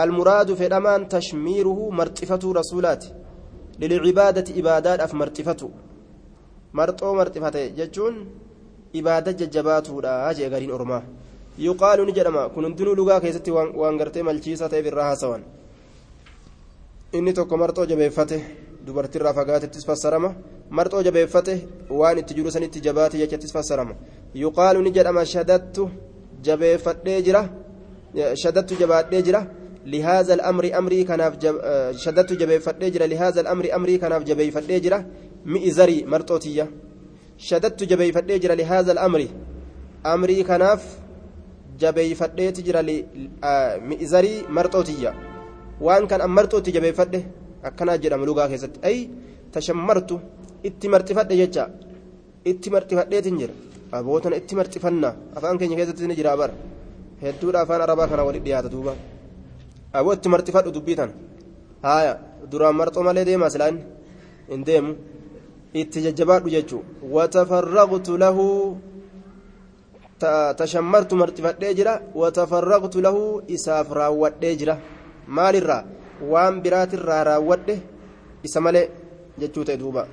almuraadu 0.02 0.60
fedhamaan 0.62 1.08
tashmiiruhu 1.14 1.92
marxifatuu 2.00 2.54
rasuulaati 2.60 3.10
للعبادة 3.82 4.48
إبادات 4.60 5.00
أف 5.00 5.14
مرتفته 5.14 5.70
مرتو 6.74 7.14
مرتفته 7.20 7.66
جتون 7.78 8.16
إبادة 8.96 9.32
ججباته 9.32 10.02
لا 10.02 10.14
أجي 10.30 10.48
غارين 10.48 10.72
أرما 10.72 11.00
يقال 11.60 12.00
نجرما 12.08 12.44
كن 12.54 12.76
دنو 12.76 12.94
لغا 13.00 13.20
كيستي 13.20 13.52
وانغرتي 13.52 14.22
ملچيسة 14.28 14.74
بالراها 14.86 15.16
سوان 15.22 15.42
inni 17.14 17.34
tokko 17.34 17.58
marxoo 17.58 17.86
jabeeffate 17.86 18.38
dubartirraa 18.86 19.34
fagaatettis 19.34 19.86
fassarama 19.86 20.36
marxoo 20.70 21.04
jabeeffate 21.04 21.54
waan 21.90 22.18
itti 22.20 22.34
jiru 22.38 22.52
sanitti 22.52 22.82
jabaate 22.82 23.18
jechattis 23.18 23.54
fassarama 23.54 23.94
yuqaalu 24.36 24.82
ni 24.82 24.92
jedhama 24.92 25.26
shadattu 25.26 25.90
jabeeffadhee 26.44 27.22
jira 27.22 27.50
shadattu 28.44 28.76
jabaadhee 28.82 29.22
jira 29.30 29.48
لهذا 29.88 30.34
الأمر 30.34 30.78
أمري 30.78 31.04
كناف 31.04 31.38
جب... 31.38 31.56
شددت 31.96 32.34
جبي 32.34 32.60
فدجرة 32.60 33.06
لهذا 33.06 33.42
الأمر 33.42 33.76
أمري 33.76 33.98
كناف 33.98 34.24
جبي 34.24 34.52
فدجرة 34.52 35.06
مئزري 35.46 36.04
مرتوتية 36.06 36.72
شددت 37.38 37.84
جبي 37.84 38.12
فدجرة 38.12 38.54
لهذا 38.54 38.92
الأمر 38.92 39.28
أمري 40.06 40.44
كناف 40.44 40.82
جبي 41.80 42.16
فدجرة 42.16 42.82
ل... 42.82 43.06
آه... 43.44 43.78
مئزري 43.78 44.44
مرتوتية 44.50 45.27
waan 45.82 46.08
kan 46.08 46.22
ammartuutti 46.22 46.72
jabeeffadhe 46.76 47.20
akkanaa 47.64 47.98
jedhama 47.98 48.26
lugaa 48.26 48.48
keessatti. 48.52 48.80
Ay 48.84 49.10
tashammartu 49.52 50.16
itti 50.64 50.88
marxifadhe 50.94 51.36
jecha. 51.42 51.70
Itti 52.46 52.70
marxifadheetiin 52.70 53.38
jira. 53.42 53.54
Abootana 53.92 54.36
itti 54.42 54.56
marxifannaa 54.56 55.14
afaan 55.36 55.58
keenya 55.60 55.76
keessatti 55.80 56.08
ni 56.08 56.16
jira 56.16 56.38
bara. 56.38 56.54
Hedduudha 57.22 57.62
afaan 57.62 57.82
arabaa 57.82 58.08
kana 58.08 58.24
walitti 58.28 58.46
dhiyaata 58.50 58.70
duuba. 58.70 58.94
Aboo 59.94 60.14
itti 60.18 60.30
marxifadhu 60.30 60.72
dubbii 60.72 60.96
tana 60.96 61.14
haaya 61.84 62.14
duraan 62.52 62.76
marxoo 62.76 63.04
malee 63.04 63.26
deemaa 63.26 63.50
silaan 63.50 63.78
hin 64.50 64.66
deemu. 64.68 64.92
Itti 65.74 66.02
jajjabaadhu 66.06 66.50
jechuu. 66.50 66.84
Watafarraqtu 67.16 68.18
lahu 68.18 68.46
tashammartu 70.60 71.16
marxifadhee 71.16 71.74
jira. 71.80 72.02
Watafarraqtu 72.22 73.02
lahuu 73.02 73.42
isaaf 73.48 73.92
raawwadhee 74.00 74.56
jira. 74.62 74.78
Maalirraa 75.28 75.84
waan 76.32 76.62
biraatirraa 76.62 77.24
raawwadhe 77.32 77.76
isa 78.44 78.62
malee 78.62 78.88
jechuu 79.38 79.64
ta'e 79.64 79.78
duuba. 79.78 80.08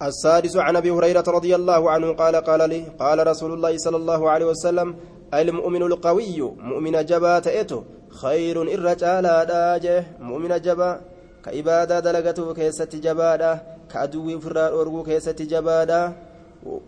السادس 0.00 0.56
عن 0.56 0.76
أبي 0.76 0.90
هريرة 0.90 1.24
رضي 1.28 1.54
الله 1.54 1.90
عنه 1.90 2.12
قال 2.12 2.36
قال 2.36 2.70
لي 2.70 2.82
قال 2.98 3.26
رسول 3.26 3.52
الله 3.52 3.76
صلى 3.76 3.96
الله 3.96 4.30
عليه 4.30 4.46
وسلم 4.46 4.96
المؤمن 5.34 5.82
القوي 5.82 6.40
مؤمن 6.40 7.04
جبا 7.04 7.38
تأتو 7.38 7.82
خير 8.10 8.62
الرجال 8.62 9.26
داجه 9.52 10.04
مؤمن 10.20 10.52
جبا 10.60 11.00
كعبادة 11.44 12.00
دلقته 12.00 12.54
كيست 12.54 12.96
جبادا 12.96 13.52
كأدوي 13.92 14.40
فرار 14.40 14.80
أرجو 14.80 15.02
كيست 15.02 15.42
جبادا 15.42 16.02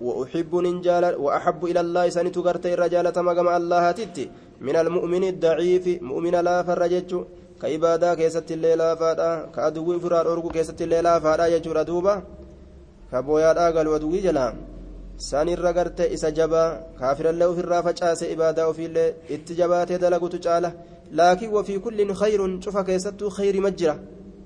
وأحب 0.00 0.52
ننجال 0.54 1.04
وأحب 1.24 1.60
إلى 1.64 1.80
الله 1.80 2.08
سنت 2.08 2.36
قرت 2.38 2.66
الرجال 2.66 3.12
تمام 3.12 3.48
الله 3.48 3.84
تتي 3.98 4.30
من 4.66 4.76
المؤمن 4.76 5.24
الضعيف 5.32 5.84
مؤمن 6.10 6.34
لا 6.46 6.56
فرجت 6.68 7.12
كعبادة 7.60 8.14
كيست 8.14 8.48
الليلة 8.56 8.88
فادا 9.00 9.30
كأدوي 9.54 10.00
فرار 10.02 10.26
أرجو 10.32 10.48
كيست 10.56 10.82
الليلة 10.82 11.12
فادا 11.24 11.46
يجور 11.54 11.78
دوبا 11.82 12.14
كبويا 13.12 13.50
قال 13.74 13.88
ودوي 13.88 14.20
جلا 14.26 14.46
garte 15.76 16.04
isa 16.14 16.30
jabaa 16.30 16.78
kaafirallee 16.98 17.44
ofirraa 17.52 17.82
facaase 17.82 18.32
ibaadaa 18.34 18.66
ofiillee 18.66 19.14
itti 19.34 19.54
jabaatee 19.54 19.98
dalagutu 19.98 20.38
caala 20.44 20.72
laakiin 21.12 21.52
wafii 21.52 21.78
kullin 21.78 22.10
khayrun 22.20 22.60
cufa 22.60 22.84
keessattuu 22.84 23.30
khayri 23.30 23.60
ma 23.60 23.70
jira 23.70 23.94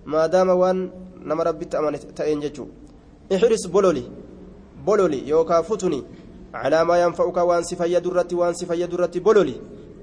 maadaama 0.04 0.54
waan 0.54 0.90
nama 1.24 1.44
rabbitti 1.44 1.76
amane 1.76 1.98
ta'een 2.18 2.40
jechuu 2.44 2.68
ihris 3.30 3.64
bololi 3.74 4.04
bololi 4.84 5.28
yookaa 5.30 5.62
futuni 5.62 6.04
calaa 6.52 6.84
maa 6.84 6.98
yanfa'uka 7.04 7.44
waan 7.44 7.64
si 7.64 7.76
fayyadu 7.76 8.10
irratti 8.10 8.34
waan 8.34 8.54
si 8.54 8.66
fayyadu 8.66 8.94
irratti 8.96 9.20
bololi 9.20 9.56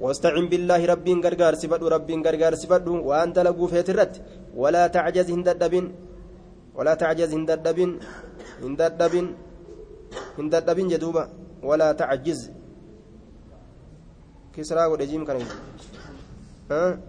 واستعن 0.04 0.46
بالله 0.52 0.82
رب 0.94 1.08
غرغار 1.24 1.54
سبدو 1.64 1.88
رب 1.96 2.10
غرغار 2.26 2.54
سبدو 2.64 2.94
وان 3.08 3.30
دلغو 3.36 3.66
فيترت 3.72 4.14
ولا 4.62 4.84
تعجز 4.96 5.28
هنددبن 5.32 5.86
ولا 6.78 6.94
تعجز 7.02 7.32
هنددبن 7.34 7.92
هنددبن 8.64 9.28
هنددبن 10.38 10.88
جدوبا 10.88 11.24
ولا 11.64 11.92
تعجز. 11.92 12.52
كسرى 14.54 14.86
ودجيم 14.86 15.26
كان 15.26 15.42
ها؟ 16.72 17.00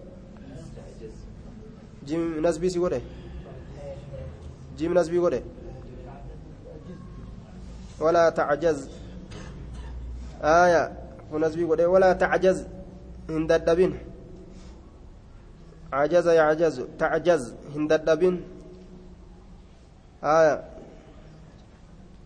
جيم 2.07 2.47
نسبي 2.47 2.69
سي 2.69 2.79
وده 2.79 3.01
جيم 4.77 4.93
نسبي 4.97 5.19
وده 5.19 5.41
ولا 7.99 8.29
تعجز. 8.29 8.89
آية. 10.41 10.83
ونسبي 11.31 11.63
وده 11.63 11.89
ولا 11.89 12.13
تعجز. 12.13 12.74
هنددبن 13.29 13.93
عجز 15.93 16.27
يعجز 16.27 16.75
تعجز 16.99 17.53
هنددبن 17.75 18.35
آية 20.23 20.63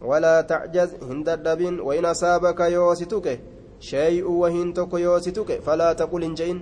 ولا 0.01 0.41
تعجز 0.41 0.89
هنددبن 1.09 1.79
وإن 1.79 2.05
أصابك 2.05 2.59
يوسطك 2.59 3.39
شيء 3.79 4.25
وهنتك 4.27 4.93
يوسطك 4.93 5.49
فلا 5.65 5.93
تقل 5.93 6.23
إنجين 6.23 6.57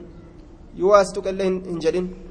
يواسطك 0.76 1.27
اللي 1.27 1.47
إنجين 1.47 2.27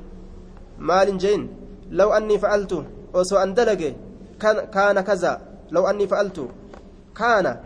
maal 0.78 1.09
hin 1.09 1.19
jehin 1.19 1.43
law 1.91 2.12
anni 2.12 2.39
fa'altu 2.39 2.85
osoo 3.12 3.39
an 3.39 3.55
dalage 3.55 3.95
kaana 4.39 5.03
kaza 5.03 5.41
law 5.70 5.87
anni 5.89 6.07
fa'altu 6.07 6.51
kaana 7.15 7.57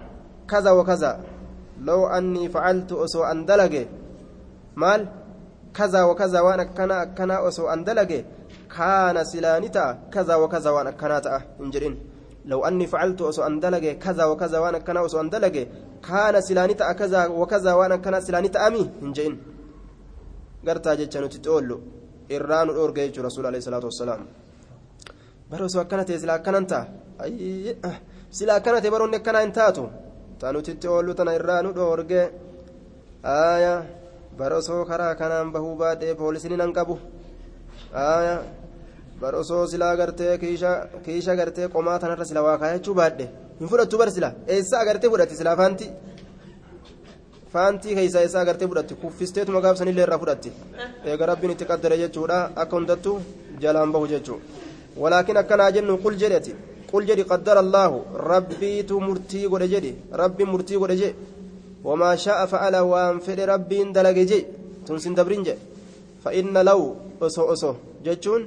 kaza 0.47 0.75
wa 0.75 0.85
kaza 0.85 1.19
law 1.85 2.07
anni 2.07 2.49
fa'altu 2.49 2.99
osoo 3.05 3.25
maal 4.75 5.09
kaza 5.73 6.07
wa 6.07 6.15
kaza 6.15 6.43
waan 6.43 6.61
akkana 6.61 7.01
akkanaa 7.07 7.41
osoo 7.49 7.69
an 7.69 7.85
dalage 7.85 8.25
kaana 8.69 9.25
silaani 9.25 9.71
ta'a 9.71 9.95
kaza 10.15 10.39
wa 10.39 10.49
kaza 10.49 10.73
waan 10.73 10.87
akkanaa 10.93 11.21
ta'a 11.21 11.41
hin 11.59 11.71
jedhin 11.73 11.97
لو 12.45 12.65
أني 12.65 12.87
فعلت 12.87 13.21
أسو 13.23 13.43
أن 13.43 13.61
دلج 13.61 13.87
كذا 14.05 14.25
وكذا 14.25 14.59
وأنا 14.59 14.79
كان 14.79 14.97
أسو 14.97 15.21
أن 15.21 15.29
دلج 15.31 15.57
كان 16.09 16.41
سلاني 16.41 16.75
تأ 16.75 16.93
كذا 16.93 17.27
وكذا 17.27 17.73
وأنا 17.73 17.97
كان 17.97 18.21
سلاني 18.21 18.49
تأمي 18.49 18.91
هنجين 19.03 19.35
قرتا 20.67 20.95
جتشانو 20.95 21.27
تتقول 21.27 21.81
irraa 22.31 22.65
nu 22.65 22.73
dhoorge 22.73 23.01
jechuudha 23.07 23.27
rasuul 23.29 23.47
alayhi 23.51 23.65
salaatu 23.67 23.87
wassalaam 23.91 24.23
bara 25.51 25.65
osoo 25.65 25.81
akkana 25.85 26.05
ta'e 26.05 26.19
sila 26.23 26.35
akkanan 26.39 26.65
ta'a 26.71 26.87
sila 28.39 28.53
akkana 28.59 28.79
ta'e 28.83 28.91
baroonni 28.95 29.17
akkanaa 29.21 29.43
hin 29.47 29.53
taatu 29.59 29.85
ta 30.41 30.53
nutitti 30.55 30.87
oollu 34.41 34.49
tana 34.49 34.49
irraa 34.49 34.49
nu 34.49 34.49
dhoorge 34.49 34.49
aya 34.49 34.49
bara 34.49 34.57
osoo 34.57 34.85
karaa 34.85 35.15
kanaan 35.15 35.53
bahuu 35.53 35.77
baadhee 35.77 36.15
poolisini 36.15 36.57
nan 36.57 36.73
qabu 36.73 36.99
aya 37.95 38.43
bara 39.21 39.39
osoo 39.39 39.67
silaa 39.67 39.97
gartee 39.97 40.39
kiisha 40.39 41.37
gartee 41.37 41.69
qomaa 41.69 41.99
tanarra 41.99 42.25
sila 42.25 42.43
waa 42.43 42.59
kaayachuu 42.59 42.95
baadhe. 42.95 43.29
Hin 43.61 43.69
fudhattu 43.69 43.99
bar 43.99 44.11
sila. 44.11 44.33
Eessa 44.49 44.79
agartee 44.81 45.11
fudhatti 45.11 45.37
silaa 45.37 45.57
faanti 45.57 45.91
faantii 47.53 47.95
keeysaa 47.95 48.23
isaa 48.23 48.41
agartee 48.41 48.69
fudhatti? 48.69 48.95
Kuffisteetuma 48.95 49.61
gaafsanillee 49.61 50.03
irraa 50.03 50.19
fudhatti. 50.19 50.53
Eega 51.05 51.27
rabbiin 51.27 51.53
itti 51.53 51.65
qaddare 51.65 51.99
jechuudha. 51.99 52.51
Akka 52.57 52.77
hundattu 52.77 53.21
jalaan 53.61 53.93
bahu 53.93 54.07
jechuu. 54.07 54.41
Walaakin 54.97 55.37
akkanaa 55.37 55.71
jennu 55.73 55.99
qul 55.99 56.17
jedheti 56.23 56.55
qul 56.91 57.05
jedhi 57.07 57.25
qaddara 57.25 57.61
allaahu 57.61 58.05
rabbiitu 58.33 59.01
murtii 59.01 59.49
godhe 59.49 59.69
jedhi. 59.69 59.93
Rabbiin 60.12 60.49
murtii 60.49 60.79
godhe 60.79 60.97
je 60.97 61.15
rabbiin 63.47 63.93
dalage 63.93 64.24
je 64.31 64.39
tun 64.86 64.98
sin 64.98 65.15
dabrin 65.15 65.44
je 65.44 65.55
fa'inna 66.23 66.62
law 66.62 66.82
osoo 67.20 67.47
osoo 67.52 67.77
jechuun 68.05 68.43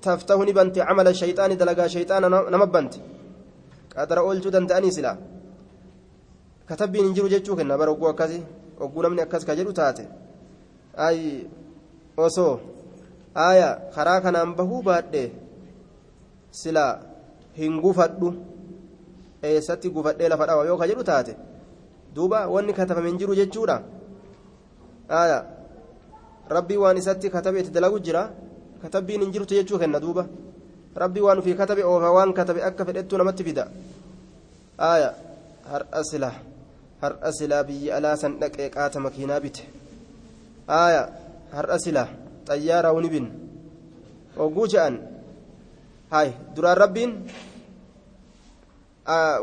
taftahu 0.00 0.44
ni 0.44 0.52
banti 0.52 0.80
camala 0.80 1.14
shayxaani 1.14 1.56
dalagaa 1.56 1.88
shayxaana 1.88 2.28
nama 2.28 2.66
banti 2.66 2.98
qadara 3.94 4.22
oolchuu 4.22 4.52
danda'anii 4.56 4.92
silaa 4.96 5.16
katabbiin 6.68 7.04
hin 7.06 7.14
jiru 7.14 7.28
jechuu 7.34 7.56
kenna 7.56 7.78
bara 7.78 7.92
ogguu 7.94 8.08
akkasi 8.12 8.42
ogguu 8.80 9.02
namni 9.02 9.22
akkas 9.22 9.44
ka 9.44 9.56
jedhu 9.58 9.72
taate 9.72 10.04
ay 11.06 11.18
osoo 12.16 12.60
aya 13.34 13.68
karaa 13.94 14.20
kanaan 14.24 14.54
bahuu 14.58 14.82
baadhe 14.88 15.24
sila 16.50 16.84
hin 17.60 17.80
gufadhu 17.84 18.34
eessatti 19.50 19.90
gufadhee 19.94 20.28
lafa 20.32 20.46
dhawa 20.50 20.66
yoo 20.70 20.78
ka 20.82 20.88
jedhu 20.90 21.04
taate 21.10 21.32
duuba 22.14 22.46
wanni 22.48 22.72
katabame 22.72 23.08
hin 23.10 23.18
jiru 23.18 23.34
jechuudha 23.34 23.76
aya 25.08 25.38
rabbii 26.48 26.76
waan 26.76 26.96
isatti 26.96 27.30
katabe 27.30 27.60
itti 27.60 27.72
dalagu 27.72 27.98
jira 28.00 28.30
katabbiin 28.82 29.22
hin 29.24 29.32
jirtu 29.32 29.54
jechuu 29.54 29.78
kenna 29.78 30.00
duuba 30.00 30.26
rabbii 30.96 31.20
waan 31.26 31.38
ufii 31.38 31.54
katabe 31.54 31.84
oofa 31.84 32.10
waan 32.12 32.32
katabe 32.32 32.62
akka 32.68 32.84
fedhettuu 32.84 33.18
namatti 33.18 33.44
fida 33.44 33.68
aya 34.78 35.14
har'a 35.72 36.02
silaa 36.10 36.34
har'a 37.02 37.32
silaa 37.32 37.62
biyya 37.64 37.96
alaa 37.96 38.16
san 38.16 38.38
dhaqee 38.40 38.68
qaata 38.74 39.00
makiinaa 39.00 39.40
bite 39.40 39.62
aaya 40.68 41.08
har'a 41.52 41.78
silaa 41.78 42.08
xayyaaraa 42.48 42.92
wani 42.96 43.10
bin 43.14 43.26
ogguu 44.36 44.66
je'an 44.74 44.98
hay 46.10 46.28
duraan 46.54 46.78
rabbiin 46.84 47.12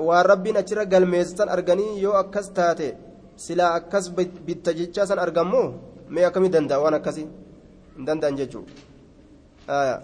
waan 0.07 0.25
rabbiin 0.31 0.57
achirra 0.61 0.85
galmeessitan 0.85 1.49
arganii 1.55 2.01
yoo 2.03 2.13
akkas 2.23 2.47
taate 2.57 2.87
silaa 3.45 3.71
akkas 3.79 4.05
bitta 4.47 4.73
jechaa 4.79 5.05
san 5.05 5.19
argammoo 5.19 5.67
mee 6.09 6.25
akkamii 6.29 6.53
danda'a 6.55 6.83
waan 6.83 6.93
akkasii 6.99 7.27
hin 7.95 8.05
danda'an 8.07 8.37
jechuu 8.39 8.65
aaya 9.77 9.95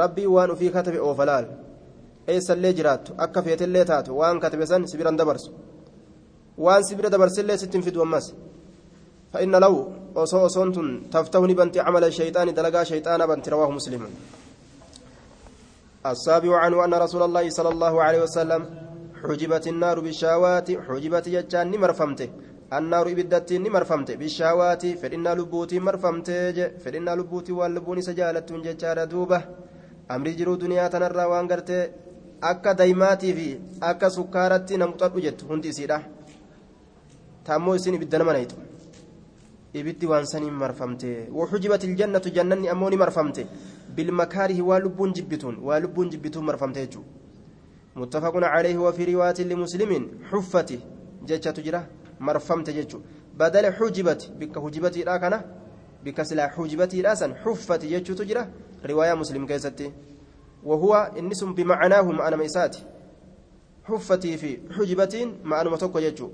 rabbii 0.00 0.26
waan 0.34 0.50
ufii 0.54 0.70
katabe 0.76 0.98
oofa 1.08 1.24
laal 1.30 1.46
eessallee 2.32 2.72
jiraattu 2.78 3.14
akka 3.24 3.42
feetellee 3.46 3.84
taatu 3.84 4.18
waan 4.20 4.40
katabe 4.40 4.66
san 4.66 4.86
sibiran 4.90 5.16
dabarsu 5.20 5.50
waan 6.64 6.84
sibira 6.88 7.10
dabarsillee 7.14 7.58
sittin 7.62 7.82
fidu 7.82 8.02
ammas 8.02 8.26
فإن 9.32 9.54
لو 9.56 9.74
أصو 10.16 10.46
أصونت 10.46 10.76
تفتوني 11.12 11.54
بنت 11.54 11.78
عمل 11.78 12.04
الشيطان 12.04 12.54
دلقا 12.54 12.84
شيطان 12.84 13.20
بنت 13.26 13.48
رواه 13.48 13.70
مسلم 13.70 14.02
السابع 16.12 16.52
عنه 16.64 16.76
أن 16.84 16.94
رسول 17.04 17.22
الله 17.28 17.44
صلى 17.58 17.70
الله 17.74 17.94
عليه 18.06 18.20
وسلم 18.26 18.62
حجبت 19.22 19.64
النار 19.72 19.96
بالشهوات 20.04 20.68
حجبت 20.86 21.26
يجان 21.36 21.72
مرفمته 21.84 22.28
النار 22.78 23.06
إبدت 23.14 23.50
مرفمته 23.76 24.14
بالشهوات 24.20 24.82
فإن 25.00 25.26
لبوتي 25.38 25.78
مرفمته 25.88 26.58
فإن 26.82 27.08
لبوتي 27.18 27.52
واللبوني 27.58 28.02
سجالت 28.08 28.48
ججار 28.66 28.98
دوبة. 29.12 29.40
أمر 30.14 30.28
جرو 30.38 30.54
دنيا 30.62 30.88
تنرى 30.92 31.24
وانقرته 31.30 31.80
akka 32.40 32.74
daymaatii 32.74 33.32
fi 33.32 33.46
akka 33.80 34.10
sukkaaratti 34.10 34.76
namxadhu 34.76 35.20
jettu 35.24 35.46
hundi 35.48 35.68
isiidha 35.72 35.98
taammoo 37.46 37.76
isin 37.78 37.94
ibidda 37.96 38.18
nama 38.18 38.32
nayxu 38.36 38.56
ibiddi 39.72 40.06
waan 40.06 40.26
saniin 40.26 40.52
marfamte 40.52 41.28
جنة 42.36 42.70
أموني 42.72 42.96
مرفمته 42.96 43.46
بالمكاره 43.96 44.62
واللبون 44.62 45.12
جبتون 45.12 45.56
واللبون 45.66 46.08
جبتون 46.08 46.46
مرفمته 46.46 46.80
يجو 46.80 47.02
متفق 47.96 48.34
عليه 48.36 48.78
وفي 48.78 49.04
رواية 49.14 49.40
لمسلم 49.50 49.92
حفته 50.30 50.78
جتة 51.28 51.50
تجرى 51.50 51.82
مرفمته 52.20 52.70
يجو 52.70 53.00
بدل 53.34 53.72
حجبت 53.72 54.30
بك 54.40 54.54
حجبت 54.58 54.98
راكنا 54.98 55.38
بك 56.04 56.22
سلا 56.22 56.48
حجبت 56.48 56.94
راسا 56.94 57.34
حفت 57.34 57.84
يجو 57.84 58.14
تجرى 58.14 58.44
رواية 58.84 59.14
مسلم 59.14 59.46
كيستي. 59.46 59.92
وهو 60.64 61.12
النسم 61.16 61.54
بمعناهم 61.54 62.20
أنا 62.20 62.36
ميساتي 62.36 62.82
حفتي 63.84 64.36
في 64.36 64.58
حجبة 64.72 65.32
مع 65.44 65.62
متوكو 65.62 65.98
يجو 65.98 66.30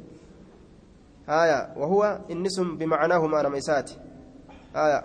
آية 1.28 1.72
وهو 1.76 2.20
النسم 2.30 2.76
بمعناه 2.78 3.26
ما 3.26 3.40
أنا 3.40 3.48
ميسات. 3.48 3.90
آية 4.76 5.04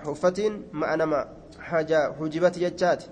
ما 0.73 0.93
أنا 0.93 1.05
ما 1.05 1.27
حجبت 1.69 2.56
يجات 2.57 3.03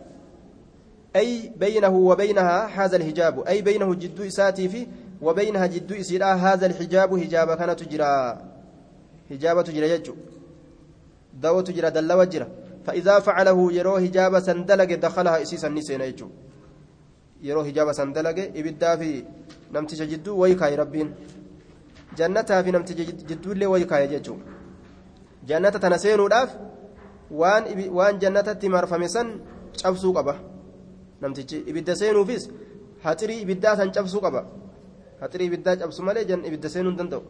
أي 1.15 1.29
بينه 1.63 1.95
وبينها 2.09 2.57
هذا 2.77 2.95
الحجاب. 2.99 3.35
أي 3.51 3.61
بينه 3.61 3.89
جد 4.01 4.19
إساتي 4.21 4.65
في 4.69 4.87
وبينها 5.21 5.65
جد 5.65 5.91
إسيرا 6.01 6.31
هذا 6.45 6.65
الحجاب 6.65 7.09
حجاب 7.21 7.49
كان 7.59 7.75
تجرى. 7.75 8.13
حجاب 9.29 9.57
تجرى 9.63 9.87
يجو 9.89 10.15
دو 11.43 11.61
تجرى 11.61 11.89
دل 11.89 12.11
وجرى. 12.13 12.47
فإذا 12.85 13.19
فعله 13.19 13.59
يرو 13.73 13.97
حجاب 13.97 14.39
سندلق 14.39 14.91
دخلها 15.05 15.41
إسيسا 15.41 15.69
نسينا 15.69 16.05
يجو 16.05 16.29
يرو 17.47 17.63
حجاب 17.67 17.87
سندلق 17.99 18.37
إبدا 18.59 18.95
في 18.95 19.09
نمتش 19.73 20.01
جدو 20.01 20.37
ويكاي 20.41 20.75
ربين. 20.75 21.09
jannataa 22.15 22.63
fi 22.63 22.71
namticha 22.71 23.03
jidduullee 23.29 23.65
wayi 23.65 23.85
kaaya 23.85 24.07
jechuun 24.07 24.39
jannata 25.49 25.79
tana 25.79 25.97
seenuudhaaf 26.03 26.49
waan 27.31 27.65
waan 27.91 28.19
jannatatti 28.19 28.69
marfame 28.69 29.07
san 29.09 29.39
cabsuu 29.81 30.13
qaba 30.13 30.35
namtichi 31.21 31.63
ibidda 31.67 31.95
seenuufis 31.95 32.49
haxirii 33.03 33.41
ibiddaa 33.45 33.75
san 33.75 33.91
cabsuu 33.91 34.21
qaba 34.21 34.45
haxirii 35.21 35.47
ibiddaa 35.51 35.75
cabsu 35.77 36.03
malee 36.03 36.25
ibidda 36.49 36.69
seenuu 36.69 36.91
hin 36.91 36.97
danda'u 36.97 37.23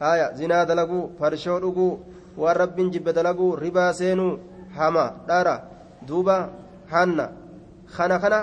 haaya 0.00 0.32
zinaa 0.38 0.64
dalaguu 0.66 1.04
farshoo 1.18 1.60
dhuguu 1.60 1.92
waan 2.36 2.56
rabbiin 2.56 2.90
jibbe 2.90 3.12
dalaguu 3.12 3.56
ribaa 3.56 3.92
seenuu 3.92 4.32
hama 4.76 5.04
dhara 5.28 5.54
duuba 6.08 6.36
hanna 6.90 7.30
kana 7.96 8.18
kana 8.18 8.38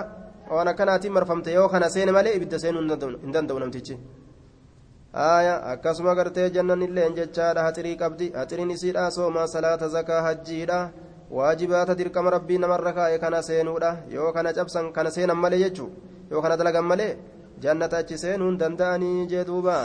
waan 0.50 0.68
akkanaatiin 0.68 1.12
marfamte 1.12 1.52
yoo 1.52 1.68
kana 1.68 1.90
seene 1.90 2.12
malee 2.12 2.34
ibidda 2.36 2.58
seenuu 2.58 2.82
hin 3.22 3.32
danda'u 3.32 3.58
namtichi. 3.58 3.98
Aya 5.12 5.60
akkasuma 5.72 6.14
gartee 6.14 6.50
jannan 6.50 6.82
illeen 6.82 7.14
jechaadha 7.14 7.62
haxirii 7.68 7.96
qabdi 7.96 8.32
haxiriin 8.32 8.70
isiidha 8.70 9.10
soomaa 9.10 9.46
salaata 9.46 9.88
zakaa 9.88 10.22
hajjiidha 10.22 10.78
waajibaata 11.30 11.94
dirqama 11.94 12.30
rabbii 12.30 12.58
namarra 12.58 12.92
kaa'e 12.92 13.18
kana 13.18 13.42
seenuudha 13.42 13.90
yoo 14.08 14.32
kana 14.32 14.52
cabsan 14.52 14.92
kana 14.92 15.10
seenan 15.10 15.36
malee 15.36 15.60
jechuu 15.64 15.90
yoo 16.30 16.42
kana 16.42 16.56
dalagan 16.56 16.84
malee 16.84 17.16
jannata 17.60 17.98
achi 17.98 18.18
seenuun 18.18 18.58
danda'anii 18.58 19.26
jee 19.28 19.44
duuba 19.44 19.76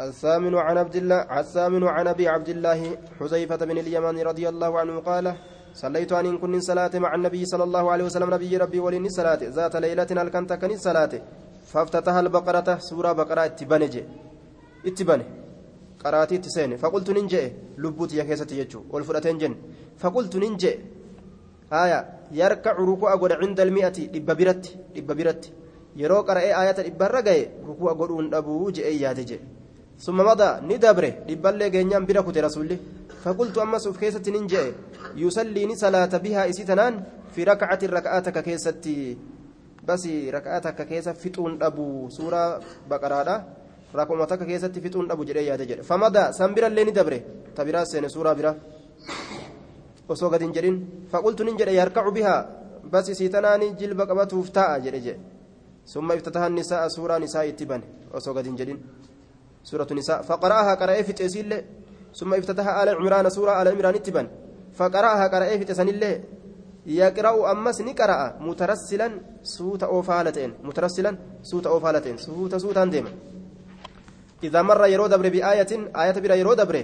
الثامن 0.00 0.54
عن 0.54 0.76
عبد 0.78 0.96
الله 0.96 1.20
الثامن 1.40 1.88
عن 1.88 2.06
ابي 2.06 2.28
عبد 2.28 2.48
الله 2.48 2.80
حذيفه 3.20 3.56
بن 3.56 3.78
اليمان 3.78 4.16
رضي 4.20 4.48
الله 4.48 4.80
عنه 4.80 5.00
قال 5.00 5.26
صليت 5.82 6.12
أن 6.12 6.38
كن 6.42 6.60
صلاة 6.60 6.94
مع 7.04 7.10
النبي 7.14 7.42
صلى 7.52 7.64
الله 7.68 7.84
عليه 7.92 8.04
وسلم 8.08 8.28
نبي 8.34 8.56
ربي 8.56 8.78
ولني 8.80 9.08
صلاة. 9.18 9.40
ذات 9.56 9.74
ليلة 9.76 10.10
الكنت 10.24 10.52
كن 10.52 10.72
صلاة. 10.86 11.12
فافتتح 11.70 12.14
البقرة 12.24 12.68
سورة 12.88 13.12
بقرة 13.12 13.44
اتبنج 13.44 13.94
اتبنج 14.88 15.22
قراتي 16.02 16.38
تسين 16.38 16.76
فقلت 16.82 17.08
ننجي 17.16 17.42
لبوت 17.82 18.12
يا 18.18 18.24
كيسة 18.24 18.50
يجو. 18.60 18.80
والفرتين 18.92 19.38
جن. 19.38 19.54
فقلت 20.02 20.36
ننجي 20.42 20.72
آية. 21.72 22.00
يركع 22.32 22.72
ركوع 22.90 23.14
قد 23.20 23.32
عند 23.32 23.60
المئة. 23.60 23.98
إببرت 24.18 24.64
إببرت 24.96 25.44
yeroo 25.96 26.22
qara'ee 26.28 26.52
ayata 26.52 26.82
dhibbarra 26.84 27.22
gahe 27.22 27.42
rukuu 27.66 27.94
godhuun 27.96 28.26
dhabuu 28.30 28.70
je'ee 28.76 29.00
yaade 29.00 29.24
je 29.28 29.36
summa 29.96 30.22
mada 30.28 30.60
ni 30.60 30.76
dabre 30.78 31.10
dhibballee 31.26 31.70
فقلت 33.26 33.58
أما 33.58 33.82
سوف 33.82 33.98
كيست 33.98 34.22
ننجي 34.30 34.72
يصلي 35.18 35.66
صلاة 35.74 36.12
بها 36.24 36.42
إسيتنان 36.50 36.94
في 37.34 37.42
ركعة 37.42 37.80
ركعاتك 37.82 38.36
كيستي 38.46 39.18
بس 39.82 40.04
ركعاتك 40.06 40.78
كيس 40.86 41.08
فتون 41.08 41.58
أبو 41.58 42.06
سورة 42.08 42.62
بقرة 42.90 43.30
رقمتك 43.90 44.42
كيستي 44.46 44.78
فتون 44.80 45.10
أبو 45.10 45.22
جري 45.26 45.46
يا 45.50 45.56
تجري 45.58 45.82
فمضى 45.82 46.24
سنبرا 46.38 46.68
لين 46.70 46.94
دبره 46.94 47.20
تبرا 47.56 47.82
سين 47.90 48.06
سورة 48.08 48.32
برا 48.38 48.54
yarkacu 51.80 52.10
bihaa 52.14 52.46
bas 52.92 53.08
isiitanaani 53.08 53.74
jilba 53.80 54.06
qabatuuf 54.06 54.50
taa'a 54.56 54.78
jedhe 54.84 55.00
jedhe 55.06 55.20
summa 55.92 56.14
iftataha 56.14 56.48
nisaa 56.48 56.88
suuraa 56.96 57.18
nisaa 57.18 57.44
itti 57.50 57.66
bane 57.66 57.86
osoo 58.18 58.34
gad 58.34 58.46
hin 58.46 58.56
jedhin 58.60 58.78
suuratu 59.68 59.94
nisaa 59.98 60.22
faqara'ahaa 60.28 60.76
qara'ee 60.82 61.02
fixeesiillee 61.08 61.60
ثم 62.18 62.34
افتتح 62.34 62.66
آل 62.82 62.88
عمران 62.88 63.30
سورة 63.30 63.62
آل 63.62 63.68
عمران 63.68 63.94
اتبان 63.94 64.26
فقرأها 64.78 65.26
قرأه 65.32 65.56
في 65.56 65.64
تسنيله 65.64 66.20
يقرأ 66.86 67.52
أمس 67.52 67.80
نقرأ 67.80 68.20
مترسلا 68.40 69.08
سوت 69.42 69.82
أوفالتين. 69.82 70.50
مترسلا 70.64 71.16
سوت 71.42 71.66
أوفالتين. 71.66 72.16
سوت 72.16 72.54
سوت 72.54 72.78
ديما 72.78 73.10
إذا 74.44 74.62
مر 74.62 74.86
يرود 74.86 75.10
دبر 75.10 75.28
بآية 75.28 75.72
آية 76.02 76.16
بلا 76.22 76.34
يرود 76.34 76.56
دبر 76.60 76.76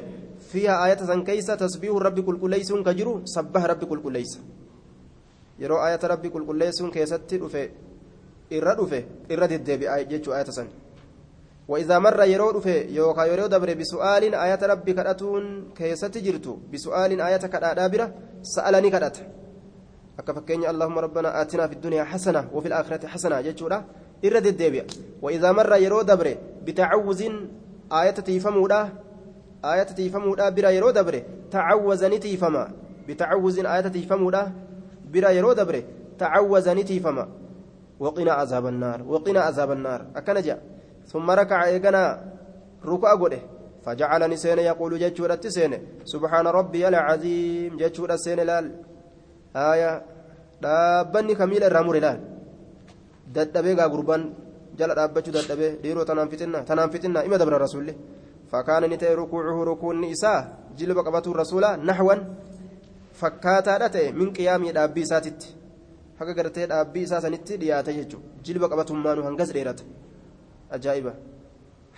فيها 0.51 0.87
آية 0.87 0.97
سنكيسة 0.97 1.55
تسبيح 1.55 1.95
رب 1.97 2.21
كل 2.21 2.41
كل 2.41 2.51
ليس 2.51 2.73
كجرو 2.73 3.23
سبح 3.25 3.65
رب 3.65 3.85
كل 3.85 4.03
كل 4.03 4.13
ليس. 4.13 4.41
يرو 5.59 5.77
آية 5.87 6.01
رب 6.05 6.27
كل 6.27 6.47
كل 6.47 6.59
ليس 6.59 6.83
كيست 6.83 7.35
رفه 7.35 7.69
إرد 8.53 8.81
رفه 8.81 9.05
إرد 9.31 9.53
الدبي 9.53 9.95
آية 9.95 10.03
جيتشو 10.03 10.35
آية 10.35 10.45
سن. 10.45 10.69
وإذا 11.69 11.99
مر 11.99 12.23
يرو 12.23 12.51
دفه 12.51 12.77
يوكا 12.91 13.25
يرو 13.25 13.47
دبر 13.47 13.75
بسؤال 13.75 14.35
آية 14.35 14.63
ربي 14.63 14.93
كدتون 14.93 15.45
كيست 15.77 16.19
جرتو 16.19 16.57
بسؤال 16.73 17.21
آية 17.21 17.45
كدادا 17.53 17.87
بره 17.87 18.07
سألني 18.43 18.91
fakkeenya 20.17 20.69
allahumma 20.69 21.01
rabbana 21.01 21.35
aatinaa 21.35 21.69
fi 21.69 21.77
dunyaa 21.77 22.05
xasana 22.05 22.45
wafi 22.53 22.69
laakhirati 22.69 23.07
xasana 23.07 23.43
jechuudha 23.43 23.85
irra 24.23 24.41
deddeebi'a 24.41 24.85
waidaa 25.23 25.53
marra 25.53 25.79
yeroo 25.79 26.05
dabre 26.05 26.39
bitacawuzin 26.65 27.35
aayata 27.91 28.23
tiifamuudha 28.23 28.81
aayata 29.65 29.95
tiifamuudha 29.95 30.51
bira 30.51 30.71
yeroo 30.71 30.93
dabre 30.93 31.25
tacawazani 31.51 32.19
tiifama 32.19 32.69
bitacawuzin 33.07 33.67
aayata 33.67 33.91
tiifamuudha 33.91 34.53
bira 35.13 35.33
yeroo 35.33 35.55
dabre 35.55 35.85
tacawazani 36.19 36.85
tiifama 36.85 37.27
waqina 38.01 38.39
azaaba 38.39 38.69
annaar 38.69 39.01
waqina 39.09 39.45
azaaba 39.47 39.73
annaar 39.73 40.07
akkana 40.15 40.43
jedha 40.43 40.61
ثم 41.13 41.31
ركع 41.31 41.65
إيقنا 41.65 42.03
ركوع 42.85 43.13
قده 43.23 43.41
فجعلني 43.85 44.37
سين 44.37 44.59
يقول 44.59 44.93
جتشورة 45.03 45.45
سين 45.57 45.73
سبحان 46.05 46.47
ربي 46.47 46.89
العظيم 46.89 47.77
جتشورة 47.77 48.17
سين 48.17 48.41
لال 48.41 48.67
آية 49.57 49.93
laal 50.63 52.19
dadhabee 53.35 53.75
gaa 53.79 53.89
gurbaan 53.89 54.23
jala 54.79 54.95
dhaabbachuu 54.99 55.33
dadhabee 55.37 55.71
dhiiroo 55.83 56.05
tanaan 56.05 56.29
fitinna 56.33 56.59
tanaan 56.69 56.91
fitinna 56.95 57.25
ima 57.29 57.39
dabra 57.39 57.59
rasuulli 57.65 57.95
fakkaana 58.53 58.87
ni 58.89 58.99
ta'e 59.03 59.15
rukuucuhu 59.21 59.65
rukuunni 59.71 60.11
isaa 60.17 60.41
jilba 60.79 61.05
qabatuu 61.07 61.35
rasuula 61.43 61.77
naxwan 61.89 62.21
fakkaataadha 63.21 63.89
ta'e 63.95 64.13
min 64.21 64.33
qiyaamii 64.37 64.73
dhaabbii 64.77 65.05
isaatitti 65.09 65.55
haga 66.19 66.35
gartee 66.39 66.67
dhaabbii 66.73 67.05
isaa 67.09 67.21
sanitti 67.25 67.61
dhiyaate 67.63 67.95
jechuudha 67.99 68.43
jilba 68.47 68.69
qabatummaanu 68.73 69.27
hangas 69.29 69.53
dheerata 69.57 69.85
ajaa'iba. 70.77 71.13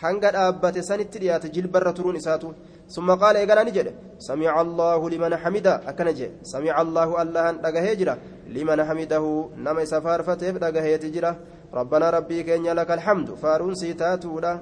Hanga 0.02 0.32
dhaabbate 0.32 0.82
sanitti 0.82 1.18
dhiyaate 1.18 1.52
jilbarra 1.54 1.92
turuun 1.92 2.16
isaatu. 2.16 2.54
ثم 2.88 3.10
قال 3.10 3.36
إيقنا 3.36 3.62
نجد 3.62 3.94
سمع 4.18 4.60
الله 4.60 5.10
لمن 5.10 5.36
حمده 5.36 5.88
أكن 5.88 6.08
جد 6.18 6.32
سمع 6.42 6.74
الله 6.82 7.22
الله 7.22 7.50
دغه 7.50 7.92
جرا 8.00 8.14
لمن 8.56 8.78
حمده 8.84 9.24
نما 9.64 9.84
سفار 9.84 10.22
فتف 10.22 10.54
دغه 10.64 10.96
تجرا 10.96 11.36
ربنا 11.74 12.10
ربي 12.10 12.42
كن 12.42 12.66
لك 12.78 12.90
الحمد 12.90 13.28
فارون 13.42 13.74
سيتاتودا 13.74 14.52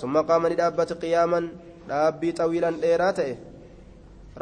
ثم 0.00 0.14
قام 0.28 0.46
ندابت 0.46 0.92
قياما 1.02 1.40
دابي 1.88 2.32
طويلا 2.32 2.70
ديراته 2.70 3.36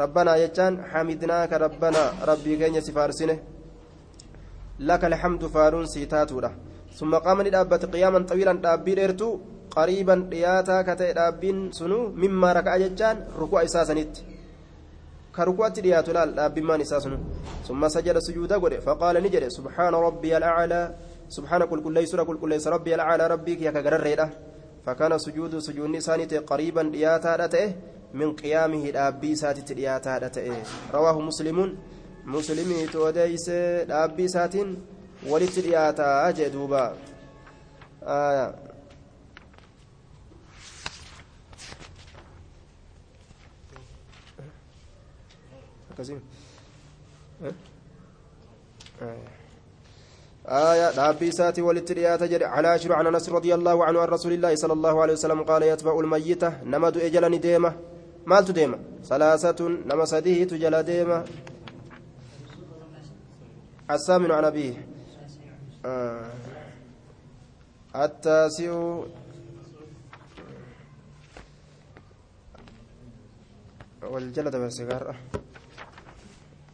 ربنا 0.01 0.35
يجان 0.43 0.73
حمدناك 0.89 1.51
ربنا 1.53 2.01
ربي 2.29 2.53
كن 2.59 2.81
سفارسنه 2.87 3.37
لك 4.79 5.03
الحمد 5.05 5.43
فارون 5.45 5.85
سيتاتودا 5.93 6.51
ثم 6.97 7.13
قام 7.15 7.41
ندابت 7.41 7.83
قياما 7.93 8.19
طويلا 8.29 8.53
دابي 8.65 8.93
ديرتو 8.95 9.29
قريبا 9.77 10.15
sunu 11.77 11.97
mimmaa 12.21 12.53
raka'a 12.57 12.79
jechaan 12.83 13.17
ruku'a 13.39 13.63
isaa 13.67 13.85
sanitti 13.85 14.25
ka 15.35 15.45
ruku'atti 15.45 15.83
dhiyaatu 15.85 16.13
laal 16.17 16.31
dhaabbimmaan 16.37 16.81
isaa 16.81 17.01
sunu 17.05 17.17
summa 17.67 17.87
sajada 17.95 18.21
sujuuda 18.27 18.59
godhe 18.63 18.77
faqaala 18.87 19.21
ni 19.21 19.29
jedhe 19.29 19.49
subhaana 19.57 20.01
rabbiya 20.07 20.37
alaclaa 20.39 20.85
سبحان 21.29 21.65
كل 21.65 21.83
كل 21.83 22.07
سورة 22.07 22.23
كل 22.23 22.37
كل 22.39 22.53
ربي 22.67 22.95
العالى 22.95 23.27
ربك 23.27 23.61
يا 23.61 23.71
كجرر 23.71 24.29
فكان 24.85 25.17
سجود 25.17 25.59
سجود 25.59 25.89
نساني 25.89 26.25
قريبا 26.51 26.83
دياتا 26.83 27.35
رته 27.35 27.73
من 28.13 28.29
قيامه 28.35 28.83
الأبي 28.89 29.35
ساتت 29.35 29.71
دياتا 29.71 30.17
رته 30.17 30.47
رواه 30.93 31.19
مسلم 31.19 31.57
مسلمي 32.25 32.87
توديس 32.93 33.49
الأبي 33.85 34.27
سات 34.27 34.55
دياتا 35.59 36.29
أجدوبا 36.29 36.97
آه. 38.03 38.53
كزين 45.97 46.21
آية. 50.47 50.91
دابي 50.91 51.31
ساتي 51.31 51.61
وللتريات 51.61 52.23
جري. 52.23 52.45
على 52.45 52.79
شر 52.79 52.93
عن 52.93 53.07
أنس 53.07 53.29
رضي 53.29 53.53
الله 53.53 53.85
عنه 53.85 53.99
عن 53.99 54.07
رسول 54.07 54.33
الله 54.33 54.55
صلى 54.55 54.73
الله 54.73 55.01
عليه 55.01 55.13
وسلم 55.13 55.43
قال 55.43 55.63
يتبع 55.63 55.99
الميتة 55.99 56.63
نمد 56.63 56.97
اجلني 56.97 57.37
ديمة 57.37 57.75
مالت 58.25 58.51
ديمة 58.51 58.79
ثلاثة. 59.03 59.67
نما 59.67 60.05
سديه 60.05 60.43
تجل 60.43 60.83
ديمة 60.83 61.25
الثامن 63.91 64.31
عن 64.31 64.45
أبيه. 64.45 64.96
التاسع. 67.95 69.03
والجلد 74.03 74.55
بالسيجارة 74.55 75.15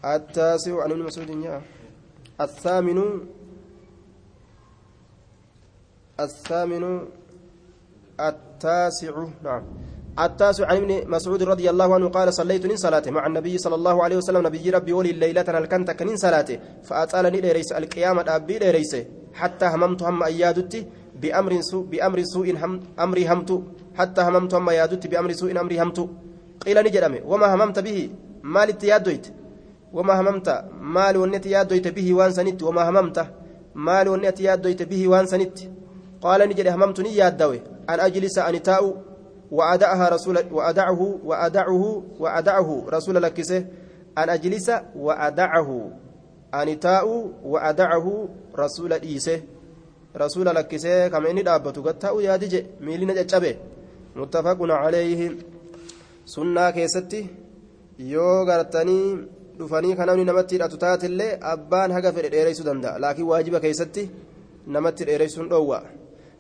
التاسع 0.06 0.84
عن 0.84 0.92
ابن 0.92 1.02
مسعود 1.04 1.30
الثامن. 2.42 3.28
الثامن. 6.20 7.08
التاسع. 8.20 9.28
نعم. 9.44 9.83
التاسع 10.20 10.68
عن 10.68 10.78
ابن 10.78 11.10
مسعود 11.10 11.44
رضي 11.44 11.70
الله 11.70 11.94
عنه 11.94 12.10
قال 12.10 12.34
صليت 12.34 12.66
من 12.66 12.78
صلاته 12.78 13.12
مع 13.12 13.28
النبي 13.28 13.58
صلى 13.58 13.76
الله 13.76 14.04
عليه 14.04 14.18
وسلم. 14.18 14.48
نبي 14.48 14.70
ربي 14.70 14.94
ولي 14.94 15.12
الليلة 15.12 15.46
هل 15.48 15.66
كنت 15.66 15.92
كنين 15.92 16.18
صلاته. 16.18 16.60
فأطالني 16.84 17.42
ليس 17.42 17.72
القيامة 17.72 18.26
أبي 18.28 18.60
ليس 18.60 18.96
حتى 19.34 19.66
هممت 19.66 20.04
هم 20.04 20.24
أيادتي 20.24 20.88
بأمر 21.22 21.62
سوء 21.62 21.86
بأمر 21.86 22.24
سوء 22.24 22.48
هم 22.64 22.80
أمري 23.00 23.28
همت. 23.28 23.64
حتى 23.96 24.22
هممت 24.22 24.54
هم 24.54 24.70
أيادتي 24.70 25.08
بأمر 25.08 25.32
سوء 25.32 25.52
أمري 25.62 25.82
همت. 25.82 26.00
قيل 26.66 26.78
نجرمي 26.86 27.20
وما 27.26 27.56
هممت 27.56 27.80
به؟ 27.80 28.10
مال 28.44 28.70
اتيادويت. 28.70 29.28
وما 29.94 30.14
هممت؟ 30.22 30.66
مال 30.82 31.18
ونت 31.18 31.46
يادويت 31.46 31.88
به 31.88 32.14
وان 32.14 32.58
وما 32.64 32.90
هممت؟ 32.90 33.28
مال 33.76 34.08
ونت 34.08 34.40
يادويت 34.40 34.84
به 34.84 35.08
وان 35.08 35.26
قال 36.24 36.50
نجري 36.50 36.70
هممتني 36.70 37.16
يادوي 37.16 37.62
أن 37.90 38.00
أجلس 38.00 38.38
أن 38.38 38.64
تاء 38.64 39.13
وأدعها 39.54 40.10
رسول 40.10 40.38
وأدعه 40.52 41.02
وأدعه 41.26 42.04
وأدعه 42.20 42.70
رسول 42.90 43.16
لكسه 43.24 43.66
أن 44.18 44.30
أجلس 44.30 44.72
وأدعه 44.96 45.70
أن 46.54 46.80
تاء 46.80 47.08
وأدعه 47.46 48.30
رسول 48.60 48.94
إيسه 48.94 49.42
رسول 50.18 50.46
لكسه 50.46 51.08
كما 51.08 51.30
إني 51.32 51.42
دابته 51.42 51.82
قد 51.84 52.00
تاء 52.00 52.22
يادج 52.22 52.54
ميلنا 52.82 53.14
جتشبه 53.14 53.56
متفق 54.16 54.58
عليه 54.62 55.32
keessatti 56.76 57.30
yoo 58.00 58.46
gartanii 58.46 59.18
dhufanii 59.60 59.96
kan 59.96 60.08
namni 60.08 60.26
namatti 60.26 60.56
hidhatu 60.56 60.78
taatillee 60.84 61.38
abbaan 61.54 61.92
haga 61.92 62.14
fedhe 62.16 62.30
dheereysuu 62.36 62.66
danda'a 62.70 63.02
laakiin 63.04 63.28
waajiba 63.32 63.60
keessatti 63.66 64.04
namatti 64.76 65.08
dheereysuun 65.10 65.50
dhoowwa 65.52 65.80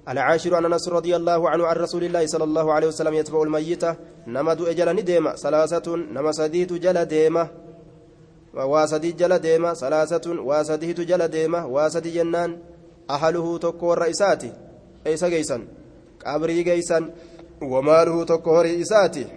العاشر 0.09 0.55
عن 0.55 0.65
أنس 0.65 0.89
رضي 0.89 1.15
الله 1.15 1.49
عنه 1.49 1.67
عن 1.67 1.75
رسول 1.75 2.03
الله 2.03 2.25
صلى 2.27 2.43
الله 2.43 2.73
عليه 2.73 2.87
وسلم 2.87 3.13
يتبع 3.13 3.43
الميت 3.43 3.85
نمد 4.27 4.61
أجل 4.61 4.95
نديما 4.95 5.35
ثلاثة 5.35 5.95
نما 5.95 6.31
سديت 6.31 6.73
جل 6.73 7.05
ديما 7.05 7.47
واسدي 8.53 9.11
جل 9.11 9.39
ديما 9.39 9.73
ثلاثة 9.73 10.41
واسديت 10.41 11.01
جل 11.01 11.27
ديما 11.27 11.65
واسدي 11.65 12.11
جنان 12.11 12.57
أهله 13.09 13.57
تكو 13.57 13.93
الرئيسات 13.93 14.43
أيس 15.07 15.25
جيسا 15.25 15.57
قبري 16.25 16.63
جيسا 16.63 16.99
وماله 17.61 18.23
تكو 18.23 18.61
رئيساتي 18.61 19.27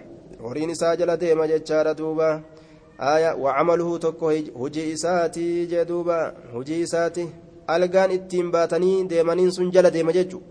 horiin 0.43 0.69
isaa 0.69 0.95
jala 0.95 1.17
deema 1.17 1.47
jechaadha 1.47 1.93
duuba 1.93 2.41
aya 2.97 3.35
wacamaluhu 3.35 3.99
tokko 3.99 4.31
hujii 4.53 4.91
isaati 4.91 5.67
jee 5.67 5.85
duuba 5.85 6.33
hujii 6.53 6.81
isaati 6.81 7.27
algaan 7.67 8.11
ittiin 8.11 8.51
baatanii 8.51 9.03
deemaniin 9.03 9.51
sun 9.51 9.71
jala 9.71 9.91
deema 9.91 10.13
jechu 10.17 10.41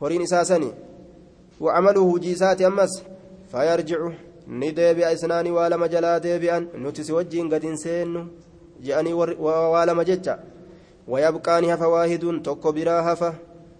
horiin 0.00 0.22
isaa 0.22 0.44
sani 0.44 0.70
waa 5.56 5.68
lama 5.68 5.88
jalaa 5.88 6.20
deebi'an 6.20 6.68
nuti 6.82 7.04
si 7.04 7.12
wajjiin 7.12 7.48
gadin 7.48 7.76
seennu 7.76 8.20
je'anii 8.84 9.12
waa 9.46 9.86
lama 9.86 10.04
jecha 10.04 10.38
wayabqaani 11.08 11.68
hafa 11.68 11.88
waahidun 11.94 12.42
tokko 12.42 12.72
biraa 12.72 13.02
hafa 13.02 13.34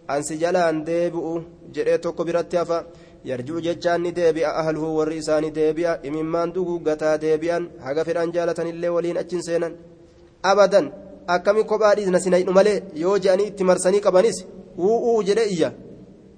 ansi 0.09 0.37
jalaan 0.43 0.85
deebi'u 0.87 1.33
jedhee 1.75 1.99
tokko 1.99 2.25
biratti 2.25 2.57
hafa 2.57 2.85
yarji'u 3.31 3.61
jechaan 3.67 4.03
ni 4.03 4.13
deebi'a 4.19 4.55
ahluhu 4.61 4.97
warri 4.99 5.17
isaanii 5.23 5.51
deebi'a 5.59 5.99
imimmaan 6.03 6.53
duguuggataa 6.55 7.17
deebi'an 7.25 7.69
haga 7.87 8.05
fedhan 8.05 8.33
jaalatanillee 8.37 8.93
waliin 8.97 9.19
achin 9.23 9.43
seenan 9.49 9.75
abadan 10.43 10.93
akkami 11.35 11.65
kophaa 11.65 11.95
dhiisna 11.97 12.21
sinaynu 12.25 12.53
malee 12.59 12.79
yoo 13.03 13.19
je'anii 13.19 13.47
itti 13.53 13.65
marsanii 13.71 14.01
qabanis 14.07 14.39
u'uu 14.79 15.23
jedhe 15.29 15.45
iyya 15.55 15.73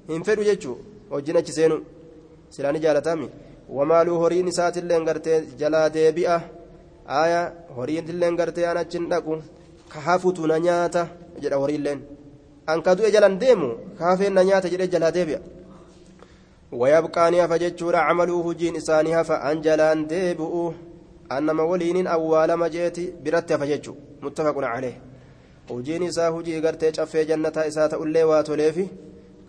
hin 0.09 0.23
fedhu 0.27 0.43
jechuu 0.49 0.77
wajjin 1.11 1.37
achi 1.41 1.53
seenu 1.57 1.77
silaani 2.49 2.79
jaalatami 2.85 3.29
wamaaluu 3.77 4.17
horiin 4.23 4.47
isaatillee 4.53 4.99
gartee 5.09 5.41
jalaa 5.61 5.89
deebi'a 5.97 6.37
aya 7.21 7.41
horiinillee 7.77 8.31
gartee 8.41 8.67
an 8.71 8.77
achin 8.83 9.09
dhaqu 9.11 9.41
ka 9.91 9.99
hafutu 10.07 10.47
na 10.51 10.59
nyaata 10.67 11.07
jedha 11.41 11.57
horiilleen 11.63 11.99
an 12.71 12.81
ka 12.85 12.95
du'e 12.95 13.11
jalan 13.15 13.39
deemu 13.43 13.69
ka 13.97 14.03
hafeen 14.09 14.33
na 14.33 14.43
nyaata 14.49 14.69
jedhe 14.73 14.87
jalaa 14.95 15.11
deebi'a 15.19 15.41
ويبقى 16.71 17.31
نيافا 17.31 17.57
جتشورا 17.57 17.97
عملوه 17.97 18.53
جين 18.53 18.75
إساني 18.75 19.21
هفا 19.21 19.51
أنجلان 19.51 20.07
ديبؤوه 20.07 20.73
أنما 21.31 21.63
ولين 21.63 22.07
أول 22.07 22.57
مجيتي 22.57 23.13
برت 23.23 23.53
فجتشو 23.53 23.93
متفق 24.21 24.57
عليه 24.57 24.97
hojiin 25.69 26.03
isaa 26.03 26.29
hujii 26.29 26.61
gartee 26.61 26.91
caffee 26.91 27.25
jannataa 27.25 27.65
isaa 27.65 27.89
ta'ullee 27.89 28.25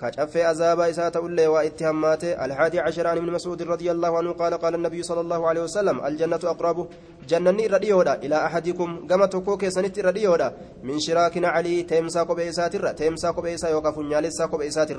azaabaa 0.01 0.87
isaa 0.87 1.11
ta'ullee 1.11 1.47
waa 1.47 1.63
itti 1.63 1.83
hammaate 1.83 2.35
alhaadii 2.35 2.81
casharaan 2.85 3.17
ibni 3.17 3.31
mas'uud 3.31 3.61
رضي 3.61 3.91
الله 3.91 4.17
عنه 4.17 4.31
قال 4.31 4.53
قال 4.53 4.75
النبي 4.75 5.03
صلى 5.03 5.21
الله 5.21 5.47
عليه 5.49 5.61
وسلم 5.61 6.05
الجنة 6.05 6.39
أقرب 6.43 6.87
جنني 7.29 7.67
رديودا 7.67 8.13
إلى 8.13 8.35
أحدكم 8.45 9.07
كما 9.07 9.25
تكوك 9.25 9.67
سنت 9.67 9.99
رديودا 9.99 10.47
من 10.83 10.99
شراكنا 10.99 11.47
علي 11.47 11.83
تيمسا 11.83 12.23
قبيسات 12.23 12.75
تيمسا 12.75 13.31
قبيسا 13.31 13.69
يوقف 13.69 13.99
نيالسا 13.99 14.45
قبيسات 14.45 14.89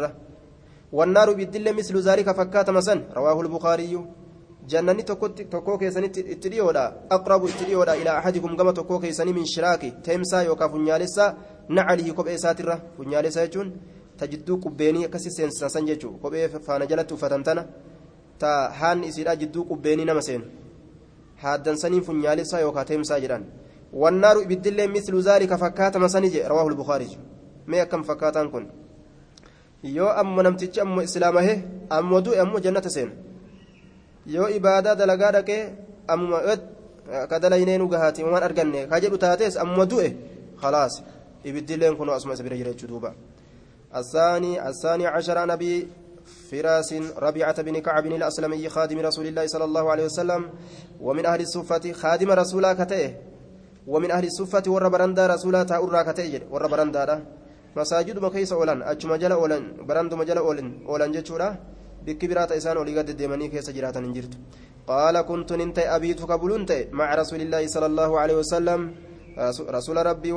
والنار 0.93 1.33
بالدل 1.33 1.77
مثل 1.77 1.99
ذلك 1.99 2.33
فكات 2.33 2.71
مسن 2.71 3.05
رواه 3.17 3.41
البخاري. 3.41 4.07
جنني 4.69 5.03
تكو 5.03 5.79
كيسني 5.79 6.07
اتديودا 6.07 6.85
أقرب 7.11 7.45
اتديودا 7.45 7.95
إلى 7.95 8.19
أحدكم 8.19 8.57
كما 8.57 8.73
تكو 8.73 8.99
كيسني 8.99 9.33
من 9.33 9.45
شراكي 9.45 9.91
تيمسا 10.05 10.43
يوكا 10.43 10.69
فنيالسا 10.69 11.37
نعله 11.69 12.13
كوبئي 12.13 12.39
ساترة 12.39 12.83
فنيالسا 14.23 14.31
يجون 14.31 14.45
تجدو 14.45 14.55
قبيني 14.65 15.09
كسي 15.09 15.31
سنسان 15.31 15.85
جيجو 15.85 16.11
كوبئي 16.23 16.49
فانا 16.49 16.85
جلت 16.85 17.15
فتنتنا 17.15 17.67
تا 18.41 18.51
هان 18.81 19.05
إسيرا 19.05 19.35
جدو 19.35 19.63
قبيني 19.71 20.05
نمسين 20.05 20.43
هادن 21.41 21.77
سنين 21.77 22.03
فنيالسا 22.07 22.59
يوكا 22.59 22.83
تيمسا 22.83 23.19
جران 23.19 23.45
والنار 23.93 24.37
بالدل 24.49 24.79
مثل 24.97 25.15
ذلك 25.29 25.55
فكات 25.55 25.97
مسني 25.97 26.47
رواه 26.53 26.67
البخاري 26.69 27.11
ما 27.67 27.85
كم 27.85 28.03
فكاتان 28.03 28.49
كن 28.51 28.67
yoo 29.83 30.13
ammo 30.21 30.43
namtichi 30.43 30.81
ammo 30.81 31.03
islaamahe 31.03 31.55
ammo 31.91 32.21
du'e 32.21 32.39
ammo 32.41 32.61
jannata 32.65 32.91
seena 32.91 33.13
yoo 34.27 34.49
ibaadaa 34.49 34.95
dalagaa 34.95 35.33
dhaqee 35.33 35.63
ammuma 36.09 36.39
ka 37.31 37.39
dalayneenu 37.43 37.89
gahaati 37.89 38.23
waan 38.25 38.43
arganne 38.43 38.87
ka 38.87 39.01
jedhu 39.01 39.19
taates 39.19 39.57
ammo 39.57 39.87
du'e 39.87 40.09
khalaas 40.63 41.03
ibiddileen 41.45 41.97
kunoo 41.97 42.15
asuma 42.15 42.35
isa 42.35 42.43
bira 42.43 42.57
jira 42.57 42.71
jechuu 42.73 43.01
الثاني 43.97 44.69
الثاني 44.69 45.07
عشر 45.07 45.39
عن 45.39 45.51
ابي 45.51 45.89
فراس 46.51 46.95
ربيعة 47.17 47.63
بن 47.63 47.79
كعب 47.79 48.07
الأسلمي 48.07 48.69
خادم 48.69 48.99
رسول 48.99 49.27
الله 49.27 49.47
صلى 49.47 49.65
الله 49.65 49.91
عليه 49.91 50.05
وسلم 50.05 50.51
ومن 51.01 51.27
أهل 51.27 51.41
الصفة 51.41 51.93
خادم 51.93 52.31
رسولا 52.31 52.73
كتئه 52.73 53.11
ومن 53.87 54.11
أهل 54.11 54.25
الصفة 54.25 54.63
ور 54.69 54.89
برندا 54.89 55.27
رسولا 55.27 55.63
تأرى 55.63 56.05
كتئه 56.05 56.41
ور 56.51 56.67
برندا 56.67 57.25
masaajiduma 57.75 58.31
keessa 58.31 58.57
oolan 58.57 58.83
achuma 58.85 59.17
jala 59.19 59.37
oolan 59.41 59.63
baranduma 59.89 60.25
jala 60.29 60.43
oolan 60.45 61.13
jechuudha 61.13 61.57
bikki 62.05 62.29
biraata 62.29 62.55
isaan 62.55 62.77
olii 62.77 62.93
gad 62.95 63.09
deemanii 63.17 63.49
keessa 63.49 63.73
jiraatan 63.73 64.05
hin 64.05 64.13
jirtu 64.17 64.37
qaala 64.87 65.23
kuntu 65.25 65.57
nin 65.57 65.73
ta'e 65.73 65.89
abiitu 65.89 66.27
kabuluun 66.27 66.67
ta'e 66.67 66.89
maca 66.93 67.17
rasuulillaahi 67.23 67.73
sala 67.75 67.87
allaahu 67.87 68.19
aleyhi 68.23 68.41
wasalam 68.43 68.81
rasuula 69.77 70.03
rabbii 70.03 70.33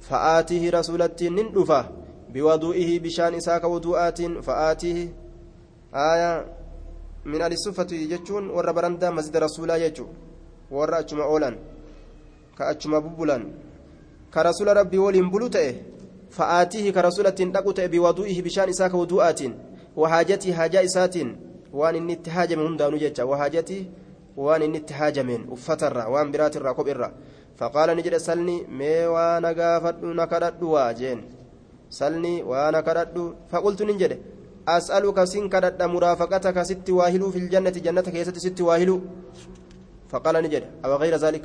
فآتيه 0.00 0.70
رسولتي 0.70 1.28
نندفه 1.28 1.84
بوضوئه 2.32 2.90
بشان 3.04 3.34
إساك 3.34 3.64
وضوءات 3.64 4.22
فآتيه 4.46 4.98
آية 5.94 6.32
من 7.24 7.42
آل 7.42 7.52
الصفة 7.52 7.90
يجتون 7.92 8.50
ور 8.50 8.72
برندا 8.72 9.10
مسجد 9.10 9.36
رسولا 9.36 9.76
يجو 9.76 10.06
ور 10.70 10.98
أجمع 10.98 11.24
أولا 11.24 11.50
كأجمع 12.58 12.98
ببلا 12.98 13.38
كرسول 14.34 14.76
ربي 14.76 14.98
ولين 14.98 15.30
بلوته 15.30 15.74
فآتيه 16.30 16.90
كرسولة 16.92 17.30
تقوت 17.54 17.80
بوضوئه 17.80 18.42
بشان 18.42 18.68
إساك 18.68 18.94
وضوءات 18.94 19.40
وحاجتي 19.96 20.54
حاجة 20.54 20.84
إسات 20.84 21.16
وان 21.72 21.94
إني 21.94 22.12
اتهاجم 22.12 22.60
هندانو 22.66 22.96
جتشا 22.96 23.24
وحاجتي 23.24 23.78
وان 24.36 24.62
إني 24.62 24.78
اتهاجمين 24.78 25.48
وفتر 25.48 26.08
وان 26.12 26.30
برات 26.32 26.56
الركوب 26.56 26.88
الرّ 26.88 27.12
فقال 27.60 27.88
نجد 27.96 28.16
سلني 28.16 28.56
مي 28.78 29.06
وأنا 29.12 29.50
قافت 29.58 29.96
نكرت 30.20 30.62
واجين. 30.62 31.18
سلني 31.90 32.34
وأنا 32.42 32.80
كرت 32.86 33.16
فقلت 33.50 33.80
نجد 33.82 34.12
أسألك 34.68 35.18
سن 35.32 35.44
كرت 35.52 35.82
مرافقتك 35.82 36.56
ست 36.70 36.88
واهلو 36.98 37.26
في 37.34 37.38
الجنة 37.38 37.76
جنتك 37.84 38.14
يا 38.14 38.24
ست 38.24 38.60
واهلو. 38.60 38.96
فقال 40.10 40.34
نجد 40.44 40.64
أو 40.84 40.92
غير 41.02 41.14
ذلك؟ 41.24 41.44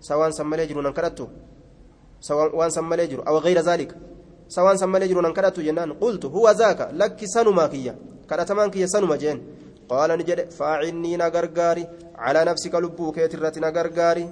سواء 0.00 0.30
سمى 0.30 0.56
يجر 0.62 0.80
نكرت 0.88 1.18
سواء 2.20 2.68
سمى 2.68 2.96
يجر 2.96 3.18
أو 3.28 3.38
غير 3.38 3.58
ذلك؟ 3.60 3.90
سواء 4.48 4.74
سمى 4.82 4.98
يجر 5.04 5.20
نكرت 5.28 5.60
جنان 5.60 5.92
قلت 5.92 6.24
هو 6.24 6.50
ذاك؟ 6.50 6.80
لك 7.00 7.20
سنما 7.24 7.66
كيا 7.66 7.94
كرتمان 8.30 8.70
كيا 8.70 8.86
سنما 8.86 9.16
جين. 9.16 9.38
قال 9.88 10.10
نجد 10.18 10.50
فاعني 10.50 11.16
نغرغاري 11.16 11.84
على 12.24 12.40
نفسك 12.44 12.74
لبوك 12.74 13.16
يترتي 13.18 13.60
نغرغاري. 13.60 14.26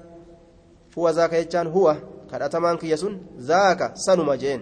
هو 0.98 1.10
ذاك 1.10 1.32
يجان 1.32 1.66
هو 1.66 1.86
كرتمان 2.31 2.77
كيسون 2.77 3.15
ذاك 3.48 3.81
سنما 4.06 4.35
جين 4.43 4.60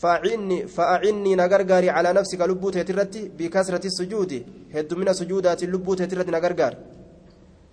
فأعني 0.00 0.66
فأعني 0.66 1.34
نغرغاري 1.34 1.90
على 1.96 2.10
نفسك 2.18 2.40
لبوت 2.40 2.78
ترتي 2.88 3.22
بكثرة 3.38 3.84
السجود 3.90 4.32
هد 4.74 4.94
من 4.94 5.12
سجودات 5.12 5.62
اللبوت 5.62 6.02
ترتي 6.02 6.30
نغرغار 6.30 6.74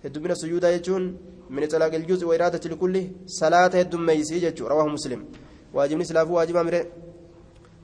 هد 0.04 0.18
من 0.18 0.30
السجود 0.30 0.64
يجون 0.64 1.02
من 1.50 1.62
طلاق 1.72 1.94
الجزء 1.94 2.26
وإرادة 2.26 2.64
الكل 2.70 2.94
صلاة 3.26 3.72
هد 3.80 3.94
ميسي 3.96 4.38
جتشو 4.44 4.66
رواه 4.66 4.86
مسلم 4.96 5.20
واجب 5.74 6.02
سلاف 6.02 6.28
واجب 6.30 6.56
أمره 6.56 6.82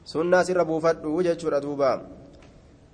سنة 0.04 0.42
سر 0.46 0.62
بوفد 0.68 1.04
وجتشو 1.04 1.48
ردوبا 1.48 1.92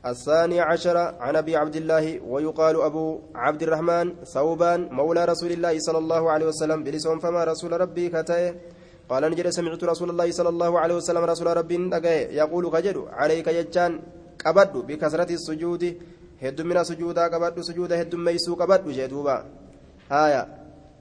الثاني 0.06 0.60
عشر 0.60 0.96
عن 0.96 1.36
أبي 1.36 1.56
عبد 1.56 1.76
الله 1.76 2.20
ويقال 2.32 2.82
أبو 2.82 3.20
عبد 3.34 3.62
الرحمن 3.62 4.24
ثوبان 4.24 4.88
مولى 4.92 5.24
رسول 5.24 5.52
الله 5.52 5.78
صلى 5.78 5.98
الله 5.98 6.30
عليه 6.30 6.46
وسلم 6.46 6.84
بلسون 6.84 7.18
فما 7.18 7.44
رسول 7.44 7.80
ربي 7.80 8.08
كتئ 8.08 8.54
قال 9.10 9.22
نجد 9.30 9.48
سمعت 9.48 9.84
رسول 9.84 10.10
الله 10.10 10.30
صلى 10.30 10.48
الله 10.48 10.72
عليه 10.80 10.94
وسلم 10.94 11.24
رسول 11.24 11.56
ربي 11.56 11.76
يقول 12.40 12.64
كجد 12.70 12.96
عليك 13.20 13.46
يجان 13.46 13.92
قبد 14.44 14.72
بكثرة 14.88 15.30
السجود. 15.38 15.82
هد 16.42 16.58
من 16.62 16.84
سجودا 16.84 17.24
قبد 17.32 17.60
سجود 17.68 17.92
هد 17.92 18.14
ميسو 18.14 18.54
قبد 18.60 18.88
جدوبا. 18.88 19.36
هايا 20.10 20.42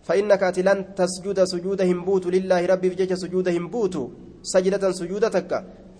فإنك 0.07 0.43
لن 0.67 0.79
تسجد 0.99 1.43
سجود 1.43 1.79
همبوت 1.81 2.25
لله 2.35 2.61
ربي 2.65 2.89
بجج 2.89 3.13
سجود 3.13 3.47
همبوت. 3.49 3.95
سجدة 4.43 4.91
سجودتك 4.91 5.51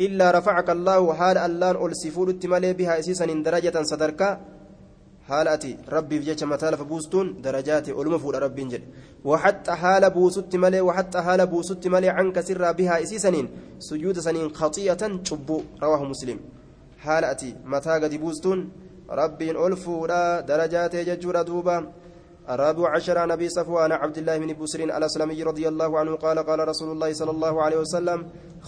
إلا 0.01 0.31
رفعك 0.31 0.69
الله 0.69 1.13
حال 1.13 1.37
اللان 1.37 1.75
ألسفور 1.85 2.27
التمالي 2.29 2.73
بها 2.73 2.99
إسيسا 2.99 3.25
درجة 3.25 3.75
صدرك 3.83 4.21
حال 5.27 5.47
أتي 5.47 5.77
ربي 5.95 6.19
بجج 6.19 6.43
متال 6.43 6.77
فبوستون 6.77 7.41
درجات 7.41 7.89
ألم 7.89 8.17
فور 8.17 8.35
ربي 8.43 8.63
جل 8.63 8.83
وحتى 9.25 9.71
حال 9.71 10.09
بوست 10.09 10.55
مالي 10.55 10.81
وحتى 10.81 11.21
حال 11.21 11.47
بوست 11.47 11.87
مالي 11.87 12.09
عنك 12.09 12.39
سر 12.39 12.71
بها 12.71 13.03
إسيسا 13.03 13.47
سجود 13.79 14.19
سنين 14.19 14.49
خطيئة 14.59 15.01
شبو 15.27 15.57
رواه 15.83 16.03
مسلم 16.03 16.39
حال 17.03 17.23
أتي 17.25 17.55
بوستون 18.17 18.59
ربي 19.09 19.51
ألفور 19.51 20.09
درجات 20.51 20.95
ججور 20.95 21.41
دوبا 21.41 21.77
الرابع 22.49 22.89
عشر 22.95 23.17
عن 23.17 23.31
ابي 23.31 23.49
صفوان 23.49 23.91
عبد 23.91 24.17
الله 24.17 24.37
بن 24.37 24.53
بسر 24.59 24.79
الأسلمي 24.79 25.43
رضي 25.43 25.67
الله 25.67 25.99
عنه 25.99 26.15
قال 26.15 26.39
قال 26.39 26.59
رسول 26.67 26.89
الله 26.91 27.13
صلى 27.13 27.31
الله 27.31 27.63
عليه 27.63 27.77
وسلم 27.77 28.19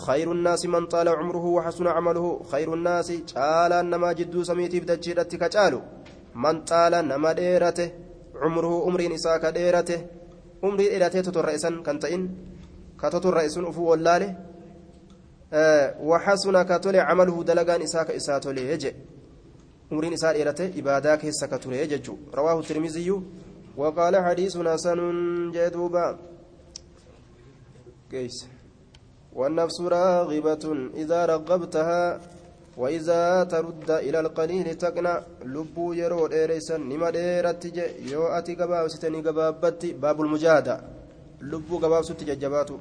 خير 0.06 0.32
الناس 0.32 0.66
من 0.66 0.86
طال 0.86 1.08
عمره 1.10 1.46
وحسن 1.46 1.88
عمله 1.88 2.44
خير 2.52 2.74
الناس 2.74 3.12
قال 3.36 3.74
انما 3.74 4.10
جدو 4.14 4.44
سميتي 4.44 4.80
بدجيرتي 4.80 5.38
كجالو. 5.38 5.82
من 6.36 6.56
طال 6.72 6.94
نما 7.10 7.32
ديرته 7.32 7.90
عمره 8.42 8.74
عمر 8.86 9.02
نساك 9.14 9.46
ديرته 9.46 10.00
عمري 10.64 10.90
ديرته 10.90 11.22
تترئسن 11.22 11.84
كنتين 11.84 12.22
كتترئسن 13.02 13.66
أفو 13.66 13.84
ولاله. 13.92 14.30
أه 15.54 15.96
وحسن 16.10 16.56
كتل 16.70 16.96
عمله 17.00 17.44
دلغان 17.44 17.82
اساك 17.82 18.12
اساتولي 18.12 18.72
يجي 18.72 18.92
عمر 19.92 20.06
نساء 20.14 20.34
ديرته 20.38 20.68
عباده 20.78 21.16
كيسا 21.16 21.60
يجو 21.66 22.16
رواه 22.40 22.60
الترمذي 22.60 23.12
وقال 23.78 24.14
حديث 24.26 24.58
حسن 24.58 25.00
جدوبا 25.52 26.18
كيس. 28.12 28.48
والنفس 29.34 29.82
راغبة 29.82 30.66
إذا 30.96 31.26
رغبتها 31.26 32.20
وإذا 32.78 33.44
ترد 33.44 33.90
إلى 33.92 34.20
القليل 34.20 34.76
تقنع. 34.76 35.22
لبو 35.46 35.94
يرو 35.94 36.28
إيريسا 36.28 36.78
نما 36.78 37.10
ديرت 37.10 37.64
يو 38.12 38.28
أتي 38.28 38.56
قباب 38.56 38.88
ستني 38.88 39.22
قبابتي 39.22 39.94
باب 39.94 40.22
المجاهدة. 40.22 40.82
لبو 41.42 41.78
قباب 41.78 42.04
ستي 42.04 42.26
ججباتو 42.26 42.78